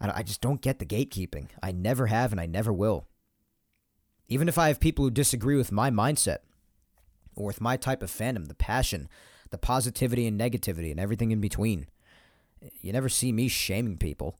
I, 0.00 0.10
I 0.16 0.22
just 0.22 0.40
don't 0.40 0.62
get 0.62 0.78
the 0.78 0.86
gatekeeping. 0.86 1.48
I 1.62 1.72
never 1.72 2.06
have 2.06 2.32
and 2.32 2.40
I 2.40 2.46
never 2.46 2.72
will. 2.72 3.06
Even 4.28 4.48
if 4.48 4.58
I 4.58 4.68
have 4.68 4.80
people 4.80 5.04
who 5.04 5.10
disagree 5.10 5.56
with 5.56 5.72
my 5.72 5.90
mindset 5.90 6.38
or 7.36 7.46
with 7.46 7.60
my 7.60 7.76
type 7.76 8.02
of 8.02 8.10
fandom, 8.10 8.48
the 8.48 8.54
passion, 8.54 9.08
the 9.50 9.58
positivity 9.58 10.26
and 10.26 10.40
negativity, 10.40 10.90
and 10.90 10.98
everything 10.98 11.30
in 11.30 11.40
between, 11.40 11.86
you 12.80 12.92
never 12.92 13.08
see 13.08 13.32
me 13.32 13.48
shaming 13.48 13.98
people. 13.98 14.38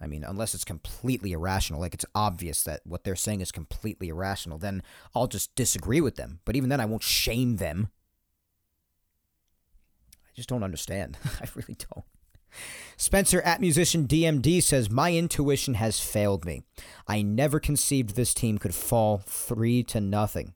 I 0.00 0.06
mean, 0.06 0.24
unless 0.24 0.54
it's 0.54 0.64
completely 0.64 1.32
irrational, 1.32 1.80
like 1.80 1.92
it's 1.92 2.06
obvious 2.14 2.62
that 2.62 2.80
what 2.84 3.04
they're 3.04 3.16
saying 3.16 3.42
is 3.42 3.52
completely 3.52 4.08
irrational, 4.08 4.56
then 4.56 4.82
I'll 5.14 5.26
just 5.26 5.54
disagree 5.54 6.00
with 6.00 6.16
them. 6.16 6.40
But 6.44 6.56
even 6.56 6.70
then, 6.70 6.80
I 6.80 6.86
won't 6.86 7.02
shame 7.02 7.56
them. 7.56 7.88
I 10.12 10.32
just 10.34 10.48
don't 10.48 10.62
understand. 10.62 11.18
I 11.40 11.46
really 11.54 11.76
don't. 11.76 12.06
Spencer 12.96 13.40
at 13.42 13.60
musician 13.60 14.06
DMD 14.06 14.62
says, 14.62 14.90
My 14.90 15.14
intuition 15.14 15.74
has 15.74 16.00
failed 16.00 16.44
me. 16.44 16.62
I 17.06 17.22
never 17.22 17.60
conceived 17.60 18.14
this 18.14 18.34
team 18.34 18.58
could 18.58 18.74
fall 18.74 19.18
three 19.18 19.82
to 19.84 20.00
nothing. 20.00 20.54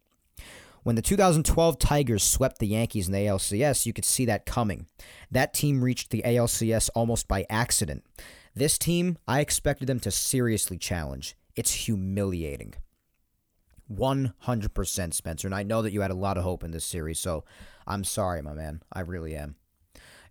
When 0.83 0.97
the 0.97 1.03
2012 1.03 1.79
Tigers 1.79 2.23
swept 2.23 2.59
the 2.59 2.67
Yankees 2.67 3.07
in 3.07 3.15
the 3.15 3.21
ALCS, 3.21 3.87
you 3.87 3.95
could 3.95 4.05
see 4.05 4.27
that 4.27 4.45
coming. 4.45 4.87
That 5.31 5.55
team 5.55 5.83
reached 5.83 6.11
the 6.11 6.23
ALCS 6.27 6.91
almost 6.95 7.27
by 7.27 7.47
accident. 7.49 8.05
This 8.55 8.77
team, 8.77 9.17
I 9.27 9.41
expected 9.41 9.89
them 9.89 9.99
to 10.01 10.11
seriously 10.11 10.77
challenge. 10.77 11.37
It's 11.57 11.73
humiliating. 11.73 12.75
100% 13.91 15.15
Spencer. 15.15 15.49
And 15.49 15.55
I 15.55 15.63
know 15.63 15.81
that 15.81 15.93
you 15.93 16.03
had 16.03 16.11
a 16.11 16.15
lot 16.15 16.37
of 16.37 16.45
hope 16.45 16.63
in 16.63 16.71
this 16.71 16.85
series, 16.85 17.19
so 17.19 17.45
I'm 17.87 18.05
sorry, 18.05 18.43
my 18.43 18.53
man. 18.53 18.83
I 18.93 19.01
really 19.01 19.35
am. 19.35 19.57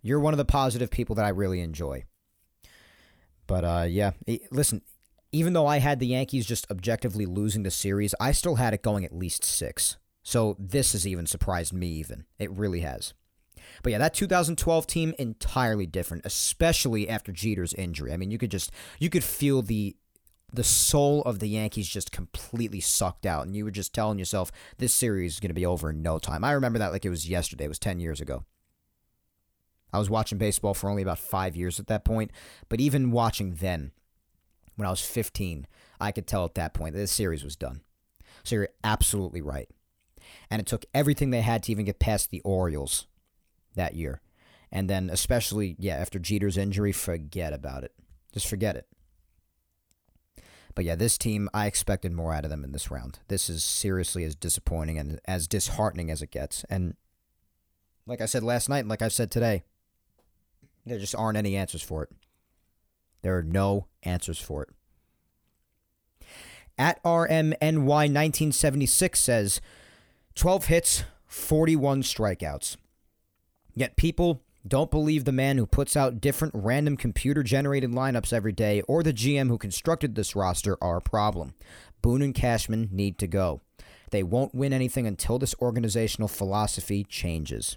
You're 0.04 0.20
one 0.20 0.34
of 0.34 0.38
the 0.38 0.44
positive 0.44 0.90
people 0.90 1.16
that 1.16 1.24
I 1.24 1.30
really 1.30 1.60
enjoy. 1.60 2.04
But 3.46 3.64
uh, 3.64 3.86
yeah, 3.88 4.10
listen, 4.50 4.82
even 5.32 5.54
though 5.54 5.66
I 5.66 5.78
had 5.78 5.98
the 5.98 6.06
Yankees 6.08 6.44
just 6.44 6.70
objectively 6.70 7.24
losing 7.24 7.62
the 7.62 7.70
series, 7.70 8.14
I 8.20 8.32
still 8.32 8.56
had 8.56 8.74
it 8.74 8.82
going 8.82 9.06
at 9.06 9.16
least 9.16 9.44
six. 9.44 9.96
So 10.22 10.56
this 10.58 10.92
has 10.92 11.06
even 11.06 11.26
surprised 11.26 11.72
me, 11.72 11.88
even. 11.88 12.26
It 12.38 12.50
really 12.50 12.80
has. 12.80 13.14
But 13.82 13.92
yeah, 13.92 13.98
that 13.98 14.12
2012 14.12 14.86
team 14.86 15.14
entirely 15.18 15.86
different, 15.86 16.26
especially 16.26 17.08
after 17.08 17.32
Jeter's 17.32 17.72
injury. 17.72 18.12
I 18.12 18.18
mean, 18.18 18.30
you 18.30 18.36
could 18.36 18.50
just 18.50 18.72
you 18.98 19.08
could 19.08 19.24
feel 19.24 19.62
the 19.62 19.96
the 20.52 20.64
soul 20.64 21.22
of 21.22 21.38
the 21.38 21.48
Yankees 21.48 21.88
just 21.88 22.12
completely 22.12 22.80
sucked 22.80 23.24
out, 23.24 23.46
and 23.46 23.56
you 23.56 23.64
were 23.64 23.70
just 23.70 23.94
telling 23.94 24.18
yourself 24.18 24.52
this 24.76 24.92
series 24.92 25.34
is 25.34 25.40
going 25.40 25.48
to 25.48 25.54
be 25.54 25.64
over 25.64 25.90
in 25.90 26.02
no 26.02 26.18
time. 26.18 26.44
I 26.44 26.52
remember 26.52 26.78
that 26.78 26.92
like 26.92 27.06
it 27.06 27.10
was 27.10 27.26
yesterday. 27.26 27.64
It 27.64 27.68
was 27.68 27.78
ten 27.78 28.00
years 28.00 28.20
ago. 28.20 28.44
I 29.94 29.98
was 29.98 30.10
watching 30.10 30.38
baseball 30.38 30.74
for 30.74 30.90
only 30.90 31.02
about 31.02 31.20
five 31.20 31.54
years 31.54 31.78
at 31.78 31.86
that 31.86 32.04
point, 32.04 32.32
but 32.68 32.80
even 32.80 33.12
watching 33.12 33.54
then, 33.54 33.92
when 34.74 34.88
I 34.88 34.90
was 34.90 35.00
15, 35.00 35.68
I 36.00 36.10
could 36.10 36.26
tell 36.26 36.44
at 36.44 36.56
that 36.56 36.74
point 36.74 36.94
that 36.94 37.00
this 37.00 37.12
series 37.12 37.44
was 37.44 37.54
done. 37.54 37.82
So 38.42 38.56
you're 38.56 38.70
absolutely 38.82 39.40
right. 39.40 39.68
And 40.50 40.60
it 40.60 40.66
took 40.66 40.84
everything 40.92 41.30
they 41.30 41.42
had 41.42 41.62
to 41.62 41.70
even 41.70 41.84
get 41.84 42.00
past 42.00 42.30
the 42.30 42.40
Orioles 42.40 43.06
that 43.76 43.94
year. 43.94 44.20
And 44.72 44.90
then, 44.90 45.10
especially, 45.10 45.76
yeah, 45.78 45.94
after 45.94 46.18
Jeter's 46.18 46.56
injury, 46.56 46.90
forget 46.90 47.52
about 47.52 47.84
it. 47.84 47.92
Just 48.32 48.48
forget 48.48 48.74
it. 48.74 48.88
But 50.74 50.84
yeah, 50.84 50.96
this 50.96 51.16
team, 51.16 51.48
I 51.54 51.66
expected 51.66 52.10
more 52.10 52.34
out 52.34 52.42
of 52.42 52.50
them 52.50 52.64
in 52.64 52.72
this 52.72 52.90
round. 52.90 53.20
This 53.28 53.48
is 53.48 53.62
seriously 53.62 54.24
as 54.24 54.34
disappointing 54.34 54.98
and 54.98 55.20
as 55.24 55.46
disheartening 55.46 56.10
as 56.10 56.20
it 56.20 56.32
gets. 56.32 56.64
And 56.68 56.96
like 58.08 58.20
I 58.20 58.26
said 58.26 58.42
last 58.42 58.68
night, 58.68 58.80
and 58.80 58.88
like 58.88 59.00
I've 59.00 59.12
said 59.12 59.30
today, 59.30 59.62
there 60.86 60.98
just 60.98 61.14
aren't 61.14 61.38
any 61.38 61.56
answers 61.56 61.82
for 61.82 62.02
it. 62.02 62.10
There 63.22 63.38
are 63.38 63.42
no 63.42 63.86
answers 64.02 64.38
for 64.38 64.62
it. 64.62 64.68
At 66.76 67.02
RMNY1976 67.02 69.16
says 69.16 69.62
12 70.34 70.66
hits, 70.66 71.04
41 71.26 72.02
strikeouts. 72.02 72.76
Yet 73.74 73.96
people 73.96 74.42
don't 74.66 74.90
believe 74.90 75.24
the 75.24 75.32
man 75.32 75.58
who 75.58 75.66
puts 75.66 75.96
out 75.96 76.20
different 76.20 76.54
random 76.56 76.96
computer 76.96 77.42
generated 77.42 77.90
lineups 77.90 78.32
every 78.32 78.52
day 78.52 78.80
or 78.82 79.02
the 79.02 79.12
GM 79.12 79.48
who 79.48 79.58
constructed 79.58 80.14
this 80.14 80.34
roster 80.34 80.78
are 80.82 80.96
a 80.96 81.02
problem. 81.02 81.54
Boone 82.02 82.22
and 82.22 82.34
Cashman 82.34 82.88
need 82.90 83.18
to 83.18 83.26
go. 83.26 83.60
They 84.10 84.22
won't 84.22 84.54
win 84.54 84.72
anything 84.72 85.06
until 85.06 85.38
this 85.38 85.54
organizational 85.60 86.28
philosophy 86.28 87.04
changes. 87.04 87.76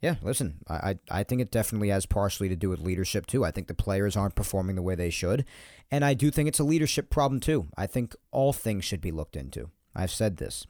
Yeah, 0.00 0.14
listen, 0.22 0.60
I, 0.66 0.98
I 1.10 1.24
think 1.24 1.42
it 1.42 1.50
definitely 1.50 1.90
has 1.90 2.06
partially 2.06 2.48
to 2.48 2.56
do 2.56 2.70
with 2.70 2.80
leadership 2.80 3.26
too. 3.26 3.44
I 3.44 3.50
think 3.50 3.68
the 3.68 3.74
players 3.74 4.16
aren't 4.16 4.34
performing 4.34 4.76
the 4.76 4.82
way 4.82 4.94
they 4.94 5.10
should. 5.10 5.44
And 5.90 6.04
I 6.04 6.14
do 6.14 6.30
think 6.30 6.48
it's 6.48 6.58
a 6.58 6.64
leadership 6.64 7.10
problem 7.10 7.38
too. 7.38 7.68
I 7.76 7.86
think 7.86 8.16
all 8.30 8.54
things 8.54 8.84
should 8.84 9.02
be 9.02 9.12
looked 9.12 9.36
into. 9.36 9.70
I've 9.94 10.10
said 10.10 10.38
this. 10.38 10.66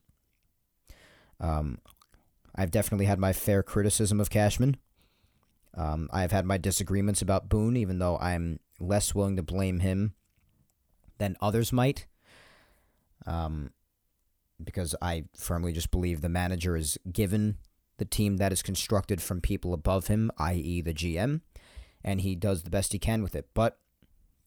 Um, 1.39 1.79
I've 2.57 2.73
definitely 2.73 3.07
had 3.07 3.21
my 3.21 3.33
fair 3.33 3.63
criticism 3.63 4.21
of 4.21 4.31
Cashman. 4.31 4.77
Um, 5.75 6.09
I've 6.13 6.33
had 6.33 6.45
my 6.45 6.59
disagreements 6.59 7.23
about 7.23 7.49
Boone, 7.49 7.77
even 7.77 8.01
though 8.01 8.19
I'm 8.19 8.59
less 8.81 9.15
willing 9.15 9.37
to 9.37 9.43
blame 9.43 9.79
him 9.79 10.15
than 11.19 11.37
others 11.41 11.73
might. 11.73 12.07
Um, 13.27 13.71
because 14.63 14.97
I 15.01 15.25
firmly 15.37 15.73
just 15.73 15.93
believe 15.93 16.21
the 16.21 16.29
manager 16.29 16.77
is 16.77 16.99
given 17.11 17.59
the 18.01 18.05
team 18.05 18.39
that 18.39 18.53
is 18.53 18.63
constructed 18.63 19.23
from 19.23 19.41
people 19.41 19.73
above 19.73 20.09
him, 20.09 20.33
i.e., 20.39 20.81
the 20.81 20.93
GM, 20.93 21.43
and 22.03 22.23
he 22.23 22.35
does 22.35 22.65
the 22.65 22.71
best 22.71 22.93
he 22.93 22.99
can 22.99 23.23
with 23.23 23.37
it. 23.37 23.47
But 23.55 23.79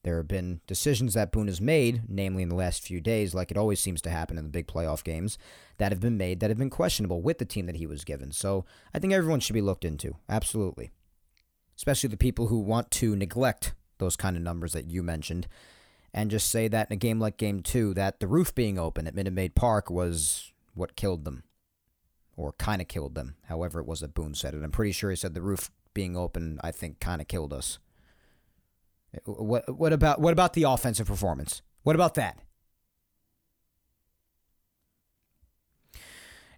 there 0.02 0.18
have 0.18 0.28
been 0.28 0.60
decisions 0.66 1.14
that 1.14 1.32
Boone 1.32 1.46
has 1.46 1.62
made, 1.62 2.02
namely 2.06 2.42
in 2.42 2.50
the 2.50 2.54
last 2.54 2.82
few 2.82 3.00
days, 3.00 3.34
like 3.34 3.50
it 3.50 3.56
always 3.56 3.80
seems 3.80 4.02
to 4.02 4.10
happen 4.10 4.36
in 4.36 4.44
the 4.44 4.50
big 4.50 4.66
playoff 4.66 5.02
games, 5.02 5.38
that 5.78 5.92
have 5.92 6.00
been 6.00 6.18
made 6.18 6.40
that 6.40 6.50
have 6.50 6.58
been 6.58 6.68
questionable 6.68 7.22
with 7.22 7.38
the 7.38 7.46
team 7.46 7.64
that 7.64 7.76
he 7.76 7.86
was 7.86 8.04
given. 8.04 8.30
So 8.30 8.66
I 8.92 8.98
think 8.98 9.14
everyone 9.14 9.40
should 9.40 9.54
be 9.54 9.62
looked 9.62 9.84
into. 9.84 10.16
Absolutely. 10.28 10.90
Especially 11.74 12.10
the 12.10 12.18
people 12.18 12.48
who 12.48 12.58
want 12.58 12.90
to 12.92 13.16
neglect 13.16 13.72
those 13.96 14.16
kind 14.16 14.36
of 14.36 14.42
numbers 14.42 14.74
that 14.74 14.90
you 14.90 15.02
mentioned 15.02 15.48
and 16.12 16.30
just 16.30 16.50
say 16.50 16.68
that 16.68 16.90
in 16.90 16.94
a 16.94 16.96
game 16.96 17.18
like 17.18 17.36
game 17.38 17.62
two, 17.62 17.94
that 17.94 18.20
the 18.20 18.26
roof 18.26 18.54
being 18.54 18.78
open 18.78 19.06
at 19.06 19.14
Minute 19.14 19.32
Maid 19.32 19.54
Park 19.54 19.90
was 19.90 20.52
what 20.74 20.96
killed 20.96 21.24
them. 21.24 21.44
Or 22.36 22.52
kind 22.52 22.82
of 22.82 22.88
killed 22.88 23.14
them, 23.14 23.36
however 23.44 23.80
it 23.80 23.86
was 23.86 24.00
that 24.00 24.14
Boone 24.14 24.34
said 24.34 24.54
it. 24.54 24.62
I'm 24.62 24.72
pretty 24.72 24.92
sure 24.92 25.10
he 25.10 25.16
said 25.16 25.34
the 25.34 25.42
roof 25.42 25.70
being 25.92 26.16
open, 26.16 26.58
I 26.62 26.72
think, 26.72 26.98
kind 26.98 27.20
of 27.20 27.28
killed 27.28 27.52
us. 27.52 27.78
Eh, 29.14 29.18
what 29.26 29.78
what 29.78 29.92
about 29.92 30.20
what 30.20 30.32
about 30.32 30.54
the 30.54 30.64
offensive 30.64 31.06
performance? 31.06 31.62
What 31.84 31.94
about 31.94 32.14
that? 32.14 32.40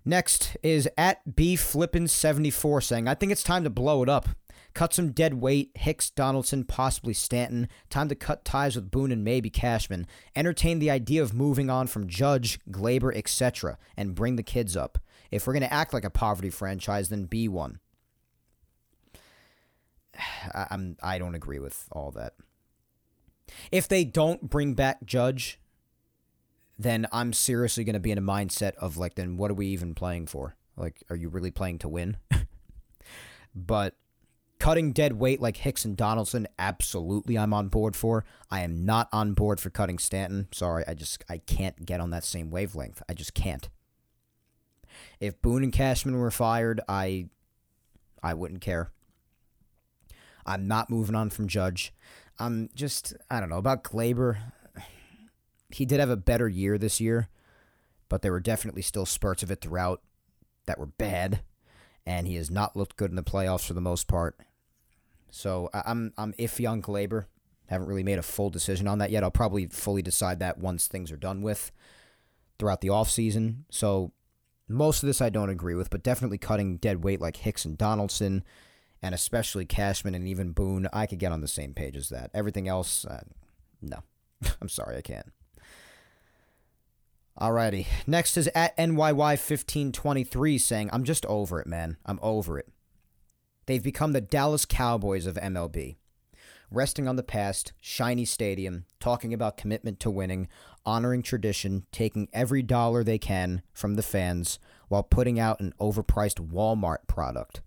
Next 0.08 0.56
is 0.62 0.88
at 0.96 1.34
B 1.34 1.56
Flippin 1.56 2.06
74 2.06 2.80
saying, 2.80 3.08
I 3.08 3.14
think 3.14 3.32
it's 3.32 3.42
time 3.42 3.64
to 3.64 3.70
blow 3.70 4.04
it 4.04 4.08
up. 4.08 4.28
Cut 4.72 4.94
some 4.94 5.10
dead 5.10 5.40
weight, 5.40 5.72
Hicks, 5.74 6.10
Donaldson, 6.10 6.62
possibly 6.62 7.12
Stanton. 7.12 7.68
Time 7.90 8.08
to 8.08 8.14
cut 8.14 8.44
ties 8.44 8.76
with 8.76 8.90
Boone 8.90 9.10
and 9.10 9.24
maybe 9.24 9.50
Cashman. 9.50 10.06
Entertain 10.36 10.78
the 10.78 10.90
idea 10.90 11.22
of 11.22 11.34
moving 11.34 11.70
on 11.70 11.88
from 11.88 12.06
Judge, 12.06 12.60
Gleyber, 12.70 13.16
etc., 13.16 13.78
and 13.96 14.14
bring 14.14 14.36
the 14.36 14.42
kids 14.44 14.76
up. 14.76 14.98
If 15.30 15.46
we're 15.46 15.52
going 15.52 15.62
to 15.62 15.72
act 15.72 15.92
like 15.92 16.04
a 16.04 16.10
poverty 16.10 16.50
franchise, 16.50 17.08
then 17.08 17.24
be 17.24 17.48
one. 17.48 17.80
I, 20.54 20.66
I'm 20.70 20.96
I 21.02 21.18
don't 21.18 21.34
agree 21.34 21.58
with 21.58 21.86
all 21.92 22.10
that. 22.12 22.34
If 23.70 23.88
they 23.88 24.04
don't 24.04 24.48
bring 24.48 24.74
back 24.74 25.04
Judge, 25.04 25.60
then 26.78 27.06
I'm 27.12 27.32
seriously 27.32 27.84
going 27.84 27.94
to 27.94 28.00
be 28.00 28.10
in 28.10 28.18
a 28.18 28.22
mindset 28.22 28.74
of 28.76 28.96
like, 28.96 29.14
then 29.14 29.36
what 29.36 29.50
are 29.50 29.54
we 29.54 29.66
even 29.68 29.94
playing 29.94 30.26
for? 30.26 30.56
Like, 30.76 31.02
are 31.08 31.16
you 31.16 31.28
really 31.28 31.50
playing 31.50 31.78
to 31.80 31.88
win? 31.88 32.18
but 33.54 33.94
cutting 34.58 34.92
dead 34.92 35.14
weight 35.14 35.40
like 35.40 35.58
Hicks 35.58 35.84
and 35.84 35.96
Donaldson, 35.96 36.46
absolutely, 36.58 37.38
I'm 37.38 37.54
on 37.54 37.68
board 37.68 37.96
for. 37.96 38.24
I 38.50 38.60
am 38.60 38.84
not 38.84 39.08
on 39.12 39.32
board 39.32 39.58
for 39.58 39.70
cutting 39.70 39.98
Stanton. 39.98 40.48
Sorry, 40.52 40.84
I 40.86 40.94
just 40.94 41.24
I 41.28 41.38
can't 41.38 41.86
get 41.86 42.00
on 42.00 42.10
that 42.10 42.24
same 42.24 42.50
wavelength. 42.50 43.02
I 43.08 43.14
just 43.14 43.34
can't. 43.34 43.68
If 45.20 45.40
Boone 45.40 45.62
and 45.62 45.72
Cashman 45.72 46.18
were 46.18 46.30
fired, 46.30 46.80
I 46.88 47.28
I 48.22 48.34
wouldn't 48.34 48.60
care. 48.60 48.90
I'm 50.44 50.68
not 50.68 50.90
moving 50.90 51.14
on 51.14 51.30
from 51.30 51.48
Judge. 51.48 51.92
I'm 52.38 52.68
just 52.74 53.14
I 53.30 53.40
don't 53.40 53.48
know 53.48 53.58
about 53.58 53.84
Gleyber. 53.84 54.38
He 55.70 55.84
did 55.84 56.00
have 56.00 56.10
a 56.10 56.16
better 56.16 56.48
year 56.48 56.78
this 56.78 57.00
year, 57.00 57.28
but 58.08 58.22
there 58.22 58.32
were 58.32 58.40
definitely 58.40 58.82
still 58.82 59.06
spurts 59.06 59.42
of 59.42 59.50
it 59.50 59.60
throughout 59.60 60.02
that 60.66 60.78
were 60.78 60.86
bad, 60.86 61.40
and 62.04 62.26
he 62.26 62.36
has 62.36 62.50
not 62.50 62.76
looked 62.76 62.96
good 62.96 63.10
in 63.10 63.16
the 63.16 63.22
playoffs 63.22 63.66
for 63.66 63.74
the 63.74 63.80
most 63.80 64.06
part. 64.06 64.38
So 65.30 65.70
I'm 65.72 66.12
I'm 66.16 66.32
iffy 66.34 66.70
on 66.70 66.82
Gleyber. 66.82 67.26
Haven't 67.66 67.88
really 67.88 68.04
made 68.04 68.18
a 68.18 68.22
full 68.22 68.50
decision 68.50 68.86
on 68.86 68.98
that 68.98 69.10
yet. 69.10 69.24
I'll 69.24 69.30
probably 69.30 69.66
fully 69.66 70.02
decide 70.02 70.38
that 70.38 70.58
once 70.58 70.86
things 70.86 71.10
are 71.10 71.16
done 71.16 71.42
with 71.42 71.72
throughout 72.58 72.80
the 72.80 72.88
offseason. 72.88 73.64
So 73.70 74.12
most 74.68 75.02
of 75.02 75.06
this 75.06 75.20
I 75.20 75.30
don't 75.30 75.50
agree 75.50 75.74
with, 75.74 75.90
but 75.90 76.02
definitely 76.02 76.38
cutting 76.38 76.76
dead 76.76 77.04
weight 77.04 77.20
like 77.20 77.38
Hicks 77.38 77.64
and 77.64 77.78
Donaldson 77.78 78.44
and 79.02 79.14
especially 79.14 79.64
Cashman 79.64 80.14
and 80.14 80.26
even 80.26 80.52
Boone, 80.52 80.88
I 80.92 81.06
could 81.06 81.18
get 81.18 81.32
on 81.32 81.40
the 81.40 81.48
same 81.48 81.74
page 81.74 81.96
as 81.96 82.08
that. 82.08 82.30
Everything 82.34 82.66
else, 82.66 83.04
uh, 83.04 83.22
no. 83.80 83.98
I'm 84.60 84.68
sorry, 84.68 84.96
I 84.96 85.02
can't. 85.02 85.32
Alrighty. 87.40 87.86
Next 88.06 88.36
is 88.36 88.48
at 88.54 88.76
NYY1523 88.78 90.60
saying, 90.60 90.90
I'm 90.92 91.04
just 91.04 91.26
over 91.26 91.60
it, 91.60 91.66
man. 91.66 91.98
I'm 92.06 92.18
over 92.22 92.58
it. 92.58 92.68
They've 93.66 93.82
become 93.82 94.12
the 94.12 94.20
Dallas 94.20 94.64
Cowboys 94.64 95.26
of 95.26 95.34
MLB. 95.36 95.96
Resting 96.70 97.06
on 97.06 97.16
the 97.16 97.22
past, 97.22 97.72
shiny 97.80 98.24
stadium, 98.24 98.86
talking 98.98 99.34
about 99.34 99.56
commitment 99.56 100.00
to 100.00 100.10
winning, 100.10 100.48
honoring 100.86 101.22
tradition, 101.22 101.84
taking 101.92 102.28
every 102.32 102.62
dollar 102.62 103.04
they 103.04 103.18
can 103.18 103.62
from 103.72 103.96
the 103.96 104.02
fans 104.02 104.58
while 104.88 105.02
putting 105.02 105.38
out 105.38 105.60
an 105.60 105.74
overpriced 105.80 106.48
Walmart 106.48 107.06
product. 107.06 107.60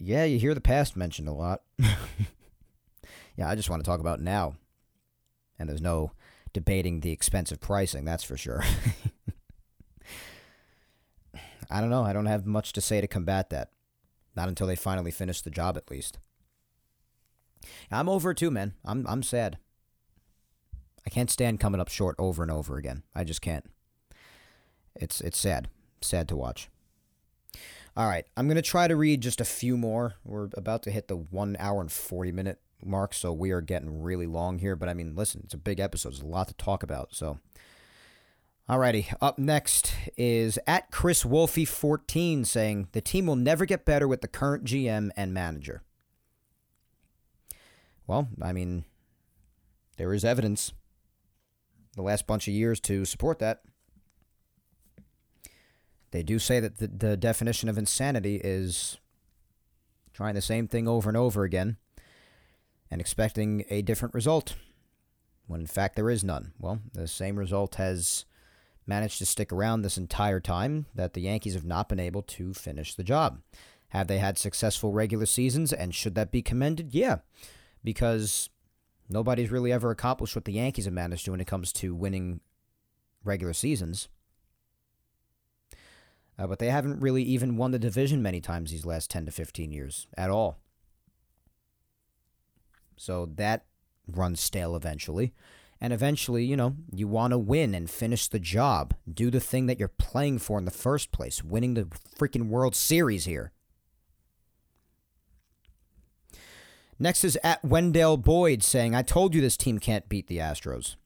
yeah, 0.00 0.24
you 0.24 0.38
hear 0.38 0.54
the 0.54 0.60
past 0.62 0.96
mentioned 0.96 1.28
a 1.28 1.32
lot. 1.32 1.60
yeah, 3.36 3.48
I 3.48 3.54
just 3.54 3.68
want 3.68 3.84
to 3.84 3.88
talk 3.88 4.00
about 4.00 4.20
now. 4.20 4.54
And 5.58 5.68
there's 5.68 5.82
no 5.82 6.12
debating 6.54 7.00
the 7.00 7.12
expensive 7.12 7.60
pricing, 7.60 8.06
that's 8.06 8.24
for 8.24 8.38
sure. 8.38 8.64
I 11.70 11.80
don't 11.80 11.90
know. 11.90 12.02
I 12.02 12.14
don't 12.14 12.26
have 12.26 12.46
much 12.46 12.72
to 12.72 12.80
say 12.80 13.00
to 13.02 13.06
combat 13.06 13.50
that. 13.50 13.70
Not 14.34 14.48
until 14.48 14.66
they 14.66 14.74
finally 14.74 15.10
finish 15.10 15.42
the 15.42 15.50
job, 15.50 15.76
at 15.76 15.90
least. 15.90 16.18
I'm 17.90 18.08
over 18.08 18.34
too, 18.34 18.50
man. 18.50 18.74
I'm 18.84 19.06
I'm 19.06 19.22
sad. 19.22 19.58
I 21.06 21.10
can't 21.10 21.30
stand 21.30 21.60
coming 21.60 21.80
up 21.80 21.88
short 21.88 22.16
over 22.18 22.42
and 22.42 22.52
over 22.52 22.76
again. 22.76 23.02
I 23.14 23.24
just 23.24 23.40
can't. 23.40 23.64
It's 24.94 25.20
it's 25.20 25.38
sad. 25.38 25.68
Sad 26.00 26.28
to 26.28 26.36
watch. 26.36 26.68
All 27.96 28.08
right, 28.08 28.24
I'm 28.36 28.46
going 28.46 28.56
to 28.56 28.62
try 28.62 28.86
to 28.86 28.94
read 28.94 29.20
just 29.20 29.40
a 29.40 29.44
few 29.44 29.76
more. 29.76 30.14
We're 30.24 30.48
about 30.56 30.84
to 30.84 30.92
hit 30.92 31.08
the 31.08 31.16
1 31.16 31.56
hour 31.58 31.80
and 31.80 31.90
40 31.90 32.30
minute 32.30 32.60
mark, 32.84 33.12
so 33.12 33.32
we 33.32 33.50
are 33.50 33.60
getting 33.60 34.00
really 34.00 34.26
long 34.26 34.60
here, 34.60 34.76
but 34.76 34.88
I 34.88 34.94
mean, 34.94 35.16
listen, 35.16 35.42
it's 35.44 35.54
a 35.54 35.58
big 35.58 35.80
episode. 35.80 36.10
There's 36.10 36.22
a 36.22 36.26
lot 36.26 36.48
to 36.48 36.54
talk 36.54 36.84
about, 36.84 37.14
so 37.14 37.40
Alrighty, 38.70 39.12
up 39.20 39.36
next 39.36 39.92
is 40.16 40.56
at 40.64 40.92
Chris 40.92 41.24
Wolfie 41.24 41.64
14 41.64 42.44
saying 42.44 42.86
the 42.92 43.00
team 43.00 43.26
will 43.26 43.34
never 43.34 43.64
get 43.64 43.84
better 43.84 44.06
with 44.06 44.20
the 44.20 44.28
current 44.28 44.62
GM 44.62 45.10
and 45.16 45.34
manager. 45.34 45.82
Well, 48.10 48.26
I 48.42 48.52
mean, 48.52 48.86
there 49.96 50.12
is 50.12 50.24
evidence 50.24 50.72
the 51.94 52.02
last 52.02 52.26
bunch 52.26 52.48
of 52.48 52.54
years 52.54 52.80
to 52.80 53.04
support 53.04 53.38
that. 53.38 53.62
They 56.10 56.24
do 56.24 56.40
say 56.40 56.58
that 56.58 56.78
the, 56.78 56.88
the 56.88 57.16
definition 57.16 57.68
of 57.68 57.78
insanity 57.78 58.40
is 58.42 58.98
trying 60.12 60.34
the 60.34 60.42
same 60.42 60.66
thing 60.66 60.88
over 60.88 61.08
and 61.08 61.16
over 61.16 61.44
again 61.44 61.76
and 62.90 63.00
expecting 63.00 63.64
a 63.70 63.80
different 63.80 64.12
result 64.12 64.56
when 65.46 65.60
in 65.60 65.68
fact 65.68 65.94
there 65.94 66.10
is 66.10 66.24
none. 66.24 66.52
Well, 66.58 66.80
the 66.92 67.06
same 67.06 67.38
result 67.38 67.76
has 67.76 68.24
managed 68.88 69.18
to 69.18 69.24
stick 69.26 69.52
around 69.52 69.82
this 69.82 69.96
entire 69.96 70.40
time 70.40 70.86
that 70.96 71.12
the 71.12 71.20
Yankees 71.20 71.54
have 71.54 71.64
not 71.64 71.88
been 71.88 72.00
able 72.00 72.22
to 72.22 72.54
finish 72.54 72.92
the 72.92 73.04
job. 73.04 73.40
Have 73.90 74.08
they 74.08 74.18
had 74.18 74.36
successful 74.36 74.90
regular 74.90 75.26
seasons 75.26 75.72
and 75.72 75.94
should 75.94 76.16
that 76.16 76.32
be 76.32 76.42
commended? 76.42 76.92
Yeah, 76.92 77.18
because 77.82 78.50
nobody's 79.08 79.50
really 79.50 79.72
ever 79.72 79.90
accomplished 79.90 80.34
what 80.34 80.44
the 80.44 80.52
Yankees 80.52 80.84
have 80.84 80.94
managed 80.94 81.24
to 81.24 81.30
when 81.32 81.40
it 81.40 81.46
comes 81.46 81.72
to 81.74 81.94
winning 81.94 82.40
regular 83.24 83.52
seasons. 83.52 84.08
Uh, 86.38 86.46
but 86.46 86.58
they 86.58 86.70
haven't 86.70 87.00
really 87.00 87.22
even 87.22 87.56
won 87.56 87.70
the 87.70 87.78
division 87.78 88.22
many 88.22 88.40
times 88.40 88.70
these 88.70 88.86
last 88.86 89.10
10 89.10 89.26
to 89.26 89.32
15 89.32 89.72
years 89.72 90.06
at 90.16 90.30
all. 90.30 90.58
So 92.96 93.26
that 93.36 93.66
runs 94.06 94.40
stale 94.40 94.74
eventually. 94.74 95.32
And 95.82 95.92
eventually, 95.92 96.44
you 96.44 96.56
know, 96.56 96.76
you 96.92 97.08
want 97.08 97.32
to 97.32 97.38
win 97.38 97.74
and 97.74 97.88
finish 97.88 98.28
the 98.28 98.38
job. 98.38 98.94
Do 99.10 99.30
the 99.30 99.40
thing 99.40 99.66
that 99.66 99.78
you're 99.78 99.88
playing 99.88 100.38
for 100.38 100.58
in 100.58 100.66
the 100.66 100.70
first 100.70 101.10
place, 101.10 101.42
winning 101.42 101.74
the 101.74 101.84
freaking 101.84 102.48
World 102.48 102.74
Series 102.74 103.24
here. 103.24 103.52
Next 107.02 107.24
is 107.24 107.38
at 107.42 107.64
Wendell 107.64 108.18
Boyd 108.18 108.62
saying, 108.62 108.94
I 108.94 109.00
told 109.00 109.34
you 109.34 109.40
this 109.40 109.56
team 109.56 109.78
can't 109.78 110.06
beat 110.06 110.26
the 110.26 110.36
Astros. 110.36 110.96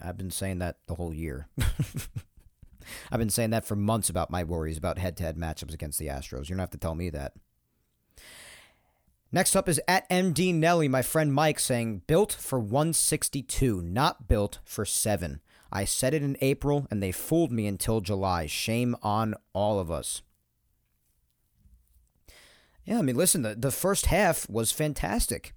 I've 0.00 0.16
been 0.16 0.30
saying 0.30 0.60
that 0.60 0.78
the 0.86 0.94
whole 0.94 1.12
year. 1.12 1.46
I've 3.12 3.18
been 3.18 3.28
saying 3.28 3.50
that 3.50 3.66
for 3.66 3.76
months 3.76 4.08
about 4.08 4.30
my 4.30 4.42
worries 4.42 4.78
about 4.78 4.98
head 4.98 5.18
to 5.18 5.22
head 5.22 5.36
matchups 5.36 5.74
against 5.74 5.98
the 5.98 6.06
Astros. 6.06 6.48
You 6.48 6.54
don't 6.54 6.60
have 6.60 6.70
to 6.70 6.78
tell 6.78 6.94
me 6.94 7.10
that. 7.10 7.34
Next 9.30 9.54
up 9.54 9.68
is 9.68 9.80
at 9.86 10.08
MD 10.08 10.54
Nelly, 10.54 10.88
my 10.88 11.02
friend 11.02 11.32
Mike 11.32 11.58
saying, 11.58 12.02
built 12.06 12.32
for 12.32 12.58
162, 12.58 13.82
not 13.82 14.26
built 14.26 14.60
for 14.64 14.86
7. 14.86 15.40
I 15.70 15.84
said 15.84 16.14
it 16.14 16.22
in 16.22 16.38
April 16.40 16.86
and 16.90 17.02
they 17.02 17.12
fooled 17.12 17.52
me 17.52 17.66
until 17.66 18.00
July. 18.00 18.46
Shame 18.46 18.96
on 19.02 19.34
all 19.52 19.78
of 19.78 19.90
us. 19.90 20.22
Yeah, 22.84 22.98
I 22.98 23.02
mean, 23.02 23.16
listen, 23.16 23.42
the, 23.42 23.54
the 23.54 23.70
first 23.70 24.06
half 24.06 24.48
was 24.48 24.72
fantastic. 24.72 25.54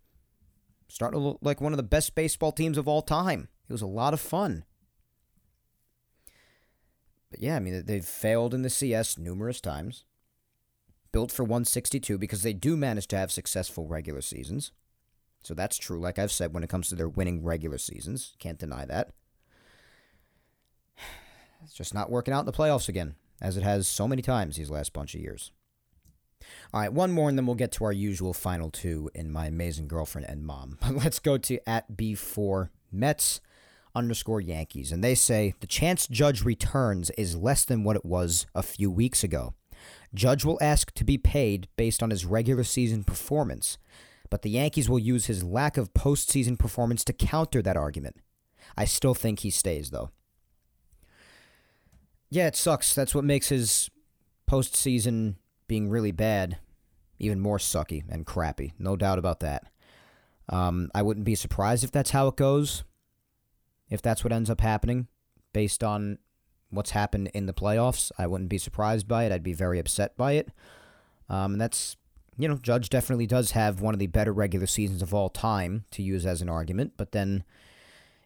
Starting 0.87 1.19
to 1.19 1.25
look 1.25 1.39
like 1.41 1.59
one 1.59 1.73
of 1.73 1.77
the 1.77 1.83
best 1.83 2.15
baseball 2.15 2.51
teams 2.51 2.77
of 2.77 2.87
all 2.87 3.01
time. 3.01 3.49
It 3.67 3.73
was 3.73 3.81
a 3.81 3.87
lot 3.87 4.13
of 4.13 4.21
fun. 4.21 4.63
But 7.29 7.41
yeah, 7.41 7.57
I 7.57 7.59
mean, 7.59 7.83
they've 7.85 8.05
failed 8.05 8.53
in 8.53 8.61
the 8.61 8.69
CS 8.69 9.17
numerous 9.17 9.59
times 9.59 10.05
built 11.11 11.31
for 11.31 11.43
162 11.43 12.17
because 12.17 12.43
they 12.43 12.53
do 12.53 12.77
manage 12.77 13.07
to 13.07 13.17
have 13.17 13.31
successful 13.31 13.87
regular 13.87 14.21
seasons. 14.21 14.71
So 15.43 15.53
that's 15.53 15.77
true, 15.77 15.99
like 15.99 16.19
I've 16.19 16.31
said, 16.31 16.53
when 16.53 16.63
it 16.63 16.69
comes 16.69 16.89
to 16.89 16.95
their 16.95 17.09
winning 17.09 17.43
regular 17.43 17.77
seasons. 17.77 18.35
Can't 18.39 18.59
deny 18.59 18.85
that. 18.85 19.11
It's 21.63 21.73
just 21.73 21.93
not 21.93 22.11
working 22.11 22.35
out 22.35 22.41
in 22.41 22.45
the 22.45 22.53
playoffs 22.53 22.87
again, 22.87 23.15
as 23.41 23.57
it 23.57 23.63
has 23.63 23.87
so 23.87 24.07
many 24.07 24.21
times 24.21 24.55
these 24.55 24.69
last 24.69 24.93
bunch 24.93 25.15
of 25.15 25.21
years. 25.21 25.51
All 26.73 26.81
right, 26.81 26.91
one 26.91 27.11
more, 27.11 27.29
and 27.29 27.37
then 27.37 27.45
we'll 27.45 27.55
get 27.55 27.71
to 27.73 27.85
our 27.85 27.93
usual 27.93 28.33
final 28.33 28.69
two 28.69 29.09
in 29.15 29.31
my 29.31 29.47
amazing 29.47 29.87
girlfriend 29.87 30.29
and 30.29 30.45
mom. 30.45 30.77
Let's 30.91 31.19
go 31.19 31.37
to 31.37 31.69
at 31.69 31.95
B4 31.95 32.69
Mets 32.91 33.41
underscore 33.95 34.39
Yankees. 34.39 34.91
And 34.91 35.03
they 35.03 35.15
say 35.15 35.55
the 35.59 35.67
chance 35.67 36.07
Judge 36.07 36.45
returns 36.45 37.09
is 37.11 37.35
less 37.35 37.65
than 37.65 37.83
what 37.83 37.95
it 37.95 38.05
was 38.05 38.45
a 38.53 38.63
few 38.63 38.91
weeks 38.91 39.23
ago. 39.23 39.55
Judge 40.13 40.45
will 40.45 40.59
ask 40.61 40.93
to 40.93 41.03
be 41.03 41.17
paid 41.17 41.67
based 41.75 42.01
on 42.01 42.11
his 42.11 42.25
regular 42.25 42.63
season 42.63 43.03
performance, 43.03 43.77
but 44.29 44.41
the 44.41 44.49
Yankees 44.49 44.89
will 44.89 44.99
use 44.99 45.25
his 45.25 45.43
lack 45.43 45.77
of 45.77 45.93
postseason 45.93 46.57
performance 46.57 47.03
to 47.05 47.13
counter 47.13 47.61
that 47.61 47.77
argument. 47.77 48.17
I 48.77 48.85
still 48.85 49.13
think 49.13 49.39
he 49.39 49.49
stays, 49.49 49.89
though. 49.89 50.11
Yeah, 52.29 52.47
it 52.47 52.55
sucks. 52.55 52.93
That's 52.93 53.15
what 53.15 53.23
makes 53.23 53.49
his 53.49 53.89
postseason 54.49 55.35
being 55.67 55.89
really 55.89 56.11
bad 56.11 56.57
even 57.19 57.39
more 57.39 57.57
sucky 57.57 58.03
and 58.09 58.25
crappy. 58.25 58.73
No 58.77 58.95
doubt 58.95 59.19
about 59.19 59.39
that. 59.41 59.63
Um, 60.49 60.89
I 60.93 61.01
wouldn't 61.01 61.25
be 61.25 61.35
surprised 61.35 61.83
if 61.83 61.91
that's 61.91 62.11
how 62.11 62.27
it 62.27 62.35
goes, 62.35 62.83
if 63.89 64.01
that's 64.01 64.23
what 64.23 64.33
ends 64.33 64.49
up 64.49 64.61
happening, 64.61 65.07
based 65.53 65.83
on 65.83 66.19
what's 66.69 66.91
happened 66.91 67.29
in 67.33 67.45
the 67.45 67.53
playoffs. 67.53 68.11
I 68.17 68.27
wouldn't 68.27 68.49
be 68.49 68.57
surprised 68.57 69.07
by 69.07 69.25
it. 69.25 69.31
I'd 69.31 69.43
be 69.43 69.53
very 69.53 69.79
upset 69.79 70.15
by 70.15 70.33
it. 70.33 70.49
Um, 71.29 71.53
and 71.53 71.61
that's, 71.61 71.97
you 72.37 72.47
know, 72.47 72.57
Judge 72.57 72.89
definitely 72.89 73.27
does 73.27 73.51
have 73.51 73.81
one 73.81 73.93
of 73.93 73.99
the 73.99 74.07
better 74.07 74.31
regular 74.31 74.67
seasons 74.67 75.01
of 75.01 75.13
all 75.13 75.29
time 75.29 75.85
to 75.91 76.01
use 76.01 76.25
as 76.25 76.41
an 76.41 76.49
argument. 76.49 76.93
But 76.95 77.11
then 77.11 77.43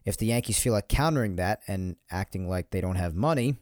if 0.05 0.17
the 0.17 0.27
Yankees 0.27 0.59
feel 0.59 0.73
like 0.73 0.87
countering 0.87 1.37
that 1.37 1.61
and 1.67 1.95
acting 2.11 2.47
like 2.47 2.69
they 2.69 2.81
don't 2.81 2.95
have 2.95 3.15
money 3.15 3.55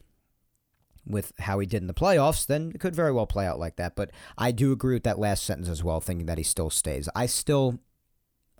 with 1.10 1.32
how 1.40 1.58
he 1.58 1.66
did 1.66 1.82
in 1.82 1.86
the 1.86 1.94
playoffs, 1.94 2.46
then 2.46 2.72
it 2.74 2.80
could 2.80 2.94
very 2.94 3.12
well 3.12 3.26
play 3.26 3.46
out 3.46 3.58
like 3.58 3.76
that. 3.76 3.96
But 3.96 4.10
I 4.38 4.52
do 4.52 4.72
agree 4.72 4.94
with 4.94 5.04
that 5.04 5.18
last 5.18 5.44
sentence 5.44 5.68
as 5.68 5.84
well, 5.84 6.00
thinking 6.00 6.26
that 6.26 6.38
he 6.38 6.44
still 6.44 6.70
stays. 6.70 7.08
I 7.14 7.26
still 7.26 7.80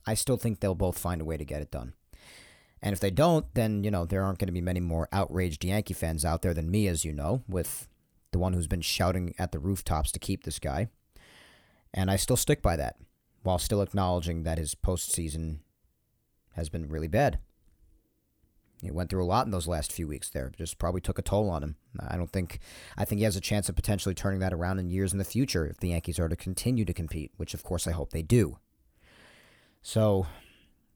I 0.07 0.15
still 0.15 0.37
think 0.37 0.61
they'll 0.61 0.75
both 0.75 0.99
find 0.99 1.21
a 1.21 1.25
way 1.25 1.37
to 1.37 1.45
get 1.45 1.63
it 1.63 1.71
done. 1.71 1.95
And 2.83 2.93
if 2.93 3.01
they 3.01 3.11
don't, 3.11 3.47
then, 3.55 3.85
you 3.85 3.91
know, 3.91 4.07
there 4.07 4.25
aren't 4.25 4.39
going 4.39 4.47
to 4.47 4.53
be 4.53 4.63
many 4.63 4.81
more 4.81 5.09
outraged 5.13 5.65
Yankee 5.65 5.95
fans 5.95 6.25
out 6.25 6.43
there 6.43 6.55
than 6.55 6.71
me, 6.71 6.89
as 6.89 7.05
you 7.05 7.13
know, 7.13 7.43
with 7.47 7.89
the 8.33 8.39
one 8.39 8.55
who's 8.55 8.67
been 8.67 8.81
shouting 8.81 9.35
at 9.39 9.53
the 9.53 9.59
rooftops 9.59 10.11
to 10.13 10.19
keep 10.19 10.45
this 10.45 10.59
guy. 10.59 10.89
And 11.93 12.11
I 12.11 12.17
still 12.17 12.37
stick 12.37 12.63
by 12.63 12.77
that, 12.77 12.97
while 13.43 13.59
still 13.59 13.83
acknowledging 13.83 14.45
that 14.45 14.59
his 14.59 14.75
postseason 14.75 15.59
has 16.55 16.69
been 16.69 16.89
really 16.89 17.09
bad. 17.09 17.39
He 18.83 18.91
went 18.91 19.11
through 19.11 19.25
a 19.25 19.27
lot 19.27 19.47
in 19.47 19.53
those 19.53 19.69
last 19.69 19.93
few 19.93 20.09
weeks 20.09 20.31
there. 20.31 20.51
Just 20.57 20.79
probably 20.79 21.01
took 21.01 21.19
a 21.19 21.23
toll 21.23 21.51
on 21.51 21.63
him. 21.63 21.77
I 21.99 22.17
don't 22.17 22.31
think 22.31 22.61
I 22.97 23.05
think 23.05 23.19
he 23.19 23.25
has 23.25 23.37
a 23.37 23.41
chance 23.41 23.69
of 23.69 23.77
potentially 23.77 24.15
turning 24.15 24.41
that 24.41 24.53
around 24.53 24.79
in 24.79 24.89
years 24.89 25.13
in 25.13 25.19
the 25.19 25.25
future 25.25 25.67
if 25.67 25.79
the 25.79 25.89
Yankees 25.89 26.19
are 26.19 26.29
to 26.29 26.37
continue 26.37 26.85
to 26.85 26.95
compete, 26.95 27.33
which 27.37 27.55
of 27.55 27.63
course 27.63 27.87
I 27.87 27.93
hope 27.93 28.11
they 28.11 28.23
do. 28.23 28.59
So, 29.83 30.27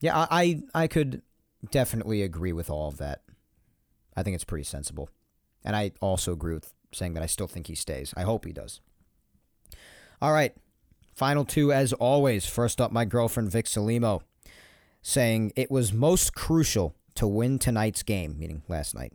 yeah, 0.00 0.26
I 0.30 0.62
I 0.74 0.86
could 0.86 1.22
definitely 1.70 2.22
agree 2.22 2.52
with 2.52 2.70
all 2.70 2.88
of 2.88 2.98
that. 2.98 3.22
I 4.16 4.22
think 4.22 4.34
it's 4.34 4.44
pretty 4.44 4.64
sensible. 4.64 5.08
And 5.64 5.74
I 5.74 5.92
also 6.00 6.32
agree 6.32 6.54
with 6.54 6.72
saying 6.92 7.14
that 7.14 7.22
I 7.22 7.26
still 7.26 7.46
think 7.46 7.66
he 7.66 7.74
stays. 7.74 8.14
I 8.16 8.22
hope 8.22 8.44
he 8.44 8.52
does. 8.52 8.80
All 10.20 10.32
right. 10.32 10.54
Final 11.14 11.44
two, 11.44 11.72
as 11.72 11.92
always. 11.92 12.46
First 12.46 12.80
up, 12.80 12.92
my 12.92 13.04
girlfriend, 13.04 13.50
Vic 13.50 13.66
Salimo, 13.66 14.22
saying 15.02 15.52
it 15.56 15.70
was 15.70 15.92
most 15.92 16.34
crucial 16.34 16.94
to 17.16 17.26
win 17.26 17.58
tonight's 17.58 18.02
game, 18.02 18.38
meaning 18.38 18.62
last 18.68 18.94
night. 18.94 19.12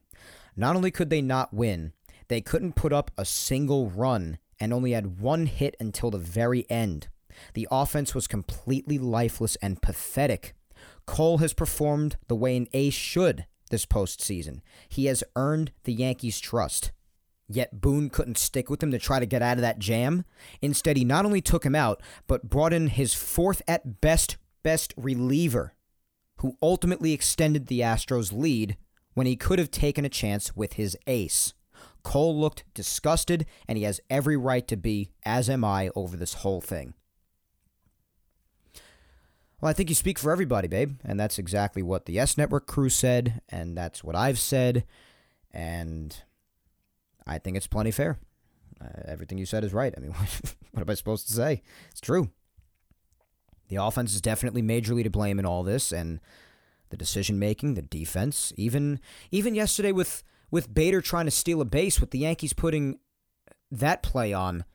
Not 0.55 0.75
only 0.75 0.91
could 0.91 1.09
they 1.09 1.21
not 1.21 1.53
win, 1.53 1.93
they 2.27 2.41
couldn't 2.41 2.75
put 2.75 2.93
up 2.93 3.11
a 3.17 3.25
single 3.25 3.89
run 3.89 4.37
and 4.59 4.73
only 4.73 4.91
had 4.91 5.19
one 5.19 5.45
hit 5.45 5.75
until 5.79 6.11
the 6.11 6.17
very 6.17 6.69
end. 6.69 7.07
The 7.53 7.67
offense 7.71 8.13
was 8.13 8.27
completely 8.27 8.97
lifeless 8.97 9.55
and 9.57 9.81
pathetic 9.81 10.55
Cole 11.09 11.39
has 11.39 11.53
performed 11.53 12.17
the 12.27 12.35
way 12.35 12.55
an 12.55 12.67
ace 12.71 12.93
should 12.93 13.47
this 13.71 13.85
postseason. 13.85 14.61
He 14.87 15.05
has 15.05 15.23
earned 15.35 15.71
the 15.83 15.93
Yankees' 15.93 16.39
trust. 16.39 16.91
Yet 17.47 17.81
Boone 17.81 18.11
couldn't 18.11 18.37
stick 18.37 18.69
with 18.69 18.83
him 18.83 18.91
to 18.91 18.99
try 18.99 19.19
to 19.19 19.25
get 19.25 19.41
out 19.41 19.57
of 19.57 19.61
that 19.61 19.79
jam. 19.79 20.23
Instead, 20.61 20.97
he 20.97 21.03
not 21.03 21.25
only 21.25 21.41
took 21.41 21.65
him 21.65 21.73
out, 21.73 22.01
but 22.27 22.47
brought 22.47 22.73
in 22.73 22.87
his 22.87 23.15
fourth 23.15 23.63
at 23.67 24.01
best 24.01 24.37
best 24.61 24.93
reliever, 24.97 25.73
who 26.39 26.57
ultimately 26.61 27.13
extended 27.13 27.67
the 27.67 27.81
Astros' 27.81 28.31
lead 28.33 28.77
when 29.13 29.27
he 29.27 29.35
could 29.35 29.59
have 29.59 29.71
taken 29.71 30.05
a 30.05 30.09
chance 30.09 30.55
with 30.55 30.73
his 30.73 30.97
ace. 31.07 31.53
Cole 32.03 32.39
looked 32.39 32.63
disgusted, 32.73 33.45
and 33.67 33.77
he 33.77 33.83
has 33.83 34.01
every 34.09 34.37
right 34.37 34.67
to 34.67 34.77
be, 34.77 35.09
as 35.23 35.49
am 35.49 35.63
I, 35.63 35.89
over 35.95 36.15
this 36.15 36.35
whole 36.35 36.61
thing. 36.61 36.93
Well, 39.61 39.69
I 39.69 39.73
think 39.73 39.89
you 39.89 39.95
speak 39.95 40.17
for 40.17 40.31
everybody, 40.31 40.67
babe. 40.67 40.99
And 41.03 41.19
that's 41.19 41.37
exactly 41.37 41.83
what 41.83 42.05
the 42.05 42.13
Yes 42.13 42.37
Network 42.37 42.65
crew 42.65 42.89
said. 42.89 43.41
And 43.49 43.77
that's 43.77 44.03
what 44.03 44.15
I've 44.15 44.39
said. 44.39 44.85
And 45.51 46.15
I 47.27 47.39
think 47.39 47.57
it's 47.57 47.67
plenty 47.67 47.91
fair. 47.91 48.19
Uh, 48.81 49.01
everything 49.05 49.37
you 49.37 49.45
said 49.45 49.65
is 49.65 49.73
right. 49.73 49.93
I 49.95 49.99
mean, 49.99 50.11
what 50.71 50.81
am 50.81 50.89
I 50.89 50.93
supposed 50.93 51.27
to 51.27 51.33
say? 51.33 51.61
It's 51.91 51.99
true. 51.99 52.29
The 53.69 53.77
offense 53.77 54.13
is 54.13 54.21
definitely 54.21 54.61
majorly 54.61 55.03
to 55.03 55.09
blame 55.09 55.39
in 55.39 55.45
all 55.45 55.63
this. 55.63 55.91
And 55.91 56.19
the 56.89 56.97
decision 56.97 57.39
making, 57.39 57.75
the 57.75 57.81
defense, 57.81 58.51
even 58.57 58.99
even 59.31 59.55
yesterday 59.55 59.91
with 59.91 60.23
with 60.51 60.73
Bader 60.73 61.01
trying 61.01 61.25
to 61.25 61.31
steal 61.31 61.61
a 61.61 61.65
base, 61.65 62.01
with 62.01 62.11
the 62.11 62.19
Yankees 62.19 62.53
putting 62.53 62.99
that 63.71 64.01
play 64.01 64.33
on 64.33 64.65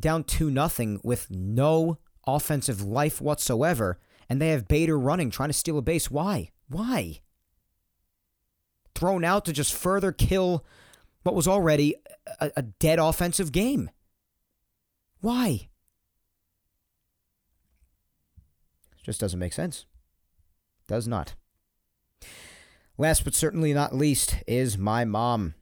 down 0.00 0.24
two 0.24 0.50
nothing 0.50 1.00
with 1.04 1.30
no 1.30 1.98
offensive 2.26 2.82
life 2.82 3.20
whatsoever, 3.20 3.98
and 4.28 4.40
they 4.40 4.50
have 4.50 4.68
Bader 4.68 4.98
running 4.98 5.30
trying 5.30 5.50
to 5.50 5.54
steal 5.54 5.78
a 5.78 5.82
base. 5.82 6.10
Why? 6.10 6.50
Why? 6.68 7.20
Thrown 8.94 9.24
out 9.24 9.44
to 9.44 9.52
just 9.52 9.74
further 9.74 10.12
kill 10.12 10.64
what 11.22 11.34
was 11.34 11.48
already 11.48 11.94
a, 12.40 12.50
a 12.56 12.62
dead 12.62 12.98
offensive 12.98 13.52
game. 13.52 13.90
Why? 15.20 15.68
It 18.97 18.97
just 19.08 19.20
doesn't 19.20 19.38
make 19.38 19.54
sense. 19.54 19.86
Does 20.86 21.08
not. 21.08 21.34
Last 22.98 23.24
but 23.24 23.34
certainly 23.34 23.72
not 23.72 23.94
least 23.94 24.36
is 24.46 24.76
my 24.76 25.06
mom, 25.06 25.54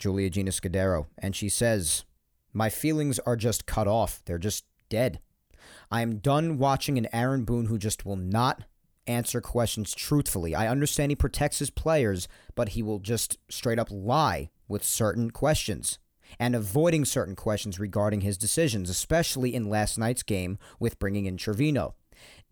Julia 0.00 0.28
Gina 0.30 0.50
Scudero, 0.50 1.06
and 1.16 1.36
she 1.36 1.48
says, 1.48 2.04
My 2.52 2.68
feelings 2.68 3.20
are 3.20 3.36
just 3.36 3.66
cut 3.66 3.86
off. 3.86 4.20
They're 4.24 4.36
just 4.36 4.64
dead. 4.88 5.20
I 5.92 6.02
am 6.02 6.16
done 6.16 6.58
watching 6.58 6.98
an 6.98 7.06
Aaron 7.12 7.44
Boone 7.44 7.66
who 7.66 7.78
just 7.78 8.04
will 8.04 8.16
not 8.16 8.64
answer 9.06 9.40
questions 9.40 9.94
truthfully. 9.94 10.56
I 10.56 10.66
understand 10.66 11.12
he 11.12 11.16
protects 11.16 11.60
his 11.60 11.70
players, 11.70 12.26
but 12.56 12.70
he 12.70 12.82
will 12.82 12.98
just 12.98 13.38
straight 13.48 13.78
up 13.78 13.92
lie 13.92 14.50
with 14.66 14.82
certain 14.82 15.30
questions 15.30 16.00
and 16.36 16.56
avoiding 16.56 17.04
certain 17.04 17.36
questions 17.36 17.78
regarding 17.78 18.22
his 18.22 18.36
decisions, 18.36 18.90
especially 18.90 19.54
in 19.54 19.70
last 19.70 19.98
night's 19.98 20.24
game 20.24 20.58
with 20.80 20.98
bringing 20.98 21.26
in 21.26 21.36
Trivino. 21.36 21.94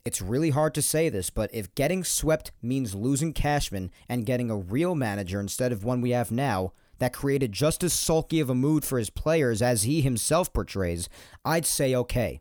It's 0.06 0.22
really 0.22 0.50
hard 0.50 0.72
to 0.74 0.82
say 0.82 1.08
this, 1.08 1.30
but 1.30 1.50
if 1.52 1.74
getting 1.74 2.04
swept 2.04 2.52
means 2.62 2.94
losing 2.94 3.32
Cashman 3.32 3.90
and 4.08 4.24
getting 4.24 4.52
a 4.52 4.56
real 4.56 4.94
manager 4.94 5.40
instead 5.40 5.72
of 5.72 5.82
one 5.82 6.00
we 6.00 6.10
have 6.10 6.30
now 6.30 6.72
that 6.98 7.12
created 7.12 7.50
just 7.50 7.82
as 7.82 7.92
sulky 7.92 8.38
of 8.38 8.48
a 8.48 8.54
mood 8.54 8.84
for 8.84 9.00
his 9.00 9.10
players 9.10 9.60
as 9.60 9.82
he 9.82 10.02
himself 10.02 10.52
portrays, 10.52 11.08
I'd 11.44 11.66
say 11.66 11.92
okay. 11.92 12.40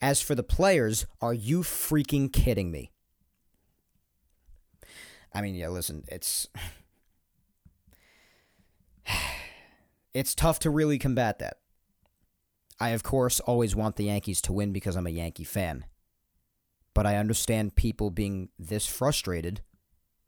As 0.00 0.22
for 0.22 0.34
the 0.34 0.42
players, 0.42 1.04
are 1.20 1.34
you 1.34 1.60
freaking 1.60 2.32
kidding 2.32 2.70
me? 2.70 2.90
I 5.34 5.42
mean, 5.42 5.56
yeah, 5.56 5.68
listen, 5.68 6.04
it's 6.08 6.48
it's 10.14 10.34
tough 10.34 10.58
to 10.60 10.70
really 10.70 10.98
combat 10.98 11.38
that. 11.40 11.58
I 12.80 12.90
of 12.90 13.02
course 13.02 13.40
always 13.40 13.76
want 13.76 13.96
the 13.96 14.04
Yankees 14.04 14.40
to 14.40 14.54
win 14.54 14.72
because 14.72 14.96
I'm 14.96 15.06
a 15.06 15.10
Yankee 15.10 15.44
fan 15.44 15.84
but 16.94 17.06
I 17.06 17.16
understand 17.16 17.74
people 17.74 18.10
being 18.10 18.48
this 18.58 18.86
frustrated 18.86 19.60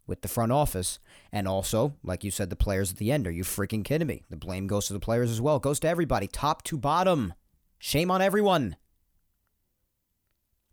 with 0.06 0.22
the 0.22 0.28
front 0.28 0.52
office. 0.52 0.98
And 1.32 1.48
also, 1.48 1.94
like 2.02 2.24
you 2.24 2.30
said, 2.30 2.51
the 2.51 2.56
players 2.56 2.93
at 2.93 2.98
the 2.98 3.10
end. 3.10 3.26
Are 3.26 3.32
you 3.32 3.44
freaking 3.44 3.84
kidding 3.84 4.09
me? 4.09 4.24
The 4.30 4.36
blame 4.36 4.66
goes 4.66 4.86
to 4.86 4.93
the 4.93 5.01
players 5.01 5.30
as 5.30 5.40
well. 5.40 5.56
It 5.56 5.62
goes 5.62 5.80
to 5.80 5.88
everybody, 5.88 6.26
top 6.26 6.62
to 6.64 6.76
bottom. 6.76 7.34
Shame 7.78 8.10
on 8.10 8.22
everyone. 8.22 8.76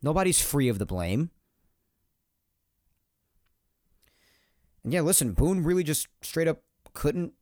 Nobody's 0.02 0.42
free 0.42 0.68
of 0.68 0.80
the 0.80 0.86
blame. 0.86 1.32
And 4.84 4.94
yeah, 4.94 5.02
listen, 5.02 5.32
Boone 5.34 5.64
really 5.64 5.84
just 5.84 6.08
straight 6.22 6.48
up 6.48 6.62
couldn't 6.94 7.34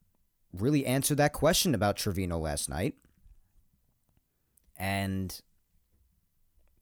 really 0.54 0.86
answer 0.86 1.16
that 1.16 1.34
question 1.34 1.74
about 1.74 1.98
Trivino 1.98 2.40
last 2.40 2.70
night. 2.70 2.96
And 4.78 5.40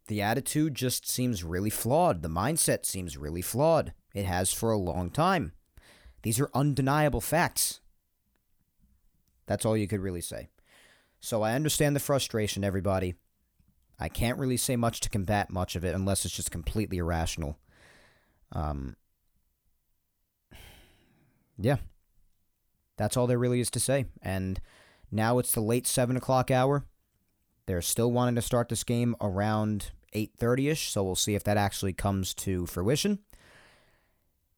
the 0.10 0.24
attitude 0.24 0.74
just 0.74 1.08
seems 1.08 1.44
really 1.44 1.70
flawed. 1.70 2.24
The 2.24 2.30
mindset 2.30 2.84
seems 2.84 3.16
really 3.16 3.44
flawed. 3.44 3.94
It 4.16 4.26
has 4.26 4.52
for 4.52 4.72
a 4.72 4.78
long 4.78 5.12
time. 5.12 5.54
These 6.24 6.40
are 6.40 6.50
undeniable 6.56 7.22
facts. 7.22 7.80
That's 9.46 9.66
all 9.66 9.78
you 9.78 9.88
could 9.88 10.02
really 10.02 10.22
say. 10.22 10.50
So 11.20 11.44
I 11.44 11.54
understand 11.54 11.96
the 11.96 12.00
frustration, 12.00 12.64
everybody. 12.64 13.14
I 14.00 14.10
can't 14.10 14.40
really 14.40 14.58
say 14.58 14.76
much 14.76 15.00
to 15.02 15.10
combat 15.10 15.52
much 15.52 15.76
of 15.76 15.86
it 15.86 15.94
unless 15.94 16.26
it's 16.26 16.36
just 16.36 16.50
completely 16.50 16.98
irrational. 16.98 17.60
Um, 18.52 18.96
yeah. 21.56 21.78
That's 22.98 23.16
all 23.16 23.28
there 23.28 23.38
really 23.38 23.60
is 23.60 23.70
to 23.72 23.80
say. 23.80 24.06
And 24.24 24.60
now 25.12 25.38
it's 25.38 25.52
the 25.52 25.62
late 25.62 25.86
7 25.86 26.18
o'clock 26.18 26.50
hour. 26.50 26.86
They're 27.68 27.84
still 27.84 28.12
wanting 28.12 28.34
to 28.36 28.42
start 28.42 28.70
this 28.70 28.84
game 28.84 29.16
around 29.22 29.92
8:30ish, 30.14 30.90
so 30.90 31.04
we'll 31.04 31.16
see 31.16 31.36
if 31.36 31.44
that 31.44 31.58
actually 31.58 31.94
comes 31.94 32.34
to 32.36 32.66
fruition. 32.66 33.20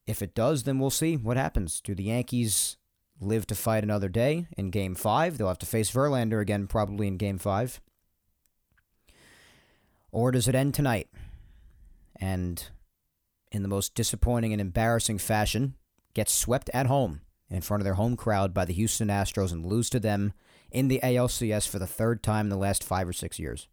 If 0.08 0.22
it 0.22 0.36
does, 0.36 0.64
then 0.64 0.80
we'll 0.80 0.90
see 0.90 1.16
what 1.18 1.38
happens. 1.38 1.80
Do 1.82 1.96
the 1.96 2.04
Yankees 2.04 2.78
live 3.20 3.46
to 3.48 3.56
fight 3.56 3.84
another 3.84 4.10
day 4.10 4.48
in 4.58 4.72
game 4.72 4.96
5? 4.96 5.38
They'll 5.38 5.48
have 5.48 5.60
to 5.60 5.66
face 5.66 5.92
Verlander 5.92 6.42
again 6.42 6.68
probably 6.68 7.08
in 7.08 7.18
game 7.18 7.38
5. 7.38 7.80
Or 10.12 10.32
does 10.32 10.48
it 10.48 10.56
end 10.56 10.74
tonight? 10.74 11.08
And 12.20 12.68
in 13.52 13.62
the 13.62 13.70
most 13.70 13.96
disappointing 13.96 14.52
and 14.52 14.62
embarrassing 14.62 15.20
fashion, 15.20 15.76
get 16.14 16.30
swept 16.30 16.70
at 16.74 16.88
home 16.88 17.22
in 17.50 17.62
front 17.62 17.82
of 17.82 17.86
their 17.86 17.94
home 17.96 18.18
crowd 18.18 18.54
by 18.54 18.66
the 18.66 18.74
Houston 18.74 19.08
Astros 19.08 19.52
and 19.52 19.66
lose 19.66 19.90
to 19.90 20.00
them 20.00 20.34
in 20.72 20.88
the 20.88 21.00
ALCS 21.04 21.68
for 21.68 21.80
the 21.80 21.88
third 21.88 22.24
time 22.24 22.48
in 22.48 22.50
the 22.50 22.58
last 22.58 22.84
5 22.84 23.10
or 23.10 23.14
6 23.14 23.40
years 23.40 23.68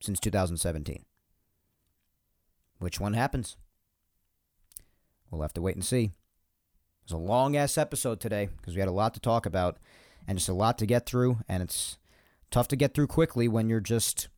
since 0.00 0.18
2017. 0.20 1.04
Which 2.78 2.98
one 2.98 3.12
happens? 3.12 3.56
We'll 5.30 5.42
have 5.42 5.52
to 5.54 5.62
wait 5.62 5.76
and 5.76 5.84
see. 5.84 6.04
It 6.04 6.12
was 7.04 7.12
a 7.12 7.18
long 7.18 7.56
ass 7.56 7.78
episode 7.78 8.20
today 8.20 8.48
because 8.56 8.74
we 8.74 8.80
had 8.80 8.88
a 8.88 8.92
lot 8.92 9.14
to 9.14 9.20
talk 9.20 9.46
about 9.46 9.78
and 10.26 10.38
just 10.38 10.48
a 10.48 10.54
lot 10.54 10.78
to 10.78 10.86
get 10.86 11.06
through. 11.06 11.38
And 11.48 11.62
it's 11.62 11.98
tough 12.50 12.68
to 12.68 12.76
get 12.76 12.94
through 12.94 13.06
quickly 13.06 13.48
when 13.48 13.68
you're 13.68 13.80
just 13.80 14.28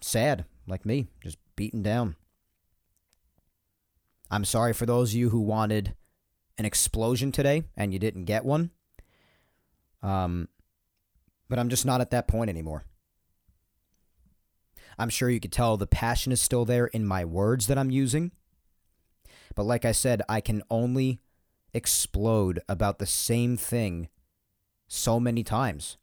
sad, 0.00 0.44
like 0.66 0.86
me, 0.86 1.08
just 1.22 1.38
beaten 1.56 1.82
down. 1.82 2.16
I'm 4.30 4.44
sorry 4.44 4.72
for 4.72 4.86
those 4.86 5.10
of 5.10 5.18
you 5.18 5.30
who 5.30 5.40
wanted 5.40 5.94
an 6.58 6.64
explosion 6.64 7.32
today 7.32 7.64
and 7.76 7.92
you 7.92 7.98
didn't 7.98 8.24
get 8.24 8.44
one. 8.44 8.70
Um, 10.02 10.48
but 11.48 11.58
I'm 11.58 11.70
just 11.70 11.86
not 11.86 12.00
at 12.00 12.10
that 12.10 12.28
point 12.28 12.50
anymore. 12.50 12.84
I'm 14.98 15.10
sure 15.10 15.30
you 15.30 15.40
could 15.40 15.52
tell 15.52 15.76
the 15.76 15.86
passion 15.86 16.32
is 16.32 16.40
still 16.40 16.64
there 16.64 16.86
in 16.86 17.06
my 17.06 17.24
words 17.24 17.66
that 17.68 17.78
I'm 17.78 17.90
using. 17.90 18.32
But 19.54 19.64
like 19.64 19.84
I 19.84 19.92
said, 19.92 20.22
I 20.28 20.40
can 20.40 20.62
only 20.70 21.20
explode 21.72 22.60
about 22.68 22.98
the 22.98 23.06
same 23.06 23.56
thing 23.56 24.08
so 24.88 25.20
many 25.20 25.44
times 25.44 25.98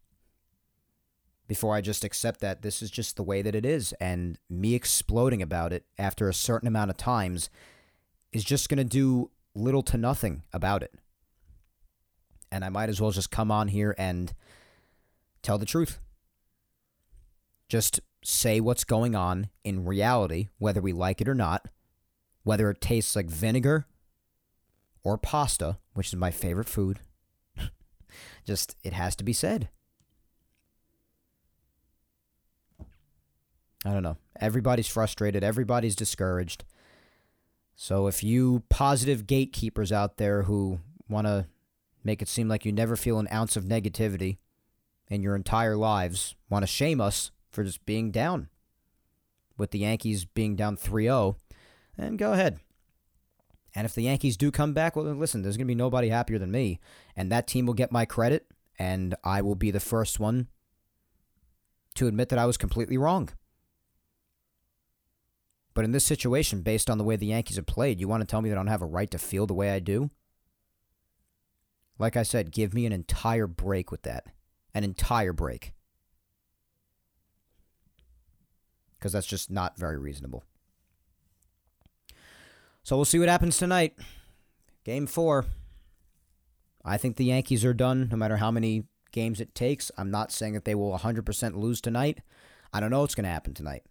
before 1.47 1.75
I 1.75 1.81
just 1.81 2.03
accept 2.03 2.39
that 2.41 2.61
this 2.61 2.81
is 2.81 2.89
just 2.89 3.15
the 3.15 3.23
way 3.23 3.41
that 3.41 3.55
it 3.55 3.65
is. 3.65 3.93
And 3.93 4.39
me 4.49 4.73
exploding 4.75 5.41
about 5.41 5.73
it 5.73 5.85
after 5.97 6.27
a 6.27 6.33
certain 6.33 6.67
amount 6.67 6.91
of 6.91 6.97
times 6.97 7.49
is 8.31 8.43
just 8.43 8.69
going 8.69 8.77
to 8.77 8.83
do 8.83 9.31
little 9.53 9.83
to 9.83 9.97
nothing 9.97 10.43
about 10.53 10.83
it. 10.83 10.93
And 12.51 12.63
I 12.63 12.69
might 12.69 12.89
as 12.89 13.01
well 13.01 13.11
just 13.11 13.31
come 13.31 13.51
on 13.51 13.67
here 13.67 13.95
and 13.97 14.33
tell 15.41 15.57
the 15.57 15.65
truth. 15.65 15.99
Just 17.69 17.99
say 18.25 18.59
what's 18.59 18.83
going 18.83 19.15
on 19.15 19.49
in 19.63 19.85
reality, 19.85 20.47
whether 20.57 20.81
we 20.81 20.93
like 20.93 21.21
it 21.21 21.29
or 21.29 21.35
not, 21.35 21.67
whether 22.43 22.69
it 22.69 22.81
tastes 22.81 23.15
like 23.15 23.29
vinegar 23.29 23.85
or 25.03 25.17
pasta, 25.17 25.77
which 25.93 26.07
is 26.07 26.15
my 26.15 26.31
favorite 26.31 26.67
food. 26.67 26.99
Just, 28.45 28.75
it 28.83 28.93
has 28.93 29.15
to 29.17 29.23
be 29.23 29.33
said. 29.33 29.69
I 33.85 33.93
don't 33.93 34.03
know. 34.03 34.17
Everybody's 34.39 34.87
frustrated, 34.87 35.43
everybody's 35.43 35.95
discouraged. 35.95 36.65
So 37.75 38.07
if 38.07 38.23
you 38.23 38.63
positive 38.69 39.27
gatekeepers 39.27 39.91
out 39.91 40.17
there 40.17 40.43
who 40.43 40.79
want 41.07 41.27
to 41.27 41.45
make 42.03 42.21
it 42.21 42.27
seem 42.27 42.47
like 42.47 42.65
you 42.65 42.71
never 42.71 42.95
feel 42.95 43.19
an 43.19 43.27
ounce 43.31 43.55
of 43.55 43.65
negativity 43.65 44.37
in 45.09 45.21
your 45.21 45.35
entire 45.35 45.75
lives, 45.75 46.35
want 46.49 46.63
to 46.63 46.67
shame 46.67 46.99
us, 46.99 47.31
for 47.55 47.63
just 47.63 47.85
being 47.85 48.11
down. 48.11 48.49
With 49.57 49.71
the 49.71 49.79
Yankees 49.79 50.25
being 50.25 50.55
down 50.55 50.75
3 50.75 51.05
0, 51.05 51.37
and 51.97 52.19
go 52.19 52.33
ahead. 52.33 52.59
And 53.73 53.85
if 53.85 53.95
the 53.95 54.03
Yankees 54.03 54.37
do 54.37 54.51
come 54.51 54.73
back, 54.73 54.95
well, 54.95 55.05
listen, 55.05 55.41
there's 55.41 55.57
going 55.57 55.65
to 55.65 55.71
be 55.71 55.75
nobody 55.75 56.09
happier 56.09 56.37
than 56.37 56.51
me. 56.51 56.79
And 57.15 57.31
that 57.31 57.47
team 57.47 57.65
will 57.65 57.73
get 57.73 57.91
my 57.91 58.05
credit, 58.05 58.47
and 58.77 59.15
I 59.23 59.41
will 59.41 59.55
be 59.55 59.71
the 59.71 59.79
first 59.79 60.19
one 60.19 60.47
to 61.95 62.07
admit 62.07 62.29
that 62.29 62.39
I 62.39 62.45
was 62.45 62.57
completely 62.57 62.97
wrong. 62.97 63.29
But 65.73 65.83
in 65.83 65.91
this 65.91 66.05
situation, 66.05 66.61
based 66.61 66.89
on 66.89 66.97
the 66.97 67.03
way 67.03 67.17
the 67.17 67.27
Yankees 67.27 67.57
have 67.57 67.65
played, 67.65 67.99
you 67.99 68.07
want 68.07 68.21
to 68.21 68.27
tell 68.27 68.41
me 68.41 68.49
that 68.49 68.55
I 68.55 68.59
don't 68.59 68.67
have 68.67 68.81
a 68.81 68.85
right 68.85 69.11
to 69.11 69.17
feel 69.17 69.45
the 69.45 69.53
way 69.53 69.71
I 69.71 69.79
do? 69.79 70.09
Like 71.99 72.15
I 72.17 72.23
said, 72.23 72.51
give 72.51 72.73
me 72.73 72.85
an 72.85 72.93
entire 72.93 73.47
break 73.47 73.91
with 73.91 74.03
that. 74.03 74.25
An 74.73 74.83
entire 74.83 75.33
break. 75.33 75.74
Because 79.05 79.13
that's 79.13 79.27
just 79.27 79.51
not 79.51 79.77
very 79.77 79.99
reasonable. 79.99 80.43
So 82.81 82.95
we'll 82.95 83.05
see 83.05 83.19
what 83.19 83.29
happens 83.29 83.55
tonight. 83.55 83.93
Game 84.83 85.05
four. 85.05 85.45
I 86.83 86.97
think 86.97 87.15
the 87.15 87.25
Yankees 87.25 87.63
are 87.63 87.73
done 87.75 88.09
no 88.09 88.17
matter 88.17 88.37
how 88.37 88.49
many 88.49 88.85
games 89.11 89.39
it 89.39 89.53
takes. 89.53 89.91
I'm 89.95 90.09
not 90.09 90.31
saying 90.31 90.53
that 90.53 90.65
they 90.65 90.73
will 90.73 90.97
100% 90.97 91.55
lose 91.55 91.81
tonight. 91.81 92.21
I 92.73 92.79
don't 92.79 92.89
know 92.89 93.01
what's 93.01 93.13
going 93.13 93.25
to 93.25 93.29
happen 93.29 93.53
tonight. 93.53 93.83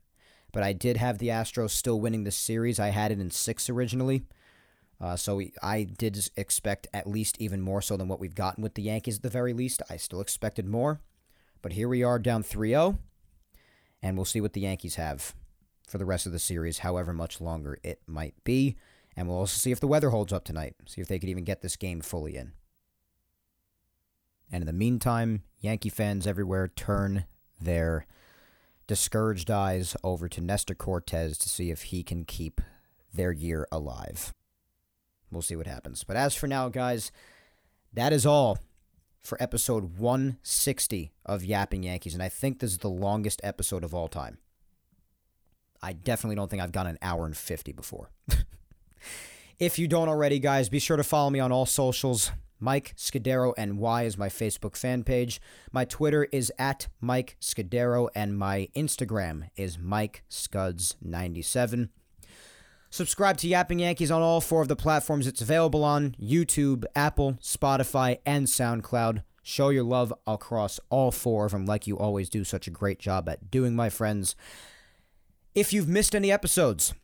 But 0.52 0.64
I 0.64 0.72
did 0.72 0.96
have 0.96 1.18
the 1.18 1.28
Astros 1.28 1.70
still 1.70 2.00
winning 2.00 2.24
this 2.24 2.34
series. 2.34 2.80
I 2.80 2.88
had 2.88 3.12
it 3.12 3.20
in 3.20 3.30
six 3.30 3.70
originally. 3.70 4.24
Uh, 5.00 5.14
so 5.14 5.36
we, 5.36 5.52
I 5.62 5.84
did 5.84 6.28
expect 6.36 6.88
at 6.92 7.06
least 7.06 7.40
even 7.40 7.60
more 7.60 7.82
so 7.82 7.96
than 7.96 8.08
what 8.08 8.18
we've 8.18 8.34
gotten 8.34 8.64
with 8.64 8.74
the 8.74 8.82
Yankees 8.82 9.18
at 9.18 9.22
the 9.22 9.30
very 9.30 9.52
least. 9.52 9.80
I 9.88 9.96
still 9.96 10.20
expected 10.20 10.66
more. 10.66 11.02
But 11.62 11.74
here 11.74 11.86
we 11.86 12.02
are 12.02 12.18
down 12.18 12.42
3 12.42 12.70
0. 12.70 12.98
And 14.04 14.18
we'll 14.18 14.26
see 14.26 14.42
what 14.42 14.52
the 14.52 14.60
Yankees 14.60 14.96
have 14.96 15.34
for 15.88 15.96
the 15.96 16.04
rest 16.04 16.26
of 16.26 16.32
the 16.32 16.38
series, 16.38 16.80
however 16.80 17.14
much 17.14 17.40
longer 17.40 17.78
it 17.82 18.02
might 18.06 18.34
be. 18.44 18.76
And 19.16 19.26
we'll 19.26 19.38
also 19.38 19.56
see 19.56 19.72
if 19.72 19.80
the 19.80 19.88
weather 19.88 20.10
holds 20.10 20.30
up 20.30 20.44
tonight, 20.44 20.74
see 20.84 21.00
if 21.00 21.08
they 21.08 21.18
could 21.18 21.30
even 21.30 21.44
get 21.44 21.62
this 21.62 21.76
game 21.76 22.02
fully 22.02 22.36
in. 22.36 22.52
And 24.52 24.60
in 24.60 24.66
the 24.66 24.74
meantime, 24.74 25.42
Yankee 25.58 25.88
fans 25.88 26.26
everywhere 26.26 26.68
turn 26.68 27.24
their 27.58 28.06
discouraged 28.86 29.50
eyes 29.50 29.96
over 30.04 30.28
to 30.28 30.42
Nestor 30.42 30.74
Cortes 30.74 31.38
to 31.38 31.48
see 31.48 31.70
if 31.70 31.84
he 31.84 32.02
can 32.02 32.26
keep 32.26 32.60
their 33.14 33.32
year 33.32 33.66
alive. 33.72 34.34
We'll 35.30 35.40
see 35.40 35.56
what 35.56 35.66
happens. 35.66 36.04
But 36.04 36.16
as 36.16 36.34
for 36.34 36.46
now, 36.46 36.68
guys, 36.68 37.10
that 37.94 38.12
is 38.12 38.26
all 38.26 38.58
for 39.24 39.42
episode 39.42 39.98
160 39.98 41.12
of 41.24 41.44
Yapping 41.44 41.82
Yankees. 41.82 42.14
And 42.14 42.22
I 42.22 42.28
think 42.28 42.60
this 42.60 42.70
is 42.70 42.78
the 42.78 42.90
longest 42.90 43.40
episode 43.42 43.82
of 43.82 43.94
all 43.94 44.06
time. 44.06 44.38
I 45.82 45.92
definitely 45.92 46.36
don't 46.36 46.50
think 46.50 46.62
I've 46.62 46.72
gone 46.72 46.86
an 46.86 46.98
hour 47.02 47.26
and 47.26 47.36
50 47.36 47.72
before. 47.72 48.10
if 49.58 49.78
you 49.78 49.88
don't 49.88 50.08
already, 50.08 50.38
guys, 50.38 50.68
be 50.68 50.78
sure 50.78 50.96
to 50.96 51.04
follow 51.04 51.30
me 51.30 51.40
on 51.40 51.52
all 51.52 51.66
socials. 51.66 52.30
Mike 52.60 52.94
Scudero 52.96 53.52
NY 53.58 54.04
is 54.04 54.16
my 54.16 54.28
Facebook 54.28 54.76
fan 54.76 55.04
page. 55.04 55.40
My 55.72 55.84
Twitter 55.84 56.28
is 56.32 56.52
at 56.58 56.88
Mike 57.00 57.36
Scudero, 57.40 58.08
and 58.14 58.38
my 58.38 58.68
Instagram 58.74 59.48
is 59.56 59.78
Mike 59.78 60.22
Scuds97. 60.30 61.88
Subscribe 62.94 63.36
to 63.38 63.48
Yapping 63.48 63.80
Yankees 63.80 64.12
on 64.12 64.22
all 64.22 64.40
four 64.40 64.62
of 64.62 64.68
the 64.68 64.76
platforms 64.76 65.26
it's 65.26 65.40
available 65.40 65.82
on 65.82 66.14
YouTube, 66.22 66.84
Apple, 66.94 67.32
Spotify, 67.42 68.20
and 68.24 68.46
SoundCloud. 68.46 69.24
Show 69.42 69.70
your 69.70 69.82
love 69.82 70.14
across 70.28 70.78
all 70.90 71.10
four 71.10 71.46
of 71.46 71.50
them, 71.50 71.66
like 71.66 71.88
you 71.88 71.98
always 71.98 72.28
do 72.28 72.44
such 72.44 72.68
a 72.68 72.70
great 72.70 73.00
job 73.00 73.28
at 73.28 73.50
doing, 73.50 73.74
my 73.74 73.90
friends. 73.90 74.36
If 75.56 75.72
you've 75.72 75.88
missed 75.88 76.14
any 76.14 76.30
episodes, 76.30 76.94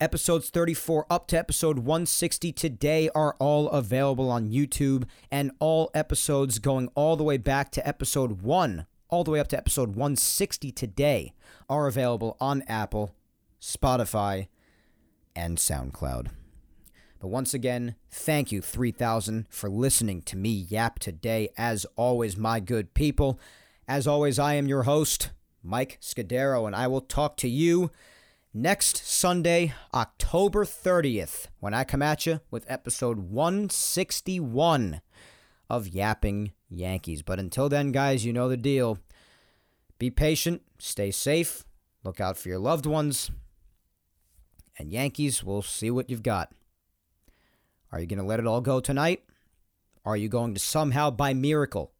episodes 0.00 0.48
34 0.48 1.06
up 1.10 1.26
to 1.26 1.36
episode 1.36 1.78
160 1.80 2.52
today 2.52 3.10
are 3.12 3.34
all 3.40 3.68
available 3.70 4.30
on 4.30 4.48
YouTube, 4.48 5.08
and 5.28 5.50
all 5.58 5.90
episodes 5.92 6.60
going 6.60 6.88
all 6.94 7.16
the 7.16 7.24
way 7.24 7.36
back 7.36 7.72
to 7.72 7.84
episode 7.84 8.42
1, 8.42 8.86
all 9.08 9.24
the 9.24 9.32
way 9.32 9.40
up 9.40 9.48
to 9.48 9.58
episode 9.58 9.88
160 9.88 10.70
today, 10.70 11.32
are 11.68 11.88
available 11.88 12.36
on 12.40 12.62
Apple, 12.68 13.12
Spotify, 13.60 14.46
and 15.34 15.58
SoundCloud. 15.58 16.28
But 17.20 17.28
once 17.28 17.52
again, 17.52 17.96
thank 18.10 18.50
you, 18.50 18.62
3000, 18.62 19.46
for 19.50 19.68
listening 19.68 20.22
to 20.22 20.36
me 20.36 20.50
yap 20.50 20.98
today. 20.98 21.50
As 21.56 21.84
always, 21.96 22.36
my 22.36 22.60
good 22.60 22.94
people, 22.94 23.38
as 23.86 24.06
always, 24.06 24.38
I 24.38 24.54
am 24.54 24.66
your 24.66 24.84
host. 24.84 25.30
Mike 25.62 25.98
Scudero, 26.00 26.66
and 26.66 26.74
I 26.74 26.86
will 26.86 27.02
talk 27.02 27.36
to 27.38 27.48
you 27.48 27.90
next 28.54 29.06
Sunday, 29.06 29.74
October 29.92 30.64
30th, 30.64 31.48
when 31.60 31.74
I 31.74 31.84
come 31.84 32.02
at 32.02 32.24
you 32.24 32.40
with 32.50 32.64
episode 32.68 33.18
161 33.18 35.02
of 35.68 35.88
Yapping 35.88 36.52
Yankees. 36.68 37.22
But 37.22 37.38
until 37.38 37.68
then, 37.68 37.92
guys, 37.92 38.24
you 38.24 38.32
know 38.32 38.48
the 38.48 38.56
deal. 38.56 38.98
Be 39.98 40.10
patient, 40.10 40.62
stay 40.78 41.10
safe, 41.10 41.64
look 42.02 42.20
out 42.20 42.38
for 42.38 42.48
your 42.48 42.58
loved 42.58 42.86
ones, 42.86 43.30
and 44.80 44.90
Yankees, 44.90 45.44
we'll 45.44 45.62
see 45.62 45.90
what 45.90 46.08
you've 46.08 46.22
got. 46.22 46.52
Are 47.92 48.00
you 48.00 48.06
going 48.06 48.18
to 48.18 48.24
let 48.24 48.40
it 48.40 48.46
all 48.46 48.60
go 48.60 48.80
tonight? 48.80 49.22
Are 50.04 50.16
you 50.16 50.28
going 50.28 50.54
to 50.54 50.60
somehow, 50.60 51.10
by 51.10 51.34
miracle, 51.34 51.92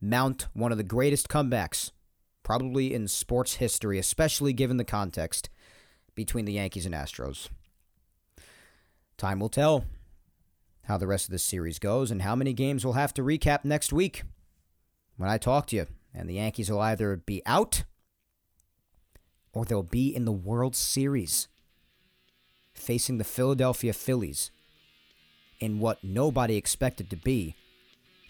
mount 0.00 0.46
one 0.54 0.72
of 0.72 0.78
the 0.78 0.84
greatest 0.84 1.28
comebacks 1.28 1.90
probably 2.42 2.94
in 2.94 3.06
sports 3.06 3.54
history, 3.54 3.98
especially 3.98 4.52
given 4.52 4.78
the 4.78 4.84
context 4.84 5.50
between 6.14 6.44
the 6.44 6.54
Yankees 6.54 6.86
and 6.86 6.94
Astros. 6.94 7.48
Time 9.16 9.38
will 9.38 9.48
tell 9.48 9.84
how 10.84 10.96
the 10.98 11.06
rest 11.06 11.26
of 11.26 11.30
this 11.30 11.44
series 11.44 11.78
goes 11.78 12.10
and 12.10 12.22
how 12.22 12.34
many 12.34 12.52
games 12.52 12.84
we'll 12.84 12.94
have 12.94 13.14
to 13.14 13.22
recap 13.22 13.64
next 13.64 13.92
week 13.92 14.22
when 15.16 15.28
I 15.28 15.38
talk 15.38 15.66
to 15.68 15.76
you. 15.76 15.86
And 16.14 16.28
the 16.28 16.34
Yankees 16.34 16.70
will 16.70 16.80
either 16.80 17.16
be 17.16 17.42
out 17.46 17.84
or 19.52 19.64
they'll 19.64 19.82
be 19.82 20.14
in 20.14 20.24
the 20.24 20.32
World 20.32 20.74
Series 20.74 21.48
facing 22.82 23.18
the 23.18 23.24
Philadelphia 23.24 23.92
Phillies 23.92 24.50
in 25.60 25.78
what 25.78 26.02
nobody 26.02 26.56
expected 26.56 27.08
to 27.10 27.16
be 27.16 27.54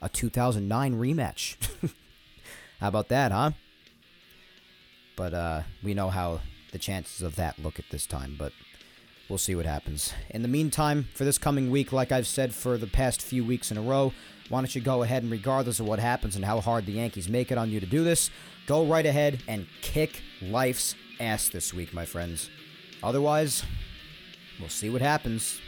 a 0.03 0.09
2009 0.09 0.95
rematch. 0.95 1.57
how 2.81 2.89
about 2.89 3.09
that, 3.09 3.33
huh? 3.33 3.53
But 5.17 5.35
uh, 5.35 5.63
we 5.83 5.95
know 5.95 6.11
how 6.11 6.41
the 6.73 6.79
chances 6.79 7.23
of 7.23 7.37
that 7.37 7.59
look 7.59 7.79
at 7.79 7.87
this 7.91 8.07
time, 8.07 8.37
but 8.39 8.53
we'll 9.29 9.39
see 9.39 9.55
what 9.55 9.67
happens. 9.67 10.13
In 10.31 10.43
the 10.43 10.49
meantime, 10.49 11.09
for 11.15 11.25
this 11.25 11.39
coming 11.39 11.71
week, 11.71 11.93
like 11.93 12.13
I've 12.13 12.27
said 12.27 12.55
for 12.55 12.77
the 12.77 12.87
past 12.87 13.23
few 13.23 13.45
weeks 13.45 13.71
in 13.71 13.79
a 13.79 13.83
row, 13.83 14.13
why 14.49 14.61
don't 14.61 14.75
you 14.75 14.83
go 14.83 15.03
ahead 15.03 15.23
and, 15.23 15.33
regardless 15.33 15.81
of 15.81 15.87
what 15.87 15.99
happens 15.99 16.37
and 16.37 16.45
how 16.45 16.61
hard 16.61 16.85
the 16.85 16.93
Yankees 16.93 17.29
make 17.29 17.51
it 17.51 17.59
on 17.59 17.71
you 17.71 17.81
to 17.81 17.87
do 17.87 18.05
this, 18.05 18.31
go 18.67 18.85
right 18.85 19.07
ahead 19.07 19.43
and 19.49 19.67
kick 19.81 20.23
life's 20.43 20.95
ass 21.21 21.49
this 21.49 21.73
week, 21.73 21.95
my 21.95 22.05
friends. 22.05 22.51
Otherwise, 23.03 23.65
we'll 24.61 24.69
see 24.69 24.91
what 24.91 25.03
happens 25.03 25.61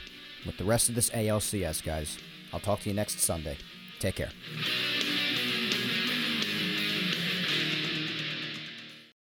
with 0.47 0.57
the 0.59 0.65
rest 0.65 0.89
of 0.89 0.95
this 0.95 1.11
ALCS, 1.11 1.83
guys. 1.83 2.19
I'll 2.53 2.61
talk 2.61 2.81
to 2.81 2.89
you 2.89 2.95
next 2.95 3.21
Sunday. 3.21 3.59
Take 3.99 4.17
care. 4.17 4.31